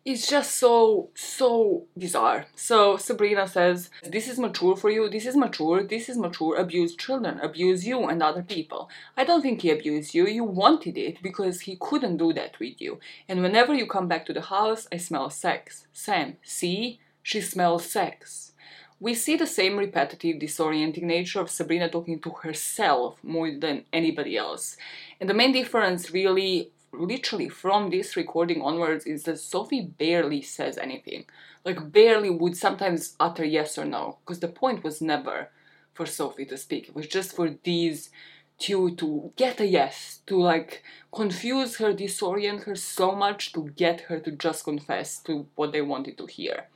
It's 0.07 0.29
just 0.29 0.59
so, 0.59 1.11
so 1.17 1.87
bizarre. 1.99 2.47
So 2.55 2.97
Sabrina 2.97 3.49
says, 3.49 3.91
This 4.05 4.29
is 4.29 4.39
mature 4.39 4.77
for 4.77 4.89
you, 4.89 5.11
this 5.11 5.27
is 5.27 5.35
mature, 5.35 5.83
this 5.83 6.09
is 6.09 6.17
mature, 6.17 6.55
abuse 6.55 6.95
children, 6.95 7.41
abuse 7.41 7.85
you 7.85 8.07
and 8.07 8.23
other 8.23 8.45
people. 8.45 8.89
I 9.17 9.25
don't 9.25 9.43
think 9.43 9.63
he 9.63 9.71
abused 9.73 10.15
you, 10.15 10.29
you 10.29 10.45
wanted 10.45 10.97
it 10.97 11.21
because 11.25 11.63
he 11.63 11.77
couldn't 11.81 12.19
do 12.19 12.33
that 12.35 12.57
with 12.61 12.81
you. 12.81 13.01
And 13.29 13.43
whenever 13.43 13.75
you 13.75 13.89
come 13.89 14.07
back 14.07 14.27
to 14.27 14.33
the 14.33 14.43
house, 14.43 14.87
I 14.93 14.99
smell 14.99 15.29
sex. 15.29 15.89
Sam, 15.93 16.37
see? 16.41 17.01
She 17.25 17.41
smells 17.41 17.91
sex. 17.91 18.53
We 19.01 19.13
see 19.13 19.37
the 19.37 19.47
same 19.49 19.77
repetitive, 19.77 20.37
disorienting 20.37 21.03
nature 21.03 21.41
of 21.41 21.51
Sabrina 21.51 21.91
talking 21.91 22.21
to 22.21 22.31
herself 22.31 23.19
more 23.25 23.51
than 23.51 23.85
anybody 23.93 24.37
else. 24.37 24.77
And 25.21 25.29
the 25.29 25.35
main 25.35 25.51
difference, 25.51 26.13
really, 26.13 26.71
literally 26.99 27.49
from 27.49 27.91
this 27.91 28.17
recording 28.17 28.63
onwards, 28.63 29.05
is 29.07 29.25
that 29.25 29.39
Sophie 29.39 29.83
barely 29.83 30.43
says 30.43 30.79
anything. 30.79 31.25
Like, 31.65 31.93
barely 31.93 32.31
would 32.31 32.57
sometimes 32.57 33.17
utter 33.19 33.45
yes 33.45 33.77
or 33.79 33.85
no, 33.85 34.19
because 34.25 34.41
the 34.41 34.49
point 34.49 34.85
was 34.85 35.01
never 35.01 35.51
for 35.95 36.07
Sophie 36.07 36.45
to 36.47 36.57
speak. 36.57 36.89
It 36.89 36.95
was 36.95 37.07
just 37.07 37.35
for 37.35 37.57
these 37.65 38.11
two 38.59 38.95
to 38.97 39.33
get 39.37 39.61
a 39.61 39.67
yes, 39.67 40.21
to 40.27 40.41
like 40.41 40.83
confuse 41.13 41.77
her, 41.77 41.93
disorient 41.93 42.65
her 42.65 42.75
so 42.75 43.13
much 43.13 43.53
to 43.53 43.71
get 43.77 44.03
her 44.03 44.19
to 44.21 44.31
just 44.31 44.65
confess 44.65 45.19
to 45.19 45.47
what 45.57 45.73
they 45.73 45.83
wanted 45.83 46.17
to 46.19 46.27
hear. 46.27 46.67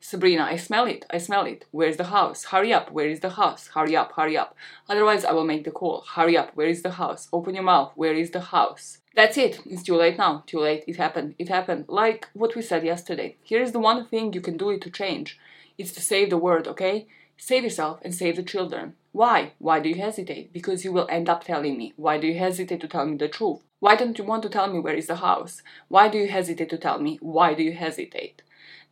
Sabrina, 0.00 0.44
I 0.44 0.56
smell 0.56 0.86
it, 0.86 1.04
I 1.10 1.18
smell 1.18 1.44
it. 1.44 1.66
Where's 1.70 1.98
the 1.98 2.04
house? 2.04 2.44
Hurry 2.44 2.72
up, 2.72 2.90
where 2.90 3.08
is 3.08 3.20
the 3.20 3.30
house? 3.30 3.68
Hurry 3.68 3.96
up, 3.96 4.12
hurry 4.12 4.36
up. 4.36 4.56
Otherwise, 4.88 5.24
I 5.24 5.32
will 5.32 5.44
make 5.44 5.64
the 5.64 5.70
call. 5.70 6.04
Hurry 6.14 6.36
up, 6.36 6.56
where 6.56 6.68
is 6.68 6.82
the 6.82 6.92
house? 6.92 7.28
Open 7.32 7.54
your 7.54 7.64
mouth, 7.64 7.92
where 7.94 8.14
is 8.14 8.30
the 8.30 8.40
house? 8.40 8.98
That's 9.14 9.36
it, 9.36 9.60
it's 9.66 9.82
too 9.82 9.96
late 9.96 10.18
now, 10.18 10.44
too 10.46 10.60
late, 10.60 10.84
it 10.86 10.96
happened, 10.96 11.34
it 11.38 11.48
happened. 11.48 11.86
Like 11.88 12.28
what 12.32 12.54
we 12.54 12.62
said 12.62 12.84
yesterday. 12.84 13.36
Here's 13.42 13.72
the 13.72 13.80
one 13.80 14.06
thing 14.06 14.32
you 14.32 14.40
can 14.40 14.56
do 14.56 14.70
it 14.70 14.80
to 14.82 14.90
change 14.90 15.38
it's 15.80 15.92
to 15.92 16.00
save 16.02 16.28
the 16.28 16.36
world, 16.36 16.68
okay? 16.68 17.06
Save 17.38 17.64
yourself 17.64 18.00
and 18.02 18.14
save 18.14 18.36
the 18.36 18.42
children. 18.42 18.94
Why? 19.12 19.52
Why 19.58 19.80
do 19.80 19.88
you 19.88 19.94
hesitate? 19.94 20.52
Because 20.52 20.84
you 20.84 20.92
will 20.92 21.06
end 21.10 21.30
up 21.30 21.42
telling 21.42 21.78
me. 21.78 21.94
Why 21.96 22.18
do 22.18 22.26
you 22.26 22.38
hesitate 22.38 22.82
to 22.82 22.88
tell 22.88 23.06
me 23.06 23.16
the 23.16 23.28
truth? 23.28 23.60
Why 23.78 23.96
don't 23.96 24.18
you 24.18 24.24
want 24.24 24.42
to 24.42 24.50
tell 24.50 24.70
me 24.70 24.78
where 24.78 24.94
is 24.94 25.06
the 25.06 25.16
house? 25.16 25.62
Why 25.88 26.08
do 26.08 26.18
you 26.18 26.28
hesitate 26.28 26.68
to 26.68 26.76
tell 26.76 26.98
me? 26.98 27.18
Why 27.22 27.54
do 27.54 27.62
you 27.62 27.72
hesitate? 27.72 28.42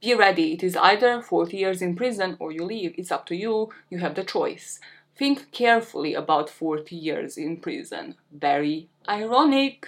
Be 0.00 0.14
ready. 0.14 0.54
It 0.54 0.62
is 0.62 0.76
either 0.76 1.20
40 1.20 1.56
years 1.58 1.82
in 1.82 1.94
prison 1.94 2.38
or 2.40 2.52
you 2.52 2.64
leave. 2.64 2.94
It's 2.96 3.12
up 3.12 3.26
to 3.26 3.36
you. 3.36 3.68
You 3.90 3.98
have 3.98 4.14
the 4.14 4.24
choice. 4.24 4.80
Think 5.14 5.52
carefully 5.52 6.14
about 6.14 6.48
40 6.48 6.96
years 6.96 7.36
in 7.36 7.58
prison. 7.58 8.14
Very 8.32 8.88
ironic, 9.06 9.86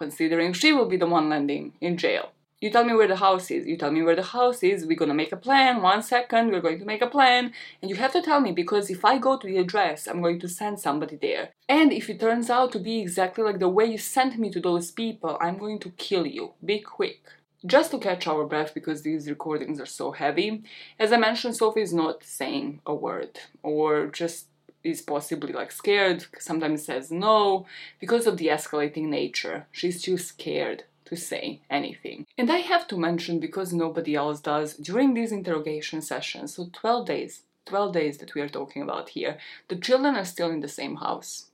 considering 0.00 0.52
she 0.52 0.72
will 0.72 0.88
be 0.88 0.96
the 0.96 1.12
one 1.18 1.28
landing 1.28 1.64
in 1.80 1.96
jail. 1.96 2.32
You 2.60 2.70
tell 2.70 2.84
me 2.84 2.94
where 2.94 3.08
the 3.08 3.16
house 3.16 3.50
is. 3.50 3.66
You 3.66 3.76
tell 3.78 3.90
me 3.90 4.02
where 4.02 4.20
the 4.20 4.32
house 4.38 4.62
is. 4.62 4.84
We're 4.84 5.02
gonna 5.02 5.22
make 5.22 5.32
a 5.32 5.44
plan. 5.46 5.80
One 5.80 6.02
second, 6.02 6.50
we're 6.50 6.66
going 6.66 6.80
to 6.80 6.90
make 6.92 7.00
a 7.00 7.14
plan. 7.16 7.52
And 7.80 7.90
you 7.90 7.96
have 7.96 8.12
to 8.12 8.20
tell 8.20 8.40
me 8.40 8.52
because 8.52 8.90
if 8.90 9.02
I 9.02 9.14
go 9.18 9.38
to 9.38 9.46
the 9.46 9.56
address, 9.64 10.06
I'm 10.06 10.20
going 10.20 10.40
to 10.40 10.48
send 10.48 10.78
somebody 10.78 11.16
there. 11.16 11.50
And 11.68 11.90
if 12.00 12.10
it 12.10 12.20
turns 12.20 12.50
out 12.50 12.72
to 12.72 12.78
be 12.78 13.00
exactly 13.00 13.44
like 13.44 13.60
the 13.60 13.74
way 13.76 13.86
you 13.86 13.98
sent 13.98 14.38
me 14.38 14.50
to 14.50 14.60
those 14.60 14.90
people, 14.90 15.38
I'm 15.40 15.56
going 15.56 15.78
to 15.80 15.90
kill 16.06 16.26
you. 16.26 16.52
Be 16.62 16.80
quick 16.80 17.22
just 17.64 17.90
to 17.90 17.98
catch 17.98 18.26
our 18.26 18.44
breath 18.44 18.72
because 18.74 19.02
these 19.02 19.28
recordings 19.28 19.80
are 19.80 19.86
so 20.00 20.12
heavy. 20.12 20.62
As 20.98 21.12
I 21.12 21.16
mentioned, 21.16 21.56
Sophie 21.56 21.82
is 21.82 21.92
not 21.92 22.24
saying 22.24 22.80
a 22.86 22.94
word 22.94 23.38
or 23.62 24.06
just 24.06 24.46
is 24.82 25.02
possibly 25.02 25.52
like 25.52 25.72
scared, 25.72 26.26
sometimes 26.38 26.84
says 26.84 27.10
no 27.10 27.66
because 27.98 28.26
of 28.26 28.36
the 28.36 28.48
escalating 28.48 29.08
nature. 29.08 29.66
She's 29.72 30.02
too 30.02 30.18
scared 30.18 30.84
to 31.06 31.16
say 31.16 31.60
anything. 31.68 32.26
And 32.38 32.50
I 32.50 32.58
have 32.58 32.86
to 32.88 32.96
mention 32.96 33.40
because 33.40 33.72
nobody 33.72 34.14
else 34.14 34.40
does 34.40 34.74
during 34.74 35.14
these 35.14 35.32
interrogation 35.32 36.00
sessions, 36.00 36.54
so 36.54 36.70
12 36.72 37.06
days, 37.06 37.42
12 37.66 37.92
days 37.92 38.18
that 38.18 38.34
we 38.34 38.40
are 38.40 38.48
talking 38.48 38.82
about 38.82 39.10
here, 39.10 39.38
the 39.68 39.76
children 39.76 40.14
are 40.16 40.24
still 40.24 40.50
in 40.50 40.60
the 40.60 40.68
same 40.68 40.96
house. 40.96 41.46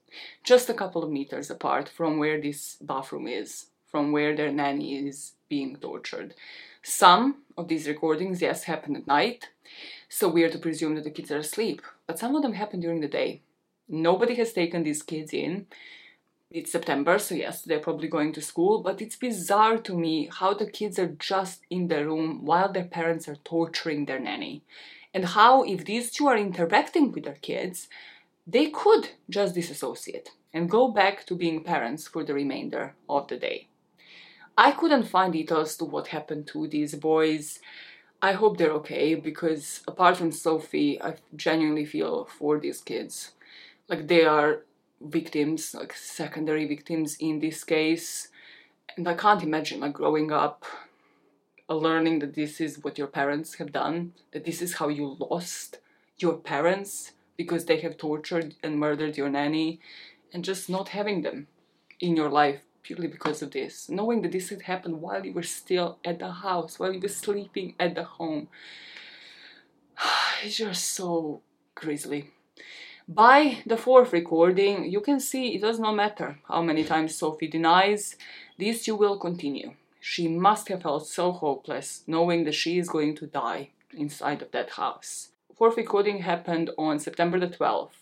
Just 0.45 0.71
a 0.71 0.75
couple 0.75 1.03
of 1.03 1.11
meters 1.11 1.51
apart 1.51 1.89
from 1.89 2.19
where 2.19 2.41
this 2.41 2.77
bathroom 2.81 3.27
is, 3.27 3.67
from 3.87 4.13
where 4.13 4.37
their 4.37 4.53
nanny 4.53 5.09
is 5.09 5.33
being 5.49 5.77
tortured. 5.77 6.35
Some 6.83 7.43
of 7.57 7.69
these 7.69 7.89
recordings, 7.89 8.41
yes, 8.41 8.65
happen 8.65 8.95
at 8.95 9.07
night, 9.07 9.49
so 10.09 10.29
we 10.29 10.45
are 10.45 10.51
to 10.51 10.59
presume 10.59 10.95
that 10.95 11.05
the 11.05 11.11
kids 11.11 11.31
are 11.31 11.39
asleep, 11.39 11.83
but 12.07 12.19
some 12.19 12.35
of 12.35 12.43
them 12.43 12.53
happen 12.53 12.81
during 12.81 13.01
the 13.01 13.09
day. 13.09 13.43
Nobody 13.89 14.35
has 14.37 14.53
taken 14.53 14.83
these 14.83 15.03
kids 15.03 15.33
in. 15.33 15.67
It's 16.51 16.73
September, 16.73 17.19
so 17.19 17.35
yes, 17.35 17.63
they're 17.63 17.81
probably 17.81 18.09
going 18.09 18.33
to 18.35 18.41
school, 18.41 18.83
but 18.83 19.03
it's 19.03 19.17
bizarre 19.17 19.79
to 19.79 19.99
me 19.99 20.29
how 20.33 20.55
the 20.55 20.71
kids 20.71 20.99
are 20.99 21.17
just 21.19 21.63
in 21.71 21.89
the 21.89 22.05
room 22.05 22.45
while 22.45 22.73
their 22.73 22.85
parents 22.85 23.29
are 23.29 23.37
torturing 23.37 24.07
their 24.07 24.21
nanny. 24.21 24.63
And 25.13 25.25
how, 25.25 25.65
if 25.65 25.85
these 25.85 26.11
two 26.11 26.29
are 26.29 26.37
interacting 26.37 27.11
with 27.11 27.25
their 27.25 27.39
kids, 27.43 27.89
they 28.47 28.71
could 28.71 29.11
just 29.29 29.55
disassociate 29.55 30.31
and 30.53 30.71
go 30.71 30.89
back 30.89 31.27
to 31.27 31.35
being 31.35 31.65
parents 31.65 32.07
for 32.07 32.23
the 32.23 32.35
remainder 32.35 32.95
of 33.09 33.27
the 33.29 33.37
day. 33.37 33.69
I 34.57 34.71
couldn't 34.71 35.09
find 35.09 35.33
details 35.33 35.77
to 35.77 35.85
what 35.85 36.09
happened 36.09 36.47
to 36.49 36.67
these 36.67 36.95
boys. 36.95 37.59
I 38.23 38.33
hope 38.33 38.57
they're 38.57 38.73
okay 38.73 39.15
because 39.15 39.83
apart 39.87 40.17
from 40.17 40.33
Sophie, 40.33 41.01
I 41.01 41.17
genuinely 41.35 41.85
feel 41.85 42.25
for 42.25 42.59
these 42.59 42.81
kids. 42.81 43.33
Like 43.89 44.09
they 44.09 44.25
are 44.25 44.63
victims, 45.01 45.75
like 45.75 45.95
secondary 45.95 46.67
victims 46.67 47.17
in 47.21 47.41
this 47.41 47.63
case. 47.63 48.29
And 48.97 49.07
I 49.07 49.15
can't 49.15 49.43
imagine 49.43 49.81
like 49.81 49.93
growing 49.93 50.33
up 50.33 50.65
uh, 51.69 51.75
learning 51.75 52.21
that 52.21 52.35
this 52.35 52.61
is 52.61 52.83
what 52.83 52.97
your 52.97 53.07
parents 53.07 53.57
have 53.57 53.73
done, 53.73 54.13
that 54.33 54.45
this 54.45 54.63
is 54.63 54.75
how 54.75 54.89
you 54.89 55.17
lost 55.19 55.79
your 56.19 56.35
parents 56.35 57.13
because 57.37 57.67
they 57.67 57.81
have 57.81 57.99
tortured 57.99 58.55
and 58.63 58.81
murdered 58.81 59.17
your 59.19 59.29
nanny, 59.29 59.79
and 60.33 60.43
just 60.43 60.71
not 60.71 60.89
having 60.91 61.21
them 61.21 61.49
in 62.01 62.17
your 62.17 62.31
life 62.31 62.63
purely 62.87 63.09
because 63.09 63.43
of 63.43 63.51
this. 63.51 63.89
Knowing 63.89 64.23
that 64.23 64.31
this 64.33 64.51
had 64.51 64.63
happened 64.63 65.01
while 65.01 65.27
you 65.27 65.33
were 65.33 65.43
still 65.43 65.99
at 66.05 66.21
the 66.21 66.31
house, 66.31 66.79
while 66.79 66.93
you 66.93 67.01
were 67.01 67.09
sleeping 67.09 67.75
at 67.81 67.95
the 67.95 68.05
home. 68.05 68.49
It's 70.45 70.59
just 70.59 70.85
so 70.95 71.41
grisly. 71.75 72.31
By 73.09 73.63
the 73.67 73.77
fourth 73.77 74.13
recording, 74.13 74.91
you 74.91 75.01
can 75.01 75.19
see 75.19 75.55
it 75.55 75.63
does 75.63 75.81
not 75.81 75.97
matter 75.97 76.39
how 76.47 76.63
many 76.63 76.85
times 76.85 77.15
Sophie 77.15 77.49
denies, 77.49 78.17
these 78.59 78.85
two 78.85 78.95
will 78.95 79.19
continue. 79.19 79.73
She 80.01 80.29
must 80.29 80.69
have 80.69 80.83
felt 80.83 81.07
so 81.07 81.33
hopeless, 81.33 82.05
knowing 82.07 82.45
that 82.45 82.55
she 82.55 82.79
is 82.79 82.89
going 82.89 83.17
to 83.17 83.27
die 83.27 83.71
inside 83.97 84.43
of 84.43 84.51
that 84.53 84.71
house. 84.71 85.31
Fourth 85.57 85.77
recording 85.77 86.19
happened 86.19 86.71
on 86.77 86.99
September 86.99 87.41
the 87.41 87.49
12th 87.49 87.99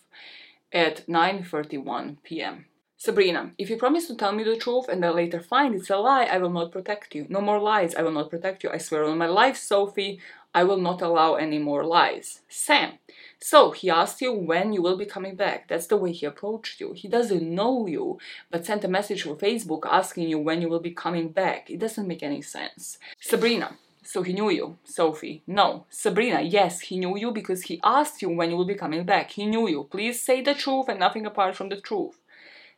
at 0.73 1.07
9:31 1.07 2.17
p.m. 2.23 2.65
Sabrina, 2.97 3.51
if 3.57 3.69
you 3.69 3.75
promise 3.75 4.07
to 4.07 4.15
tell 4.15 4.31
me 4.31 4.43
the 4.43 4.55
truth 4.55 4.87
and 4.87 5.05
I 5.05 5.09
later 5.09 5.41
find 5.41 5.75
it's 5.75 5.89
a 5.89 5.97
lie, 5.97 6.23
I 6.23 6.37
will 6.37 6.49
not 6.49 6.71
protect 6.71 7.13
you. 7.13 7.25
No 7.29 7.41
more 7.41 7.59
lies, 7.59 7.93
I 7.93 8.01
will 8.01 8.11
not 8.11 8.29
protect 8.29 8.63
you. 8.63 8.69
I 8.71 8.77
swear 8.77 9.03
on 9.03 9.17
my 9.17 9.27
life, 9.27 9.57
Sophie, 9.57 10.19
I 10.53 10.63
will 10.63 10.77
not 10.77 11.01
allow 11.01 11.35
any 11.35 11.59
more 11.59 11.83
lies. 11.83 12.39
Sam, 12.47 12.93
so 13.37 13.71
he 13.71 13.89
asked 13.89 14.21
you 14.21 14.31
when 14.31 14.71
you 14.71 14.81
will 14.81 14.95
be 14.95 15.05
coming 15.05 15.35
back. 15.35 15.67
That's 15.67 15.87
the 15.87 15.97
way 15.97 16.13
he 16.13 16.25
approached 16.25 16.79
you. 16.79 16.93
He 16.93 17.09
doesn't 17.09 17.43
know 17.43 17.85
you, 17.85 18.17
but 18.49 18.65
sent 18.65 18.85
a 18.85 18.87
message 18.87 19.23
for 19.23 19.35
Facebook 19.35 19.81
asking 19.85 20.29
you 20.29 20.39
when 20.39 20.61
you 20.61 20.69
will 20.69 20.79
be 20.79 20.91
coming 20.91 21.29
back. 21.29 21.69
It 21.69 21.79
doesn't 21.79 22.07
make 22.07 22.23
any 22.23 22.41
sense. 22.41 22.97
Sabrina, 23.19 23.75
so 24.01 24.23
he 24.23 24.31
knew 24.31 24.49
you. 24.49 24.77
Sophie, 24.85 25.43
no. 25.45 25.85
Sabrina, 25.89 26.41
yes, 26.41 26.79
he 26.79 26.97
knew 26.97 27.17
you 27.17 27.31
because 27.31 27.63
he 27.63 27.81
asked 27.83 28.21
you 28.21 28.29
when 28.29 28.51
you 28.51 28.55
will 28.55 28.65
be 28.65 28.75
coming 28.75 29.03
back. 29.03 29.31
He 29.31 29.45
knew 29.45 29.67
you. 29.67 29.83
Please 29.91 30.21
say 30.21 30.41
the 30.41 30.53
truth 30.53 30.87
and 30.87 30.99
nothing 30.99 31.25
apart 31.25 31.57
from 31.57 31.67
the 31.67 31.81
truth. 31.81 32.21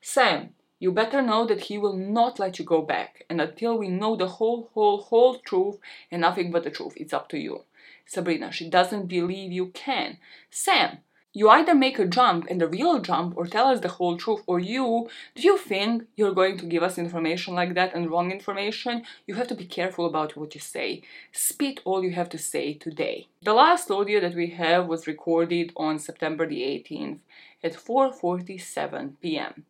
Sam, 0.02 0.54
you 0.80 0.92
better 0.92 1.22
know 1.22 1.46
that 1.48 1.62
he 1.62 1.78
will 1.78 1.96
not 1.96 2.40
let 2.40 2.60
you 2.60 2.66
go 2.66 2.82
back, 2.82 3.26
and 3.30 3.42
until 3.42 3.78
we 3.78 3.88
know 3.88 4.16
the 4.16 4.28
whole, 4.28 4.70
whole, 4.74 5.02
whole 5.02 5.40
truth 5.40 5.78
and 6.12 6.22
nothing 6.22 6.52
but 6.52 6.64
the 6.64 6.70
truth, 6.70 6.94
it's 6.98 7.14
up 7.14 7.30
to 7.30 7.38
you. 7.38 7.64
Sabrina, 8.06 8.52
she 8.52 8.70
doesn't 8.70 9.08
believe 9.08 9.52
you 9.52 9.68
can. 9.68 10.18
Sam, 10.50 11.00
you 11.34 11.50
either 11.50 11.76
make 11.76 12.00
a 12.00 12.06
jump 12.06 12.48
and 12.50 12.62
a 12.62 12.68
real 12.68 13.00
jump 13.00 13.38
or 13.38 13.46
tell 13.46 13.68
us 13.68 13.82
the 13.82 13.90
whole 13.90 14.18
truth, 14.18 14.42
or 14.48 14.60
you, 14.60 15.10
do 15.36 15.42
you 15.42 15.58
think 15.58 16.08
you're 16.16 16.34
going 16.34 16.58
to 16.58 16.66
give 16.66 16.84
us 16.84 16.98
information 16.98 17.54
like 17.54 17.74
that 17.76 17.94
and 17.94 18.10
wrong 18.10 18.32
information? 18.32 19.04
You 19.28 19.36
have 19.36 19.48
to 19.50 19.56
be 19.56 19.66
careful 19.66 20.06
about 20.06 20.36
what 20.36 20.56
you 20.56 20.62
say. 20.62 21.04
Spit 21.32 21.82
all 21.86 22.04
you 22.04 22.12
have 22.12 22.30
to 22.30 22.38
say 22.38 22.74
today. 22.74 23.28
The 23.44 23.54
last 23.54 23.92
audio 23.92 24.20
that 24.20 24.36
we 24.36 24.48
have 24.52 24.88
was 24.88 25.06
recorded 25.06 25.74
on 25.76 26.00
September 26.00 26.48
the 26.48 26.62
18th 26.62 27.20
at 27.64 27.74
4:47 27.74 29.14
p.m. 29.22 29.66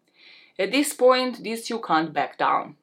At 0.59 0.71
this 0.71 0.93
point, 0.93 1.43
these 1.43 1.67
two 1.67 1.79
can't 1.79 2.13
back 2.13 2.38
down. 2.38 2.77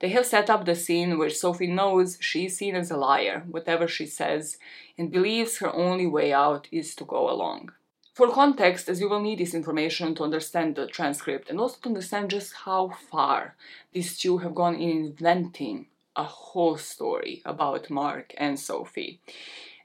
They 0.00 0.08
have 0.08 0.26
set 0.26 0.50
up 0.50 0.64
the 0.64 0.74
scene 0.74 1.18
where 1.18 1.30
Sophie 1.30 1.66
knows 1.66 2.16
she's 2.20 2.56
seen 2.56 2.74
as 2.74 2.90
a 2.90 2.96
liar, 2.96 3.44
whatever 3.48 3.86
she 3.86 4.06
says, 4.06 4.58
and 4.96 5.12
believes 5.12 5.58
her 5.58 5.72
only 5.74 6.06
way 6.06 6.32
out 6.32 6.68
is 6.72 6.94
to 6.96 7.04
go 7.04 7.30
along. 7.30 7.70
For 8.14 8.30
context, 8.30 8.88
as 8.88 9.00
you 9.00 9.08
will 9.08 9.20
need 9.20 9.38
this 9.38 9.54
information 9.54 10.14
to 10.16 10.24
understand 10.24 10.74
the 10.74 10.86
transcript 10.86 11.48
and 11.48 11.60
also 11.60 11.78
to 11.82 11.88
understand 11.88 12.30
just 12.30 12.52
how 12.64 12.90
far 13.10 13.56
these 13.92 14.18
two 14.18 14.38
have 14.38 14.54
gone 14.54 14.74
in 14.74 14.90
inventing 14.90 15.86
a 16.16 16.24
whole 16.24 16.76
story 16.76 17.40
about 17.44 17.90
Mark 17.90 18.34
and 18.36 18.58
Sophie. 18.58 19.20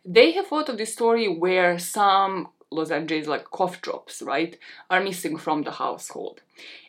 They 0.04 0.32
have 0.34 0.48
thought 0.48 0.70
of 0.70 0.78
this 0.78 0.94
story 0.94 1.28
where 1.28 1.78
some 1.80 2.50
lozenges 2.76 3.28
like 3.28 3.46
cough 3.52 3.82
drops, 3.82 4.22
right, 4.22 4.58
are 4.90 5.04
missing 5.04 5.38
from 5.38 5.64
the 5.64 5.72
household. 5.72 6.42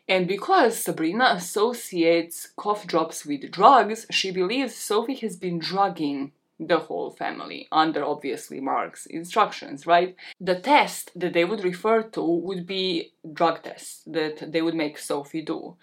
And 0.09 0.29
because 0.29 0.79
Sabrina 0.79 1.33
associates 1.33 2.49
cough 2.57 2.87
drops 2.87 3.27
with 3.27 3.51
drugs, 3.51 4.07
she 4.11 4.31
believes 4.31 4.75
Sophie 4.75 5.17
has 5.17 5.37
been 5.37 5.59
drugging 5.59 6.33
the 6.59 6.79
whole 6.79 7.11
family 7.11 7.69
under 7.71 8.05
obviously 8.05 8.61
Mark's 8.61 9.07
instructions, 9.07 9.87
right? 9.87 10.17
The 10.41 10.59
test 10.59 11.11
that 11.15 11.33
they 11.33 11.45
would 11.45 11.65
refer 11.65 12.03
to 12.03 12.23
would 12.23 12.67
be 12.67 13.13
drug 13.31 13.63
tests 13.63 14.03
that 14.07 14.53
they 14.53 14.63
would 14.63 14.75
make 14.75 14.99
Sophie 14.99 15.43
do. 15.43 15.77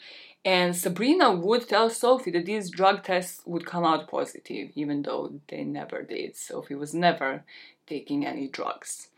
And 0.46 0.76
Sabrina 0.76 1.32
would 1.32 1.70
tell 1.70 1.90
Sophie 1.90 2.32
that 2.32 2.46
these 2.46 2.70
drug 2.70 3.04
tests 3.04 3.42
would 3.46 3.66
come 3.66 3.86
out 3.86 4.10
positive, 4.10 4.72
even 4.76 5.04
though 5.04 5.40
they 5.48 5.64
never 5.64 6.02
did. 6.02 6.36
Sophie 6.36 6.76
was 6.76 6.94
never 6.94 7.44
taking 7.88 8.26
any 8.26 8.48
drugs. 8.48 9.10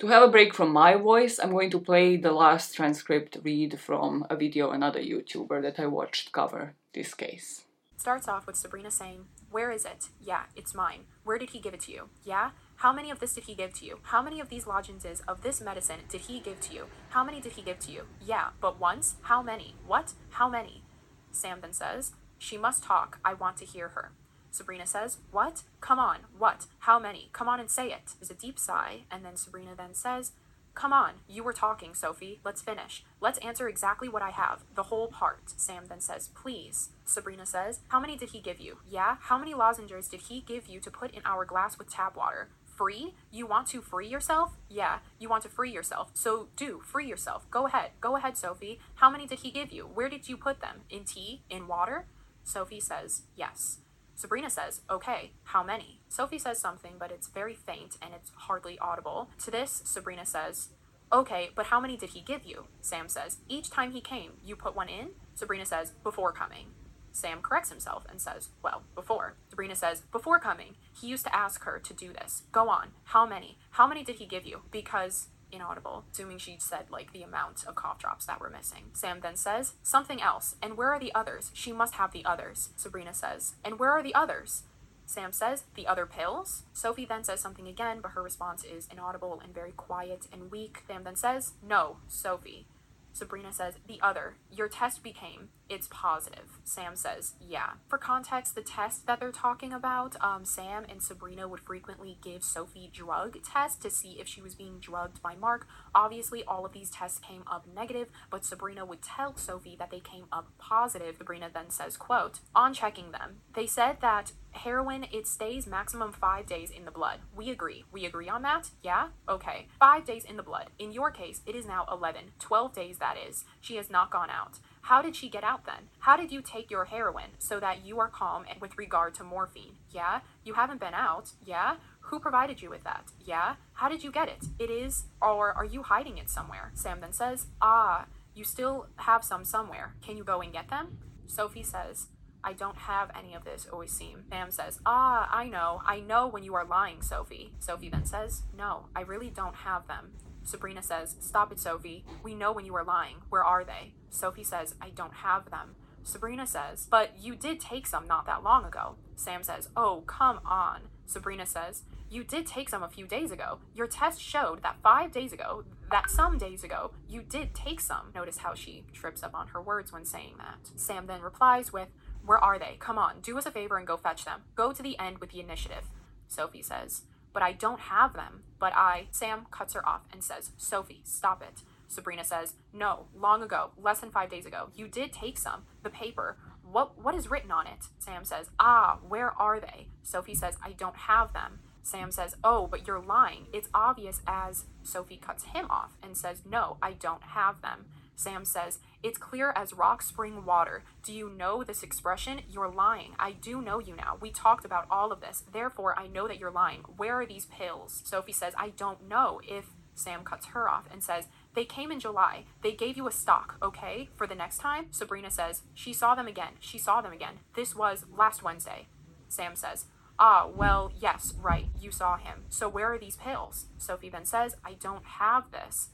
To 0.00 0.08
have 0.08 0.24
a 0.24 0.28
break 0.28 0.52
from 0.52 0.72
my 0.72 0.96
voice, 0.96 1.38
I'm 1.38 1.52
going 1.52 1.70
to 1.70 1.78
play 1.78 2.16
the 2.16 2.32
last 2.32 2.74
transcript 2.74 3.38
read 3.44 3.78
from 3.78 4.26
a 4.28 4.34
video 4.34 4.70
another 4.70 4.98
YouTuber 5.00 5.62
that 5.62 5.78
I 5.78 5.86
watched 5.86 6.32
cover 6.32 6.74
this 6.92 7.14
case. 7.14 7.64
Starts 7.96 8.26
off 8.26 8.44
with 8.44 8.56
Sabrina 8.56 8.90
saying, 8.90 9.26
Where 9.52 9.70
is 9.70 9.84
it? 9.84 10.08
Yeah, 10.20 10.42
it's 10.56 10.74
mine. 10.74 11.04
Where 11.22 11.38
did 11.38 11.50
he 11.50 11.60
give 11.60 11.74
it 11.74 11.80
to 11.82 11.92
you? 11.92 12.08
Yeah? 12.24 12.50
How 12.76 12.92
many 12.92 13.12
of 13.12 13.20
this 13.20 13.34
did 13.34 13.44
he 13.44 13.54
give 13.54 13.72
to 13.74 13.86
you? 13.86 14.00
How 14.02 14.20
many 14.20 14.40
of 14.40 14.48
these 14.48 14.66
lozenges 14.66 15.22
of 15.28 15.42
this 15.42 15.60
medicine 15.60 16.00
did 16.08 16.22
he 16.22 16.40
give 16.40 16.60
to 16.62 16.74
you? 16.74 16.86
How 17.10 17.22
many 17.22 17.40
did 17.40 17.52
he 17.52 17.62
give 17.62 17.78
to 17.80 17.92
you? 17.92 18.02
Yeah, 18.20 18.48
but 18.60 18.80
once? 18.80 19.14
How 19.22 19.42
many? 19.42 19.76
What? 19.86 20.14
How 20.30 20.48
many? 20.48 20.82
Sam 21.30 21.60
then 21.60 21.72
says, 21.72 22.14
She 22.36 22.58
must 22.58 22.82
talk. 22.82 23.20
I 23.24 23.34
want 23.34 23.58
to 23.58 23.64
hear 23.64 23.90
her. 23.90 24.10
Sabrina 24.54 24.86
says, 24.86 25.18
What? 25.32 25.62
Come 25.80 25.98
on. 25.98 26.18
What? 26.38 26.66
How 26.80 27.00
many? 27.00 27.28
Come 27.32 27.48
on 27.48 27.58
and 27.58 27.68
say 27.68 27.88
it. 27.88 28.12
There's 28.20 28.30
a 28.30 28.34
deep 28.34 28.56
sigh, 28.56 29.00
and 29.10 29.24
then 29.24 29.36
Sabrina 29.36 29.72
then 29.76 29.94
says, 29.94 30.30
Come 30.74 30.92
on, 30.92 31.14
you 31.28 31.42
were 31.42 31.52
talking, 31.52 31.92
Sophie. 31.94 32.40
Let's 32.44 32.62
finish. 32.62 33.04
Let's 33.20 33.38
answer 33.38 33.68
exactly 33.68 34.08
what 34.08 34.22
I 34.22 34.30
have. 34.30 34.62
The 34.74 34.84
whole 34.84 35.08
part. 35.08 35.52
Sam 35.56 35.84
then 35.88 36.00
says, 36.00 36.28
Please. 36.34 36.90
Sabrina 37.04 37.46
says, 37.46 37.80
How 37.88 37.98
many 37.98 38.16
did 38.16 38.30
he 38.30 38.40
give 38.40 38.60
you? 38.60 38.78
Yeah? 38.88 39.16
How 39.22 39.38
many 39.38 39.54
lozenges 39.54 40.06
did 40.06 40.22
he 40.22 40.40
give 40.40 40.68
you 40.68 40.78
to 40.80 40.90
put 40.90 41.10
in 41.10 41.22
our 41.24 41.44
glass 41.44 41.76
with 41.76 41.90
tap 41.90 42.16
water? 42.16 42.48
Free? 42.64 43.14
You 43.32 43.46
want 43.46 43.66
to 43.68 43.80
free 43.80 44.06
yourself? 44.06 44.52
Yeah, 44.68 44.98
you 45.18 45.28
want 45.28 45.42
to 45.44 45.48
free 45.48 45.70
yourself. 45.72 46.10
So 46.14 46.48
do, 46.56 46.80
free 46.84 47.08
yourself. 47.08 47.48
Go 47.50 47.66
ahead. 47.66 47.90
Go 48.00 48.16
ahead, 48.16 48.36
Sophie. 48.36 48.78
How 48.96 49.10
many 49.10 49.26
did 49.26 49.40
he 49.40 49.50
give 49.50 49.72
you? 49.72 49.84
Where 49.84 50.08
did 50.08 50.28
you 50.28 50.36
put 50.36 50.60
them? 50.60 50.82
In 50.90 51.04
tea? 51.04 51.42
In 51.50 51.66
water? 51.66 52.06
Sophie 52.44 52.80
says, 52.80 53.22
Yes. 53.36 53.78
Sabrina 54.16 54.50
says, 54.50 54.82
Okay, 54.90 55.32
how 55.44 55.62
many? 55.62 56.00
Sophie 56.08 56.38
says 56.38 56.58
something, 56.58 56.92
but 56.98 57.10
it's 57.10 57.28
very 57.28 57.54
faint 57.54 57.96
and 58.00 58.12
it's 58.14 58.30
hardly 58.34 58.78
audible. 58.78 59.30
To 59.44 59.50
this, 59.50 59.82
Sabrina 59.84 60.24
says, 60.26 60.68
Okay, 61.12 61.50
but 61.54 61.66
how 61.66 61.80
many 61.80 61.96
did 61.96 62.10
he 62.10 62.20
give 62.20 62.44
you? 62.44 62.64
Sam 62.80 63.08
says, 63.08 63.38
Each 63.48 63.70
time 63.70 63.92
he 63.92 64.00
came, 64.00 64.32
you 64.44 64.56
put 64.56 64.76
one 64.76 64.88
in? 64.88 65.10
Sabrina 65.34 65.66
says, 65.66 65.92
Before 66.02 66.32
coming. 66.32 66.66
Sam 67.12 67.40
corrects 67.42 67.70
himself 67.70 68.04
and 68.10 68.20
says, 68.20 68.48
Well, 68.62 68.82
before. 68.94 69.34
Sabrina 69.48 69.76
says, 69.76 70.02
Before 70.10 70.40
coming, 70.40 70.74
he 71.00 71.06
used 71.06 71.24
to 71.26 71.34
ask 71.34 71.62
her 71.62 71.78
to 71.78 71.94
do 71.94 72.12
this. 72.12 72.42
Go 72.50 72.68
on. 72.68 72.88
How 73.04 73.26
many? 73.26 73.58
How 73.70 73.86
many 73.86 74.02
did 74.02 74.16
he 74.16 74.26
give 74.26 74.44
you? 74.44 74.62
Because 74.72 75.28
inaudible, 75.54 76.04
assuming 76.12 76.38
she 76.38 76.56
said 76.58 76.86
like 76.90 77.12
the 77.12 77.22
amount 77.22 77.64
of 77.66 77.74
cough 77.74 77.98
drops 77.98 78.26
that 78.26 78.40
were 78.40 78.50
missing. 78.50 78.84
Sam 78.92 79.20
then 79.20 79.36
says, 79.36 79.74
Something 79.82 80.20
else. 80.20 80.56
And 80.62 80.76
where 80.76 80.92
are 80.92 80.98
the 80.98 81.14
others? 81.14 81.50
She 81.54 81.72
must 81.72 81.94
have 81.94 82.12
the 82.12 82.24
others. 82.24 82.70
Sabrina 82.76 83.14
says, 83.14 83.54
And 83.64 83.78
where 83.78 83.90
are 83.90 84.02
the 84.02 84.14
others? 84.14 84.64
Sam 85.06 85.32
says, 85.32 85.64
The 85.74 85.86
other 85.86 86.06
pills? 86.06 86.62
Sophie 86.72 87.04
then 87.04 87.24
says 87.24 87.40
something 87.40 87.68
again, 87.68 88.00
but 88.00 88.12
her 88.12 88.22
response 88.22 88.64
is 88.64 88.88
inaudible 88.90 89.40
and 89.42 89.54
very 89.54 89.72
quiet 89.72 90.26
and 90.32 90.50
weak. 90.50 90.82
Sam 90.86 91.04
then 91.04 91.16
says, 91.16 91.52
No, 91.66 91.98
Sophie. 92.08 92.66
Sabrina 93.12 93.52
says, 93.52 93.74
The 93.86 94.00
other. 94.02 94.36
Your 94.50 94.68
test 94.68 95.02
became, 95.02 95.48
it's 95.68 95.88
positive. 95.90 96.58
Sam 96.64 96.96
says, 96.96 97.34
Yeah. 97.40 97.72
For 97.88 97.98
context, 97.98 98.54
the 98.54 98.62
test 98.62 99.06
that 99.06 99.20
they're 99.20 99.32
talking 99.32 99.72
about, 99.72 100.16
um, 100.22 100.44
Sam 100.44 100.84
and 100.88 101.02
Sabrina 101.02 101.48
would 101.48 101.60
frequently 101.60 102.18
give 102.22 102.44
Sophie 102.44 102.90
drug 102.92 103.38
tests 103.42 103.78
to 103.82 103.90
see 103.90 104.20
if 104.20 104.28
she 104.28 104.42
was 104.42 104.54
being 104.54 104.78
drugged 104.78 105.22
by 105.22 105.34
Mark. 105.34 105.66
Obviously, 105.94 106.44
all 106.44 106.66
of 106.66 106.72
these 106.72 106.90
tests 106.90 107.18
came 107.18 107.44
up 107.46 107.66
negative, 107.72 108.08
but 108.30 108.44
Sabrina 108.44 108.84
would 108.84 109.02
tell 109.02 109.36
Sophie 109.36 109.76
that 109.78 109.90
they 109.90 110.00
came 110.00 110.26
up 110.32 110.48
positive. 110.58 111.16
Sabrina 111.16 111.50
then 111.52 111.70
says, 111.70 111.96
quote, 111.96 112.40
On 112.54 112.74
checking 112.74 113.12
them, 113.12 113.40
they 113.54 113.66
said 113.66 113.98
that 114.00 114.32
heroin, 114.52 115.06
it 115.12 115.26
stays 115.26 115.66
maximum 115.66 116.12
five 116.12 116.46
days 116.46 116.70
in 116.70 116.84
the 116.84 116.90
blood. 116.90 117.20
We 117.34 117.50
agree. 117.50 117.84
We 117.92 118.04
agree 118.06 118.28
on 118.28 118.42
that? 118.42 118.70
Yeah? 118.82 119.08
Okay. 119.28 119.68
Five 119.78 120.04
days 120.04 120.24
in 120.24 120.36
the 120.36 120.42
blood. 120.42 120.70
In 120.78 120.92
your 120.92 121.10
case, 121.10 121.40
it 121.46 121.54
is 121.54 121.66
now 121.66 121.86
11. 121.90 122.32
12 122.38 122.74
days, 122.74 122.98
that 122.98 123.16
is. 123.16 123.44
She 123.60 123.76
has 123.76 123.90
not 123.90 124.10
gone 124.10 124.30
out. 124.30 124.58
How 124.84 125.00
did 125.00 125.16
she 125.16 125.30
get 125.30 125.44
out 125.44 125.64
then? 125.64 125.88
How 126.00 126.14
did 126.14 126.30
you 126.30 126.42
take 126.42 126.70
your 126.70 126.84
heroin 126.84 127.30
so 127.38 127.58
that 127.58 127.86
you 127.86 127.98
are 128.00 128.08
calm 128.08 128.44
with 128.60 128.76
regard 128.76 129.14
to 129.14 129.24
morphine? 129.24 129.76
Yeah? 129.90 130.20
You 130.44 130.52
haven't 130.52 130.78
been 130.78 130.92
out? 130.92 131.30
Yeah? 131.42 131.76
Who 132.00 132.20
provided 132.20 132.60
you 132.60 132.68
with 132.68 132.84
that? 132.84 133.04
Yeah? 133.24 133.54
How 133.72 133.88
did 133.88 134.04
you 134.04 134.12
get 134.12 134.28
it? 134.28 134.44
It 134.58 134.70
is, 134.70 135.04
or 135.22 135.54
are 135.54 135.64
you 135.64 135.84
hiding 135.84 136.18
it 136.18 136.28
somewhere? 136.28 136.70
Sam 136.74 137.00
then 137.00 137.14
says, 137.14 137.46
Ah, 137.62 138.04
you 138.34 138.44
still 138.44 138.88
have 138.96 139.24
some 139.24 139.46
somewhere. 139.46 139.94
Can 140.02 140.18
you 140.18 140.24
go 140.24 140.42
and 140.42 140.52
get 140.52 140.68
them? 140.68 140.98
Sophie 141.26 141.62
says, 141.62 142.08
I 142.44 142.52
don't 142.52 142.76
have 142.76 143.10
any 143.18 143.32
of 143.32 143.44
this, 143.44 143.66
seem. 143.86 144.24
Sam 144.30 144.50
says, 144.50 144.80
Ah, 144.84 145.30
I 145.32 145.48
know. 145.48 145.80
I 145.86 146.00
know 146.00 146.26
when 146.26 146.44
you 146.44 146.54
are 146.56 146.66
lying, 146.66 147.00
Sophie. 147.00 147.52
Sophie 147.58 147.88
then 147.88 148.04
says, 148.04 148.42
No, 148.54 148.88
I 148.94 149.00
really 149.00 149.30
don't 149.30 149.56
have 149.56 149.88
them. 149.88 150.12
Sabrina 150.44 150.82
says, 150.82 151.16
Stop 151.20 151.52
it, 151.52 151.58
Sophie. 151.58 152.04
We 152.22 152.34
know 152.34 152.52
when 152.52 152.66
you 152.66 152.76
are 152.76 152.84
lying. 152.84 153.16
Where 153.30 153.42
are 153.42 153.64
they? 153.64 153.94
Sophie 154.14 154.44
says, 154.44 154.74
I 154.80 154.90
don't 154.90 155.14
have 155.14 155.50
them. 155.50 155.74
Sabrina 156.04 156.46
says, 156.46 156.86
But 156.90 157.12
you 157.20 157.34
did 157.34 157.60
take 157.60 157.86
some 157.86 158.06
not 158.06 158.26
that 158.26 158.42
long 158.42 158.64
ago. 158.64 158.96
Sam 159.16 159.42
says, 159.42 159.68
Oh, 159.76 160.02
come 160.06 160.40
on. 160.44 160.82
Sabrina 161.06 161.46
says, 161.46 161.82
You 162.10 162.22
did 162.22 162.46
take 162.46 162.68
some 162.68 162.82
a 162.82 162.88
few 162.88 163.06
days 163.06 163.30
ago. 163.30 163.58
Your 163.74 163.86
test 163.86 164.20
showed 164.20 164.62
that 164.62 164.76
five 164.82 165.10
days 165.10 165.32
ago, 165.32 165.64
that 165.90 166.10
some 166.10 166.38
days 166.38 166.62
ago, 166.62 166.92
you 167.08 167.22
did 167.22 167.54
take 167.54 167.80
some. 167.80 168.12
Notice 168.14 168.38
how 168.38 168.54
she 168.54 168.84
trips 168.92 169.22
up 169.22 169.34
on 169.34 169.48
her 169.48 169.60
words 169.60 169.92
when 169.92 170.04
saying 170.04 170.34
that. 170.38 170.70
Sam 170.76 171.06
then 171.06 171.20
replies 171.20 171.72
with, 171.72 171.88
Where 172.24 172.38
are 172.38 172.58
they? 172.58 172.76
Come 172.78 172.98
on, 172.98 173.20
do 173.20 173.36
us 173.36 173.46
a 173.46 173.50
favor 173.50 173.78
and 173.78 173.86
go 173.86 173.96
fetch 173.96 174.24
them. 174.24 174.42
Go 174.54 174.72
to 174.72 174.82
the 174.82 174.98
end 174.98 175.18
with 175.18 175.30
the 175.30 175.40
initiative. 175.40 175.84
Sophie 176.28 176.62
says, 176.62 177.02
But 177.32 177.42
I 177.42 177.52
don't 177.52 177.80
have 177.80 178.12
them. 178.12 178.42
But 178.58 178.74
I, 178.74 179.08
Sam 179.10 179.46
cuts 179.50 179.74
her 179.74 179.86
off 179.86 180.02
and 180.12 180.22
says, 180.22 180.50
Sophie, 180.56 181.02
stop 181.04 181.42
it. 181.42 181.62
Sabrina 181.88 182.24
says, 182.24 182.54
No, 182.72 183.06
long 183.16 183.42
ago, 183.42 183.70
less 183.80 184.00
than 184.00 184.10
five 184.10 184.30
days 184.30 184.46
ago. 184.46 184.70
You 184.74 184.88
did 184.88 185.12
take 185.12 185.38
some. 185.38 185.64
The 185.82 185.90
paper. 185.90 186.36
What 186.62 187.02
what 187.02 187.14
is 187.14 187.30
written 187.30 187.50
on 187.50 187.66
it? 187.66 187.86
Sam 187.98 188.24
says, 188.24 188.50
Ah, 188.58 188.98
where 189.06 189.30
are 189.40 189.60
they? 189.60 189.88
Sophie 190.02 190.34
says, 190.34 190.56
I 190.64 190.72
don't 190.72 190.96
have 190.96 191.32
them. 191.32 191.60
Sam 191.82 192.10
says, 192.10 192.36
Oh, 192.42 192.66
but 192.66 192.86
you're 192.86 193.00
lying. 193.00 193.46
It's 193.52 193.68
obvious 193.74 194.22
as 194.26 194.64
Sophie 194.82 195.18
cuts 195.18 195.44
him 195.44 195.66
off 195.70 195.96
and 196.02 196.16
says, 196.16 196.42
No, 196.48 196.78
I 196.82 196.92
don't 196.92 197.22
have 197.22 197.60
them. 197.60 197.86
Sam 198.16 198.44
says, 198.44 198.78
It's 199.02 199.18
clear 199.18 199.52
as 199.54 199.74
rock 199.74 200.00
spring 200.02 200.44
water. 200.44 200.82
Do 201.02 201.12
you 201.12 201.28
know 201.28 201.62
this 201.62 201.82
expression? 201.82 202.40
You're 202.48 202.70
lying. 202.70 203.14
I 203.18 203.32
do 203.32 203.60
know 203.60 203.78
you 203.78 203.94
now. 203.94 204.16
We 204.20 204.30
talked 204.30 204.64
about 204.64 204.86
all 204.90 205.12
of 205.12 205.20
this. 205.20 205.44
Therefore, 205.52 205.98
I 205.98 206.06
know 206.06 206.26
that 206.26 206.38
you're 206.38 206.50
lying. 206.50 206.80
Where 206.96 207.20
are 207.20 207.26
these 207.26 207.46
pills? 207.46 208.02
Sophie 208.04 208.32
says, 208.32 208.54
I 208.56 208.70
don't 208.70 209.08
know 209.08 209.40
if 209.46 209.66
Sam 209.94 210.24
cuts 210.24 210.46
her 210.46 210.68
off 210.68 210.88
and 210.90 211.02
says, 211.02 211.26
They 211.54 211.64
came 211.64 211.92
in 211.92 212.00
July. 212.00 212.44
They 212.62 212.72
gave 212.72 212.96
you 212.96 213.06
a 213.06 213.12
stock, 213.12 213.56
okay? 213.62 214.08
For 214.16 214.26
the 214.26 214.34
next 214.34 214.58
time? 214.58 214.86
Sabrina 214.90 215.30
says, 215.30 215.62
She 215.72 215.92
saw 215.92 216.14
them 216.14 216.26
again. 216.26 216.54
She 216.58 216.78
saw 216.78 217.00
them 217.00 217.12
again. 217.12 217.38
This 217.54 217.76
was 217.76 218.04
last 218.16 218.42
Wednesday. 218.42 218.86
Sam 219.28 219.54
says, 219.54 219.86
Ah, 220.18 220.48
well, 220.52 220.92
yes, 220.98 221.34
right. 221.40 221.66
You 221.80 221.90
saw 221.90 222.16
him. 222.16 222.44
So 222.48 222.68
where 222.68 222.92
are 222.92 222.98
these 222.98 223.16
pills? 223.16 223.66
Sophie 223.78 224.08
then 224.08 224.24
says, 224.24 224.56
I 224.64 224.74
don't 224.74 225.04
have 225.04 225.50
this. 225.50 225.90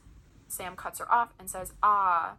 Sam 0.48 0.76
cuts 0.76 0.98
her 0.98 1.12
off 1.12 1.32
and 1.38 1.48
says, 1.48 1.72
Ah. 1.82 2.36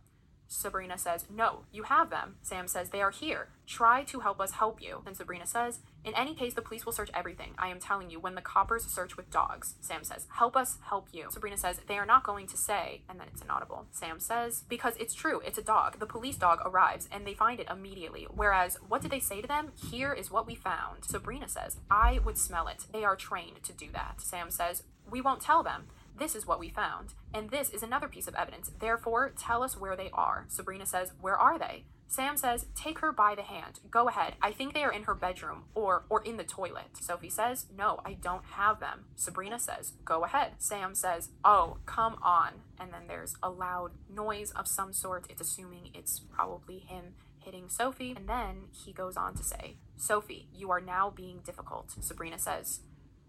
Sabrina 0.51 0.97
says, 0.97 1.25
No, 1.33 1.61
you 1.71 1.83
have 1.83 2.09
them. 2.09 2.35
Sam 2.41 2.67
says, 2.67 2.89
They 2.89 3.01
are 3.01 3.09
here. 3.09 3.47
Try 3.65 4.03
to 4.03 4.19
help 4.19 4.41
us 4.41 4.51
help 4.51 4.81
you. 4.81 5.01
And 5.05 5.15
Sabrina 5.15 5.47
says, 5.47 5.79
In 6.03 6.13
any 6.13 6.35
case, 6.35 6.53
the 6.53 6.61
police 6.61 6.85
will 6.85 6.91
search 6.91 7.09
everything. 7.13 7.53
I 7.57 7.69
am 7.69 7.79
telling 7.79 8.09
you, 8.09 8.19
when 8.19 8.35
the 8.35 8.41
coppers 8.41 8.85
search 8.85 9.15
with 9.15 9.31
dogs. 9.31 9.75
Sam 9.79 10.03
says, 10.03 10.27
Help 10.29 10.57
us 10.57 10.77
help 10.89 11.07
you. 11.13 11.27
Sabrina 11.31 11.57
says, 11.57 11.79
They 11.87 11.97
are 11.97 12.05
not 12.05 12.25
going 12.25 12.47
to 12.47 12.57
say, 12.57 13.01
and 13.09 13.17
then 13.17 13.27
it's 13.31 13.41
inaudible. 13.41 13.85
Sam 13.91 14.19
says, 14.19 14.63
Because 14.67 14.95
it's 14.99 15.13
true, 15.13 15.41
it's 15.45 15.57
a 15.57 15.63
dog. 15.63 15.99
The 15.99 16.05
police 16.05 16.35
dog 16.35 16.59
arrives 16.65 17.07
and 17.11 17.25
they 17.25 17.33
find 17.33 17.61
it 17.61 17.69
immediately. 17.69 18.27
Whereas, 18.29 18.77
what 18.87 19.01
did 19.01 19.11
they 19.11 19.21
say 19.21 19.41
to 19.41 19.47
them? 19.47 19.71
Here 19.89 20.11
is 20.11 20.29
what 20.29 20.45
we 20.45 20.55
found. 20.55 21.05
Sabrina 21.05 21.47
says, 21.47 21.77
I 21.89 22.19
would 22.25 22.37
smell 22.37 22.67
it. 22.67 22.85
They 22.91 23.05
are 23.05 23.15
trained 23.15 23.63
to 23.63 23.73
do 23.73 23.87
that. 23.93 24.19
Sam 24.19 24.51
says, 24.51 24.83
We 25.09 25.21
won't 25.21 25.41
tell 25.41 25.63
them. 25.63 25.87
This 26.17 26.35
is 26.35 26.45
what 26.45 26.59
we 26.59 26.69
found. 26.69 27.13
And 27.33 27.49
this 27.49 27.69
is 27.69 27.83
another 27.83 28.07
piece 28.07 28.27
of 28.27 28.35
evidence. 28.35 28.71
Therefore, 28.79 29.31
tell 29.37 29.63
us 29.63 29.77
where 29.77 29.95
they 29.95 30.09
are. 30.13 30.45
Sabrina 30.49 30.85
says, 30.85 31.13
Where 31.19 31.37
are 31.37 31.57
they? 31.57 31.85
Sam 32.07 32.35
says, 32.35 32.65
Take 32.75 32.99
her 32.99 33.13
by 33.13 33.35
the 33.35 33.41
hand. 33.41 33.79
Go 33.89 34.09
ahead. 34.09 34.33
I 34.41 34.51
think 34.51 34.73
they 34.73 34.83
are 34.83 34.91
in 34.91 35.03
her 35.03 35.15
bedroom 35.15 35.63
or 35.73 36.03
or 36.09 36.21
in 36.23 36.35
the 36.35 36.43
toilet. 36.43 36.97
Sophie 36.99 37.29
says, 37.29 37.67
No, 37.75 38.01
I 38.05 38.13
don't 38.13 38.43
have 38.43 38.81
them. 38.81 39.05
Sabrina 39.15 39.59
says, 39.59 39.93
Go 40.03 40.25
ahead. 40.25 40.53
Sam 40.57 40.93
says, 40.93 41.29
Oh, 41.45 41.77
come 41.85 42.17
on. 42.21 42.63
And 42.77 42.91
then 42.91 43.03
there's 43.07 43.35
a 43.41 43.49
loud 43.49 43.91
noise 44.13 44.51
of 44.51 44.67
some 44.67 44.91
sort. 44.91 45.25
It's 45.29 45.41
assuming 45.41 45.91
it's 45.93 46.19
probably 46.19 46.79
him 46.79 47.13
hitting 47.39 47.69
Sophie. 47.69 48.13
And 48.15 48.27
then 48.27 48.63
he 48.71 48.91
goes 48.91 49.15
on 49.15 49.35
to 49.35 49.43
say, 49.43 49.77
Sophie, 49.95 50.49
you 50.53 50.69
are 50.69 50.81
now 50.81 51.09
being 51.09 51.39
difficult. 51.45 51.91
Sabrina 52.01 52.37
says, 52.37 52.81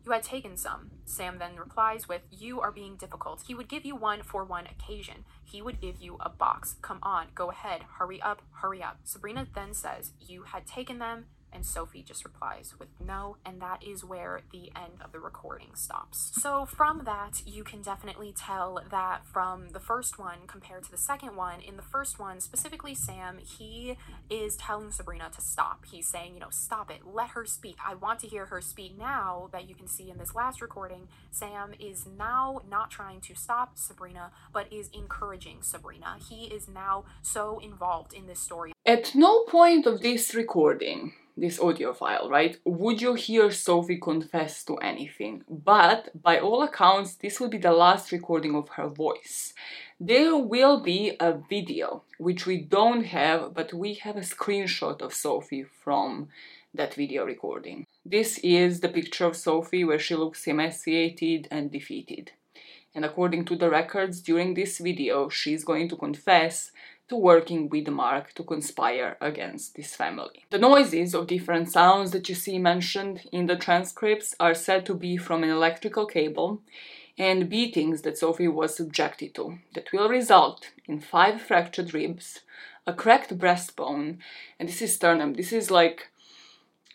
you 0.04 0.12
had 0.12 0.22
taken 0.22 0.56
some. 0.56 0.90
Sam 1.04 1.38
then 1.38 1.56
replies 1.56 2.08
with, 2.08 2.22
You 2.30 2.60
are 2.60 2.72
being 2.72 2.96
difficult. 2.96 3.42
He 3.46 3.54
would 3.54 3.68
give 3.68 3.84
you 3.84 3.94
one 3.94 4.22
for 4.22 4.44
one 4.44 4.66
occasion. 4.66 5.24
He 5.44 5.62
would 5.62 5.80
give 5.80 6.00
you 6.00 6.16
a 6.20 6.28
box. 6.28 6.76
Come 6.82 6.98
on, 7.02 7.28
go 7.34 7.50
ahead. 7.50 7.82
Hurry 7.98 8.20
up, 8.20 8.42
hurry 8.60 8.82
up. 8.82 8.98
Sabrina 9.04 9.46
then 9.54 9.74
says, 9.74 10.12
You 10.20 10.44
had 10.44 10.66
taken 10.66 10.98
them. 10.98 11.26
And 11.52 11.66
Sophie 11.66 12.02
just 12.02 12.24
replies 12.24 12.74
with 12.78 12.88
no, 13.04 13.36
and 13.44 13.60
that 13.60 13.82
is 13.82 14.04
where 14.04 14.40
the 14.52 14.72
end 14.74 15.02
of 15.04 15.12
the 15.12 15.20
recording 15.20 15.74
stops. 15.74 16.32
So, 16.40 16.64
from 16.64 17.02
that, 17.04 17.42
you 17.44 17.62
can 17.62 17.82
definitely 17.82 18.32
tell 18.36 18.82
that 18.90 19.26
from 19.26 19.68
the 19.70 19.80
first 19.80 20.18
one 20.18 20.46
compared 20.46 20.84
to 20.84 20.90
the 20.90 20.96
second 20.96 21.36
one, 21.36 21.60
in 21.60 21.76
the 21.76 21.82
first 21.82 22.18
one, 22.18 22.40
specifically 22.40 22.94
Sam, 22.94 23.38
he 23.38 23.96
is 24.30 24.56
telling 24.56 24.90
Sabrina 24.90 25.30
to 25.34 25.40
stop. 25.40 25.84
He's 25.90 26.08
saying, 26.08 26.34
you 26.34 26.40
know, 26.40 26.50
stop 26.50 26.90
it, 26.90 27.00
let 27.06 27.30
her 27.30 27.44
speak. 27.44 27.76
I 27.84 27.94
want 27.94 28.20
to 28.20 28.26
hear 28.26 28.46
her 28.46 28.60
speak. 28.60 28.96
Now 28.98 29.48
that 29.52 29.68
you 29.68 29.74
can 29.74 29.88
see 29.88 30.10
in 30.10 30.18
this 30.18 30.34
last 30.34 30.62
recording, 30.62 31.08
Sam 31.30 31.72
is 31.78 32.06
now 32.06 32.62
not 32.68 32.90
trying 32.90 33.20
to 33.22 33.34
stop 33.34 33.76
Sabrina, 33.76 34.30
but 34.52 34.72
is 34.72 34.88
encouraging 34.92 35.62
Sabrina. 35.62 36.16
He 36.28 36.46
is 36.46 36.68
now 36.68 37.04
so 37.22 37.58
involved 37.58 38.12
in 38.14 38.26
this 38.26 38.40
story. 38.40 38.72
At 38.86 39.14
no 39.14 39.44
point 39.44 39.86
of 39.86 40.00
this 40.00 40.34
recording 40.34 41.12
this 41.36 41.60
audio 41.60 41.92
file, 41.92 42.28
right? 42.28 42.56
Would 42.64 43.00
you 43.00 43.14
hear 43.14 43.50
Sophie 43.50 43.98
confess 43.98 44.64
to 44.64 44.76
anything? 44.76 45.44
But 45.48 46.10
by 46.20 46.38
all 46.38 46.62
accounts, 46.62 47.14
this 47.14 47.40
will 47.40 47.48
be 47.48 47.58
the 47.58 47.72
last 47.72 48.12
recording 48.12 48.54
of 48.54 48.68
her 48.70 48.88
voice. 48.88 49.54
There 49.98 50.36
will 50.36 50.80
be 50.80 51.16
a 51.20 51.32
video, 51.32 52.02
which 52.18 52.44
we 52.44 52.58
don't 52.58 53.04
have, 53.04 53.54
but 53.54 53.72
we 53.72 53.94
have 53.94 54.16
a 54.16 54.20
screenshot 54.20 55.00
of 55.00 55.14
Sophie 55.14 55.64
from 55.64 56.28
that 56.74 56.94
video 56.94 57.24
recording. 57.24 57.86
This 58.04 58.38
is 58.38 58.80
the 58.80 58.88
picture 58.88 59.26
of 59.26 59.36
Sophie 59.36 59.84
where 59.84 59.98
she 59.98 60.14
looks 60.14 60.46
emaciated 60.46 61.46
and 61.50 61.70
defeated. 61.70 62.32
And 62.94 63.04
according 63.04 63.46
to 63.46 63.56
the 63.56 63.70
records 63.70 64.20
during 64.20 64.54
this 64.54 64.78
video, 64.78 65.28
she's 65.28 65.64
going 65.64 65.88
to 65.90 65.96
confess 65.96 66.71
to 67.12 67.16
working 67.16 67.68
with 67.68 67.88
Mark 67.88 68.32
to 68.32 68.42
conspire 68.42 69.18
against 69.20 69.76
this 69.76 69.94
family. 69.94 70.46
The 70.48 70.64
noises 70.70 71.14
of 71.14 71.26
different 71.26 71.70
sounds 71.70 72.10
that 72.12 72.26
you 72.30 72.34
see 72.34 72.58
mentioned 72.58 73.28
in 73.30 73.44
the 73.44 73.62
transcripts 73.66 74.34
are 74.40 74.54
said 74.54 74.86
to 74.86 74.94
be 74.94 75.18
from 75.18 75.44
an 75.44 75.50
electrical 75.50 76.06
cable 76.06 76.62
and 77.18 77.50
beatings 77.50 78.00
that 78.02 78.16
Sophie 78.16 78.48
was 78.48 78.74
subjected 78.74 79.34
to 79.34 79.58
that 79.74 79.92
will 79.92 80.08
result 80.08 80.70
in 80.86 81.00
five 81.00 81.42
fractured 81.42 81.92
ribs, 81.92 82.40
a 82.86 82.94
cracked 82.94 83.36
breastbone, 83.36 84.16
and 84.58 84.66
this 84.70 84.80
is 84.80 84.94
sternum. 84.94 85.34
This 85.34 85.52
is 85.52 85.70
like 85.70 86.08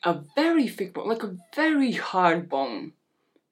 a 0.04 0.22
very 0.36 0.68
thick 0.68 0.96
bone, 0.96 1.10
like 1.10 1.22
a 1.22 1.38
very 1.56 1.92
hard 1.92 2.50
bone 2.50 2.94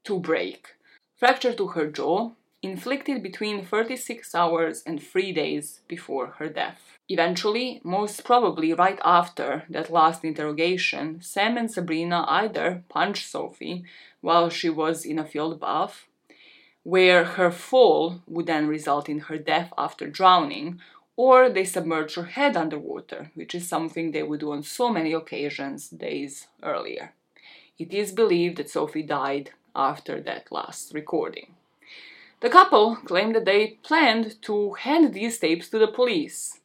to 0.05 0.19
break. 0.19 0.69
Fracture 1.15 1.53
to 1.53 1.67
her 1.67 1.85
jaw, 1.91 2.31
inflicted 2.65 3.21
between 3.21 3.63
36 3.63 4.33
hours 4.33 4.83
and 4.87 5.01
3 5.01 5.31
days 5.31 5.81
before 5.87 6.27
her 6.37 6.49
death. 6.49 6.81
Eventually, 7.07 7.79
most 7.83 8.23
probably 8.23 8.73
right 8.73 8.99
after 9.05 9.49
that 9.69 9.91
last 9.91 10.25
interrogation, 10.25 11.21
Sam 11.21 11.57
and 11.57 11.69
Sabrina 11.71 12.25
either 12.27 12.83
punched 12.89 13.29
Sophie 13.29 13.83
while 14.21 14.49
she 14.49 14.69
was 14.69 15.05
in 15.05 15.19
a 15.19 15.29
field 15.33 15.59
bath, 15.59 16.07
where 16.83 17.23
her 17.37 17.51
fall 17.51 18.21
would 18.27 18.47
then 18.47 18.67
result 18.67 19.07
in 19.09 19.19
her 19.27 19.37
death 19.37 19.71
after 19.77 20.07
drowning, 20.09 20.79
or 21.15 21.49
they 21.49 21.65
submerged 21.65 22.15
her 22.15 22.29
head 22.37 22.57
underwater, 22.57 23.31
which 23.35 23.53
is 23.55 23.67
something 23.67 24.11
they 24.11 24.23
would 24.23 24.39
do 24.39 24.51
on 24.51 24.63
so 24.63 24.89
many 24.89 25.13
occasions 25.13 25.89
days 25.89 26.47
earlier. 26.63 27.13
It 27.77 27.93
is 27.93 28.11
believed 28.21 28.57
that 28.57 28.69
Sophie 28.69 29.03
died 29.03 29.51
after 29.75 30.21
that 30.21 30.51
last 30.51 30.93
recording. 30.93 31.53
The 32.41 32.49
couple 32.49 32.97
claimed 32.97 33.35
that 33.35 33.45
they 33.45 33.79
planned 33.83 34.41
to 34.43 34.73
hand 34.73 35.13
these 35.13 35.39
tapes 35.39 35.69
to 35.69 35.79
the 35.79 35.87
police 35.87 36.59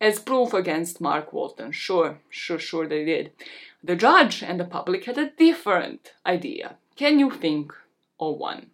as 0.00 0.18
proof 0.18 0.52
against 0.52 1.00
Mark 1.00 1.32
Walton. 1.32 1.72
Sure, 1.72 2.18
sure, 2.28 2.58
sure 2.58 2.86
they 2.86 3.04
did. 3.04 3.32
The 3.82 3.96
judge 3.96 4.42
and 4.42 4.58
the 4.58 4.64
public 4.64 5.04
had 5.04 5.18
a 5.18 5.30
different 5.30 6.14
idea. 6.26 6.76
Can 6.96 7.18
you 7.18 7.30
think 7.30 7.72
of 8.18 8.38
one? 8.38 8.70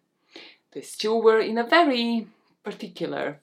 These 0.72 0.96
two 0.96 1.16
were 1.16 1.40
in 1.40 1.58
a 1.58 1.64
very 1.64 2.28
particular 2.62 3.40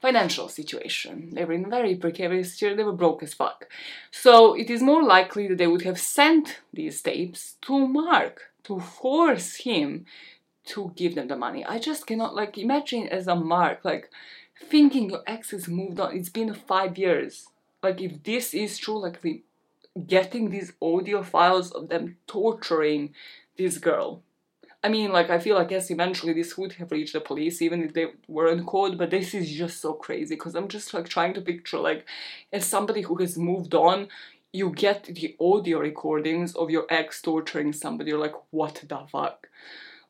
financial 0.00 0.48
situation. 0.48 1.30
They 1.32 1.44
were 1.44 1.52
in 1.52 1.66
a 1.66 1.68
very 1.68 1.94
precarious 1.96 2.52
situation, 2.52 2.76
they 2.76 2.84
were 2.84 2.92
broke 2.92 3.22
as 3.22 3.34
fuck. 3.34 3.68
So 4.10 4.54
it 4.54 4.70
is 4.70 4.82
more 4.82 5.02
likely 5.02 5.48
that 5.48 5.58
they 5.58 5.66
would 5.66 5.82
have 5.82 5.98
sent 5.98 6.60
these 6.72 7.02
tapes 7.02 7.56
to 7.62 7.86
Mark 7.86 8.52
to 8.64 8.80
force 8.80 9.56
him 9.56 10.06
to 10.68 10.92
give 10.96 11.14
them 11.14 11.28
the 11.28 11.36
money. 11.36 11.64
I 11.64 11.78
just 11.78 12.06
cannot 12.06 12.34
like 12.34 12.58
imagine 12.58 13.08
as 13.08 13.26
a 13.26 13.34
mark 13.34 13.84
like 13.84 14.10
thinking 14.60 15.10
your 15.10 15.22
ex 15.26 15.50
has 15.50 15.68
moved 15.68 16.00
on. 16.00 16.16
It's 16.16 16.28
been 16.28 16.54
five 16.54 16.98
years. 16.98 17.48
Like 17.82 18.00
if 18.00 18.22
this 18.22 18.54
is 18.54 18.78
true, 18.78 19.00
like 19.00 19.22
the 19.22 19.42
getting 20.06 20.50
these 20.50 20.72
audio 20.80 21.22
files 21.22 21.72
of 21.72 21.88
them 21.88 22.16
torturing 22.26 23.14
this 23.56 23.78
girl. 23.78 24.22
I 24.82 24.88
mean, 24.88 25.10
like 25.10 25.28
I 25.28 25.40
feel 25.40 25.56
like 25.56 25.70
yes, 25.70 25.90
eventually 25.90 26.32
this 26.32 26.56
would 26.56 26.74
have 26.74 26.92
reached 26.92 27.14
the 27.14 27.20
police, 27.20 27.60
even 27.60 27.82
if 27.82 27.94
they 27.94 28.06
weren't 28.28 28.66
caught. 28.66 28.96
But 28.96 29.10
this 29.10 29.34
is 29.34 29.50
just 29.50 29.80
so 29.80 29.92
crazy 29.92 30.34
because 30.34 30.54
I'm 30.54 30.68
just 30.68 30.94
like 30.94 31.08
trying 31.08 31.34
to 31.34 31.40
picture 31.40 31.78
like 31.78 32.06
as 32.52 32.64
somebody 32.64 33.02
who 33.02 33.16
has 33.16 33.36
moved 33.36 33.74
on, 33.74 34.08
you 34.52 34.70
get 34.70 35.04
the 35.04 35.36
audio 35.40 35.80
recordings 35.80 36.54
of 36.54 36.70
your 36.70 36.86
ex 36.90 37.20
torturing 37.20 37.72
somebody. 37.72 38.10
You're 38.10 38.20
like, 38.20 38.34
what 38.50 38.82
the 38.86 39.06
fuck? 39.10 39.48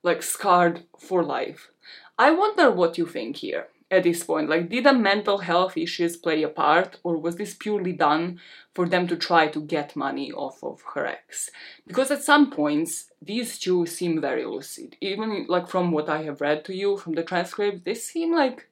Like 0.02 0.22
scarred 0.22 0.84
for 0.98 1.22
life. 1.22 1.70
I 2.18 2.30
wonder 2.30 2.70
what 2.70 2.98
you 2.98 3.06
think 3.06 3.36
here 3.36 3.68
at 3.90 4.02
this 4.02 4.22
point. 4.24 4.48
Like, 4.48 4.68
did 4.68 4.84
the 4.84 4.92
mental 4.92 5.38
health 5.38 5.76
issues 5.76 6.16
play 6.16 6.42
a 6.42 6.48
part, 6.48 6.98
or 7.02 7.16
was 7.16 7.36
this 7.36 7.54
purely 7.54 7.92
done 7.92 8.40
for 8.74 8.86
them 8.88 9.06
to 9.08 9.16
try 9.16 9.48
to 9.48 9.60
get 9.60 9.96
money 9.96 10.32
off 10.32 10.62
of 10.62 10.82
her 10.94 11.06
ex? 11.06 11.50
Because 11.86 12.10
at 12.10 12.22
some 12.22 12.50
points, 12.50 13.10
these 13.22 13.58
two 13.58 13.86
seem 13.86 14.20
very 14.20 14.44
lucid. 14.44 14.96
Even 15.00 15.46
like 15.48 15.68
from 15.68 15.90
what 15.90 16.08
I 16.08 16.22
have 16.22 16.40
read 16.40 16.64
to 16.66 16.74
you 16.74 16.96
from 16.96 17.14
the 17.14 17.22
transcript, 17.22 17.84
they 17.84 17.94
seem 17.94 18.34
like 18.34 18.68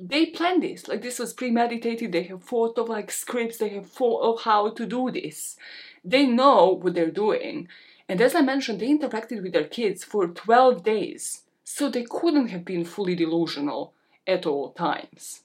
they 0.00 0.26
planned 0.26 0.62
this. 0.62 0.88
Like 0.88 1.02
this 1.02 1.18
was 1.18 1.32
premeditated. 1.32 2.12
They 2.12 2.24
have 2.24 2.42
thought 2.42 2.78
of 2.78 2.88
like 2.88 3.10
scripts. 3.10 3.58
They 3.58 3.70
have 3.70 3.90
thought 3.90 4.20
of 4.20 4.42
how 4.42 4.70
to 4.70 4.86
do 4.86 5.10
this. 5.10 5.56
They 6.04 6.26
know 6.26 6.78
what 6.80 6.94
they're 6.94 7.10
doing. 7.10 7.68
And 8.08 8.20
as 8.20 8.34
I 8.34 8.40
mentioned, 8.40 8.80
they 8.80 8.88
interacted 8.88 9.42
with 9.42 9.52
their 9.52 9.64
kids 9.64 10.02
for 10.02 10.26
12 10.26 10.82
days. 10.82 11.42
So 11.64 11.90
they 11.90 12.04
couldn't 12.04 12.48
have 12.48 12.64
been 12.64 12.84
fully 12.84 13.14
delusional 13.14 13.92
at 14.26 14.46
all 14.46 14.70
times. 14.70 15.42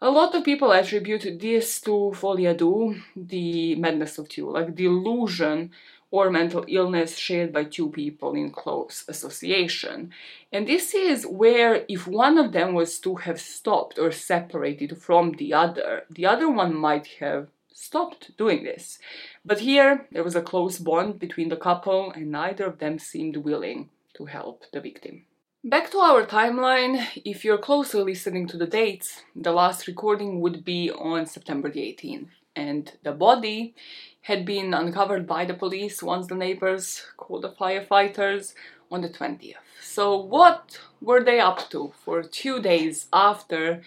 A 0.00 0.10
lot 0.10 0.32
of 0.36 0.44
people 0.44 0.72
attribute 0.72 1.40
this 1.40 1.80
to 1.80 2.12
folie 2.14 2.46
à 2.46 2.56
deux, 2.56 3.02
the 3.16 3.74
madness 3.74 4.16
of 4.18 4.28
two, 4.28 4.48
like 4.48 4.76
delusion 4.76 5.72
or 6.12 6.30
mental 6.30 6.64
illness 6.68 7.16
shared 7.16 7.52
by 7.52 7.64
two 7.64 7.90
people 7.90 8.34
in 8.34 8.50
close 8.50 9.04
association. 9.08 10.12
And 10.52 10.68
this 10.68 10.94
is 10.94 11.26
where, 11.26 11.84
if 11.88 12.06
one 12.06 12.38
of 12.38 12.52
them 12.52 12.74
was 12.74 13.00
to 13.00 13.16
have 13.16 13.40
stopped 13.40 13.98
or 13.98 14.12
separated 14.12 14.96
from 14.98 15.32
the 15.32 15.52
other, 15.52 16.04
the 16.08 16.26
other 16.26 16.48
one 16.48 16.74
might 16.74 17.08
have 17.18 17.48
stopped 17.78 18.36
doing 18.36 18.64
this. 18.64 18.98
But 19.44 19.60
here, 19.60 20.06
there 20.10 20.24
was 20.24 20.34
a 20.34 20.42
close 20.42 20.78
bond 20.78 21.18
between 21.18 21.48
the 21.48 21.56
couple, 21.56 22.10
and 22.10 22.30
neither 22.30 22.64
of 22.66 22.78
them 22.78 22.98
seemed 22.98 23.36
willing 23.36 23.88
to 24.14 24.26
help 24.26 24.64
the 24.72 24.80
victim. 24.80 25.24
Back 25.64 25.90
to 25.92 25.98
our 25.98 26.24
timeline, 26.26 27.06
if 27.24 27.44
you're 27.44 27.58
closely 27.58 28.02
listening 28.02 28.46
to 28.48 28.56
the 28.56 28.66
dates, 28.66 29.22
the 29.34 29.52
last 29.52 29.86
recording 29.86 30.40
would 30.40 30.64
be 30.64 30.90
on 30.90 31.26
September 31.26 31.70
the 31.70 31.80
18th, 31.80 32.30
and 32.56 32.92
the 33.04 33.12
body 33.12 33.74
had 34.22 34.44
been 34.44 34.74
uncovered 34.74 35.26
by 35.26 35.44
the 35.44 35.54
police 35.54 36.02
once 36.02 36.26
the 36.26 36.34
neighbors 36.34 37.04
called 37.16 37.42
the 37.42 37.52
firefighters 37.52 38.54
on 38.90 39.02
the 39.02 39.08
20th. 39.08 39.54
So, 39.80 40.16
what 40.16 40.80
were 41.00 41.22
they 41.22 41.40
up 41.40 41.70
to 41.70 41.92
for 42.04 42.22
two 42.22 42.60
days 42.60 43.06
after 43.12 43.82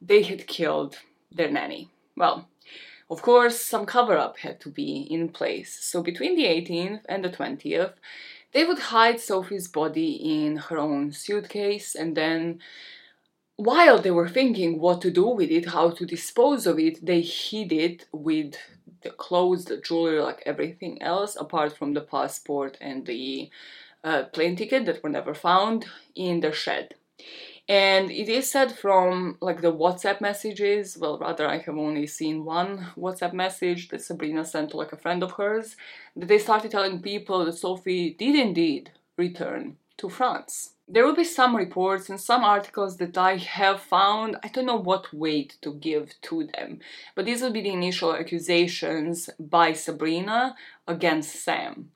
they 0.00 0.22
had 0.22 0.46
killed 0.46 0.98
their 1.30 1.50
nanny? 1.50 1.90
Well, 2.16 2.48
of 3.08 3.22
course, 3.22 3.60
some 3.60 3.86
cover 3.86 4.16
up 4.16 4.38
had 4.38 4.60
to 4.60 4.68
be 4.68 5.06
in 5.10 5.28
place. 5.28 5.78
So, 5.80 6.02
between 6.02 6.34
the 6.34 6.44
18th 6.44 7.02
and 7.08 7.24
the 7.24 7.30
20th, 7.30 7.94
they 8.52 8.64
would 8.64 8.78
hide 8.78 9.20
Sophie's 9.20 9.68
body 9.68 10.12
in 10.14 10.56
her 10.56 10.78
own 10.78 11.12
suitcase 11.12 11.94
and 11.94 12.16
then 12.16 12.60
while 13.56 13.98
they 13.98 14.10
were 14.10 14.28
thinking 14.28 14.78
what 14.78 15.00
to 15.00 15.10
do 15.10 15.26
with 15.28 15.50
it, 15.50 15.70
how 15.70 15.90
to 15.90 16.06
dispose 16.06 16.66
of 16.66 16.78
it, 16.78 17.04
they 17.04 17.22
hid 17.22 17.72
it 17.72 18.06
with 18.12 18.54
the 19.02 19.10
clothes, 19.10 19.64
the 19.64 19.78
jewelry, 19.78 20.20
like 20.20 20.42
everything 20.44 21.00
else, 21.02 21.36
apart 21.36 21.76
from 21.76 21.94
the 21.94 22.02
passport 22.02 22.76
and 22.80 23.06
the 23.06 23.50
uh, 24.04 24.24
plane 24.24 24.56
ticket 24.56 24.84
that 24.86 25.02
were 25.02 25.08
never 25.08 25.34
found 25.34 25.86
in 26.14 26.40
the 26.40 26.52
shed. 26.52 26.94
And 27.68 28.12
it 28.12 28.28
is 28.28 28.50
said 28.50 28.78
from 28.78 29.38
like 29.40 29.60
the 29.60 29.72
WhatsApp 29.72 30.20
messages, 30.20 30.96
well, 30.96 31.18
rather, 31.18 31.48
I 31.48 31.58
have 31.58 31.76
only 31.76 32.06
seen 32.06 32.44
one 32.44 32.88
WhatsApp 32.96 33.32
message 33.32 33.88
that 33.88 34.02
Sabrina 34.02 34.44
sent 34.44 34.70
to 34.70 34.76
like 34.76 34.92
a 34.92 34.96
friend 34.96 35.22
of 35.22 35.32
hers, 35.32 35.76
that 36.14 36.26
they 36.26 36.38
started 36.38 36.70
telling 36.70 37.02
people 37.02 37.44
that 37.44 37.58
Sophie 37.58 38.14
did 38.14 38.36
indeed 38.36 38.92
return 39.16 39.78
to 39.98 40.08
France. 40.08 40.74
There 40.88 41.04
will 41.04 41.16
be 41.16 41.24
some 41.24 41.56
reports 41.56 42.08
and 42.08 42.20
some 42.20 42.44
articles 42.44 42.98
that 42.98 43.18
I 43.18 43.38
have 43.38 43.80
found. 43.80 44.36
I 44.44 44.48
don't 44.48 44.66
know 44.66 44.76
what 44.76 45.12
weight 45.12 45.56
to 45.62 45.74
give 45.74 46.14
to 46.22 46.48
them, 46.54 46.78
but 47.16 47.24
these 47.24 47.42
will 47.42 47.50
be 47.50 47.62
the 47.62 47.72
initial 47.72 48.14
accusations 48.14 49.28
by 49.40 49.72
Sabrina 49.72 50.54
against 50.86 51.42
Sam 51.42 51.90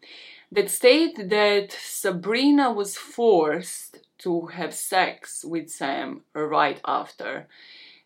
that 0.52 0.70
state 0.70 1.28
that 1.30 1.70
Sabrina 1.70 2.72
was 2.72 2.96
forced 2.96 3.98
to 4.20 4.46
have 4.46 4.74
sex 4.74 5.44
with 5.44 5.70
Sam 5.70 6.22
right 6.34 6.80
after 6.84 7.46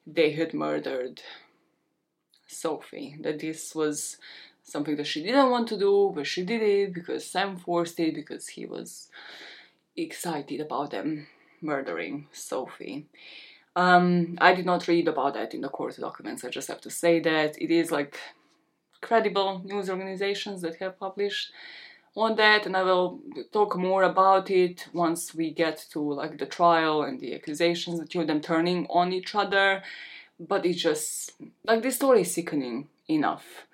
they 0.07 0.32
had 0.32 0.55
murdered 0.55 1.23
Sophie. 2.47 3.16
That 3.20 3.41
this 3.41 3.74
was 3.74 4.16
something 4.62 4.97
that 4.97 5.07
she 5.07 5.23
didn't 5.23 5.51
want 5.51 5.69
to 5.69 5.78
do, 5.78 6.12
but 6.15 6.27
she 6.27 6.45
did 6.45 6.62
it 6.62 6.95
because 6.95 7.31
Sam 7.31 7.57
forced 7.57 8.01
it 8.01 8.15
because 8.15 8.49
he 8.49 8.66
was 8.66 9.09
excited 9.97 10.61
about 10.61 10.91
them 10.91 11.27
murdering 11.61 12.28
Sophie. 12.32 13.07
Um, 13.77 14.39
I 14.41 14.55
did 14.55 14.66
not 14.66 14.86
read 14.86 15.09
about 15.09 15.35
that 15.35 15.53
in 15.55 15.61
the 15.61 15.69
court 15.69 15.97
documents. 15.97 16.45
I 16.45 16.49
just 16.49 16.69
have 16.69 16.81
to 16.82 16.91
say 16.91 17.20
that 17.20 17.61
it 17.61 17.70
is 17.70 17.91
like 17.91 18.19
credible 19.01 19.61
news 19.65 19.91
organizations 19.91 20.62
that 20.62 20.77
have 20.77 20.99
published 20.99 21.53
on 22.16 22.36
that, 22.36 22.66
and 22.66 22.77
I 22.77 22.82
will 22.82 23.20
talk 23.53 23.77
more 23.77 24.05
about 24.05 24.51
it 24.51 24.89
once 24.93 25.35
we 25.35 25.51
get 25.51 25.85
to 25.93 26.01
like 26.01 26.39
the 26.39 26.47
trial 26.47 27.03
and 27.03 27.20
the 27.20 27.35
accusations, 27.35 27.99
the 27.99 28.07
two 28.07 28.20
of 28.20 28.27
them 28.27 28.41
turning 28.41 28.86
on 28.89 29.12
each 29.12 29.35
other. 29.35 29.82
But 30.39 30.65
it's 30.66 30.81
just 30.81 31.32
like 31.65 31.82
this 31.82 31.97
story 31.97 32.23
is 32.23 32.35
sickening 32.35 32.89
enough. 33.09 33.66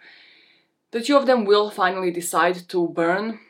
The 0.91 1.03
two 1.03 1.17
of 1.17 1.27
them 1.27 1.45
will 1.45 1.71
finally 1.71 2.11
decide 2.11 2.69
to 2.69 2.89
burn 2.89 3.41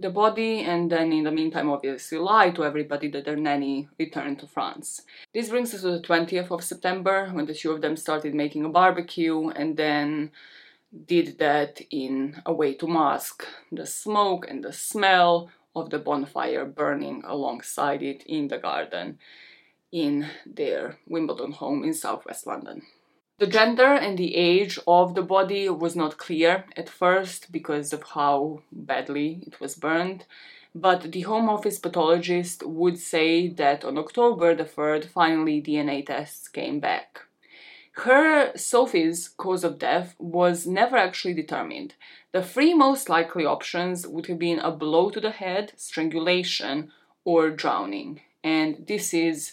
the 0.00 0.10
body 0.10 0.60
and 0.60 0.92
then 0.92 1.12
in 1.12 1.24
the 1.24 1.30
meantime 1.30 1.68
obviously 1.70 2.18
lie 2.18 2.50
to 2.50 2.64
everybody 2.64 3.08
that 3.08 3.24
their 3.24 3.36
nanny 3.36 3.88
returned 3.98 4.38
to 4.38 4.46
France. 4.46 5.02
This 5.34 5.48
brings 5.48 5.74
us 5.74 5.80
to 5.80 5.90
the 5.90 6.00
20th 6.00 6.50
of 6.50 6.62
September 6.62 7.28
when 7.32 7.46
the 7.46 7.54
two 7.54 7.72
of 7.72 7.80
them 7.80 7.96
started 7.96 8.34
making 8.34 8.64
a 8.64 8.68
barbecue 8.68 9.48
and 9.48 9.76
then 9.76 10.30
did 11.06 11.38
that 11.38 11.80
in 11.90 12.40
a 12.46 12.52
way 12.52 12.74
to 12.74 12.86
mask 12.86 13.46
the 13.70 13.86
smoke 13.86 14.46
and 14.48 14.64
the 14.64 14.72
smell 14.72 15.50
of 15.76 15.90
the 15.90 15.98
bonfire 15.98 16.64
burning 16.64 17.22
alongside 17.26 18.02
it 18.02 18.22
in 18.24 18.48
the 18.48 18.58
garden 18.58 19.18
in 19.92 20.26
their 20.46 20.98
Wimbledon 21.06 21.52
home 21.52 21.84
in 21.84 21.94
southwest 21.94 22.46
London. 22.46 22.82
The 23.38 23.46
gender 23.46 23.92
and 23.94 24.18
the 24.18 24.34
age 24.34 24.78
of 24.86 25.14
the 25.14 25.22
body 25.22 25.68
was 25.68 25.94
not 25.94 26.18
clear 26.18 26.64
at 26.76 26.88
first 26.88 27.52
because 27.52 27.92
of 27.92 28.02
how 28.02 28.62
badly 28.72 29.44
it 29.46 29.60
was 29.60 29.76
burned, 29.76 30.24
but 30.74 31.12
the 31.12 31.22
Home 31.22 31.48
Office 31.48 31.78
pathologist 31.78 32.64
would 32.66 32.98
say 32.98 33.48
that 33.48 33.84
on 33.84 33.96
October 33.96 34.54
the 34.54 34.64
3rd, 34.64 35.06
finally 35.06 35.62
DNA 35.62 36.04
tests 36.04 36.48
came 36.48 36.80
back. 36.80 37.27
Her, 38.02 38.56
Sophie's, 38.56 39.26
cause 39.26 39.64
of 39.64 39.78
death 39.78 40.14
was 40.20 40.68
never 40.68 40.96
actually 40.96 41.34
determined. 41.34 41.94
The 42.30 42.44
three 42.44 42.72
most 42.72 43.08
likely 43.08 43.44
options 43.44 44.06
would 44.06 44.26
have 44.26 44.38
been 44.38 44.60
a 44.60 44.70
blow 44.70 45.10
to 45.10 45.20
the 45.20 45.32
head, 45.32 45.72
strangulation, 45.76 46.92
or 47.24 47.50
drowning. 47.50 48.20
And 48.44 48.86
this 48.86 49.12
is 49.12 49.52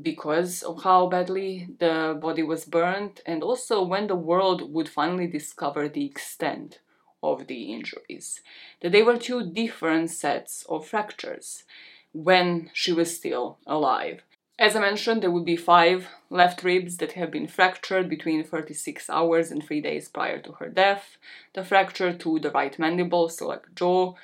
because 0.00 0.62
of 0.62 0.82
how 0.82 1.06
badly 1.06 1.68
the 1.78 2.18
body 2.20 2.42
was 2.42 2.66
burned, 2.66 3.22
and 3.24 3.42
also 3.42 3.82
when 3.82 4.06
the 4.06 4.16
world 4.16 4.70
would 4.70 4.90
finally 4.90 5.26
discover 5.26 5.88
the 5.88 6.04
extent 6.04 6.80
of 7.22 7.46
the 7.46 7.72
injuries. 7.72 8.42
That 8.82 8.92
they 8.92 9.02
were 9.02 9.16
two 9.16 9.50
different 9.50 10.10
sets 10.10 10.62
of 10.68 10.86
fractures 10.86 11.64
when 12.12 12.70
she 12.74 12.92
was 12.92 13.16
still 13.16 13.58
alive. 13.66 14.22
As 14.58 14.74
I 14.74 14.80
mentioned, 14.80 15.22
there 15.22 15.30
would 15.30 15.44
be 15.44 15.56
five 15.56 16.08
left 16.30 16.64
ribs 16.64 16.96
that 16.96 17.12
have 17.12 17.30
been 17.30 17.46
fractured 17.46 18.08
between 18.08 18.42
36 18.42 19.08
hours 19.08 19.52
and 19.52 19.64
3 19.64 19.80
days 19.80 20.08
prior 20.08 20.40
to 20.40 20.52
her 20.52 20.68
death. 20.68 21.16
The 21.52 21.64
fracture 21.64 22.12
to 22.12 22.38
the 22.40 22.50
right 22.50 22.76
mandible, 22.78 23.28
so 23.28 23.46
like 23.46 23.74
jaw 23.76 24.14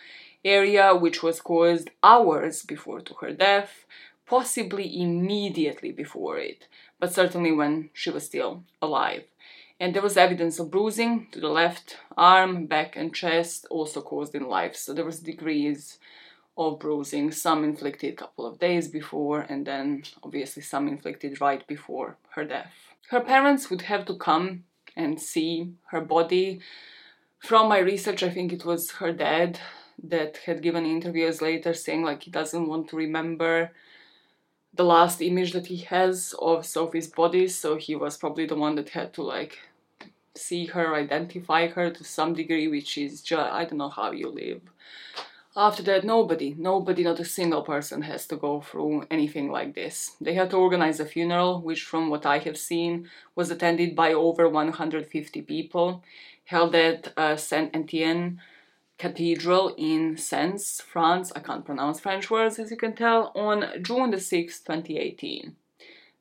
area, 0.44 0.94
which 0.94 1.23
was 1.23 1.40
caused 1.40 1.90
hours 2.02 2.62
before 2.62 3.01
to 3.02 3.15
her 3.20 3.32
death 3.32 3.85
possibly 4.27 5.01
immediately 5.01 5.93
before 5.93 6.39
it, 6.39 6.66
but 6.98 7.12
certainly 7.12 7.52
when 7.52 7.90
she 7.93 8.11
was 8.11 8.24
still 8.24 8.62
alive. 8.81 9.24
And 9.78 9.94
there 9.94 10.02
was 10.02 10.16
evidence 10.16 10.59
of 10.59 10.70
bruising 10.70 11.27
to 11.32 11.40
the 11.40 11.48
left 11.48 11.98
arm, 12.16 12.66
back, 12.66 12.97
and 12.97 13.15
chest, 13.15 13.66
also 13.70 14.01
caused 14.01 14.35
in 14.35 14.48
life. 14.48 14.77
So 14.77 14.94
there 14.94 15.05
was 15.05 15.20
degrees 15.20 15.98
of 16.57 16.79
bruising, 16.79 17.33
some 17.33 17.65
inflicted 17.65 18.13
a 18.13 18.17
couple 18.17 18.47
of 18.47 18.59
days 18.59 18.89
before, 18.89 19.41
and 19.41 19.67
then 19.67 20.03
obviously 20.23 20.63
some 20.63 20.89
inflicted 20.89 21.41
right 21.41 21.67
before 21.67 22.17
her 22.31 22.45
death. 22.45 22.73
Her 23.11 23.21
parents 23.21 23.71
would 23.71 23.83
have 23.83 24.07
to 24.07 24.17
come 24.17 24.65
and 24.97 25.21
see 25.21 25.73
her 25.87 26.01
body. 26.01 26.61
From 27.41 27.69
my 27.69 27.79
research, 27.79 28.23
I 28.23 28.31
think 28.31 28.53
it 28.53 28.65
was 28.65 28.93
her 28.93 29.13
dad 29.13 29.59
that 30.03 30.39
had 30.47 30.63
given 30.63 30.87
interviews 30.87 31.41
later 31.41 31.73
saying 31.75 32.03
like 32.03 32.23
he 32.25 32.31
doesn't 32.31 32.67
want 32.67 32.89
to 32.89 32.97
remember 32.97 33.71
the 34.73 34.85
last 34.85 35.21
image 35.23 35.53
that 35.53 35.67
he 35.67 35.77
has 35.77 36.35
of 36.41 36.67
Sophie's 36.67 37.07
body, 37.07 37.47
so 37.47 37.77
he 37.77 37.95
was 37.95 38.17
probably 38.17 38.47
the 38.47 38.57
one 38.57 38.75
that 38.75 38.89
had 38.91 39.13
to 39.15 39.23
like 39.23 39.59
see 40.37 40.67
her, 40.67 40.95
identify 40.95 41.69
her 41.69 41.91
to 41.91 42.03
some 42.05 42.35
degree, 42.35 42.67
which 42.67 42.99
is 42.99 43.21
just 43.23 43.53
I 43.53 43.65
don't 43.65 43.79
know 43.79 43.89
how 43.89 44.11
you 44.11 44.31
live. 44.31 44.61
After 45.57 45.85
that, 45.85 46.03
nobody, 46.03 46.53
nobody, 46.59 47.05
not 47.05 47.21
a 47.21 47.25
single 47.25 47.63
person 47.63 48.03
has 48.03 48.27
to 48.27 48.37
go 48.37 48.61
through 48.61 49.07
anything 49.09 49.53
like 49.53 49.75
this. 49.75 50.17
They 50.21 50.35
had 50.35 50.51
to 50.51 50.57
organize 50.57 50.99
a 50.99 51.07
funeral, 51.07 51.61
which, 51.61 51.83
from 51.83 52.11
what 52.11 52.27
I 52.27 52.39
have 52.39 52.59
seen, 52.59 53.09
was 53.37 53.53
attended 53.53 53.95
by 53.95 54.13
over 54.13 54.49
150 54.49 55.43
people, 55.43 56.03
held 56.47 56.75
at 56.75 57.13
uh, 57.17 57.37
Saint 57.37 57.75
Etienne 57.75 58.41
Cathedral 58.99 59.77
in 59.79 60.17
Sens, 60.17 60.81
France. 60.81 61.31
I 61.37 61.41
can't 61.41 61.65
pronounce 61.65 62.01
French 62.01 62.31
words 62.31 62.59
as 62.59 62.73
you 62.73 62.77
can 62.77 62.97
tell, 62.97 63.31
on 63.37 63.81
June 63.81 64.11
the 64.11 64.17
6th, 64.17 64.65
2018. 64.65 65.55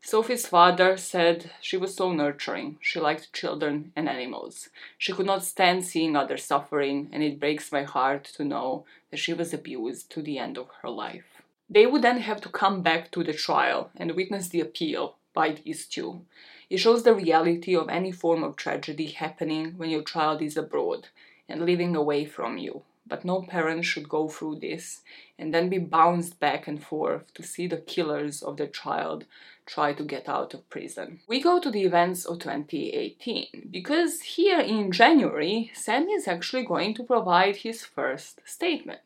Sophie's 0.05 0.45
father 0.45 0.97
said 0.97 1.51
she 1.61 1.77
was 1.77 1.95
so 1.95 2.11
nurturing. 2.11 2.77
She 2.81 2.99
liked 2.99 3.31
children 3.31 3.93
and 3.95 4.09
animals. 4.09 4.67
She 4.97 5.13
could 5.13 5.25
not 5.25 5.45
stand 5.45 5.85
seeing 5.85 6.17
others 6.17 6.43
suffering, 6.43 7.07
and 7.13 7.23
it 7.23 7.39
breaks 7.39 7.71
my 7.71 7.83
heart 7.83 8.25
to 8.35 8.43
know 8.43 8.83
that 9.11 9.17
she 9.17 9.33
was 9.33 9.53
abused 9.53 10.11
to 10.11 10.21
the 10.21 10.37
end 10.37 10.57
of 10.57 10.67
her 10.81 10.89
life. 10.89 11.41
They 11.69 11.85
would 11.85 12.01
then 12.01 12.17
have 12.17 12.41
to 12.41 12.49
come 12.49 12.81
back 12.81 13.11
to 13.11 13.23
the 13.23 13.31
trial 13.31 13.91
and 13.95 14.11
witness 14.11 14.49
the 14.49 14.59
appeal 14.59 15.15
by 15.33 15.51
these 15.51 15.85
two. 15.85 16.25
It 16.69 16.79
shows 16.79 17.03
the 17.03 17.15
reality 17.15 17.73
of 17.73 17.87
any 17.87 18.11
form 18.11 18.43
of 18.43 18.57
tragedy 18.57 19.07
happening 19.07 19.77
when 19.77 19.89
your 19.89 20.03
child 20.03 20.41
is 20.41 20.57
abroad 20.57 21.07
and 21.47 21.65
living 21.65 21.95
away 21.95 22.25
from 22.25 22.57
you 22.57 22.81
but 23.05 23.25
no 23.25 23.41
parent 23.41 23.83
should 23.83 24.07
go 24.07 24.27
through 24.27 24.55
this 24.55 25.01
and 25.37 25.53
then 25.53 25.69
be 25.69 25.77
bounced 25.77 26.39
back 26.39 26.67
and 26.67 26.81
forth 26.81 27.33
to 27.33 27.43
see 27.43 27.67
the 27.67 27.77
killers 27.77 28.41
of 28.41 28.57
their 28.57 28.67
child 28.67 29.25
try 29.65 29.93
to 29.93 30.03
get 30.03 30.27
out 30.29 30.53
of 30.53 30.69
prison. 30.69 31.21
We 31.27 31.41
go 31.41 31.59
to 31.59 31.71
the 31.71 31.83
events 31.83 32.25
of 32.25 32.39
2018 32.39 33.69
because 33.71 34.21
here 34.21 34.59
in 34.59 34.91
January, 34.91 35.71
Sam 35.73 36.07
is 36.09 36.27
actually 36.27 36.65
going 36.65 36.93
to 36.95 37.03
provide 37.03 37.57
his 37.57 37.83
first 37.83 38.41
statement 38.45 39.01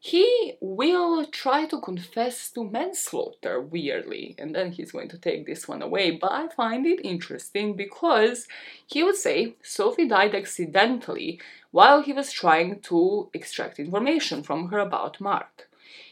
he 0.00 0.54
will 0.60 1.26
try 1.26 1.66
to 1.66 1.80
confess 1.80 2.50
to 2.50 2.62
manslaughter 2.62 3.60
weirdly 3.60 4.34
and 4.38 4.54
then 4.54 4.70
he's 4.70 4.92
going 4.92 5.08
to 5.08 5.18
take 5.18 5.44
this 5.44 5.66
one 5.66 5.82
away 5.82 6.10
but 6.12 6.30
i 6.30 6.46
find 6.48 6.86
it 6.86 7.04
interesting 7.04 7.74
because 7.74 8.46
he 8.86 9.02
would 9.02 9.16
say 9.16 9.54
sophie 9.60 10.06
died 10.06 10.34
accidentally 10.34 11.40
while 11.72 12.00
he 12.00 12.12
was 12.12 12.30
trying 12.30 12.78
to 12.80 13.28
extract 13.34 13.80
information 13.80 14.42
from 14.42 14.68
her 14.68 14.78
about 14.78 15.20
mark 15.20 15.67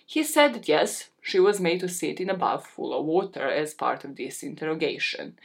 he 0.07 0.23
said 0.23 0.55
that 0.55 0.69
yes 0.69 1.11
she 1.20 1.39
was 1.39 1.61
made 1.61 1.81
to 1.81 1.89
sit 1.89 2.20
in 2.20 2.31
a 2.31 2.37
bath 2.37 2.66
full 2.66 2.99
of 2.99 3.05
water 3.05 3.49
as 3.49 3.74
part 3.74 4.05
of 4.05 4.16
this 4.16 4.43
interrogation 4.43 5.37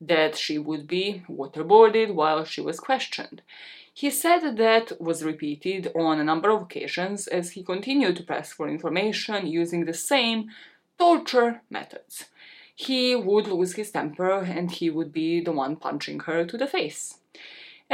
that 0.00 0.36
she 0.36 0.56
would 0.58 0.86
be 0.86 1.22
waterboarded 1.28 2.14
while 2.14 2.44
she 2.44 2.60
was 2.60 2.80
questioned 2.80 3.42
he 3.96 4.10
said 4.10 4.56
that 4.56 5.00
was 5.00 5.22
repeated 5.22 5.92
on 5.94 6.18
a 6.18 6.24
number 6.24 6.50
of 6.50 6.62
occasions 6.62 7.28
as 7.28 7.52
he 7.52 7.62
continued 7.62 8.16
to 8.16 8.24
press 8.24 8.52
for 8.52 8.68
information 8.68 9.46
using 9.46 9.84
the 9.84 9.94
same 9.94 10.50
torture 10.98 11.62
methods. 11.70 12.24
He 12.74 13.14
would 13.14 13.46
lose 13.46 13.74
his 13.74 13.92
temper 13.92 14.40
and 14.40 14.68
he 14.68 14.90
would 14.90 15.12
be 15.12 15.40
the 15.40 15.52
one 15.52 15.76
punching 15.76 16.20
her 16.20 16.44
to 16.44 16.58
the 16.58 16.66
face. 16.66 17.18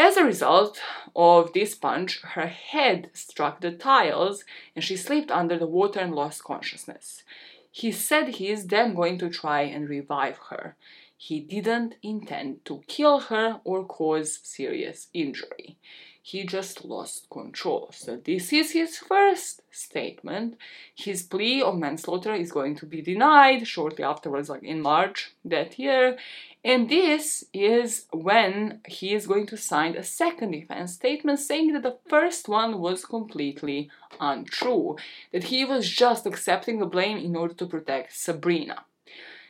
As 0.03 0.17
a 0.17 0.25
result 0.25 0.81
of 1.15 1.53
this 1.53 1.75
punch, 1.75 2.23
her 2.23 2.47
head 2.47 3.11
struck 3.13 3.61
the 3.61 3.71
tiles 3.71 4.45
and 4.75 4.83
she 4.83 4.97
slipped 4.97 5.31
under 5.31 5.59
the 5.59 5.67
water 5.67 6.01
and 6.01 6.15
lost 6.15 6.43
consciousness. 6.43 7.23
He 7.71 7.93
said 7.93 8.29
he 8.29 8.49
is 8.49 8.69
then 8.69 8.95
going 8.95 9.19
to 9.19 9.29
try 9.29 9.61
and 9.61 9.91
revive 9.91 10.39
her. 10.49 10.75
He 11.19 11.39
didn't 11.39 11.97
intend 12.03 12.65
to 12.65 12.83
kill 12.87 13.21
her 13.29 13.61
or 13.63 13.85
cause 13.85 14.41
serious 14.43 15.09
injury. 15.13 15.77
He 16.23 16.45
just 16.45 16.85
lost 16.85 17.29
control. 17.31 17.91
So, 17.93 18.17
this 18.17 18.53
is 18.53 18.73
his 18.73 18.99
first 18.99 19.63
statement. 19.71 20.57
His 20.95 21.23
plea 21.23 21.63
of 21.63 21.79
manslaughter 21.79 22.35
is 22.35 22.53
going 22.53 22.77
to 22.77 22.87
be 22.87 23.01
denied 23.01 23.67
shortly 23.67 24.05
afterwards, 24.05 24.49
like 24.49 24.63
in 24.63 24.83
March 24.83 25.33
that 25.45 25.79
year. 25.79 26.19
And 26.63 26.91
this 26.91 27.45
is 27.55 28.05
when 28.13 28.81
he 28.87 29.15
is 29.15 29.27
going 29.27 29.47
to 29.47 29.57
sign 29.57 29.97
a 29.97 30.03
second 30.03 30.51
defense 30.51 30.93
statement 30.93 31.39
saying 31.39 31.73
that 31.73 31.83
the 31.83 31.97
first 32.09 32.49
one 32.49 32.81
was 32.81 33.07
completely 33.07 33.91
untrue, 34.21 34.97
that 35.33 35.45
he 35.45 35.65
was 35.65 35.89
just 35.89 36.27
accepting 36.27 36.79
the 36.79 36.87
blame 36.87 37.17
in 37.17 37.35
order 37.35 37.55
to 37.55 37.67
protect 37.67 38.15
Sabrina. 38.15 38.85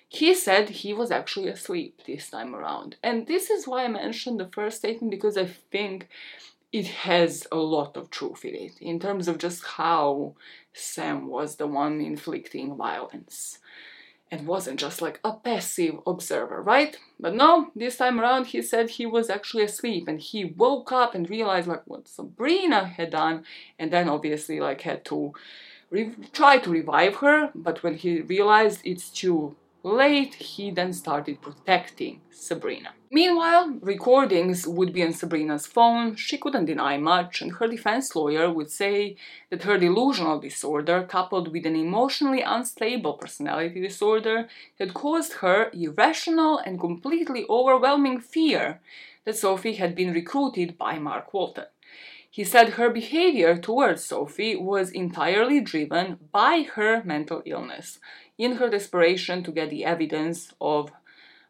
He 0.08 0.34
said 0.34 0.68
he 0.68 0.92
was 0.92 1.10
actually 1.10 1.48
asleep 1.48 2.00
this 2.04 2.30
time 2.30 2.54
around. 2.54 2.96
And 3.02 3.26
this 3.26 3.48
is 3.48 3.66
why 3.66 3.84
I 3.84 3.88
mentioned 3.88 4.38
the 4.38 4.48
first 4.48 4.78
statement 4.78 5.10
because 5.10 5.36
I 5.36 5.46
think 5.46 6.08
it 6.72 6.86
has 6.86 7.46
a 7.50 7.56
lot 7.56 7.96
of 7.96 8.10
truth 8.10 8.44
in 8.44 8.54
it 8.54 8.78
in 8.80 9.00
terms 9.00 9.26
of 9.28 9.38
just 9.38 9.64
how 9.64 10.34
Sam 10.72 11.26
was 11.26 11.56
the 11.56 11.66
one 11.66 12.00
inflicting 12.00 12.76
violence 12.76 13.58
and 14.30 14.46
wasn't 14.46 14.78
just 14.78 15.02
like 15.02 15.18
a 15.24 15.32
passive 15.32 15.98
observer, 16.06 16.62
right? 16.62 16.96
But 17.18 17.34
no, 17.34 17.70
this 17.74 17.96
time 17.96 18.20
around 18.20 18.46
he 18.48 18.62
said 18.62 18.90
he 18.90 19.04
was 19.04 19.28
actually 19.28 19.64
asleep 19.64 20.06
and 20.06 20.20
he 20.20 20.44
woke 20.44 20.92
up 20.92 21.14
and 21.14 21.28
realized 21.28 21.66
like 21.66 21.82
what 21.86 22.06
Sabrina 22.06 22.86
had 22.86 23.10
done 23.10 23.44
and 23.78 23.90
then 23.92 24.08
obviously 24.08 24.60
like 24.60 24.82
had 24.82 25.04
to 25.06 25.32
re- 25.90 26.14
try 26.32 26.58
to 26.58 26.70
revive 26.70 27.16
her, 27.16 27.50
but 27.54 27.82
when 27.82 27.94
he 27.94 28.20
realized 28.20 28.80
it's 28.84 29.10
too 29.10 29.56
Late, 29.82 30.34
he 30.34 30.70
then 30.70 30.92
started 30.92 31.40
protecting 31.40 32.20
Sabrina. 32.30 32.90
Meanwhile, 33.10 33.78
recordings 33.80 34.66
would 34.66 34.92
be 34.92 35.02
on 35.02 35.14
Sabrina's 35.14 35.66
phone, 35.66 36.16
she 36.16 36.36
couldn't 36.36 36.66
deny 36.66 36.98
much, 36.98 37.40
and 37.40 37.52
her 37.52 37.66
defense 37.66 38.14
lawyer 38.14 38.52
would 38.52 38.70
say 38.70 39.16
that 39.48 39.62
her 39.62 39.78
delusional 39.78 40.38
disorder, 40.38 41.04
coupled 41.04 41.50
with 41.50 41.64
an 41.64 41.76
emotionally 41.76 42.42
unstable 42.42 43.14
personality 43.14 43.80
disorder, 43.80 44.48
had 44.78 44.92
caused 44.92 45.34
her 45.34 45.70
irrational 45.72 46.58
and 46.58 46.78
completely 46.78 47.46
overwhelming 47.48 48.20
fear 48.20 48.80
that 49.24 49.36
Sophie 49.36 49.76
had 49.76 49.94
been 49.94 50.12
recruited 50.12 50.76
by 50.76 50.98
Mark 50.98 51.32
Walton. 51.32 51.64
He 52.32 52.44
said 52.44 52.70
her 52.70 52.90
behavior 52.90 53.58
towards 53.58 54.04
Sophie 54.04 54.54
was 54.54 54.90
entirely 54.90 55.60
driven 55.60 56.18
by 56.30 56.64
her 56.74 57.02
mental 57.02 57.42
illness, 57.44 57.98
in 58.40 58.56
her 58.56 58.70
desperation 58.70 59.42
to 59.44 59.52
get 59.52 59.68
the 59.68 59.84
evidence 59.84 60.54
of 60.62 60.90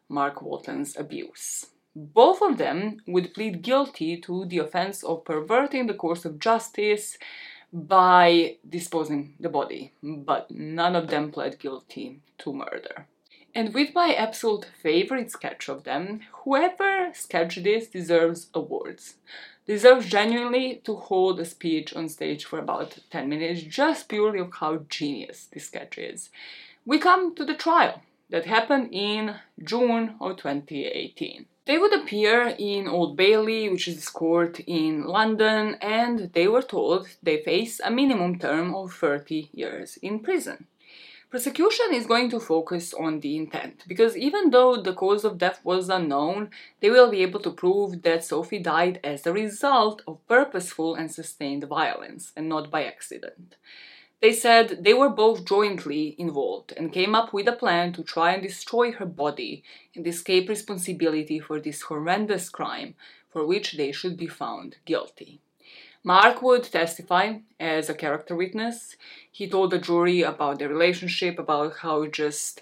Mark 0.09 0.41
Walton's 0.41 0.97
abuse. 0.97 1.67
Both 1.95 2.41
of 2.41 2.57
them 2.57 2.97
would 3.07 3.33
plead 3.33 3.61
guilty 3.61 4.17
to 4.21 4.45
the 4.45 4.57
offense 4.57 5.01
of 5.01 5.23
perverting 5.23 5.87
the 5.87 5.93
course 5.93 6.25
of 6.25 6.37
justice 6.37 7.17
by 7.71 8.57
disposing 8.67 9.35
the 9.39 9.47
body, 9.47 9.93
but 10.03 10.51
none 10.51 10.97
of 10.97 11.07
them 11.07 11.31
pled 11.31 11.59
guilty 11.59 12.19
to 12.39 12.53
murder. 12.53 13.07
And 13.55 13.73
with 13.73 13.95
my 13.95 14.13
absolute 14.13 14.65
favorite 14.83 15.31
sketch 15.31 15.69
of 15.69 15.85
them, 15.85 16.21
whoever 16.43 17.11
sketched 17.13 17.63
this 17.63 17.87
deserves 17.87 18.47
awards. 18.53 19.15
Deserves 19.65 20.07
genuinely 20.07 20.81
to 20.83 20.95
hold 20.95 21.39
a 21.39 21.45
speech 21.45 21.93
on 21.93 22.09
stage 22.09 22.43
for 22.43 22.59
about 22.59 22.99
10 23.11 23.29
minutes 23.29 23.61
just 23.61 24.09
purely 24.09 24.39
of 24.39 24.51
how 24.59 24.85
genius 24.89 25.47
this 25.53 25.67
sketch 25.67 25.97
is 25.97 26.29
we 26.85 26.97
come 26.97 27.35
to 27.35 27.45
the 27.45 27.53
trial 27.53 28.01
that 28.29 28.45
happened 28.45 28.89
in 28.91 29.35
June 29.63 30.15
of 30.19 30.37
2018. 30.37 31.45
They 31.65 31.77
would 31.77 31.93
appear 31.93 32.55
in 32.57 32.87
Old 32.87 33.15
Bailey, 33.15 33.69
which 33.69 33.87
is 33.87 33.95
this 33.95 34.09
court 34.09 34.59
in 34.61 35.03
London, 35.03 35.75
and 35.75 36.33
they 36.33 36.47
were 36.47 36.63
told 36.63 37.07
they 37.21 37.43
face 37.43 37.79
a 37.83 37.91
minimum 37.91 38.39
term 38.39 38.73
of 38.73 38.93
30 38.93 39.49
years 39.53 39.97
in 40.01 40.19
prison. 40.21 40.65
Prosecution 41.29 41.93
is 41.93 42.07
going 42.07 42.29
to 42.31 42.39
focus 42.39 42.93
on 42.93 43.19
the 43.19 43.37
intent, 43.37 43.85
because 43.87 44.17
even 44.17 44.49
though 44.49 44.81
the 44.81 44.93
cause 44.93 45.23
of 45.23 45.37
death 45.37 45.61
was 45.63 45.87
unknown, 45.87 46.49
they 46.81 46.89
will 46.89 47.09
be 47.11 47.21
able 47.21 47.39
to 47.41 47.51
prove 47.51 48.01
that 48.01 48.25
Sophie 48.25 48.59
died 48.59 48.99
as 49.03 49.25
a 49.25 49.31
result 49.31 50.01
of 50.07 50.27
purposeful 50.27 50.95
and 50.95 51.09
sustained 51.11 51.63
violence 51.65 52.33
and 52.35 52.49
not 52.49 52.71
by 52.71 52.83
accident. 52.83 53.55
They 54.21 54.33
said 54.33 54.83
they 54.83 54.93
were 54.93 55.09
both 55.09 55.45
jointly 55.45 56.15
involved 56.19 56.73
and 56.77 56.93
came 56.93 57.15
up 57.15 57.33
with 57.33 57.47
a 57.47 57.53
plan 57.53 57.91
to 57.93 58.03
try 58.03 58.33
and 58.33 58.43
destroy 58.43 58.91
her 58.91 59.05
body 59.05 59.63
and 59.95 60.05
escape 60.05 60.47
responsibility 60.47 61.39
for 61.39 61.59
this 61.59 61.81
horrendous 61.81 62.49
crime 62.49 62.93
for 63.31 63.45
which 63.47 63.73
they 63.73 63.91
should 63.91 64.17
be 64.17 64.27
found 64.27 64.77
guilty. 64.85 65.39
Mark 66.03 66.41
would 66.43 66.63
testify 66.63 67.39
as 67.59 67.89
a 67.89 67.95
character 67.95 68.35
witness. 68.35 68.95
He 69.31 69.49
told 69.49 69.71
the 69.71 69.79
jury 69.79 70.21
about 70.21 70.59
their 70.59 70.69
relationship, 70.69 71.39
about 71.39 71.77
how 71.77 72.05
just 72.05 72.61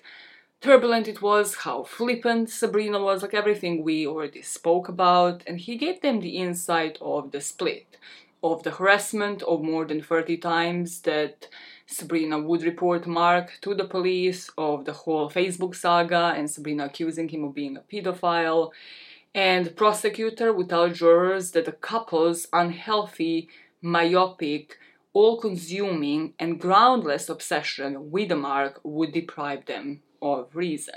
turbulent 0.62 1.08
it 1.10 1.22
was, 1.22 1.56
how 1.56 1.84
flippant 1.84 2.50
Sabrina 2.50 3.02
was, 3.02 3.22
like 3.22 3.34
everything 3.34 3.84
we 3.84 4.08
already 4.08 4.42
spoke 4.42 4.88
about, 4.88 5.44
and 5.48 5.60
he 5.60 5.78
gave 5.78 6.02
them 6.02 6.20
the 6.22 6.38
insight 6.38 6.98
of 7.02 7.32
the 7.32 7.42
split 7.42 7.98
of 8.44 8.64
the 8.64 8.72
harassment 8.72 9.42
of 9.44 9.62
more 9.62 9.86
than 9.86 10.02
30 10.02 10.38
times 10.38 11.02
that 11.02 11.48
Sabrina 11.86 12.40
would 12.40 12.64
report 12.64 13.08
Mark 13.08 13.58
to 13.62 13.74
the 13.74 13.86
police, 13.86 14.50
of 14.58 14.86
the 14.86 14.94
whole 14.94 15.30
Facebook 15.30 15.76
saga, 15.76 16.34
and 16.36 16.50
Sabrina 16.50 16.86
accusing 16.86 17.28
him 17.30 17.44
of 17.44 17.56
being 17.56 17.78
a 17.78 17.82
pedophile. 17.82 18.72
And 19.34 19.66
the 19.66 19.72
prosecutor 19.72 20.54
would 20.54 20.70
tell 20.70 20.90
jurors 20.90 21.52
that 21.52 21.66
the 21.66 21.72
couple's 21.72 22.48
unhealthy, 22.54 23.50
myopic, 23.82 24.78
all 25.14 25.40
consuming, 25.40 26.34
and 26.40 26.60
groundless 26.60 27.30
obsession 27.30 28.12
with 28.12 28.30
the 28.30 28.36
Mark 28.36 28.80
would 28.84 29.12
deprive 29.12 29.66
them 29.66 30.02
of 30.22 30.56
reason. 30.56 30.96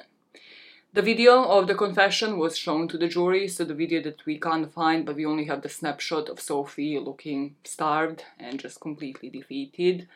The 0.95 1.01
video 1.01 1.43
of 1.45 1.69
the 1.69 1.75
confession 1.75 2.39
was 2.39 2.59
shown 2.59 2.87
to 2.89 2.99
the 2.99 3.09
jury, 3.09 3.49
so 3.49 3.65
the 3.65 3.73
video 3.73 4.03
that 4.03 4.27
we 4.27 4.39
can't 4.39 4.71
find, 4.71 5.07
but 5.07 5.17
we 5.17 5.25
only 5.25 5.47
have 5.47 5.63
the 5.63 5.71
snapshot 5.71 6.29
of 6.29 6.39
Sophie 6.39 6.99
looking 6.99 7.57
starved 7.65 8.27
and 8.39 8.61
just 8.61 8.79
completely 8.79 9.31
defeated. 9.31 10.07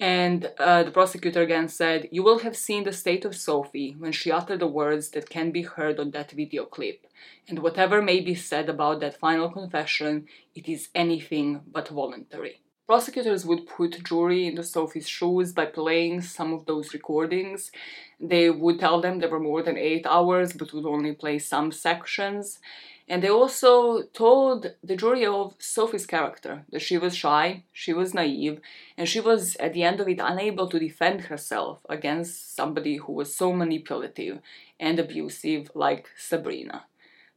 And 0.00 0.50
uh, 0.58 0.84
the 0.84 0.90
prosecutor 0.90 1.42
again 1.42 1.68
said, 1.68 2.08
You 2.12 2.22
will 2.22 2.38
have 2.38 2.56
seen 2.56 2.84
the 2.84 2.94
state 2.94 3.26
of 3.26 3.36
Sophie 3.36 3.94
when 3.98 4.12
she 4.12 4.32
uttered 4.32 4.60
the 4.60 4.66
words 4.66 5.10
that 5.10 5.28
can 5.28 5.50
be 5.50 5.60
heard 5.60 6.00
on 6.00 6.12
that 6.12 6.30
video 6.30 6.64
clip. 6.64 7.06
And 7.46 7.58
whatever 7.58 8.00
may 8.00 8.20
be 8.20 8.34
said 8.34 8.70
about 8.70 9.00
that 9.00 9.20
final 9.20 9.50
confession, 9.50 10.28
it 10.54 10.66
is 10.66 10.88
anything 10.94 11.60
but 11.70 11.88
voluntary. 11.88 12.62
Prosecutors 12.86 13.44
would 13.44 13.66
put 13.66 14.04
jury 14.04 14.46
into 14.46 14.62
Sophie's 14.62 15.08
shoes 15.08 15.52
by 15.52 15.66
playing 15.66 16.20
some 16.20 16.52
of 16.52 16.66
those 16.66 16.94
recordings. 16.94 17.72
They 18.20 18.48
would 18.48 18.78
tell 18.78 19.00
them 19.00 19.18
there 19.18 19.28
were 19.28 19.40
more 19.40 19.60
than 19.64 19.76
eight 19.76 20.06
hours, 20.06 20.52
but 20.52 20.72
would 20.72 20.86
only 20.86 21.12
play 21.12 21.40
some 21.40 21.72
sections. 21.72 22.60
And 23.08 23.24
they 23.24 23.28
also 23.28 24.02
told 24.12 24.74
the 24.84 24.96
jury 24.96 25.26
of 25.26 25.54
Sophie's 25.58 26.06
character 26.06 26.64
that 26.70 26.80
she 26.80 26.96
was 26.96 27.16
shy, 27.16 27.64
she 27.72 27.92
was 27.92 28.14
naive, 28.14 28.60
and 28.96 29.08
she 29.08 29.18
was, 29.18 29.56
at 29.56 29.72
the 29.72 29.82
end 29.82 29.98
of 29.98 30.08
it, 30.08 30.20
unable 30.22 30.68
to 30.68 30.78
defend 30.78 31.22
herself 31.22 31.80
against 31.88 32.54
somebody 32.54 32.98
who 32.98 33.12
was 33.12 33.34
so 33.34 33.52
manipulative 33.52 34.38
and 34.78 35.00
abusive 35.00 35.72
like 35.74 36.08
Sabrina. 36.16 36.84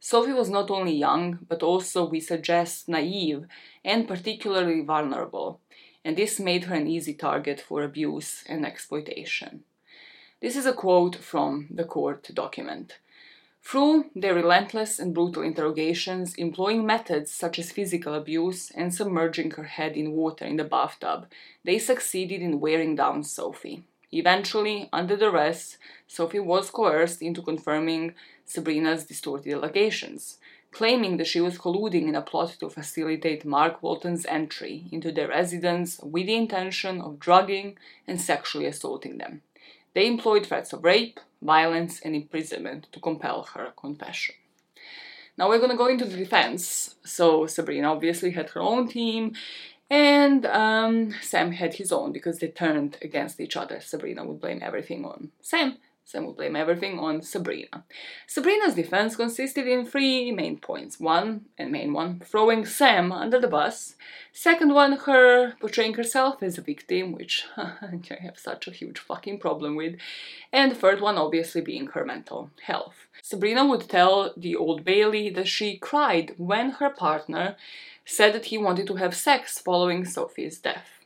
Sophie 0.00 0.32
was 0.32 0.48
not 0.48 0.70
only 0.70 0.94
young, 0.94 1.38
but 1.46 1.62
also, 1.62 2.08
we 2.08 2.20
suggest, 2.20 2.88
naive 2.88 3.44
and 3.84 4.08
particularly 4.08 4.80
vulnerable, 4.80 5.60
and 6.04 6.16
this 6.16 6.40
made 6.40 6.64
her 6.64 6.74
an 6.74 6.86
easy 6.86 7.12
target 7.12 7.60
for 7.60 7.82
abuse 7.82 8.42
and 8.48 8.64
exploitation. 8.64 9.62
This 10.40 10.56
is 10.56 10.64
a 10.64 10.72
quote 10.72 11.16
from 11.16 11.68
the 11.70 11.84
court 11.84 12.30
document. 12.32 12.98
Through 13.62 14.06
their 14.16 14.34
relentless 14.34 14.98
and 14.98 15.12
brutal 15.12 15.42
interrogations, 15.42 16.34
employing 16.36 16.86
methods 16.86 17.30
such 17.30 17.58
as 17.58 17.70
physical 17.70 18.14
abuse 18.14 18.70
and 18.70 18.94
submerging 18.94 19.50
her 19.52 19.64
head 19.64 19.98
in 19.98 20.12
water 20.12 20.46
in 20.46 20.56
the 20.56 20.64
bathtub, 20.64 21.26
they 21.62 21.78
succeeded 21.78 22.40
in 22.40 22.58
wearing 22.58 22.96
down 22.96 23.22
Sophie. 23.22 23.84
Eventually, 24.12 24.88
under 24.92 25.16
duress, 25.16 25.76
Sophie 26.08 26.40
was 26.40 26.70
coerced 26.70 27.22
into 27.22 27.42
confirming 27.42 28.14
Sabrina's 28.50 29.04
distorted 29.04 29.52
allegations, 29.52 30.38
claiming 30.72 31.18
that 31.18 31.28
she 31.28 31.40
was 31.40 31.56
colluding 31.56 32.08
in 32.08 32.16
a 32.16 32.20
plot 32.20 32.56
to 32.58 32.68
facilitate 32.68 33.44
Mark 33.44 33.80
Walton's 33.80 34.26
entry 34.26 34.86
into 34.90 35.12
their 35.12 35.28
residence 35.28 36.00
with 36.02 36.26
the 36.26 36.34
intention 36.34 37.00
of 37.00 37.20
drugging 37.20 37.78
and 38.08 38.20
sexually 38.20 38.66
assaulting 38.66 39.18
them. 39.18 39.42
They 39.94 40.08
employed 40.08 40.46
threats 40.46 40.72
of 40.72 40.82
rape, 40.82 41.20
violence, 41.40 42.00
and 42.00 42.16
imprisonment 42.16 42.88
to 42.90 42.98
compel 42.98 43.44
her 43.54 43.72
confession. 43.76 44.34
Now 45.38 45.48
we're 45.48 45.58
going 45.58 45.70
to 45.70 45.76
go 45.76 45.86
into 45.86 46.04
the 46.04 46.16
defense. 46.16 46.96
So 47.04 47.46
Sabrina 47.46 47.92
obviously 47.92 48.32
had 48.32 48.50
her 48.50 48.60
own 48.60 48.88
team, 48.88 49.34
and 49.88 50.44
um, 50.46 51.14
Sam 51.22 51.52
had 51.52 51.74
his 51.74 51.92
own 51.92 52.10
because 52.10 52.40
they 52.40 52.48
turned 52.48 52.98
against 53.00 53.40
each 53.40 53.56
other. 53.56 53.80
Sabrina 53.80 54.24
would 54.24 54.40
blame 54.40 54.58
everything 54.60 55.04
on 55.04 55.30
Sam, 55.40 55.78
Sam 56.10 56.26
would 56.26 56.38
blame 56.38 56.56
everything 56.56 56.98
on 56.98 57.22
Sabrina. 57.22 57.84
Sabrina's 58.26 58.74
defense 58.74 59.14
consisted 59.14 59.68
in 59.68 59.86
three 59.86 60.32
main 60.32 60.58
points. 60.58 60.98
One, 60.98 61.42
and 61.56 61.70
main 61.70 61.92
one, 61.92 62.18
throwing 62.18 62.66
Sam 62.66 63.12
under 63.12 63.38
the 63.38 63.46
bus. 63.46 63.94
Second 64.32 64.74
one, 64.74 64.92
her 65.06 65.52
portraying 65.60 65.94
herself 65.94 66.42
as 66.42 66.58
a 66.58 66.62
victim, 66.62 67.12
which 67.12 67.44
I 67.56 68.00
have 68.22 68.40
such 68.40 68.66
a 68.66 68.72
huge 68.72 68.98
fucking 68.98 69.38
problem 69.38 69.76
with. 69.76 70.00
And 70.52 70.72
the 70.72 70.74
third 70.74 71.00
one, 71.00 71.16
obviously, 71.16 71.60
being 71.60 71.86
her 71.88 72.04
mental 72.04 72.50
health. 72.64 73.06
Sabrina 73.22 73.64
would 73.64 73.88
tell 73.88 74.34
the 74.36 74.56
Old 74.56 74.84
Bailey 74.84 75.30
that 75.30 75.46
she 75.46 75.76
cried 75.76 76.34
when 76.38 76.70
her 76.70 76.90
partner 76.90 77.54
said 78.04 78.32
that 78.32 78.46
he 78.46 78.58
wanted 78.58 78.88
to 78.88 78.96
have 78.96 79.14
sex 79.14 79.60
following 79.60 80.04
Sophie's 80.04 80.58
death. 80.58 80.99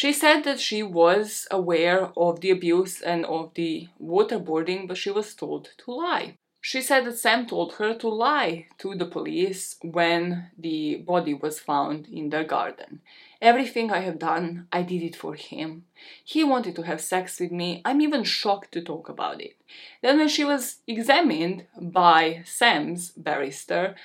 She 0.00 0.14
said 0.14 0.44
that 0.44 0.58
she 0.58 0.82
was 0.82 1.46
aware 1.50 2.10
of 2.16 2.40
the 2.40 2.50
abuse 2.50 3.02
and 3.02 3.26
of 3.26 3.52
the 3.52 3.88
waterboarding, 4.02 4.88
but 4.88 4.96
she 4.96 5.10
was 5.10 5.34
told 5.34 5.68
to 5.76 5.92
lie. 5.92 6.38
She 6.62 6.80
said 6.80 7.04
that 7.04 7.18
Sam 7.18 7.46
told 7.46 7.74
her 7.74 7.92
to 7.92 8.08
lie 8.08 8.68
to 8.78 8.94
the 8.94 9.04
police 9.04 9.76
when 9.82 10.52
the 10.56 11.04
body 11.06 11.34
was 11.34 11.60
found 11.60 12.06
in 12.06 12.30
their 12.30 12.44
garden. 12.44 13.02
Everything 13.42 13.92
I 13.92 14.00
have 14.00 14.18
done, 14.18 14.68
I 14.72 14.80
did 14.84 15.02
it 15.02 15.16
for 15.16 15.34
him. 15.34 15.84
He 16.24 16.44
wanted 16.44 16.76
to 16.76 16.82
have 16.84 17.02
sex 17.02 17.38
with 17.38 17.52
me. 17.52 17.82
I'm 17.84 18.00
even 18.00 18.24
shocked 18.24 18.72
to 18.72 18.80
talk 18.80 19.10
about 19.10 19.42
it. 19.42 19.56
Then, 20.00 20.16
when 20.16 20.28
she 20.28 20.44
was 20.44 20.78
examined 20.86 21.66
by 21.78 22.40
Sam's 22.46 23.10
barrister, 23.10 23.96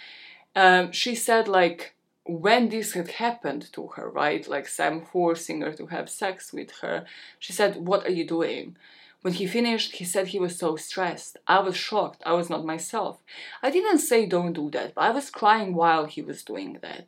um, 0.57 0.91
she 0.91 1.15
said, 1.15 1.47
like, 1.47 1.94
when 2.25 2.69
this 2.69 2.93
had 2.93 3.09
happened 3.09 3.71
to 3.73 3.87
her, 3.95 4.09
right, 4.09 4.47
like 4.47 4.67
Sam 4.67 5.01
forcing 5.01 5.61
her 5.61 5.71
to 5.73 5.85
have 5.87 6.09
sex 6.09 6.51
with 6.51 6.71
her, 6.81 7.05
she 7.39 7.53
said, 7.53 7.75
What 7.75 8.05
are 8.05 8.11
you 8.11 8.25
doing? 8.25 8.75
When 9.21 9.33
he 9.33 9.47
finished, 9.47 9.93
he 9.93 10.05
said 10.05 10.27
he 10.27 10.39
was 10.39 10.57
so 10.57 10.75
stressed. 10.75 11.37
I 11.47 11.59
was 11.59 11.75
shocked. 11.75 12.21
I 12.25 12.33
was 12.33 12.47
not 12.47 12.65
myself. 12.65 13.23
I 13.63 13.71
didn't 13.71 13.99
say 13.99 14.27
don't 14.27 14.53
do 14.53 14.69
that, 14.71 14.93
but 14.93 15.01
I 15.01 15.09
was 15.09 15.31
crying 15.31 15.73
while 15.73 16.05
he 16.05 16.21
was 16.21 16.43
doing 16.43 16.77
that. 16.81 17.07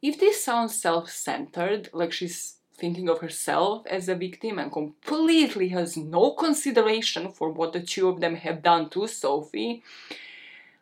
If 0.00 0.18
this 0.18 0.44
sounds 0.44 0.80
self 0.80 1.08
centered, 1.10 1.88
like 1.92 2.12
she's 2.12 2.56
thinking 2.74 3.08
of 3.08 3.20
herself 3.20 3.86
as 3.86 4.08
a 4.08 4.16
victim 4.16 4.58
and 4.58 4.72
completely 4.72 5.68
has 5.68 5.96
no 5.96 6.32
consideration 6.32 7.30
for 7.30 7.50
what 7.50 7.72
the 7.72 7.80
two 7.80 8.08
of 8.08 8.20
them 8.20 8.34
have 8.34 8.62
done 8.62 8.90
to 8.90 9.06
Sophie, 9.06 9.84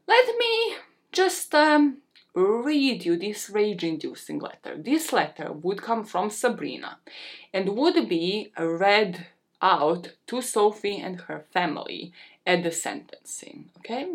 let 0.07 0.27
me 0.39 0.77
just 1.13 1.55
um, 1.55 1.99
read 2.35 3.05
you 3.05 3.17
this 3.17 3.51
rage 3.51 3.85
inducing 3.85 4.39
letter. 4.39 4.77
This 4.77 5.13
letter 5.13 5.53
would 5.53 5.83
come 5.83 6.05
from 6.05 6.31
Sabrina 6.31 6.99
and 7.53 7.77
would 7.77 8.09
be 8.09 8.53
read 8.59 9.27
out 9.63 10.13
to 10.27 10.41
Sophie 10.41 10.99
and 10.99 11.23
her 11.23 11.45
family 11.53 12.13
at 12.47 12.63
the 12.63 12.71
sentencing. 12.71 13.71
Okay? 13.79 14.09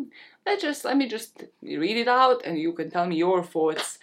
Let 0.46 0.62
just 0.62 0.86
let 0.86 0.98
me 0.98 1.08
just 1.08 1.44
read 1.62 1.98
it 1.98 2.08
out 2.08 2.42
and 2.46 2.58
you 2.58 2.74
can 2.74 2.90
tell 2.90 3.06
me 3.06 3.18
your 3.18 3.44
thoughts 3.44 4.00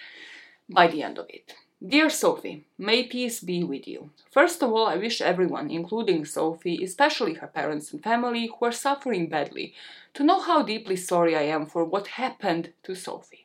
by 0.68 0.86
the 0.86 1.02
end 1.02 1.18
of 1.18 1.26
it. 1.28 1.54
Dear 1.84 2.10
Sophie, 2.10 2.64
may 2.78 3.02
peace 3.02 3.40
be 3.40 3.64
with 3.64 3.88
you. 3.88 4.10
First 4.30 4.62
of 4.62 4.70
all, 4.72 4.86
I 4.86 4.96
wish 4.96 5.20
everyone, 5.20 5.68
including 5.68 6.24
Sophie, 6.24 6.84
especially 6.84 7.34
her 7.34 7.48
parents 7.48 7.92
and 7.92 8.00
family 8.00 8.46
who 8.46 8.66
are 8.66 8.72
suffering 8.72 9.28
badly, 9.28 9.74
to 10.14 10.22
know 10.22 10.40
how 10.40 10.62
deeply 10.62 10.94
sorry 10.94 11.34
I 11.34 11.42
am 11.42 11.66
for 11.66 11.84
what 11.84 12.06
happened 12.06 12.72
to 12.84 12.94
Sophie. 12.94 13.41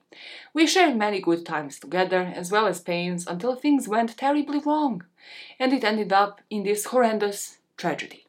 We 0.54 0.68
shared 0.68 0.96
many 0.96 1.20
good 1.20 1.46
times 1.46 1.80
together, 1.80 2.34
as 2.36 2.52
well 2.52 2.68
as 2.68 2.82
pains, 2.82 3.28
until 3.28 3.56
things 3.56 3.88
went 3.88 4.18
terribly 4.18 4.60
wrong, 4.60 5.06
and 5.60 5.74
it 5.74 5.84
ended 5.84 6.14
up 6.14 6.42
in 6.50 6.64
this 6.64 6.86
horrendous 6.86 7.60
tragedy. 7.76 8.26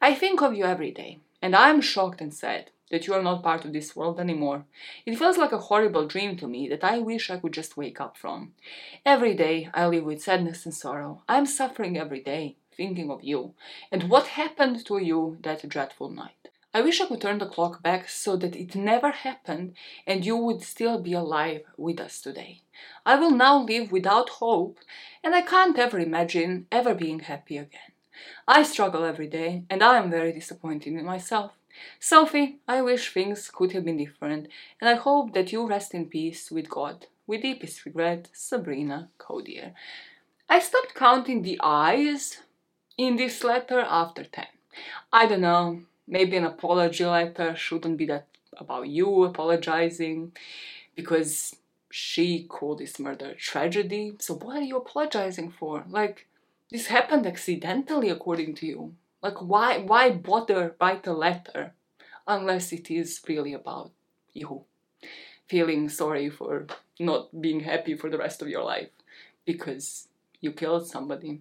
I 0.00 0.14
think 0.14 0.40
of 0.40 0.54
you 0.54 0.64
every 0.64 0.90
day, 0.90 1.18
and 1.42 1.56
I 1.56 1.70
am 1.70 1.80
shocked 1.80 2.20
and 2.20 2.32
sad 2.32 2.70
that 2.90 3.06
you 3.06 3.14
are 3.14 3.22
not 3.22 3.42
part 3.42 3.64
of 3.64 3.72
this 3.72 3.94
world 3.94 4.18
anymore. 4.18 4.64
It 5.04 5.18
feels 5.18 5.36
like 5.36 5.52
a 5.52 5.58
horrible 5.58 6.06
dream 6.06 6.36
to 6.38 6.48
me 6.48 6.68
that 6.68 6.84
I 6.84 6.98
wish 6.98 7.30
I 7.30 7.38
could 7.38 7.52
just 7.52 7.76
wake 7.76 8.00
up 8.00 8.16
from. 8.16 8.54
Every 9.04 9.34
day 9.34 9.68
I 9.74 9.86
live 9.86 10.04
with 10.04 10.22
sadness 10.22 10.64
and 10.64 10.74
sorrow. 10.74 11.22
I 11.28 11.36
am 11.36 11.46
suffering 11.46 11.98
every 11.98 12.20
day, 12.20 12.56
thinking 12.76 13.10
of 13.10 13.22
you, 13.22 13.54
and 13.92 14.08
what 14.08 14.28
happened 14.28 14.86
to 14.86 14.98
you 14.98 15.38
that 15.42 15.68
dreadful 15.68 16.08
night. 16.08 16.47
I 16.74 16.82
wish 16.82 17.00
I 17.00 17.06
could 17.06 17.22
turn 17.22 17.38
the 17.38 17.46
clock 17.46 17.82
back 17.82 18.08
so 18.08 18.36
that 18.36 18.54
it 18.54 18.74
never 18.74 19.10
happened 19.10 19.74
and 20.06 20.24
you 20.24 20.36
would 20.36 20.62
still 20.62 21.00
be 21.00 21.14
alive 21.14 21.62
with 21.76 21.98
us 21.98 22.20
today. 22.20 22.62
I 23.06 23.16
will 23.16 23.30
now 23.30 23.62
live 23.62 23.90
without 23.90 24.28
hope, 24.28 24.78
and 25.24 25.34
I 25.34 25.40
can't 25.40 25.78
ever 25.78 25.98
imagine 25.98 26.66
ever 26.70 26.94
being 26.94 27.20
happy 27.20 27.56
again. 27.56 27.92
I 28.46 28.62
struggle 28.62 29.04
every 29.04 29.28
day, 29.28 29.64
and 29.70 29.82
I 29.82 29.98
am 29.98 30.10
very 30.10 30.32
disappointed 30.32 30.92
in 30.92 31.04
myself. 31.04 31.52
Sophie, 31.98 32.58
I 32.68 32.82
wish 32.82 33.12
things 33.12 33.50
could 33.50 33.72
have 33.72 33.84
been 33.84 33.96
different, 33.96 34.48
and 34.80 34.90
I 34.90 34.94
hope 34.94 35.32
that 35.34 35.52
you 35.52 35.66
rest 35.66 35.94
in 35.94 36.06
peace 36.06 36.50
with 36.50 36.68
God. 36.68 37.06
With 37.26 37.42
deepest 37.42 37.84
regret, 37.84 38.28
Sabrina 38.32 39.10
Kouider. 39.18 39.72
I 40.48 40.60
stopped 40.60 40.94
counting 40.94 41.42
the 41.42 41.58
I's 41.62 42.38
in 42.96 43.16
this 43.16 43.44
letter 43.44 43.80
after 43.80 44.24
10. 44.24 44.46
I 45.12 45.26
don't 45.26 45.42
know, 45.42 45.82
maybe 46.08 46.36
an 46.36 46.44
apology 46.44 47.04
letter 47.04 47.54
shouldn't 47.54 47.98
be 47.98 48.06
that 48.06 48.26
about 48.56 48.88
you 48.88 49.24
apologizing 49.24 50.32
because 50.96 51.56
she 51.90 52.44
called 52.44 52.78
this 52.78 52.98
murder 52.98 53.30
a 53.30 53.34
tragedy. 53.34 54.16
So 54.18 54.34
what 54.34 54.56
are 54.56 54.62
you 54.62 54.76
apologizing 54.78 55.52
for? 55.52 55.84
Like, 55.88 56.26
this 56.70 56.86
happened 56.86 57.26
accidentally 57.26 58.10
according 58.10 58.54
to 58.56 58.66
you. 58.66 58.94
Like, 59.22 59.40
why, 59.40 59.78
why 59.78 60.10
bother 60.10 60.74
write 60.80 61.06
a 61.06 61.12
letter 61.12 61.74
unless 62.26 62.72
it 62.72 62.90
is 62.90 63.20
really 63.28 63.52
about 63.52 63.90
you 64.32 64.64
feeling 65.48 65.88
sorry 65.88 66.28
for 66.28 66.66
not 67.00 67.40
being 67.40 67.60
happy 67.60 67.94
for 67.94 68.10
the 68.10 68.18
rest 68.18 68.42
of 68.42 68.48
your 68.48 68.62
life 68.62 68.90
because 69.46 70.08
you 70.40 70.52
killed 70.52 70.86
somebody. 70.86 71.40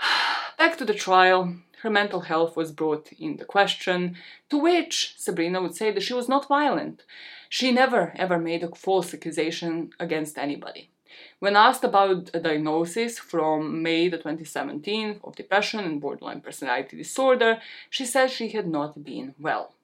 Back 0.58 0.78
to 0.78 0.84
the 0.84 0.94
trial, 0.94 1.54
her 1.84 1.90
mental 1.90 2.22
health 2.22 2.56
was 2.56 2.72
brought 2.72 3.12
into 3.20 3.44
question, 3.44 4.16
to 4.48 4.56
which 4.56 5.14
Sabrina 5.18 5.60
would 5.60 5.76
say 5.76 5.90
that 5.90 6.02
she 6.02 6.14
was 6.14 6.30
not 6.30 6.48
violent. 6.48 7.04
She 7.50 7.70
never 7.70 8.12
ever 8.16 8.38
made 8.38 8.62
a 8.62 8.74
false 8.74 9.12
accusation 9.12 9.90
against 10.00 10.38
anybody. 10.38 10.88
When 11.40 11.56
asked 11.56 11.84
about 11.84 12.30
a 12.32 12.40
diagnosis 12.40 13.18
from 13.18 13.82
May 13.82 14.08
the 14.08 14.16
2017 14.16 15.20
of 15.22 15.36
depression 15.36 15.80
and 15.80 16.00
borderline 16.00 16.40
personality 16.40 16.96
disorder, 16.96 17.60
she 17.90 18.06
said 18.06 18.30
she 18.30 18.48
had 18.48 18.66
not 18.66 19.04
been 19.04 19.34
well. 19.38 19.74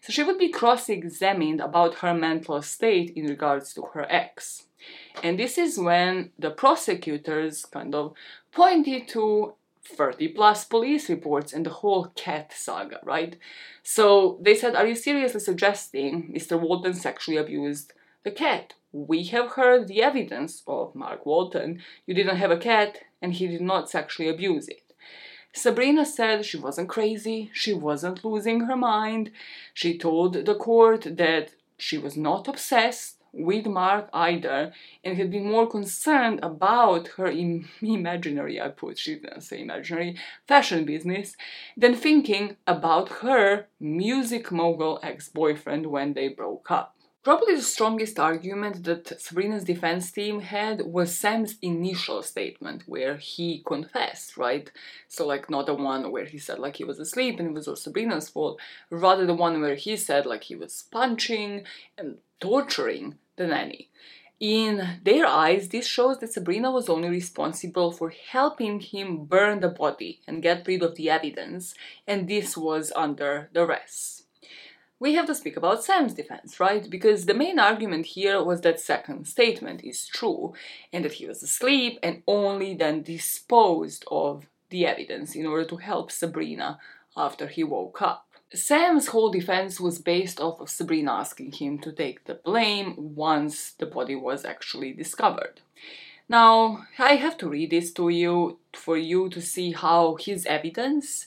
So 0.00 0.12
she 0.12 0.22
would 0.22 0.38
be 0.38 0.48
cross 0.48 0.88
examined 0.88 1.60
about 1.60 1.96
her 1.96 2.14
mental 2.14 2.62
state 2.62 3.10
in 3.16 3.26
regards 3.26 3.74
to 3.74 3.82
her 3.94 4.06
ex. 4.08 4.66
And 5.24 5.36
this 5.36 5.58
is 5.58 5.76
when 5.76 6.30
the 6.38 6.52
prosecutors 6.52 7.64
kind 7.64 7.96
of 7.96 8.14
pointed 8.52 9.08
to 9.08 9.54
30 9.88 10.28
plus 10.28 10.64
police 10.64 11.08
reports 11.08 11.52
and 11.52 11.66
the 11.66 11.70
whole 11.70 12.06
cat 12.14 12.52
saga, 12.54 13.00
right? 13.04 13.36
So 13.82 14.38
they 14.42 14.54
said, 14.54 14.76
Are 14.76 14.86
you 14.86 14.94
seriously 14.94 15.40
suggesting 15.40 16.32
Mr. 16.34 16.60
Walton 16.60 16.94
sexually 16.94 17.36
abused 17.36 17.92
the 18.24 18.30
cat? 18.30 18.74
We 18.92 19.24
have 19.24 19.52
heard 19.52 19.86
the 19.88 20.02
evidence 20.02 20.62
of 20.66 20.94
Mark 20.94 21.26
Walton. 21.26 21.82
You 22.06 22.14
didn't 22.14 22.36
have 22.36 22.50
a 22.50 22.56
cat 22.56 22.98
and 23.20 23.34
he 23.34 23.46
did 23.46 23.60
not 23.60 23.90
sexually 23.90 24.28
abuse 24.28 24.68
it. 24.68 24.82
Sabrina 25.52 26.06
said 26.06 26.44
she 26.44 26.56
wasn't 26.56 26.88
crazy, 26.88 27.50
she 27.52 27.72
wasn't 27.72 28.24
losing 28.24 28.60
her 28.60 28.76
mind. 28.76 29.30
She 29.74 29.98
told 29.98 30.34
the 30.34 30.54
court 30.54 31.16
that 31.16 31.50
she 31.76 31.98
was 31.98 32.16
not 32.16 32.48
obsessed 32.48 33.17
with 33.32 33.66
Mark 33.66 34.08
either 34.12 34.72
and 35.04 35.16
had 35.16 35.30
been 35.30 35.50
more 35.50 35.66
concerned 35.66 36.40
about 36.42 37.08
her 37.16 37.26
Im- 37.26 37.68
imaginary, 37.82 38.60
I 38.60 38.68
put, 38.68 38.98
she 38.98 39.14
didn't 39.14 39.42
say 39.42 39.62
imaginary, 39.62 40.16
fashion 40.46 40.84
business 40.84 41.36
than 41.76 41.94
thinking 41.94 42.56
about 42.66 43.08
her 43.20 43.66
music 43.80 44.50
mogul 44.50 44.98
ex 45.02 45.28
boyfriend 45.28 45.86
when 45.86 46.14
they 46.14 46.28
broke 46.28 46.70
up. 46.70 46.97
Probably 47.28 47.56
the 47.56 47.60
strongest 47.60 48.18
argument 48.18 48.84
that 48.84 49.20
Sabrina's 49.20 49.64
defense 49.64 50.10
team 50.10 50.40
had 50.40 50.80
was 50.86 51.14
Sam's 51.14 51.56
initial 51.60 52.22
statement 52.22 52.84
where 52.86 53.18
he 53.18 53.62
confessed, 53.66 54.38
right? 54.38 54.72
So, 55.08 55.26
like, 55.26 55.50
not 55.50 55.66
the 55.66 55.74
one 55.74 56.10
where 56.10 56.24
he 56.24 56.38
said, 56.38 56.58
like, 56.58 56.76
he 56.76 56.84
was 56.84 56.98
asleep 56.98 57.38
and 57.38 57.50
it 57.50 57.52
was 57.52 57.68
all 57.68 57.76
Sabrina's 57.76 58.30
fault, 58.30 58.58
rather 58.88 59.26
the 59.26 59.34
one 59.34 59.60
where 59.60 59.74
he 59.74 59.94
said, 59.98 60.24
like, 60.24 60.44
he 60.44 60.54
was 60.54 60.84
punching 60.90 61.64
and 61.98 62.16
torturing 62.40 63.18
the 63.36 63.46
nanny. 63.46 63.90
In 64.40 65.00
their 65.04 65.26
eyes, 65.26 65.68
this 65.68 65.86
shows 65.86 66.20
that 66.20 66.32
Sabrina 66.32 66.70
was 66.70 66.88
only 66.88 67.10
responsible 67.10 67.92
for 67.92 68.08
helping 68.08 68.80
him 68.80 69.26
burn 69.26 69.60
the 69.60 69.68
body 69.68 70.22
and 70.26 70.42
get 70.42 70.66
rid 70.66 70.82
of 70.82 70.94
the 70.94 71.10
evidence, 71.10 71.74
and 72.06 72.26
this 72.26 72.56
was 72.56 72.90
under 72.96 73.50
duress 73.52 74.17
we 75.00 75.14
have 75.14 75.26
to 75.26 75.34
speak 75.34 75.56
about 75.56 75.84
Sam's 75.84 76.14
defense, 76.14 76.58
right? 76.58 76.88
Because 76.88 77.26
the 77.26 77.34
main 77.34 77.58
argument 77.58 78.06
here 78.06 78.42
was 78.42 78.62
that 78.62 78.80
second 78.80 79.26
statement 79.26 79.84
is 79.84 80.06
true 80.06 80.54
and 80.92 81.04
that 81.04 81.14
he 81.14 81.26
was 81.26 81.42
asleep 81.42 81.98
and 82.02 82.22
only 82.26 82.74
then 82.74 83.02
disposed 83.02 84.04
of 84.10 84.46
the 84.70 84.86
evidence 84.86 85.34
in 85.34 85.46
order 85.46 85.64
to 85.64 85.76
help 85.76 86.10
Sabrina 86.10 86.78
after 87.16 87.46
he 87.46 87.62
woke 87.64 88.02
up. 88.02 88.26
Sam's 88.52 89.08
whole 89.08 89.30
defense 89.30 89.78
was 89.78 89.98
based 89.98 90.40
off 90.40 90.60
of 90.60 90.70
Sabrina 90.70 91.12
asking 91.12 91.52
him 91.52 91.78
to 91.80 91.92
take 91.92 92.24
the 92.24 92.34
blame 92.34 92.94
once 93.14 93.72
the 93.72 93.86
body 93.86 94.16
was 94.16 94.44
actually 94.44 94.92
discovered. 94.92 95.60
Now, 96.30 96.86
I 96.98 97.14
have 97.14 97.38
to 97.38 97.48
read 97.48 97.70
this 97.70 97.90
to 97.92 98.08
you 98.10 98.58
for 98.74 98.96
you 98.96 99.28
to 99.30 99.40
see 99.40 99.72
how 99.72 100.16
his 100.16 100.44
evidence 100.44 101.26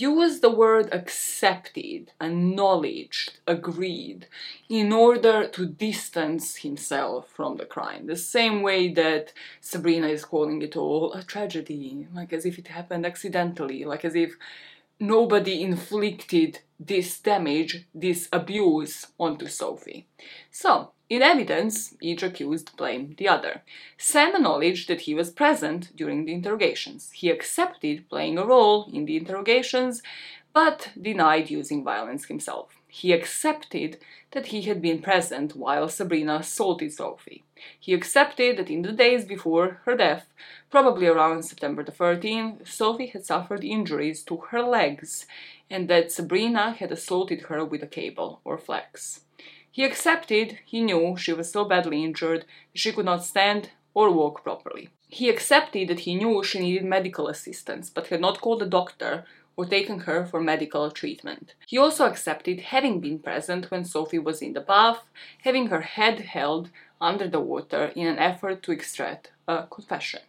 use 0.00 0.40
the 0.40 0.50
word 0.50 0.88
accepted, 0.92 2.12
acknowledged, 2.20 3.38
agreed, 3.46 4.26
in 4.68 4.92
order 4.92 5.48
to 5.48 5.66
distance 5.66 6.56
himself 6.56 7.28
from 7.28 7.56
the 7.56 7.66
crime. 7.66 8.06
The 8.06 8.16
same 8.16 8.62
way 8.62 8.92
that 8.94 9.32
Sabrina 9.60 10.08
is 10.08 10.24
calling 10.24 10.62
it 10.62 10.76
all 10.76 11.12
a 11.12 11.22
tragedy, 11.22 12.06
like 12.14 12.32
as 12.32 12.44
if 12.46 12.58
it 12.58 12.68
happened 12.68 13.04
accidentally, 13.04 13.84
like 13.84 14.04
as 14.04 14.14
if 14.14 14.36
nobody 15.00 15.62
inflicted 15.62 16.60
this 16.78 17.20
damage, 17.20 17.86
this 17.94 18.28
abuse 18.32 19.06
onto 19.18 19.46
Sophie. 19.46 20.06
So, 20.50 20.92
in 21.08 21.22
evidence, 21.22 21.94
each 22.00 22.22
accused 22.22 22.76
blamed 22.76 23.16
the 23.16 23.28
other. 23.28 23.62
Sam 23.96 24.34
acknowledged 24.34 24.88
that 24.88 25.02
he 25.02 25.14
was 25.14 25.30
present 25.30 25.96
during 25.96 26.24
the 26.24 26.34
interrogations. 26.34 27.10
He 27.12 27.30
accepted 27.30 28.08
playing 28.10 28.36
a 28.36 28.44
role 28.44 28.90
in 28.92 29.06
the 29.06 29.16
interrogations, 29.16 30.02
but 30.52 30.90
denied 31.00 31.50
using 31.50 31.82
violence 31.82 32.26
himself. 32.26 32.78
He 32.88 33.12
accepted 33.12 33.98
that 34.32 34.46
he 34.46 34.62
had 34.62 34.82
been 34.82 35.00
present 35.00 35.54
while 35.56 35.88
Sabrina 35.88 36.36
assaulted 36.36 36.92
Sophie. 36.92 37.44
He 37.78 37.94
accepted 37.94 38.56
that 38.56 38.70
in 38.70 38.82
the 38.82 38.92
days 38.92 39.24
before 39.24 39.80
her 39.84 39.96
death, 39.96 40.26
probably 40.70 41.06
around 41.06 41.44
September 41.44 41.82
the 41.84 41.92
13th, 41.92 42.66
Sophie 42.66 43.06
had 43.06 43.24
suffered 43.24 43.64
injuries 43.64 44.22
to 44.24 44.36
her 44.50 44.62
legs 44.62 45.26
and 45.70 45.88
that 45.88 46.12
Sabrina 46.12 46.72
had 46.72 46.90
assaulted 46.90 47.42
her 47.42 47.64
with 47.64 47.82
a 47.82 47.86
cable 47.86 48.40
or 48.44 48.58
flex. 48.58 49.20
He 49.70 49.84
accepted 49.84 50.58
he 50.64 50.80
knew 50.80 51.16
she 51.16 51.32
was 51.32 51.50
so 51.50 51.64
badly 51.64 52.02
injured 52.04 52.44
she 52.74 52.92
could 52.92 53.04
not 53.04 53.24
stand 53.24 53.70
or 53.94 54.10
walk 54.10 54.42
properly. 54.42 54.90
He 55.08 55.28
accepted 55.28 55.88
that 55.88 56.00
he 56.00 56.14
knew 56.14 56.42
she 56.42 56.60
needed 56.60 56.84
medical 56.84 57.28
assistance, 57.28 57.90
but 57.90 58.08
had 58.08 58.20
not 58.20 58.40
called 58.40 58.62
a 58.62 58.66
doctor 58.66 59.24
or 59.56 59.64
taken 59.64 60.00
her 60.00 60.24
for 60.24 60.40
medical 60.40 60.90
treatment. 60.90 61.54
He 61.66 61.78
also 61.78 62.06
accepted 62.06 62.60
having 62.60 63.00
been 63.00 63.18
present 63.18 63.70
when 63.70 63.84
Sophie 63.84 64.18
was 64.18 64.40
in 64.40 64.52
the 64.52 64.60
bath, 64.60 65.00
having 65.42 65.66
her 65.66 65.80
head 65.80 66.20
held 66.20 66.70
under 67.00 67.26
the 67.26 67.40
water 67.40 67.92
in 67.96 68.06
an 68.06 68.18
effort 68.18 68.62
to 68.62 68.72
extract 68.72 69.32
a 69.48 69.64
confession. 69.64 70.20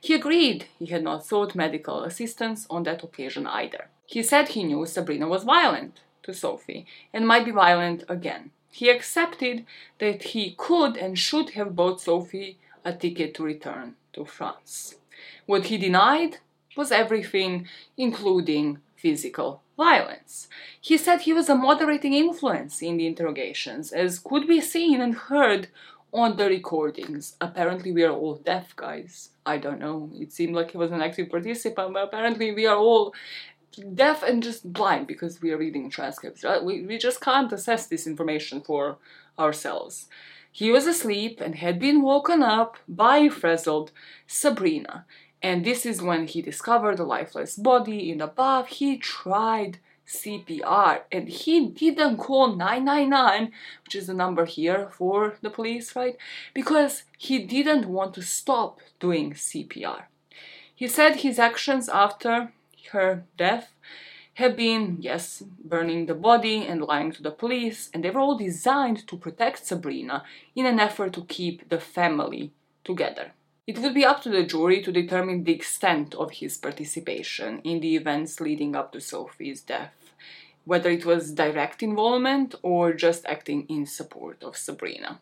He 0.00 0.14
agreed 0.14 0.66
he 0.78 0.86
had 0.86 1.02
not 1.02 1.24
sought 1.24 1.54
medical 1.54 2.04
assistance 2.04 2.66
on 2.70 2.84
that 2.84 3.02
occasion 3.02 3.46
either. 3.46 3.88
He 4.06 4.22
said 4.22 4.48
he 4.48 4.64
knew 4.64 4.86
Sabrina 4.86 5.26
was 5.28 5.44
violent 5.44 6.00
to 6.22 6.32
Sophie 6.32 6.86
and 7.12 7.26
might 7.26 7.44
be 7.44 7.50
violent 7.50 8.04
again. 8.08 8.52
He 8.70 8.88
accepted 8.90 9.66
that 9.98 10.22
he 10.22 10.54
could 10.56 10.96
and 10.96 11.18
should 11.18 11.50
have 11.50 11.74
bought 11.74 12.00
Sophie 12.00 12.58
a 12.84 12.92
ticket 12.92 13.34
to 13.34 13.44
return 13.44 13.94
to 14.12 14.24
France. 14.24 14.96
What 15.46 15.66
he 15.66 15.78
denied 15.78 16.38
was 16.76 16.92
everything, 16.92 17.66
including 17.96 18.78
physical 18.96 19.62
violence. 19.76 20.48
He 20.80 20.96
said 20.96 21.20
he 21.20 21.32
was 21.32 21.48
a 21.48 21.54
moderating 21.54 22.12
influence 22.12 22.82
in 22.82 22.96
the 22.96 23.06
interrogations, 23.06 23.92
as 23.92 24.18
could 24.18 24.46
be 24.46 24.60
seen 24.60 25.00
and 25.00 25.14
heard 25.14 25.68
on 26.12 26.36
the 26.36 26.48
recordings. 26.48 27.36
Apparently, 27.40 27.92
we 27.92 28.02
are 28.02 28.12
all 28.12 28.36
deaf, 28.36 28.74
guys. 28.76 29.30
I 29.44 29.58
don't 29.58 29.80
know. 29.80 30.10
It 30.14 30.32
seemed 30.32 30.54
like 30.54 30.70
he 30.72 30.78
was 30.78 30.90
an 30.90 31.02
active 31.02 31.30
participant, 31.30 31.92
but 31.94 32.04
apparently, 32.04 32.52
we 32.52 32.66
are 32.66 32.76
all 32.76 33.14
deaf 33.94 34.22
and 34.22 34.42
just 34.42 34.72
blind 34.72 35.06
because 35.06 35.40
we 35.40 35.52
are 35.52 35.58
reading 35.58 35.90
transcripts. 35.90 36.44
Right? 36.44 36.62
We, 36.62 36.82
we 36.82 36.98
just 36.98 37.20
can't 37.20 37.52
assess 37.52 37.86
this 37.86 38.06
information 38.06 38.60
for 38.60 38.98
ourselves. 39.38 40.06
He 40.50 40.70
was 40.70 40.86
asleep 40.86 41.40
and 41.40 41.54
had 41.54 41.78
been 41.78 42.02
woken 42.02 42.42
up 42.42 42.78
by 42.88 43.28
frazzled 43.28 43.92
Sabrina. 44.26 45.04
And 45.40 45.64
this 45.64 45.86
is 45.86 46.02
when 46.02 46.26
he 46.26 46.42
discovered 46.42 46.96
the 46.96 47.04
lifeless 47.04 47.56
body 47.56 48.10
in 48.10 48.18
the 48.18 48.26
bath. 48.26 48.66
He 48.66 48.96
tried 48.96 49.78
CPR 50.08 51.02
and 51.12 51.28
he 51.28 51.68
didn't 51.68 52.16
call 52.16 52.56
999, 52.56 53.52
which 53.84 53.94
is 53.94 54.06
the 54.06 54.14
number 54.14 54.46
here 54.46 54.88
for 54.90 55.36
the 55.42 55.50
police, 55.50 55.94
right? 55.94 56.16
Because 56.54 57.04
he 57.16 57.38
didn't 57.40 57.86
want 57.86 58.14
to 58.14 58.22
stop 58.22 58.80
doing 58.98 59.32
CPR. 59.34 60.04
He 60.74 60.88
said 60.88 61.16
his 61.16 61.38
actions 61.38 61.88
after 61.88 62.52
her 62.92 63.24
death 63.36 63.74
have 64.34 64.56
been, 64.56 64.98
yes, 65.00 65.42
burning 65.64 66.06
the 66.06 66.14
body 66.14 66.64
and 66.64 66.80
lying 66.80 67.10
to 67.10 67.22
the 67.22 67.30
police, 67.30 67.90
and 67.92 68.04
they 68.04 68.10
were 68.10 68.20
all 68.20 68.38
designed 68.38 69.06
to 69.08 69.16
protect 69.16 69.66
Sabrina 69.66 70.22
in 70.54 70.64
an 70.64 70.78
effort 70.78 71.12
to 71.14 71.24
keep 71.24 71.68
the 71.68 71.80
family 71.80 72.52
together. 72.84 73.32
It 73.66 73.78
would 73.80 73.94
be 73.94 74.04
up 74.04 74.22
to 74.22 74.30
the 74.30 74.44
jury 74.44 74.80
to 74.82 74.92
determine 74.92 75.44
the 75.44 75.52
extent 75.52 76.14
of 76.14 76.30
his 76.30 76.56
participation 76.56 77.60
in 77.64 77.80
the 77.80 77.96
events 77.96 78.40
leading 78.40 78.76
up 78.76 78.92
to 78.92 79.00
Sophie's 79.00 79.60
death, 79.60 79.92
whether 80.64 80.88
it 80.88 81.04
was 81.04 81.32
direct 81.32 81.82
involvement 81.82 82.54
or 82.62 82.92
just 82.92 83.26
acting 83.26 83.66
in 83.68 83.86
support 83.86 84.42
of 84.42 84.56
Sabrina. 84.56 85.20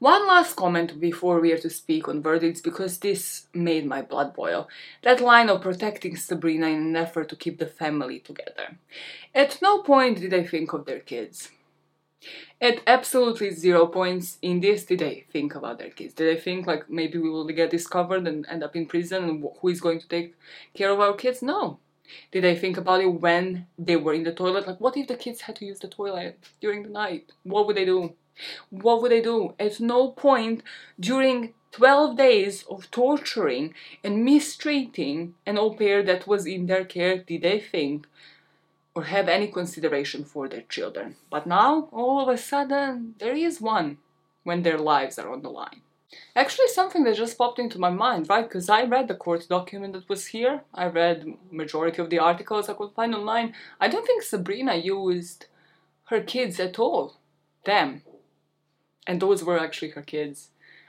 One 0.00 0.26
last 0.26 0.56
comment 0.56 0.98
before 0.98 1.40
we 1.40 1.52
are 1.52 1.58
to 1.58 1.68
speak 1.68 2.08
on 2.08 2.22
verdicts 2.22 2.62
because 2.62 2.96
this 2.96 3.48
made 3.52 3.84
my 3.84 4.00
blood 4.00 4.32
boil. 4.32 4.66
That 5.02 5.20
line 5.20 5.50
of 5.50 5.60
protecting 5.60 6.16
Sabrina 6.16 6.68
in 6.68 6.80
an 6.80 6.96
effort 6.96 7.28
to 7.28 7.36
keep 7.36 7.58
the 7.58 7.66
family 7.66 8.18
together. 8.18 8.78
At 9.34 9.60
no 9.60 9.82
point 9.82 10.20
did 10.20 10.30
they 10.30 10.46
think 10.46 10.72
of 10.72 10.86
their 10.86 11.00
kids. 11.00 11.50
At 12.62 12.80
absolutely 12.86 13.50
zero 13.50 13.86
points 13.88 14.38
in 14.40 14.60
this 14.60 14.86
did 14.86 15.00
they 15.00 15.26
think 15.30 15.54
about 15.54 15.78
their 15.78 15.90
kids. 15.90 16.14
Did 16.14 16.34
they 16.34 16.40
think 16.40 16.66
like 16.66 16.88
maybe 16.88 17.18
we 17.18 17.28
will 17.28 17.44
get 17.48 17.68
discovered 17.68 18.26
and 18.26 18.46
end 18.48 18.64
up 18.64 18.74
in 18.74 18.86
prison 18.86 19.24
and 19.24 19.44
who 19.60 19.68
is 19.68 19.82
going 19.82 20.00
to 20.00 20.08
take 20.08 20.34
care 20.72 20.92
of 20.92 21.00
our 21.00 21.12
kids? 21.12 21.42
No. 21.42 21.78
Did 22.32 22.44
they 22.44 22.56
think 22.56 22.78
about 22.78 23.02
it 23.02 23.20
when 23.20 23.66
they 23.78 23.96
were 23.96 24.14
in 24.14 24.24
the 24.24 24.32
toilet? 24.32 24.66
Like, 24.66 24.80
what 24.80 24.96
if 24.96 25.08
the 25.08 25.16
kids 25.16 25.42
had 25.42 25.56
to 25.56 25.66
use 25.66 25.78
the 25.78 25.88
toilet 25.88 26.38
during 26.58 26.84
the 26.84 26.88
night? 26.88 27.32
What 27.42 27.66
would 27.66 27.76
they 27.76 27.84
do? 27.84 28.14
What 28.70 29.02
would 29.02 29.12
they 29.12 29.20
do? 29.20 29.54
At 29.58 29.80
no 29.80 30.10
point 30.10 30.62
during 30.98 31.54
12 31.72 32.16
days 32.16 32.64
of 32.68 32.90
torturing 32.90 33.74
and 34.02 34.24
mistreating 34.24 35.34
an 35.46 35.58
au 35.58 35.74
pair 35.74 36.02
that 36.02 36.26
was 36.26 36.46
in 36.46 36.66
their 36.66 36.84
care 36.84 37.18
did 37.18 37.42
they 37.42 37.60
think 37.60 38.06
or 38.94 39.04
have 39.04 39.28
any 39.28 39.46
consideration 39.46 40.24
for 40.24 40.48
their 40.48 40.62
children. 40.62 41.16
But 41.30 41.46
now, 41.46 41.88
all 41.92 42.20
of 42.20 42.28
a 42.28 42.36
sudden, 42.36 43.14
there 43.18 43.36
is 43.36 43.60
one 43.60 43.98
when 44.42 44.62
their 44.62 44.78
lives 44.78 45.18
are 45.18 45.32
on 45.32 45.42
the 45.42 45.50
line. 45.50 45.82
Actually, 46.34 46.66
something 46.68 47.04
that 47.04 47.16
just 47.16 47.38
popped 47.38 47.60
into 47.60 47.78
my 47.78 47.90
mind, 47.90 48.28
right? 48.28 48.48
Because 48.48 48.68
I 48.68 48.82
read 48.82 49.06
the 49.06 49.14
court 49.14 49.46
document 49.48 49.92
that 49.92 50.08
was 50.08 50.26
here. 50.26 50.62
I 50.74 50.86
read 50.86 51.24
majority 51.52 52.02
of 52.02 52.10
the 52.10 52.18
articles 52.18 52.68
I 52.68 52.74
could 52.74 52.92
find 52.92 53.14
online. 53.14 53.54
I 53.80 53.86
don't 53.86 54.04
think 54.04 54.22
Sabrina 54.22 54.74
used 54.74 55.46
her 56.06 56.20
kids 56.20 56.58
at 56.58 56.80
all. 56.80 57.16
Them. 57.64 58.02
And 59.06 59.20
those 59.20 59.42
were 59.42 59.58
actually 59.58 59.90
her 59.90 60.02
kids. 60.02 60.48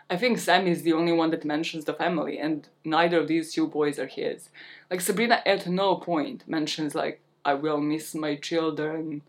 I 0.10 0.18
think 0.18 0.38
Sam 0.38 0.68
is 0.68 0.84
the 0.84 0.94
only 0.94 1.14
one 1.14 1.32
that 1.32 1.46
mentions 1.46 1.86
the 1.86 1.94
family, 1.94 2.38
and 2.38 2.68
neither 2.84 3.20
of 3.20 3.28
these 3.28 3.54
two 3.54 3.68
boys 3.68 3.98
are 3.98 4.08
his. 4.08 4.50
Like 4.90 5.02
Sabrina 5.02 5.42
at 5.46 5.68
no 5.68 5.96
point 5.96 6.44
mentions 6.48 6.94
like 6.94 7.22
I 7.46 7.54
will 7.54 7.80
miss 7.80 8.14
my 8.14 8.36
children. 8.36 9.22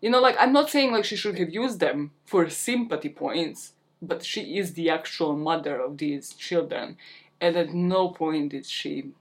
You 0.00 0.10
know, 0.10 0.20
like 0.20 0.36
I'm 0.38 0.52
not 0.52 0.70
saying 0.70 0.92
like 0.92 1.04
she 1.04 1.16
should 1.16 1.38
have 1.38 1.52
used 1.52 1.80
them 1.80 2.12
for 2.24 2.48
sympathy 2.48 3.08
points 3.08 3.72
but 4.02 4.24
she 4.24 4.58
is 4.58 4.74
the 4.74 4.90
actual 4.90 5.36
mother 5.36 5.80
of 5.80 5.98
these 5.98 6.34
children, 6.34 6.96
and 7.40 7.56
at 7.56 7.72
no 7.72 8.08
point 8.08 8.50
did 8.50 8.66
she 8.66 9.12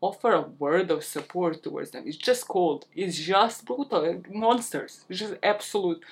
offer 0.00 0.32
a 0.32 0.42
word 0.42 0.90
of 0.90 1.04
support 1.04 1.62
towards 1.62 1.92
them. 1.92 2.02
It's 2.06 2.16
just 2.16 2.48
cold. 2.48 2.86
It's 2.94 3.16
just 3.16 3.64
brutal. 3.64 4.22
Monsters. 4.28 5.04
It's 5.08 5.20
just 5.20 5.34
absolute 5.42 6.02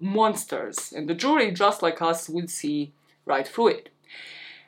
monsters. 0.00 0.92
And 0.92 1.08
the 1.08 1.14
jury, 1.14 1.50
just 1.52 1.82
like 1.82 2.00
us, 2.02 2.28
would 2.28 2.50
see 2.50 2.92
right 3.24 3.46
through 3.46 3.68
it. 3.68 3.88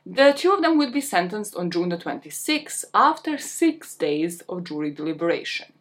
The 0.05 0.33
two 0.33 0.53
of 0.53 0.63
them 0.63 0.79
would 0.79 0.93
be 0.93 1.01
sentenced 1.01 1.55
on 1.55 1.71
June 1.71 1.91
the 1.91 1.99
26th 1.99 2.87
after 2.95 3.37
six 3.37 3.95
days 3.95 4.41
of 4.49 4.65
jury 4.65 4.91
deliberation. 4.91 5.73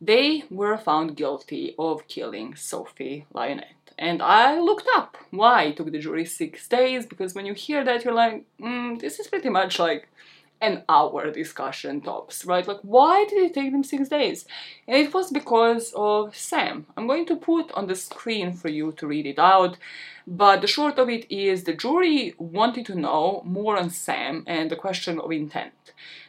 They 0.00 0.44
were 0.50 0.76
found 0.76 1.16
guilty 1.16 1.74
of 1.78 2.08
killing 2.08 2.54
Sophie 2.54 3.26
Lionnet. 3.34 3.64
And 3.98 4.22
I 4.22 4.58
looked 4.60 4.88
up 4.94 5.16
why 5.30 5.64
it 5.64 5.76
took 5.76 5.90
the 5.90 5.98
jury 5.98 6.24
six 6.24 6.68
days, 6.68 7.06
because 7.06 7.34
when 7.34 7.46
you 7.46 7.54
hear 7.54 7.82
that, 7.84 8.04
you're 8.04 8.14
like, 8.14 8.44
mm, 8.60 9.00
this 9.00 9.18
is 9.18 9.26
pretty 9.26 9.48
much 9.48 9.78
like 9.78 10.08
an 10.60 10.82
hour 10.88 11.30
discussion 11.30 12.00
tops, 12.00 12.44
right? 12.44 12.66
Like, 12.66 12.80
why 12.82 13.26
did 13.28 13.42
it 13.44 13.54
take 13.54 13.72
them 13.72 13.84
six 13.84 14.08
days? 14.08 14.46
And 14.88 14.96
it 14.96 15.12
was 15.12 15.30
because 15.30 15.92
of 15.94 16.34
Sam. 16.34 16.86
I'm 16.96 17.06
going 17.06 17.26
to 17.26 17.36
put 17.36 17.70
on 17.72 17.86
the 17.86 17.94
screen 17.94 18.52
for 18.52 18.68
you 18.68 18.92
to 18.92 19.06
read 19.06 19.26
it 19.26 19.38
out, 19.38 19.76
but 20.26 20.60
the 20.60 20.66
short 20.66 20.98
of 20.98 21.08
it 21.08 21.30
is 21.30 21.64
the 21.64 21.74
jury 21.74 22.34
wanted 22.38 22.86
to 22.86 22.94
know 22.94 23.42
more 23.44 23.76
on 23.76 23.90
Sam 23.90 24.44
and 24.46 24.70
the 24.70 24.76
question 24.76 25.20
of 25.20 25.30
intent. 25.30 25.72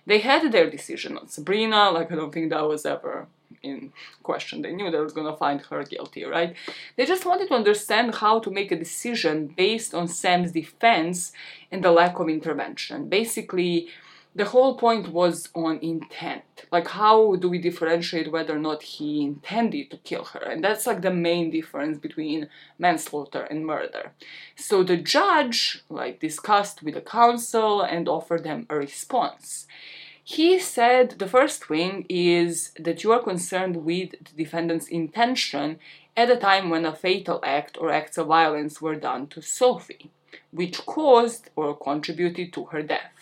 They 0.06 0.20
had 0.20 0.52
their 0.52 0.70
decision 0.70 1.18
on 1.18 1.28
Sabrina, 1.28 1.92
like, 1.92 2.12
I 2.12 2.16
don't 2.16 2.34
think 2.34 2.50
that 2.50 2.68
was 2.68 2.86
ever 2.86 3.28
in 3.64 3.92
question. 4.24 4.62
They 4.62 4.74
knew 4.74 4.92
they 4.92 5.00
were 5.00 5.10
to 5.10 5.36
find 5.38 5.62
her 5.62 5.84
guilty, 5.84 6.24
right? 6.26 6.56
They 6.96 7.06
just 7.06 7.26
wanted 7.26 7.48
to 7.50 7.56
understand 7.56 8.16
how 8.16 8.40
to 8.40 8.52
make 8.52 8.72
a 8.72 8.78
decision 8.78 9.48
based 9.48 9.94
on 9.94 10.08
Sam's 10.08 10.52
defense 10.52 11.32
and 11.72 11.84
the 11.84 11.92
lack 11.92 12.20
of 12.20 12.30
intervention. 12.30 13.10
Basically, 13.10 13.88
the 14.38 14.46
whole 14.46 14.78
point 14.78 15.08
was 15.08 15.50
on 15.56 15.80
intent. 15.80 16.44
Like, 16.72 16.90
how 16.90 17.36
do 17.38 17.50
we 17.50 17.58
differentiate 17.58 18.32
whether 18.32 18.56
or 18.56 18.60
not 18.60 18.84
he 18.84 19.24
intended 19.24 19.90
to 19.90 19.98
kill 19.98 20.26
her? 20.26 20.44
And 20.52 20.64
that's 20.64 20.86
like 20.86 21.02
the 21.02 21.12
main 21.12 21.50
difference 21.50 21.98
between 21.98 22.48
manslaughter 22.78 23.42
and 23.42 23.66
murder. 23.66 24.12
So 24.56 24.84
the 24.84 24.98
judge, 24.98 25.84
like, 25.90 26.20
discussed 26.20 26.84
with 26.84 26.94
the 26.94 27.02
counsel 27.02 27.82
and 27.82 28.08
offered 28.08 28.44
them 28.44 28.68
a 28.70 28.76
response. 28.76 29.66
He 30.24 30.60
said 30.60 31.16
the 31.18 31.28
first 31.28 31.66
thing 31.66 32.06
is 32.08 32.74
that 32.78 33.04
you 33.04 33.12
are 33.14 33.24
concerned 33.24 33.78
with 33.78 34.12
the 34.12 34.44
defendant's 34.44 34.88
intention 34.88 35.80
at 36.16 36.30
a 36.30 36.38
time 36.38 36.70
when 36.70 36.86
a 36.86 36.94
fatal 36.94 37.40
act 37.44 37.78
or 37.80 37.90
acts 37.90 38.20
of 38.20 38.28
violence 38.28 38.82
were 38.82 38.96
done 38.96 39.28
to 39.28 39.42
Sophie, 39.42 40.12
which 40.52 40.86
caused 40.86 41.50
or 41.56 41.76
contributed 41.76 42.54
to 42.54 42.66
her 42.66 42.84
death. 42.84 43.17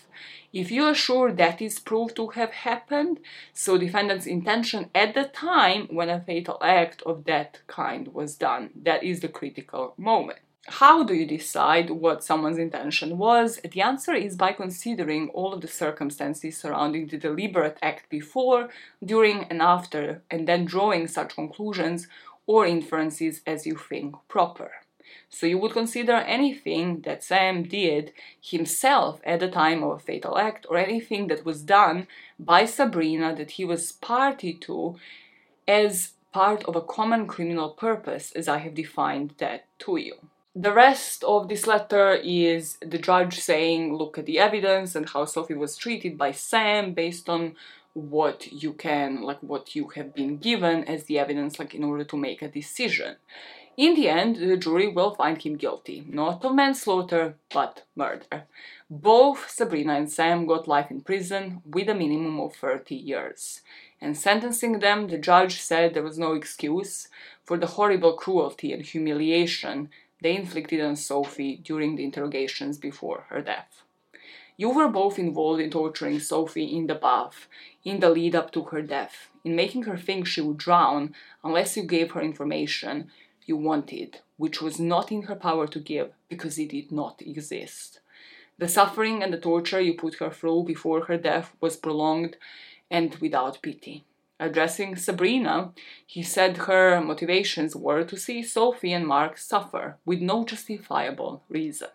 If 0.55 0.71
you 0.71 0.85
are 0.85 0.95
sure 0.95 1.33
that 1.33 1.61
is 1.61 1.79
proved 1.79 2.15
to 2.15 2.27
have 2.27 2.51
happened, 2.51 3.19
so 3.51 3.77
defendant's 3.77 4.25
intention 4.25 4.89
at 4.95 5.13
the 5.13 5.25
time 5.25 5.89
when 5.91 6.07
a 6.07 6.21
fatal 6.21 6.57
act 6.61 7.01
of 7.01 7.25
that 7.25 7.59
kind 7.67 8.07
was 8.13 8.37
done, 8.37 8.69
that 8.73 9.03
is 9.03 9.19
the 9.19 9.27
critical 9.27 9.95
moment. 9.97 10.39
How 10.67 11.03
do 11.03 11.13
you 11.13 11.25
decide 11.25 11.89
what 11.89 12.23
someone's 12.23 12.57
intention 12.57 13.17
was? 13.17 13.59
The 13.69 13.81
answer 13.81 14.13
is 14.13 14.37
by 14.37 14.53
considering 14.53 15.27
all 15.33 15.53
of 15.53 15.59
the 15.59 15.67
circumstances 15.67 16.55
surrounding 16.55 17.07
the 17.07 17.17
deliberate 17.17 17.77
act 17.81 18.09
before, 18.09 18.69
during, 19.03 19.43
and 19.49 19.61
after, 19.61 20.21
and 20.31 20.47
then 20.47 20.63
drawing 20.63 21.09
such 21.09 21.35
conclusions 21.35 22.07
or 22.47 22.65
inferences 22.65 23.41
as 23.45 23.65
you 23.65 23.75
think 23.75 24.15
proper. 24.29 24.71
So 25.29 25.45
you 25.45 25.57
would 25.57 25.73
consider 25.73 26.13
anything 26.13 27.01
that 27.01 27.23
Sam 27.23 27.63
did 27.63 28.13
himself 28.41 29.19
at 29.25 29.39
the 29.39 29.49
time 29.49 29.83
of 29.83 29.97
a 29.97 29.99
fatal 29.99 30.37
act 30.37 30.65
or 30.69 30.77
anything 30.77 31.27
that 31.27 31.45
was 31.45 31.61
done 31.61 32.07
by 32.39 32.65
Sabrina 32.65 33.35
that 33.35 33.51
he 33.51 33.65
was 33.65 33.91
party 33.91 34.53
to 34.61 34.97
as 35.67 36.13
part 36.31 36.63
of 36.65 36.75
a 36.75 36.81
common 36.81 37.27
criminal 37.27 37.69
purpose 37.69 38.31
as 38.33 38.47
I 38.47 38.57
have 38.59 38.75
defined 38.75 39.33
that 39.37 39.65
to 39.79 39.97
you. 39.97 40.15
The 40.55 40.73
rest 40.73 41.23
of 41.25 41.49
this 41.49 41.67
letter 41.67 42.13
is 42.13 42.77
the 42.81 42.97
judge 42.97 43.39
saying, 43.39 43.95
look 43.95 44.17
at 44.17 44.25
the 44.25 44.39
evidence 44.39 44.95
and 44.95 45.09
how 45.09 45.25
Sophie 45.25 45.53
was 45.53 45.75
treated 45.75 46.17
by 46.17 46.31
Sam 46.31 46.93
based 46.93 47.27
on 47.27 47.55
what 47.93 48.51
you 48.51 48.73
can, 48.73 49.21
like 49.21 49.39
what 49.41 49.75
you 49.75 49.87
have 49.95 50.13
been 50.13 50.37
given 50.37 50.83
as 50.85 51.05
the 51.05 51.19
evidence, 51.19 51.59
like 51.59 51.73
in 51.73 51.83
order 51.83 52.03
to 52.03 52.17
make 52.17 52.41
a 52.41 52.49
decision. 52.49 53.15
In 53.77 53.95
the 53.95 54.07
end, 54.07 54.37
the 54.37 54.55
jury 54.55 54.87
will 54.87 55.15
find 55.15 55.41
him 55.41 55.57
guilty, 55.57 56.05
not 56.07 56.45
of 56.45 56.55
manslaughter, 56.55 57.35
but 57.53 57.83
murder. 57.93 58.45
Both 58.89 59.49
Sabrina 59.49 59.95
and 59.95 60.09
Sam 60.09 60.45
got 60.45 60.67
life 60.67 60.89
in 60.89 61.01
prison 61.01 61.61
with 61.65 61.89
a 61.89 61.93
minimum 61.93 62.39
of 62.39 62.55
30 62.55 62.95
years. 62.95 63.61
And 63.99 64.17
sentencing 64.17 64.79
them, 64.79 65.07
the 65.07 65.17
judge 65.17 65.59
said 65.59 65.93
there 65.93 66.03
was 66.03 66.17
no 66.17 66.33
excuse 66.33 67.09
for 67.43 67.57
the 67.57 67.67
horrible 67.67 68.13
cruelty 68.13 68.71
and 68.71 68.85
humiliation 68.85 69.89
they 70.21 70.37
inflicted 70.37 70.79
on 70.79 70.95
Sophie 70.95 71.57
during 71.57 71.97
the 71.97 72.05
interrogations 72.05 72.77
before 72.77 73.25
her 73.29 73.41
death. 73.41 73.83
You 74.57 74.69
were 74.69 74.87
both 74.87 75.19
involved 75.19 75.59
in 75.59 75.69
torturing 75.69 76.19
Sophie 76.21 76.75
in 76.77 76.87
the 76.87 76.95
bath, 76.95 77.47
in 77.83 77.99
the 77.99 78.09
lead 78.09 78.35
up 78.35 78.51
to 78.53 78.63
her 78.63 78.81
death, 78.81 79.27
in 79.43 79.53
making 79.53 79.83
her 79.83 79.97
think 79.97 80.25
she 80.25 80.39
would 80.39 80.57
drown 80.57 81.13
unless 81.43 81.75
you 81.75 81.83
gave 81.83 82.11
her 82.11 82.21
information 82.21 83.11
you 83.45 83.57
wanted, 83.57 84.19
which 84.37 84.61
was 84.61 84.79
not 84.79 85.11
in 85.11 85.23
her 85.23 85.35
power 85.35 85.67
to 85.67 85.79
give 85.79 86.11
because 86.29 86.57
it 86.57 86.69
did 86.69 86.91
not 86.91 87.21
exist. 87.21 87.99
The 88.57 88.67
suffering 88.67 89.21
and 89.21 89.33
the 89.33 89.37
torture 89.37 89.81
you 89.81 89.93
put 89.93 90.15
her 90.15 90.29
through 90.29 90.63
before 90.63 91.05
her 91.05 91.17
death 91.17 91.53
was 91.59 91.75
prolonged 91.75 92.37
and 92.89 93.15
without 93.15 93.61
pity. 93.61 94.05
Addressing 94.39 94.97
Sabrina, 94.97 95.71
he 96.05 96.21
said 96.21 96.57
her 96.57 96.99
motivations 97.01 97.75
were 97.75 98.03
to 98.03 98.17
see 98.17 98.43
Sophie 98.43 98.91
and 98.93 99.07
Mark 99.07 99.37
suffer 99.37 99.97
with 100.05 100.19
no 100.19 100.43
justifiable 100.43 101.41
reason. 101.49 101.89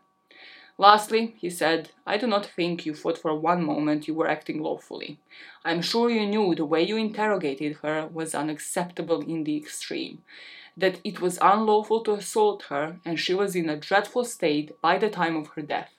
Lastly, 0.78 1.34
he 1.38 1.50
said, 1.50 1.90
I 2.06 2.16
do 2.16 2.26
not 2.26 2.46
think 2.46 2.86
you 2.86 2.94
thought 2.94 3.18
for 3.18 3.38
one 3.38 3.62
moment 3.62 4.08
you 4.08 4.14
were 4.14 4.26
acting 4.26 4.62
lawfully. 4.62 5.18
I 5.62 5.72
am 5.72 5.82
sure 5.82 6.08
you 6.08 6.24
knew 6.24 6.54
the 6.54 6.64
way 6.64 6.82
you 6.82 6.96
interrogated 6.96 7.76
her 7.82 8.06
was 8.06 8.34
unacceptable 8.34 9.20
in 9.20 9.44
the 9.44 9.58
extreme, 9.58 10.22
that 10.80 10.98
it 11.04 11.20
was 11.20 11.38
unlawful 11.42 12.00
to 12.04 12.14
assault 12.14 12.64
her, 12.70 12.96
and 13.04 13.20
she 13.20 13.34
was 13.34 13.54
in 13.54 13.68
a 13.68 13.76
dreadful 13.76 14.24
state 14.24 14.80
by 14.80 14.96
the 14.96 15.10
time 15.10 15.36
of 15.36 15.48
her 15.48 15.62
death, 15.62 15.92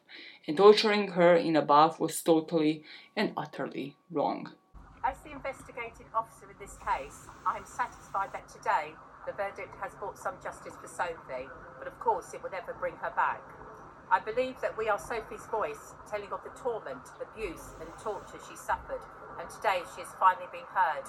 and 0.47 0.57
torturing 0.57 1.09
her 1.09 1.35
in 1.35 1.55
a 1.55 1.61
bath 1.61 1.99
was 1.99 2.21
totally 2.21 2.83
and 3.15 3.31
utterly 3.37 3.95
wrong. 4.09 4.49
As 5.03 5.17
the 5.23 5.31
investigating 5.31 6.07
officer 6.15 6.49
in 6.49 6.57
this 6.59 6.77
case, 6.77 7.27
I 7.45 7.57
am 7.57 7.65
satisfied 7.65 8.33
that 8.33 8.49
today 8.49 8.93
the 9.27 9.33
verdict 9.33 9.75
has 9.81 9.93
brought 9.95 10.17
some 10.17 10.35
justice 10.41 10.73
for 10.81 10.87
Sophie, 10.87 11.49
but 11.77 11.87
of 11.87 11.99
course 11.99 12.33
it 12.33 12.41
will 12.41 12.49
never 12.51 12.73
bring 12.73 12.95
her 12.97 13.13
back. 13.15 13.41
I 14.11 14.19
believe 14.19 14.59
that 14.61 14.77
we 14.77 14.89
are 14.89 14.99
Sophie's 14.99 15.45
voice, 15.45 15.93
telling 16.09 16.33
of 16.33 16.43
the 16.43 16.49
torment, 16.59 17.05
abuse, 17.21 17.77
and 17.79 17.89
torture 18.01 18.41
she 18.49 18.57
suffered, 18.57 19.01
and 19.39 19.47
today 19.49 19.81
she 19.93 20.01
has 20.01 20.11
finally 20.19 20.49
been 20.51 20.67
heard. 20.73 21.05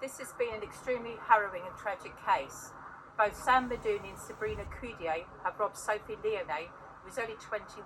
This 0.00 0.18
has 0.18 0.32
been 0.34 0.54
an 0.54 0.62
extremely 0.62 1.14
harrowing 1.26 1.62
and 1.66 1.76
tragic 1.78 2.12
case. 2.26 2.74
Both 3.18 3.34
Sam 3.34 3.68
Medouni 3.68 4.14
and 4.14 4.18
Sabrina 4.18 4.62
Kouider 4.70 5.26
have 5.42 5.58
robbed 5.58 5.76
Sophie 5.76 6.14
Lionnet, 6.22 6.70
who 7.02 7.10
was 7.10 7.18
only 7.18 7.34
21, 7.34 7.82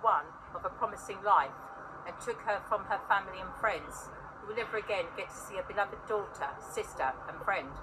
of 0.53 0.63
a 0.63 0.69
promising 0.69 1.17
life, 1.25 1.57
and 2.05 2.13
took 2.21 2.37
her 2.45 2.61
from 2.69 2.85
her 2.85 3.01
family 3.09 3.41
and 3.41 3.49
friends 3.57 4.13
who 4.37 4.53
will 4.53 4.55
never 4.55 4.77
again 4.77 5.09
get 5.17 5.33
to 5.33 5.35
see 5.35 5.57
a 5.57 5.65
beloved 5.65 5.97
daughter, 6.05 6.53
sister, 6.61 7.17
and 7.25 7.41
friend. 7.41 7.73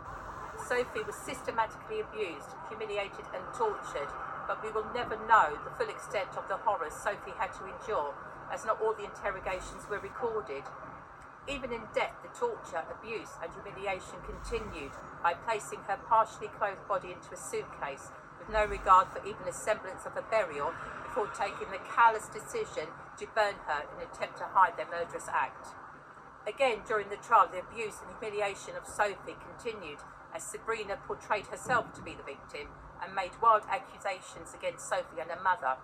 Sophie 0.63 1.03
was 1.03 1.19
systematically 1.19 1.99
abused, 1.99 2.55
humiliated, 2.71 3.27
and 3.35 3.43
tortured, 3.59 4.15
but 4.47 4.63
we 4.63 4.71
will 4.71 4.87
never 4.95 5.19
know 5.27 5.51
the 5.67 5.75
full 5.75 5.91
extent 5.91 6.31
of 6.39 6.47
the 6.47 6.63
horrors 6.63 6.95
Sophie 6.95 7.35
had 7.35 7.51
to 7.59 7.67
endure, 7.67 8.15
as 8.55 8.63
not 8.63 8.79
all 8.79 8.95
the 8.95 9.11
interrogations 9.11 9.91
were 9.91 9.99
recorded. 9.99 10.63
Even 11.49 11.73
in 11.73 11.83
death, 11.95 12.15
the 12.23 12.29
torture, 12.37 12.85
abuse, 12.91 13.31
and 13.43 13.51
humiliation 13.53 14.21
continued 14.27 14.93
by 15.23 15.35
placing 15.35 15.81
her 15.89 15.99
partially 16.09 16.49
clothed 16.49 16.87
body 16.87 17.13
into 17.13 17.33
a 17.33 17.37
suitcase 17.37 18.13
with 18.39 18.49
no 18.49 18.65
regard 18.65 19.09
for 19.09 19.25
even 19.27 19.49
a 19.49 19.53
semblance 19.53 20.07
of 20.07 20.17
a 20.17 20.23
burial 20.31 20.73
before 21.05 21.29
taking 21.29 21.71
the 21.73 21.81
callous 21.91 22.29
decision 22.29 22.89
to 23.19 23.27
burn 23.35 23.55
her 23.67 23.83
in 23.83 24.01
an 24.01 24.09
attempt 24.13 24.39
to 24.39 24.45
hide 24.45 24.77
their 24.77 24.89
murderous 24.89 25.29
act. 25.29 25.69
Again, 26.47 26.81
during 26.87 27.09
the 27.11 27.21
trial, 27.21 27.49
the 27.53 27.61
abuse 27.61 28.01
and 28.01 28.09
humiliation 28.17 28.77
of 28.77 28.87
Sophie 28.87 29.37
continued 29.37 29.99
as 30.35 30.43
Sabrina 30.43 30.97
portrayed 31.07 31.47
herself 31.47 31.93
to 31.95 32.03
be 32.03 32.15
the 32.15 32.23
victim 32.23 32.69
and 33.03 33.15
made 33.15 33.33
wild 33.43 33.63
accusations 33.69 34.55
against 34.55 34.89
Sophie 34.89 35.21
and 35.21 35.31
her 35.31 35.43
mother. 35.43 35.77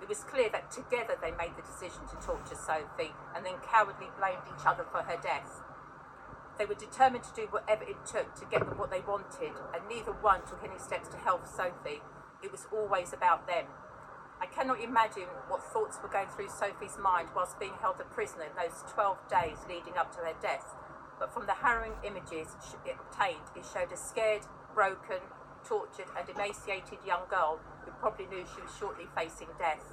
It 0.00 0.08
was 0.08 0.24
clear 0.24 0.48
that 0.50 0.70
together 0.70 1.18
they 1.20 1.32
made 1.32 1.56
the 1.56 1.62
decision 1.62 2.06
to 2.08 2.16
torture 2.24 2.54
Sophie 2.54 3.12
and 3.34 3.44
then 3.44 3.58
cowardly 3.66 4.08
blamed 4.18 4.46
each 4.48 4.64
other 4.64 4.84
for 4.90 5.02
her 5.02 5.18
death. 5.20 5.62
They 6.58 6.66
were 6.66 6.74
determined 6.74 7.24
to 7.24 7.34
do 7.34 7.46
whatever 7.50 7.84
it 7.84 8.04
took 8.04 8.34
to 8.34 8.44
get 8.50 8.66
them 8.66 8.78
what 8.78 8.90
they 8.90 9.00
wanted, 9.00 9.54
and 9.74 9.82
neither 9.88 10.10
one 10.12 10.42
took 10.42 10.64
any 10.64 10.78
steps 10.78 11.08
to 11.10 11.16
help 11.16 11.46
Sophie. 11.46 12.02
It 12.42 12.50
was 12.50 12.66
always 12.72 13.12
about 13.12 13.46
them. 13.46 13.66
I 14.40 14.46
cannot 14.46 14.80
imagine 14.80 15.30
what 15.48 15.62
thoughts 15.62 15.98
were 16.02 16.08
going 16.08 16.28
through 16.28 16.48
Sophie's 16.48 16.98
mind 16.98 17.28
whilst 17.34 17.58
being 17.58 17.74
held 17.80 18.00
a 18.00 18.04
prisoner 18.04 18.44
in 18.44 18.54
those 18.54 18.82
12 18.92 19.18
days 19.28 19.58
leading 19.68 19.96
up 19.98 20.10
to 20.14 20.18
her 20.18 20.34
death. 20.40 20.74
But 21.18 21.32
from 21.32 21.46
the 21.46 21.54
harrowing 21.54 21.94
images 22.04 22.54
it 22.86 22.96
obtained, 22.98 23.50
it 23.56 23.66
showed 23.66 23.90
a 23.92 23.96
scared, 23.96 24.46
broken, 24.74 25.18
tortured, 25.64 26.10
and 26.16 26.28
emaciated 26.28 26.98
young 27.06 27.26
girl 27.30 27.60
who 27.84 27.90
probably 27.98 28.26
knew 28.26 28.44
she 28.44 28.62
was 28.62 28.74
shortly 28.78 29.06
facing 29.16 29.48
death. 29.58 29.84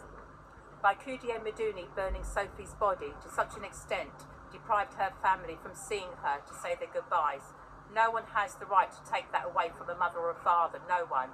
By 0.81 0.93
Kouider 0.93 1.41
Medouni 1.41 1.89
burning 1.95 2.23
Sophie's 2.23 2.73
body 2.75 3.13
to 3.23 3.29
such 3.29 3.57
an 3.57 3.63
extent 3.63 4.13
deprived 4.51 4.93
her 4.95 5.11
family 5.21 5.57
from 5.61 5.75
seeing 5.75 6.13
her 6.21 6.39
to 6.45 6.53
say 6.61 6.75
their 6.77 6.91
goodbyes. 6.93 7.53
No 7.93 8.11
one 8.11 8.29
has 8.33 8.55
the 8.55 8.65
right 8.65 8.91
to 8.91 9.11
take 9.11 9.31
that 9.31 9.45
away 9.45 9.71
from 9.77 9.89
a 9.89 9.95
mother 9.97 10.19
or 10.19 10.31
a 10.31 10.43
father, 10.43 10.79
no 10.87 11.05
one. 11.09 11.29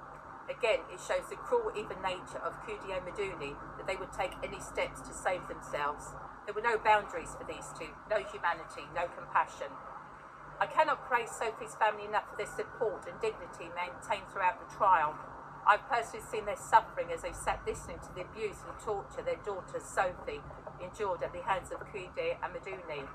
Again, 0.50 0.80
it 0.90 0.98
shows 0.98 1.28
the 1.30 1.36
cruel, 1.36 1.70
even 1.76 2.02
nature 2.02 2.42
of 2.42 2.58
Kouider 2.66 2.98
Medouni 3.06 3.54
that 3.78 3.86
they 3.86 3.96
would 3.96 4.12
take 4.12 4.32
any 4.42 4.60
steps 4.60 5.00
to 5.02 5.14
save 5.14 5.46
themselves. 5.46 6.14
There 6.44 6.54
were 6.54 6.66
no 6.66 6.78
boundaries 6.78 7.36
for 7.38 7.46
these 7.46 7.70
two, 7.78 7.94
no 8.10 8.18
humanity, 8.26 8.90
no 8.94 9.06
compassion. 9.06 9.70
I 10.60 10.66
cannot 10.66 11.08
praise 11.08 11.30
Sophie's 11.30 11.74
family 11.74 12.04
enough 12.04 12.28
for 12.30 12.36
their 12.36 12.50
support 12.50 13.06
and 13.06 13.18
dignity 13.20 13.72
maintained 13.74 14.28
throughout 14.32 14.60
the 14.60 14.68
trial. 14.74 15.14
I've 15.66 15.86
personally 15.88 16.24
seen 16.26 16.44
their 16.44 16.56
suffering 16.56 17.12
as 17.14 17.22
they 17.22 17.32
sat 17.32 17.62
listening 17.66 17.98
to 18.02 18.10
the 18.14 18.22
abuse 18.22 18.58
and 18.66 18.74
torture 18.82 19.22
their 19.22 19.38
daughter 19.46 19.78
Sophie 19.78 20.42
endured 20.82 21.22
at 21.22 21.32
the 21.32 21.42
hands 21.42 21.70
of 21.70 21.80
Kouider 21.92 22.36
and 22.42 22.50
Medouni, 22.50 23.06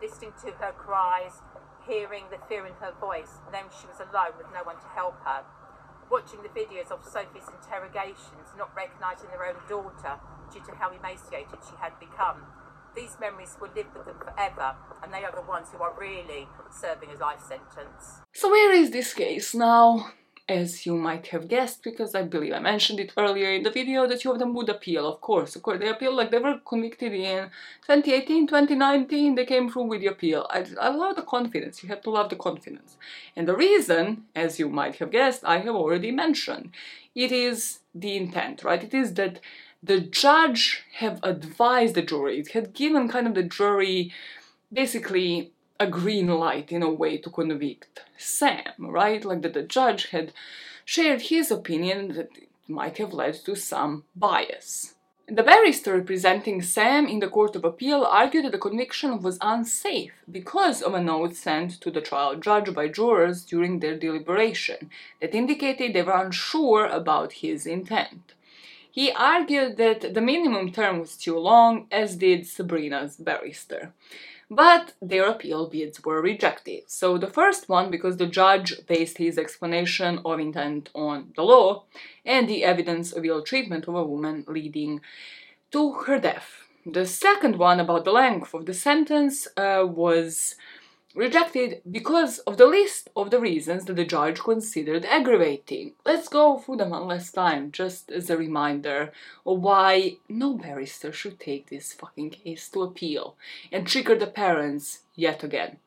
listening 0.00 0.32
to 0.44 0.52
her 0.62 0.72
cries, 0.72 1.42
hearing 1.86 2.24
the 2.30 2.38
fear 2.48 2.66
in 2.66 2.74
her 2.80 2.92
voice, 3.00 3.42
knowing 3.50 3.70
she 3.74 3.86
was 3.86 3.98
alone 3.98 4.38
with 4.38 4.46
no 4.54 4.62
one 4.62 4.76
to 4.76 4.88
help 4.94 5.18
her 5.24 5.42
watching 6.10 6.42
the 6.42 6.48
videos 6.48 6.90
of 6.90 7.02
Sophie's 7.02 7.48
interrogations, 7.50 8.54
not 8.56 8.70
recognising 8.76 9.28
their 9.30 9.46
own 9.46 9.58
daughter 9.68 10.18
due 10.52 10.60
to 10.60 10.72
how 10.76 10.90
emaciated 10.90 11.58
she 11.66 11.74
had 11.80 11.98
become. 11.98 12.42
These 12.96 13.16
memories 13.20 13.56
will 13.60 13.70
live 13.76 13.86
with 13.94 14.06
them 14.06 14.16
forever, 14.18 14.74
and 15.02 15.12
they 15.12 15.22
are 15.22 15.32
the 15.32 15.46
ones 15.46 15.68
who 15.70 15.82
are 15.82 15.94
really 16.00 16.48
serving 16.70 17.10
a 17.10 17.18
life 17.18 17.40
sentence. 17.40 18.20
So, 18.32 18.50
where 18.50 18.72
is 18.72 18.90
this 18.90 19.12
case 19.12 19.54
now? 19.54 20.12
as 20.48 20.86
you 20.86 20.94
might 20.94 21.26
have 21.28 21.48
guessed, 21.48 21.82
because 21.82 22.14
I 22.14 22.22
believe 22.22 22.52
I 22.52 22.60
mentioned 22.60 23.00
it 23.00 23.12
earlier 23.16 23.50
in 23.50 23.64
the 23.64 23.70
video, 23.70 24.06
that 24.06 24.20
two 24.20 24.30
of 24.30 24.38
them 24.38 24.54
would 24.54 24.68
appeal, 24.68 25.06
of 25.06 25.20
course. 25.20 25.56
Of 25.56 25.62
course, 25.62 25.80
they 25.80 25.88
appeal 25.88 26.14
like 26.14 26.30
they 26.30 26.38
were 26.38 26.60
convicted 26.64 27.12
in 27.12 27.50
2018, 27.86 28.46
2019, 28.46 29.34
they 29.34 29.44
came 29.44 29.68
through 29.68 29.84
with 29.84 30.00
the 30.00 30.06
appeal. 30.06 30.46
I, 30.50 30.64
I 30.80 30.90
love 30.90 31.16
the 31.16 31.22
confidence, 31.22 31.82
you 31.82 31.88
have 31.88 32.02
to 32.02 32.10
love 32.10 32.30
the 32.30 32.36
confidence. 32.36 32.96
And 33.34 33.48
the 33.48 33.56
reason, 33.56 34.24
as 34.36 34.60
you 34.60 34.68
might 34.68 34.96
have 34.96 35.10
guessed, 35.10 35.42
I 35.44 35.58
have 35.58 35.74
already 35.74 36.12
mentioned. 36.12 36.70
It 37.14 37.32
is 37.32 37.80
the 37.94 38.16
intent, 38.16 38.62
right? 38.62 38.84
It 38.84 38.94
is 38.94 39.14
that 39.14 39.40
the 39.82 40.00
judge 40.00 40.84
have 40.94 41.20
advised 41.22 41.94
the 41.94 42.02
jury, 42.02 42.40
it 42.40 42.52
had 42.52 42.72
given 42.74 43.08
kind 43.08 43.26
of 43.26 43.34
the 43.34 43.42
jury 43.42 44.12
basically 44.72 45.52
a 45.78 45.86
green 45.86 46.28
light 46.28 46.72
in 46.72 46.82
a 46.82 46.90
way 46.90 47.18
to 47.18 47.30
convict 47.30 48.00
Sam, 48.16 48.72
right? 48.78 49.24
Like 49.24 49.42
that 49.42 49.54
the 49.54 49.62
judge 49.62 50.06
had 50.06 50.32
shared 50.84 51.22
his 51.22 51.50
opinion 51.50 52.08
that 52.14 52.30
it 52.36 52.48
might 52.66 52.98
have 52.98 53.12
led 53.12 53.34
to 53.44 53.54
some 53.54 54.04
bias. 54.14 54.94
The 55.28 55.42
barrister 55.42 55.96
representing 55.96 56.62
Sam 56.62 57.08
in 57.08 57.18
the 57.18 57.28
Court 57.28 57.56
of 57.56 57.64
Appeal 57.64 58.04
argued 58.04 58.44
that 58.44 58.52
the 58.52 58.58
conviction 58.58 59.20
was 59.20 59.38
unsafe 59.40 60.12
because 60.30 60.82
of 60.82 60.94
a 60.94 61.02
note 61.02 61.34
sent 61.34 61.80
to 61.80 61.90
the 61.90 62.00
trial 62.00 62.36
judge 62.36 62.72
by 62.72 62.86
jurors 62.86 63.44
during 63.44 63.80
their 63.80 63.98
deliberation 63.98 64.88
that 65.20 65.34
indicated 65.34 65.92
they 65.92 66.02
were 66.02 66.12
unsure 66.12 66.86
about 66.86 67.32
his 67.32 67.66
intent. 67.66 68.34
He 68.96 69.06
argued 69.12 69.76
that 69.76 70.14
the 70.14 70.26
minimum 70.32 70.72
term 70.72 71.00
was 71.00 71.16
too 71.16 71.38
long, 71.38 71.86
as 71.90 72.16
did 72.16 72.46
Sabrina's 72.46 73.16
barrister 73.16 73.92
but 74.50 74.92
their 75.02 75.28
appeal 75.28 75.68
bids 75.68 76.04
were 76.04 76.22
rejected. 76.22 76.84
So 76.86 77.18
the 77.18 77.26
first 77.26 77.68
one, 77.68 77.90
because 77.90 78.16
the 78.16 78.26
judge 78.26 78.86
based 78.86 79.18
his 79.18 79.38
explanation 79.38 80.20
of 80.24 80.38
intent 80.38 80.90
on 80.94 81.32
the 81.34 81.42
law 81.42 81.84
and 82.24 82.48
the 82.48 82.62
evidence 82.64 83.12
of 83.12 83.24
ill 83.24 83.42
treatment 83.42 83.88
of 83.88 83.94
a 83.96 84.04
woman 84.04 84.44
leading 84.46 85.00
to 85.72 85.92
her 86.06 86.18
death. 86.18 86.62
The 86.84 87.06
second 87.06 87.56
one, 87.56 87.80
about 87.80 88.04
the 88.04 88.12
length 88.12 88.54
of 88.54 88.66
the 88.66 88.74
sentence, 88.74 89.48
uh, 89.56 89.84
was 89.84 90.54
rejected 91.16 91.80
because 91.90 92.38
of 92.40 92.58
the 92.58 92.66
list 92.66 93.08
of 93.16 93.30
the 93.30 93.40
reasons 93.40 93.86
that 93.86 93.96
the 93.96 94.04
judge 94.04 94.38
considered 94.38 95.06
aggravating. 95.06 95.94
Let's 96.04 96.28
go 96.28 96.58
through 96.58 96.76
them 96.76 96.90
one 96.90 97.08
last 97.08 97.32
time, 97.32 97.72
just 97.72 98.12
as 98.12 98.28
a 98.28 98.36
reminder 98.36 99.12
of 99.46 99.60
why 99.60 100.18
no 100.28 100.54
barrister 100.54 101.12
should 101.12 101.40
take 101.40 101.70
this 101.70 101.94
fucking 101.94 102.30
case 102.30 102.68
to 102.68 102.82
appeal 102.82 103.34
and 103.72 103.86
trigger 103.86 104.14
the 104.14 104.26
parents 104.26 105.00
yet 105.14 105.42
again. 105.42 105.78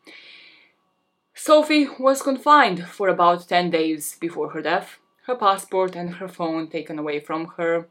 Sophie 1.35 1.87
was 1.99 2.23
confined 2.23 2.87
for 2.87 3.07
about 3.07 3.47
10 3.47 3.69
days 3.69 4.17
before 4.19 4.49
her 4.49 4.61
death, 4.61 4.97
her 5.27 5.35
passport 5.35 5.95
and 5.95 6.15
her 6.15 6.27
phone 6.27 6.67
taken 6.67 6.97
away 6.97 7.19
from 7.19 7.53
her. 7.57 7.87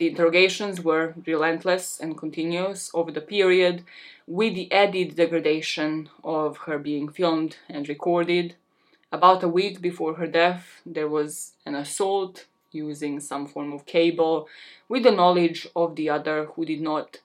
The 0.00 0.08
interrogations 0.08 0.80
were 0.80 1.12
relentless 1.26 2.00
and 2.00 2.16
continuous 2.16 2.90
over 2.94 3.12
the 3.12 3.20
period, 3.20 3.84
with 4.26 4.54
the 4.54 4.72
added 4.72 5.14
degradation 5.14 6.08
of 6.24 6.56
her 6.64 6.78
being 6.78 7.10
filmed 7.10 7.58
and 7.68 7.86
recorded. 7.86 8.54
About 9.12 9.42
a 9.42 9.48
week 9.48 9.82
before 9.82 10.14
her 10.14 10.26
death, 10.26 10.80
there 10.86 11.06
was 11.06 11.52
an 11.66 11.74
assault 11.74 12.46
using 12.72 13.20
some 13.20 13.46
form 13.46 13.74
of 13.74 13.84
cable 13.84 14.48
with 14.88 15.02
the 15.02 15.10
knowledge 15.10 15.68
of 15.76 15.96
the 15.96 16.08
other 16.08 16.46
who 16.46 16.64
did 16.64 16.80
not 16.80 17.18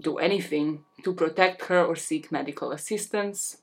do 0.00 0.16
anything 0.16 0.86
to 1.02 1.12
protect 1.12 1.66
her 1.66 1.84
or 1.84 1.96
seek 1.96 2.32
medical 2.32 2.72
assistance. 2.72 3.58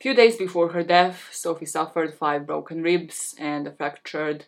Few 0.00 0.14
days 0.14 0.36
before 0.36 0.70
her 0.70 0.82
death, 0.82 1.28
Sophie 1.32 1.66
suffered 1.66 2.14
five 2.14 2.46
broken 2.46 2.82
ribs 2.82 3.34
and 3.38 3.66
a 3.66 3.72
fractured 3.72 4.46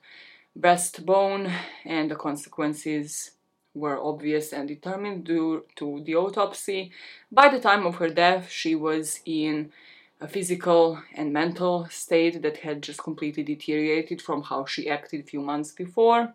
breastbone, 0.59 1.53
and 1.85 2.11
the 2.11 2.17
consequences 2.17 3.33
were 3.75 4.03
obvious 4.03 4.53
and 4.53 4.69
determined 4.69 5.25
due 5.25 5.65
to 5.77 6.03
the 6.05 6.17
autopsy. 6.17 6.91
By 7.31 7.49
the 7.49 7.61
time 7.61 7.87
of 7.87 7.97
her 7.97 8.09
death, 8.09 8.51
she 8.51 8.75
was 8.75 9.21
in 9.25 9.73
a 10.21 10.29
physical 10.29 11.03
and 11.15 11.33
mental 11.33 11.87
state 11.89 12.43
that 12.43 12.59
had 12.59 12.83
just 12.83 13.03
completely 13.03 13.43
deteriorated 13.43 14.21
from 14.21 14.43
how 14.43 14.67
she 14.67 14.89
acted 14.89 15.21
a 15.21 15.31
few 15.31 15.41
months 15.41 15.73
before. 15.73 16.35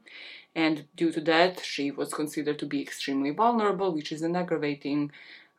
And 0.55 0.85
due 0.95 1.11
to 1.11 1.21
that, 1.21 1.59
she 1.59 1.91
was 1.91 2.13
considered 2.13 2.57
to 2.59 2.65
be 2.65 2.81
extremely 2.81 3.31
vulnerable, 3.31 3.93
which 3.93 4.11
is 4.11 4.21
an 4.21 4.35
aggravating 4.35 5.11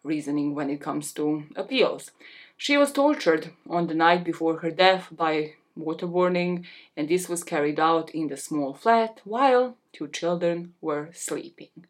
reasoning 0.02 0.54
when 0.54 0.70
it 0.70 0.80
comes 0.80 1.12
to 1.12 1.44
appeals. 1.54 2.10
She 2.56 2.76
was 2.76 2.92
tortured 2.92 3.50
on 3.68 3.86
the 3.86 3.94
night 3.94 4.24
before 4.24 4.58
her 4.60 4.70
death 4.70 5.08
by 5.12 5.54
waterboarding, 5.78 6.64
and 6.96 7.08
this 7.08 7.28
was 7.28 7.44
carried 7.44 7.78
out 7.78 8.10
in 8.10 8.28
the 8.28 8.36
small 8.36 8.74
flat 8.74 9.20
while 9.24 9.76
two 9.92 10.08
children 10.08 10.74
were 10.80 11.10
sleeping. 11.12 11.86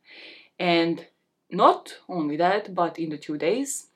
And 0.59 1.07
not 1.51 1.99
only 2.09 2.37
that, 2.37 2.75
but 2.75 2.99
in 2.99 3.11
the 3.11 3.19
two 3.19 3.39
days 3.39 3.89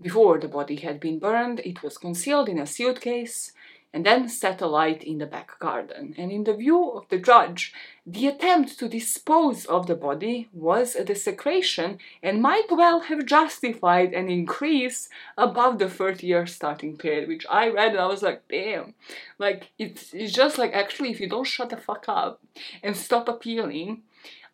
before 0.00 0.38
the 0.38 0.48
body 0.48 0.76
had 0.76 0.98
been 0.98 1.18
burned, 1.18 1.60
it 1.60 1.82
was 1.82 1.98
concealed 1.98 2.48
in 2.48 2.58
a 2.58 2.66
suitcase 2.66 3.52
and 3.94 4.04
then 4.04 4.28
set 4.28 4.60
alight 4.60 5.04
in 5.04 5.18
the 5.18 5.26
back 5.26 5.56
garden. 5.60 6.16
And 6.18 6.32
in 6.32 6.42
the 6.42 6.52
view 6.52 6.90
of 6.90 7.08
the 7.10 7.18
judge, 7.18 7.72
the 8.04 8.26
attempt 8.26 8.76
to 8.80 8.88
dispose 8.88 9.64
of 9.66 9.86
the 9.86 9.94
body 9.94 10.48
was 10.52 10.96
a 10.96 11.04
desecration 11.04 11.98
and 12.20 12.42
might 12.42 12.72
well 12.72 13.00
have 13.00 13.24
justified 13.24 14.12
an 14.12 14.28
increase 14.28 15.08
above 15.38 15.78
the 15.78 15.88
30 15.88 16.26
year 16.26 16.44
starting 16.44 16.96
period, 16.96 17.28
which 17.28 17.46
I 17.48 17.68
read 17.68 17.92
and 17.92 18.00
I 18.00 18.06
was 18.06 18.22
like, 18.22 18.42
damn. 18.48 18.94
Like, 19.38 19.70
it's, 19.78 20.12
it's 20.12 20.32
just 20.32 20.58
like, 20.58 20.72
actually, 20.74 21.12
if 21.12 21.20
you 21.20 21.28
don't 21.28 21.44
shut 21.44 21.70
the 21.70 21.76
fuck 21.76 22.06
up 22.08 22.40
and 22.82 22.96
stop 22.96 23.28
appealing, 23.28 24.02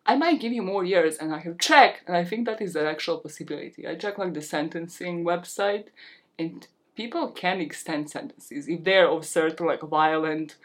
I 0.05 0.17
might 0.17 0.39
give 0.39 0.53
you 0.53 0.63
more 0.63 0.83
years, 0.83 1.17
and 1.17 1.33
I 1.33 1.37
have 1.39 1.59
checked, 1.59 2.07
and 2.07 2.17
I 2.17 2.23
think 2.23 2.47
that 2.47 2.59
is 2.59 2.75
an 2.75 2.87
actual 2.87 3.19
possibility. 3.19 3.87
I 3.87 3.93
checked 3.93 4.17
like 4.17 4.33
the 4.33 4.41
sentencing 4.41 5.23
website, 5.23 5.89
and 6.39 6.67
people 6.95 7.29
can 7.29 7.59
extend 7.59 8.09
sentences 8.09 8.67
if 8.67 8.83
they're 8.83 9.07
of 9.07 9.25
certain 9.25 9.67
like 9.67 9.81
violent 9.81 10.55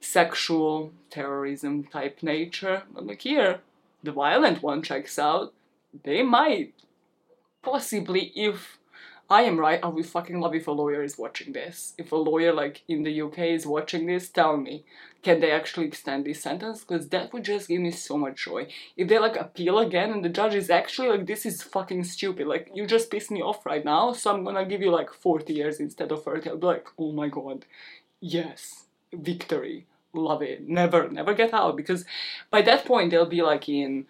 sexual 0.00 0.92
terrorism 1.10 1.84
type 1.84 2.22
nature. 2.22 2.82
But 2.92 3.06
like 3.06 3.22
here, 3.22 3.60
the 4.02 4.12
violent 4.12 4.62
one 4.62 4.82
checks 4.82 5.18
out, 5.18 5.52
they 6.04 6.22
might 6.22 6.74
possibly 7.62 8.32
if 8.34 8.78
I 9.30 9.42
am 9.42 9.58
right, 9.58 9.80
I 9.82 9.88
would 9.88 10.06
fucking 10.06 10.40
love 10.40 10.54
if 10.54 10.66
a 10.66 10.72
lawyer 10.72 11.02
is 11.02 11.16
watching 11.16 11.52
this. 11.52 11.94
If 11.96 12.12
a 12.12 12.16
lawyer 12.16 12.52
like 12.52 12.82
in 12.88 13.02
the 13.02 13.22
UK 13.22 13.38
is 13.38 13.66
watching 13.66 14.06
this, 14.06 14.28
tell 14.28 14.56
me, 14.56 14.84
can 15.22 15.40
they 15.40 15.52
actually 15.52 15.86
extend 15.86 16.24
this 16.24 16.42
sentence? 16.42 16.80
Because 16.80 17.08
that 17.08 17.32
would 17.32 17.44
just 17.44 17.68
give 17.68 17.80
me 17.80 17.92
so 17.92 18.18
much 18.18 18.44
joy. 18.44 18.66
If 18.96 19.08
they 19.08 19.18
like 19.18 19.36
appeal 19.36 19.78
again 19.78 20.10
and 20.10 20.24
the 20.24 20.28
judge 20.28 20.54
is 20.54 20.68
actually 20.68 21.08
like, 21.08 21.26
this 21.26 21.46
is 21.46 21.62
fucking 21.62 22.04
stupid, 22.04 22.46
like 22.46 22.70
you 22.74 22.86
just 22.86 23.10
pissed 23.10 23.30
me 23.30 23.40
off 23.40 23.64
right 23.64 23.84
now, 23.84 24.12
so 24.12 24.34
I'm 24.34 24.44
gonna 24.44 24.66
give 24.66 24.82
you 24.82 24.90
like 24.90 25.12
40 25.12 25.52
years 25.52 25.80
instead 25.80 26.12
of 26.12 26.24
30. 26.24 26.50
I'll 26.50 26.56
be 26.58 26.66
like, 26.66 26.88
oh 26.98 27.12
my 27.12 27.28
god, 27.28 27.64
yes, 28.20 28.84
victory, 29.12 29.86
love 30.12 30.42
it. 30.42 30.68
Never, 30.68 31.08
never 31.08 31.34
get 31.34 31.54
out 31.54 31.76
because 31.76 32.04
by 32.50 32.62
that 32.62 32.84
point 32.84 33.10
they'll 33.10 33.26
be 33.26 33.42
like 33.42 33.68
in 33.68 34.06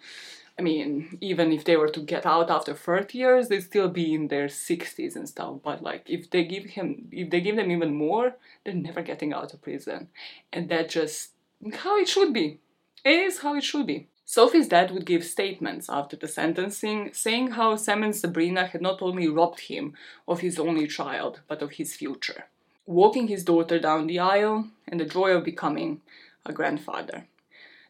I 0.57 0.61
mean, 0.61 1.17
even 1.19 1.51
if 1.51 1.65
they 1.65 1.77
were 1.77 1.89
to 1.89 1.99
get 1.99 2.25
out 2.25 2.51
after 2.51 2.75
30 2.75 3.17
years, 3.17 3.47
they'd 3.47 3.61
still 3.61 3.89
be 3.89 4.13
in 4.13 4.27
their 4.27 4.45
60s 4.45 5.15
and 5.15 5.27
stuff. 5.27 5.57
But 5.63 5.81
like, 5.81 6.03
if 6.07 6.29
they 6.29 6.43
give 6.43 6.65
him, 6.65 7.07
if 7.11 7.31
they 7.31 7.41
give 7.41 7.55
them 7.55 7.71
even 7.71 7.95
more, 7.95 8.35
they're 8.63 8.73
never 8.73 9.01
getting 9.01 9.33
out 9.33 9.53
of 9.53 9.61
prison, 9.63 10.09
and 10.51 10.69
that 10.69 10.89
just 10.89 11.31
how 11.73 11.97
it 11.97 12.07
should 12.07 12.33
be. 12.33 12.59
It 13.03 13.19
is 13.19 13.39
how 13.39 13.55
it 13.55 13.63
should 13.63 13.87
be. 13.87 14.07
Sophie's 14.25 14.69
dad 14.69 14.91
would 14.91 15.05
give 15.05 15.25
statements 15.25 15.89
after 15.89 16.15
the 16.15 16.27
sentencing, 16.27 17.13
saying 17.13 17.51
how 17.51 17.75
Sam 17.75 18.03
and 18.03 18.15
Sabrina 18.15 18.67
had 18.67 18.81
not 18.81 19.01
only 19.01 19.27
robbed 19.27 19.61
him 19.61 19.93
of 20.27 20.39
his 20.39 20.57
only 20.57 20.87
child, 20.87 21.41
but 21.47 21.61
of 21.61 21.71
his 21.71 21.95
future, 21.95 22.45
walking 22.85 23.27
his 23.27 23.43
daughter 23.43 23.79
down 23.79 24.07
the 24.07 24.19
aisle, 24.19 24.69
and 24.87 24.99
the 24.99 25.05
joy 25.05 25.31
of 25.31 25.43
becoming 25.43 26.01
a 26.45 26.53
grandfather. 26.53 27.27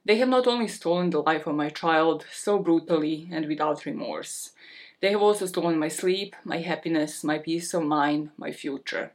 They 0.05 0.17
have 0.17 0.27
not 0.27 0.47
only 0.47 0.67
stolen 0.67 1.11
the 1.11 1.21
life 1.21 1.47
of 1.47 1.55
my 1.55 1.69
child 1.69 2.25
so 2.31 2.59
brutally 2.59 3.29
and 3.31 3.47
without 3.47 3.85
remorse, 3.85 4.51
they 4.99 5.11
have 5.11 5.21
also 5.21 5.45
stolen 5.45 5.79
my 5.79 5.87
sleep, 5.87 6.35
my 6.43 6.57
happiness, 6.57 7.23
my 7.23 7.37
peace 7.37 7.73
of 7.73 7.83
mind, 7.83 8.31
my 8.35 8.51
future. 8.51 9.13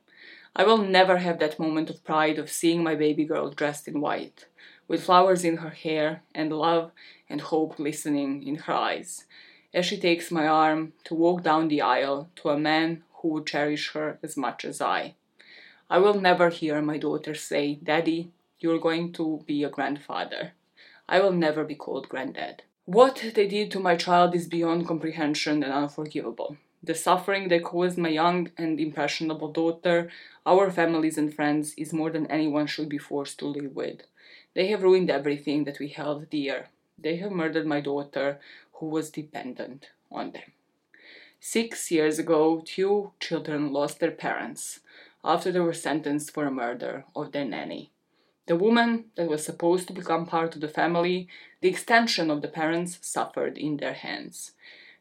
I 0.56 0.65
will 0.65 0.78
never 0.78 1.19
have 1.19 1.39
that 1.40 1.59
moment 1.59 1.90
of 1.90 2.05
pride 2.05 2.39
of 2.39 2.51
seeing 2.51 2.82
my 2.82 2.94
baby 2.94 3.24
girl 3.24 3.51
dressed 3.51 3.86
in 3.86 4.01
white, 4.01 4.47
with 4.89 5.05
flowers 5.05 5.44
in 5.44 5.59
her 5.59 5.70
hair 5.70 6.23
and 6.35 6.51
love 6.52 6.90
and 7.28 7.43
hope 7.43 7.77
glistening 7.77 8.43
in 8.43 8.56
her 8.56 8.73
eyes, 8.73 9.27
as 9.74 9.85
she 9.85 9.98
takes 10.01 10.31
my 10.31 10.47
arm 10.47 10.94
to 11.05 11.15
walk 11.15 11.43
down 11.43 11.69
the 11.69 11.82
aisle 11.82 12.31
to 12.36 12.48
a 12.48 12.59
man 12.59 13.02
who 13.20 13.28
would 13.28 13.47
cherish 13.47 13.93
her 13.93 14.19
as 14.23 14.39
much 14.39 14.65
as 14.65 14.81
I. 14.81 15.15
I 15.90 15.98
will 15.98 16.19
never 16.20 16.48
hear 16.48 16.81
my 16.81 16.97
daughter 16.97 17.35
say, 17.35 17.74
Daddy, 17.74 18.31
you're 18.59 18.78
going 18.78 19.12
to 19.15 19.44
be 19.47 19.65
a 19.65 19.70
grandfather. 19.70 20.52
I 21.09 21.20
will 21.20 21.32
never 21.32 21.64
be 21.64 21.74
called 21.74 22.09
granddad. 22.09 22.62
What 22.85 23.22
they 23.35 23.47
did 23.47 23.70
to 23.70 23.80
my 23.80 23.97
child 23.97 24.35
is 24.35 24.47
beyond 24.47 24.86
comprehension 24.86 25.62
and 25.62 25.72
unforgivable. 25.72 26.56
The 26.82 26.94
suffering 26.94 27.48
they 27.48 27.60
caused 27.60 27.98
my 27.98 28.10
young 28.10 28.51
and 28.56 28.78
impressionable 28.78 29.52
daughter, 29.52 30.10
our 30.47 30.70
families 30.70 31.18
and 31.18 31.35
friends, 31.35 31.74
is 31.76 31.93
more 31.93 32.10
than 32.10 32.26
anyone 32.26 32.66
should 32.66 32.89
be 32.89 32.98
forced 32.98 33.39
to 33.39 33.47
live 33.47 33.74
with. 33.74 34.02
They 34.55 34.68
have 34.68 34.82
ruined 34.82 35.10
everything 35.10 35.64
that 35.64 35.78
we 35.78 35.89
held 35.89 36.30
dear. 36.30 36.68
They 36.98 37.16
have 37.16 37.32
murdered 37.32 37.66
my 37.66 37.80
daughter, 37.80 38.39
who 38.74 38.86
was 38.86 39.10
dependent 39.10 39.90
on 40.10 40.32
them. 40.32 40.52
Six 41.40 41.90
years 41.90 42.18
ago, 42.18 42.62
two 42.64 43.12
children 43.20 43.72
lost 43.72 44.01
their 44.01 44.10
parents 44.10 44.80
after 45.24 45.52
they 45.52 45.60
were 45.60 45.72
sentenced 45.72 46.32
for 46.32 46.47
a 46.47 46.51
murder 46.51 47.05
of 47.14 47.32
their 47.32 47.44
nanny. 47.44 47.90
The 48.48 48.56
woman 48.56 49.10
that 49.16 49.28
was 49.28 49.44
supposed 49.44 49.88
to 49.88 49.92
become 49.92 50.24
part 50.24 50.54
of 50.54 50.62
the 50.62 50.68
family, 50.68 51.28
the 51.60 51.68
extension 51.68 52.30
of 52.30 52.40
the 52.40 52.48
parents, 52.48 52.98
suffered 53.02 53.58
in 53.58 53.76
their 53.76 53.92
hands. 53.92 54.52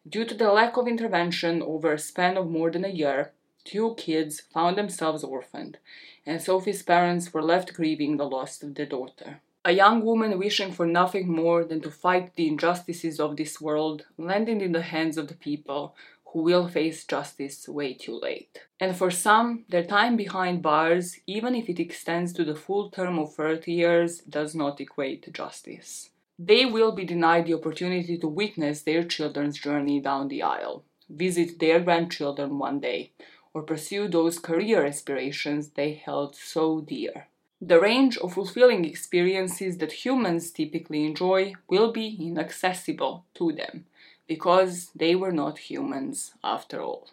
Due 0.07 0.25
to 0.25 0.33
the 0.33 0.51
lack 0.51 0.75
of 0.75 0.85
intervention 0.85 1.61
over 1.61 1.93
a 1.93 1.97
span 1.97 2.35
of 2.35 2.49
more 2.49 2.69
than 2.69 2.83
a 2.83 2.89
year, 2.89 3.31
two 3.63 3.95
kids 3.95 4.41
found 4.41 4.77
themselves 4.77 5.23
orphaned, 5.23 5.77
and 6.25 6.41
Sophie's 6.41 6.83
parents 6.83 7.33
were 7.33 7.41
left 7.41 7.73
grieving 7.73 8.17
the 8.17 8.27
loss 8.27 8.61
of 8.61 8.75
their 8.75 8.85
daughter. 8.85 9.39
A 9.63 9.71
young 9.71 10.03
woman 10.03 10.37
wishing 10.37 10.73
for 10.73 10.85
nothing 10.85 11.29
more 11.29 11.63
than 11.63 11.79
to 11.81 11.91
fight 11.91 12.35
the 12.35 12.47
injustices 12.47 13.17
of 13.17 13.37
this 13.37 13.61
world 13.61 14.05
landed 14.17 14.61
in 14.61 14.73
the 14.73 14.81
hands 14.81 15.17
of 15.17 15.29
the 15.29 15.35
people 15.35 15.95
who 16.33 16.41
will 16.43 16.67
face 16.67 17.05
justice 17.05 17.67
way 17.67 17.93
too 17.93 18.19
late. 18.19 18.59
And 18.79 18.95
for 18.95 19.09
some, 19.09 19.65
their 19.69 19.83
time 19.83 20.17
behind 20.17 20.61
bars, 20.61 21.19
even 21.25 21.55
if 21.55 21.69
it 21.69 21.79
extends 21.79 22.33
to 22.33 22.43
the 22.43 22.55
full 22.55 22.89
term 22.89 23.17
of 23.17 23.33
30 23.33 23.71
years, 23.71 24.19
does 24.19 24.53
not 24.53 24.81
equate 24.81 25.23
to 25.23 25.31
justice. 25.31 26.09
They 26.37 26.65
will 26.65 26.91
be 26.91 27.05
denied 27.05 27.47
the 27.47 27.55
opportunity 27.55 28.17
to 28.19 28.27
witness 28.27 28.81
their 28.81 29.03
children's 29.03 29.57
journey 29.57 29.99
down 29.99 30.27
the 30.27 30.43
aisle, 30.43 30.83
visit 31.09 31.59
their 31.59 31.79
grandchildren 31.79 32.59
one 32.59 32.79
day, 32.79 33.13
or 33.53 33.63
pursue 33.63 34.07
those 34.07 34.37
career 34.37 34.85
aspirations 34.85 35.69
they 35.69 35.93
held 35.93 36.35
so 36.35 36.81
dear. 36.81 37.27
The 37.59 37.79
range 37.79 38.17
of 38.17 38.33
fulfilling 38.33 38.85
experiences 38.85 39.79
that 39.79 40.05
humans 40.05 40.51
typically 40.51 41.05
enjoy 41.05 41.53
will 41.67 41.91
be 41.91 42.15
inaccessible 42.19 43.25
to 43.33 43.51
them 43.51 43.85
because 44.27 44.89
they 44.95 45.15
were 45.15 45.31
not 45.31 45.69
humans 45.69 46.33
after 46.43 46.81
all. 46.81 47.07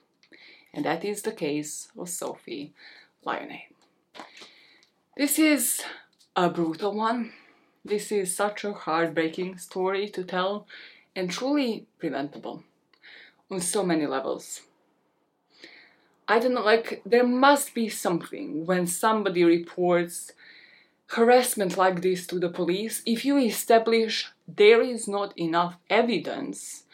And 0.73 0.85
that 0.85 1.05
is 1.05 1.23
the 1.23 1.33
case 1.33 1.89
of 1.97 2.09
Sophie 2.09 2.73
Lionnet. 3.25 3.69
This 5.17 5.39
is 5.39 5.81
a 6.35 6.51
brutal 6.51 6.95
one. 6.95 7.33
This 7.85 8.11
is 8.11 8.35
such 8.35 8.65
a 8.65 8.73
heartbreaking 8.73 9.59
story 9.59 10.09
to 10.09 10.25
tell 10.25 10.67
and 11.15 11.31
truly 11.31 11.87
preventable 11.99 12.65
on 13.51 13.61
so 13.61 13.85
many 13.85 14.07
levels. 14.07 14.63
I 16.27 16.39
don't 16.39 16.55
know, 16.55 16.63
like, 16.63 17.03
there 17.05 17.27
must 17.27 17.75
be 17.75 17.89
something 17.89 18.65
when 18.65 18.87
somebody 18.87 19.45
reports 19.45 20.33
harassment 21.09 21.77
like 21.77 22.01
this 22.01 22.27
to 22.27 22.39
the 22.39 22.49
police 22.49 23.03
if 23.05 23.25
you 23.25 23.37
establish 23.37 24.33
there 24.49 24.81
is 24.83 25.07
not 25.07 25.37
enough 25.39 25.77
evidence 25.91 26.85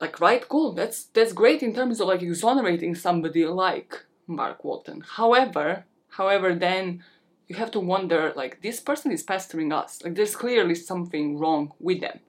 like 0.00 0.20
right 0.20 0.48
cool 0.48 0.72
that's 0.72 1.04
that's 1.04 1.32
great 1.32 1.62
in 1.62 1.74
terms 1.74 2.00
of 2.00 2.08
like 2.08 2.22
exonerating 2.22 2.94
somebody 2.94 3.44
like 3.44 4.04
mark 4.26 4.64
walton. 4.64 5.04
However 5.16 5.84
however 6.10 6.54
then 6.54 7.04
you 7.48 7.56
have 7.56 7.70
to 7.72 7.80
wonder 7.80 8.32
like 8.34 8.62
this 8.62 8.80
person 8.80 9.12
is 9.12 9.22
pestering 9.22 9.72
us. 9.72 10.02
Like 10.02 10.14
there's 10.14 10.36
clearly 10.36 10.74
something 10.74 11.38
wrong 11.38 11.72
with 11.78 12.00
them. 12.00 12.20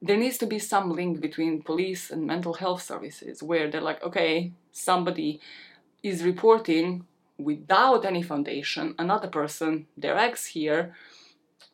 There 0.00 0.16
needs 0.16 0.38
to 0.38 0.46
be 0.46 0.58
some 0.58 0.90
link 0.92 1.20
between 1.20 1.62
police 1.62 2.10
and 2.10 2.26
mental 2.26 2.54
health 2.54 2.82
services 2.82 3.42
where 3.42 3.70
they're 3.70 3.80
like 3.80 4.02
okay 4.02 4.52
somebody 4.72 5.40
is 6.02 6.24
reporting 6.24 7.04
without 7.36 8.04
any 8.04 8.22
foundation 8.22 8.94
another 8.98 9.28
person 9.28 9.86
their 9.96 10.16
ex 10.16 10.46
here 10.46 10.94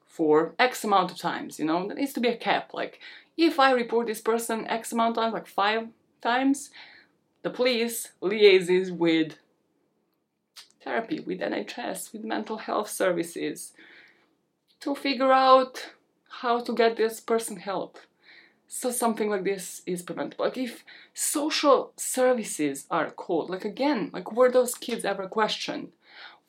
for 0.07 0.55
x 0.59 0.83
amount 0.83 1.11
of 1.11 1.19
times 1.19 1.59
you 1.59 1.65
know? 1.65 1.87
There 1.87 1.97
needs 1.97 2.15
to 2.15 2.21
be 2.21 2.29
a 2.29 2.37
cap 2.37 2.73
like 2.73 3.01
if 3.37 3.61
I 3.61 3.73
report 3.73 4.07
this 4.07 4.21
person 4.21 4.67
X 4.67 4.93
amount 4.93 5.17
of 5.17 5.23
times, 5.23 5.35
like 5.35 5.47
five 5.47 5.89
times, 6.23 6.71
the 7.43 7.51
police 7.51 8.13
liaises 8.23 8.91
with 8.91 9.39
therapy, 10.83 11.21
with 11.21 11.41
NHS, 11.41 12.13
with 12.13 12.25
mental 12.25 12.59
health 12.59 12.89
services 12.89 13.73
to 14.81 14.95
figure 14.95 15.33
out 15.33 15.93
how 16.41 16.61
to 16.61 16.73
get 16.75 16.97
this 16.97 17.21
person 17.21 17.57
help. 17.57 17.99
So 18.69 18.91
something 18.91 19.31
like 19.31 19.45
this 19.45 19.83
is 19.87 20.03
preventable. 20.03 20.45
Like 20.45 20.57
if 20.57 20.85
social 21.15 21.93
services 21.97 22.87
are 22.91 23.11
called, 23.11 23.51
like 23.51 23.65
again, 23.65 24.11
like 24.13 24.33
were 24.33 24.51
those 24.51 24.75
kids 24.75 25.05
ever 25.05 25.29
questioned? 25.29 25.93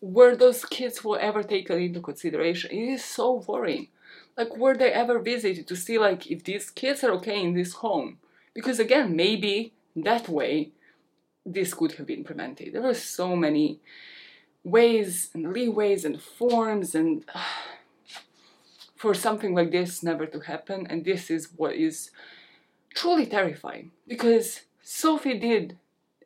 Were 0.01 0.35
those 0.35 0.65
kids 0.65 0.99
who 0.99 1.15
ever 1.15 1.43
taken 1.43 1.79
into 1.79 1.99
consideration? 1.99 2.71
It 2.71 2.93
is 2.93 3.03
so 3.03 3.43
worrying 3.47 3.87
like 4.37 4.55
were 4.55 4.77
they 4.77 4.91
ever 4.91 5.19
visited 5.19 5.67
to 5.67 5.75
see 5.75 5.97
like 5.97 6.29
if 6.29 6.43
these 6.43 6.69
kids 6.69 7.03
are 7.03 7.11
okay 7.13 7.41
in 7.41 7.53
this 7.53 7.73
home? 7.73 8.19
Because 8.53 8.79
again 8.79 9.15
maybe 9.15 9.73
that 9.95 10.29
way 10.29 10.71
this 11.45 11.73
could 11.73 11.93
have 11.93 12.05
been 12.05 12.23
prevented. 12.23 12.73
There 12.73 12.81
were 12.81 12.93
so 12.93 13.35
many 13.35 13.79
ways 14.63 15.29
and 15.33 15.47
leeways 15.47 16.03
and 16.03 16.21
forms 16.21 16.93
and 16.93 17.23
for 18.95 19.13
something 19.13 19.55
like 19.55 19.71
this 19.71 20.03
never 20.03 20.25
to 20.27 20.39
happen. 20.41 20.85
And 20.87 21.05
this 21.05 21.31
is 21.31 21.49
what 21.55 21.75
is 21.75 22.11
truly 22.93 23.25
terrifying. 23.25 23.91
Because 24.07 24.61
Sophie 24.81 25.39
did 25.39 25.77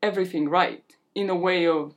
everything 0.02 0.50
right 0.50 0.84
in 1.14 1.30
a 1.30 1.36
way 1.36 1.68
of 1.68 1.94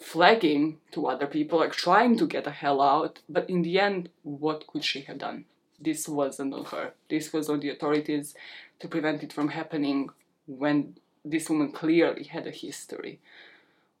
flagging 0.00 0.78
to 0.92 1.06
other 1.06 1.26
people, 1.26 1.58
like 1.58 1.72
trying 1.72 2.16
to 2.18 2.26
get 2.26 2.44
the 2.44 2.50
hell 2.50 2.80
out, 2.80 3.20
but 3.28 3.48
in 3.48 3.62
the 3.62 3.78
end, 3.78 4.08
what 4.22 4.66
could 4.66 4.84
she 4.84 5.02
have 5.02 5.18
done? 5.18 5.44
This 5.80 6.08
wasn't 6.08 6.54
on 6.54 6.64
her. 6.66 6.92
This 7.10 7.32
was 7.32 7.48
on 7.48 7.60
the 7.60 7.70
authorities 7.70 8.34
to 8.80 8.88
prevent 8.88 9.22
it 9.22 9.32
from 9.32 9.48
happening 9.48 10.10
when 10.46 10.96
this 11.24 11.48
woman 11.48 11.72
clearly 11.72 12.24
had 12.24 12.46
a 12.46 12.50
history 12.50 13.20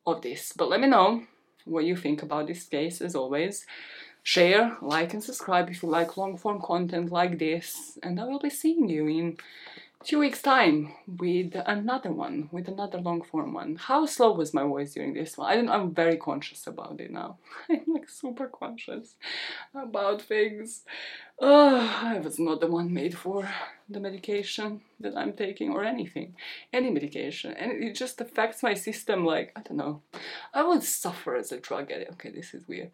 of 0.06 0.22
this. 0.22 0.52
But 0.56 0.68
let 0.68 0.80
me 0.80 0.88
know 0.88 1.24
what 1.64 1.84
you 1.84 1.96
think 1.96 2.22
about 2.22 2.46
this 2.46 2.64
case 2.64 3.00
as 3.00 3.14
always. 3.14 3.66
Share, 4.24 4.76
like, 4.80 5.12
and 5.14 5.22
subscribe 5.22 5.68
if 5.68 5.82
you 5.82 5.88
like 5.88 6.16
long 6.16 6.36
form 6.36 6.60
content 6.60 7.10
like 7.10 7.38
this, 7.40 7.98
and 8.04 8.20
I 8.20 8.24
will 8.24 8.38
be 8.38 8.50
seeing 8.50 8.88
you 8.88 9.08
in 9.08 9.36
two 10.04 10.18
weeks 10.18 10.42
time 10.42 10.92
with 11.06 11.54
another 11.66 12.10
one 12.12 12.48
with 12.50 12.68
another 12.68 12.98
long 12.98 13.22
form 13.22 13.52
one. 13.52 13.76
How 13.76 14.06
slow 14.06 14.32
was 14.32 14.52
my 14.52 14.62
voice 14.62 14.94
during 14.94 15.14
this 15.14 15.38
one? 15.38 15.50
I 15.50 15.54
don't 15.56 15.68
i'm 15.68 15.94
very 15.94 16.16
conscious 16.16 16.66
about 16.66 17.00
it 17.00 17.10
now. 17.10 17.38
I'm 17.70 17.84
like 17.86 18.08
super 18.08 18.48
conscious 18.48 19.14
about 19.74 20.22
things 20.22 20.82
uh, 21.42 22.00
i 22.02 22.18
was 22.18 22.38
not 22.38 22.60
the 22.60 22.66
one 22.66 22.92
made 22.92 23.16
for 23.16 23.48
the 23.88 24.00
medication 24.00 24.80
that 25.00 25.16
i'm 25.16 25.32
taking 25.32 25.70
or 25.70 25.84
anything 25.84 26.34
any 26.72 26.90
medication 26.90 27.52
and 27.52 27.72
it 27.82 27.94
just 27.94 28.20
affects 28.20 28.62
my 28.62 28.74
system 28.74 29.24
like 29.24 29.52
i 29.56 29.60
don't 29.60 29.76
know 29.76 30.00
i 30.54 30.62
would 30.62 30.82
suffer 30.82 31.36
as 31.36 31.52
a 31.52 31.60
drug 31.60 31.90
addict 31.90 32.12
okay 32.12 32.30
this 32.30 32.54
is 32.54 32.66
weird 32.66 32.90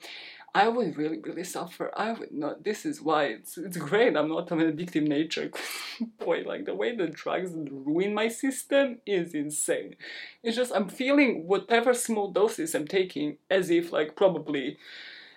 I 0.54 0.68
would 0.68 0.96
really, 0.96 1.18
really 1.18 1.44
suffer. 1.44 1.92
I 1.96 2.12
would 2.12 2.32
not. 2.32 2.64
This 2.64 2.86
is 2.86 3.02
why 3.02 3.24
it's 3.24 3.58
it's 3.58 3.76
great. 3.76 4.16
I'm 4.16 4.28
not 4.28 4.50
of 4.50 4.58
an 4.58 4.72
addictive 4.72 5.06
nature. 5.06 5.50
Boy, 6.18 6.42
like 6.46 6.64
the 6.64 6.74
way 6.74 6.96
the 6.96 7.06
drugs 7.06 7.52
ruin 7.52 8.14
my 8.14 8.28
system 8.28 8.98
is 9.06 9.34
insane. 9.34 9.96
It's 10.42 10.56
just 10.56 10.72
I'm 10.74 10.88
feeling 10.88 11.46
whatever 11.46 11.92
small 11.92 12.30
doses 12.30 12.74
I'm 12.74 12.88
taking 12.88 13.36
as 13.50 13.70
if 13.70 13.92
like 13.92 14.16
probably 14.16 14.78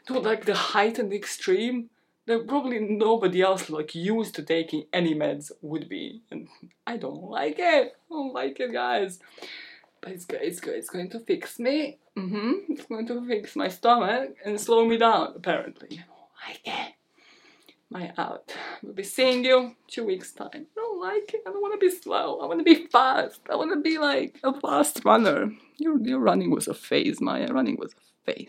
to 0.08 0.18
like 0.18 0.46
the 0.46 0.56
height 0.56 0.98
and 0.98 1.14
extreme 1.14 1.90
that 2.32 2.48
probably 2.48 2.80
nobody 2.80 3.42
else 3.42 3.70
like 3.70 3.94
used 3.94 4.36
to 4.36 4.44
taking 4.44 4.86
any 4.94 5.14
meds 5.14 5.52
would 5.62 5.90
be. 5.90 6.22
And 6.32 6.48
I 6.88 6.98
don't 6.98 7.24
like 7.24 7.58
it. 7.60 7.96
I 8.10 8.14
don't 8.14 8.34
like 8.34 8.60
it, 8.60 8.72
guys. 8.72 9.20
But 10.02 10.14
it's 10.14 10.26
good, 10.26 10.42
it's 10.42 10.60
good, 10.60 10.76
it's 10.76 10.90
going 10.90 11.10
to 11.12 11.20
fix 11.20 11.60
me. 11.60 12.00
Mm-hmm. 12.18 12.72
It's 12.74 12.86
going 12.86 13.06
to 13.08 13.28
fix 13.28 13.56
my 13.56 13.68
stomach 13.68 14.36
and 14.44 14.60
slow 14.60 14.86
me 14.86 14.98
down, 14.98 15.34
apparently. 15.36 15.90
I 15.92 15.96
don't 15.96 16.48
like 16.48 16.62
it. 16.66 16.94
My 17.90 18.14
out. 18.18 18.56
We'll 18.82 18.94
be 18.94 19.04
seeing 19.04 19.44
you 19.44 19.76
two 19.88 20.06
weeks' 20.06 20.32
time. 20.32 20.50
I 20.54 20.66
don't 20.76 21.02
like 21.02 21.34
it. 21.34 21.42
I 21.46 21.52
don't 21.52 21.62
want 21.62 21.80
to 21.80 21.86
be 21.86 21.94
slow. 21.94 22.40
I 22.40 22.46
want 22.46 22.60
to 22.60 22.64
be 22.64 22.88
fast. 22.88 23.42
I 23.52 23.56
want 23.56 23.74
to 23.74 23.82
be 23.82 23.98
like 23.98 24.40
a 24.44 24.58
fast 24.60 25.04
runner. 25.04 25.52
Your, 25.78 26.02
your 26.02 26.20
running 26.20 26.52
was 26.52 26.70
a 26.70 26.74
phase, 26.74 27.20
Maya. 27.20 27.48
Running 27.52 27.76
was 27.78 27.92
a. 27.92 28.11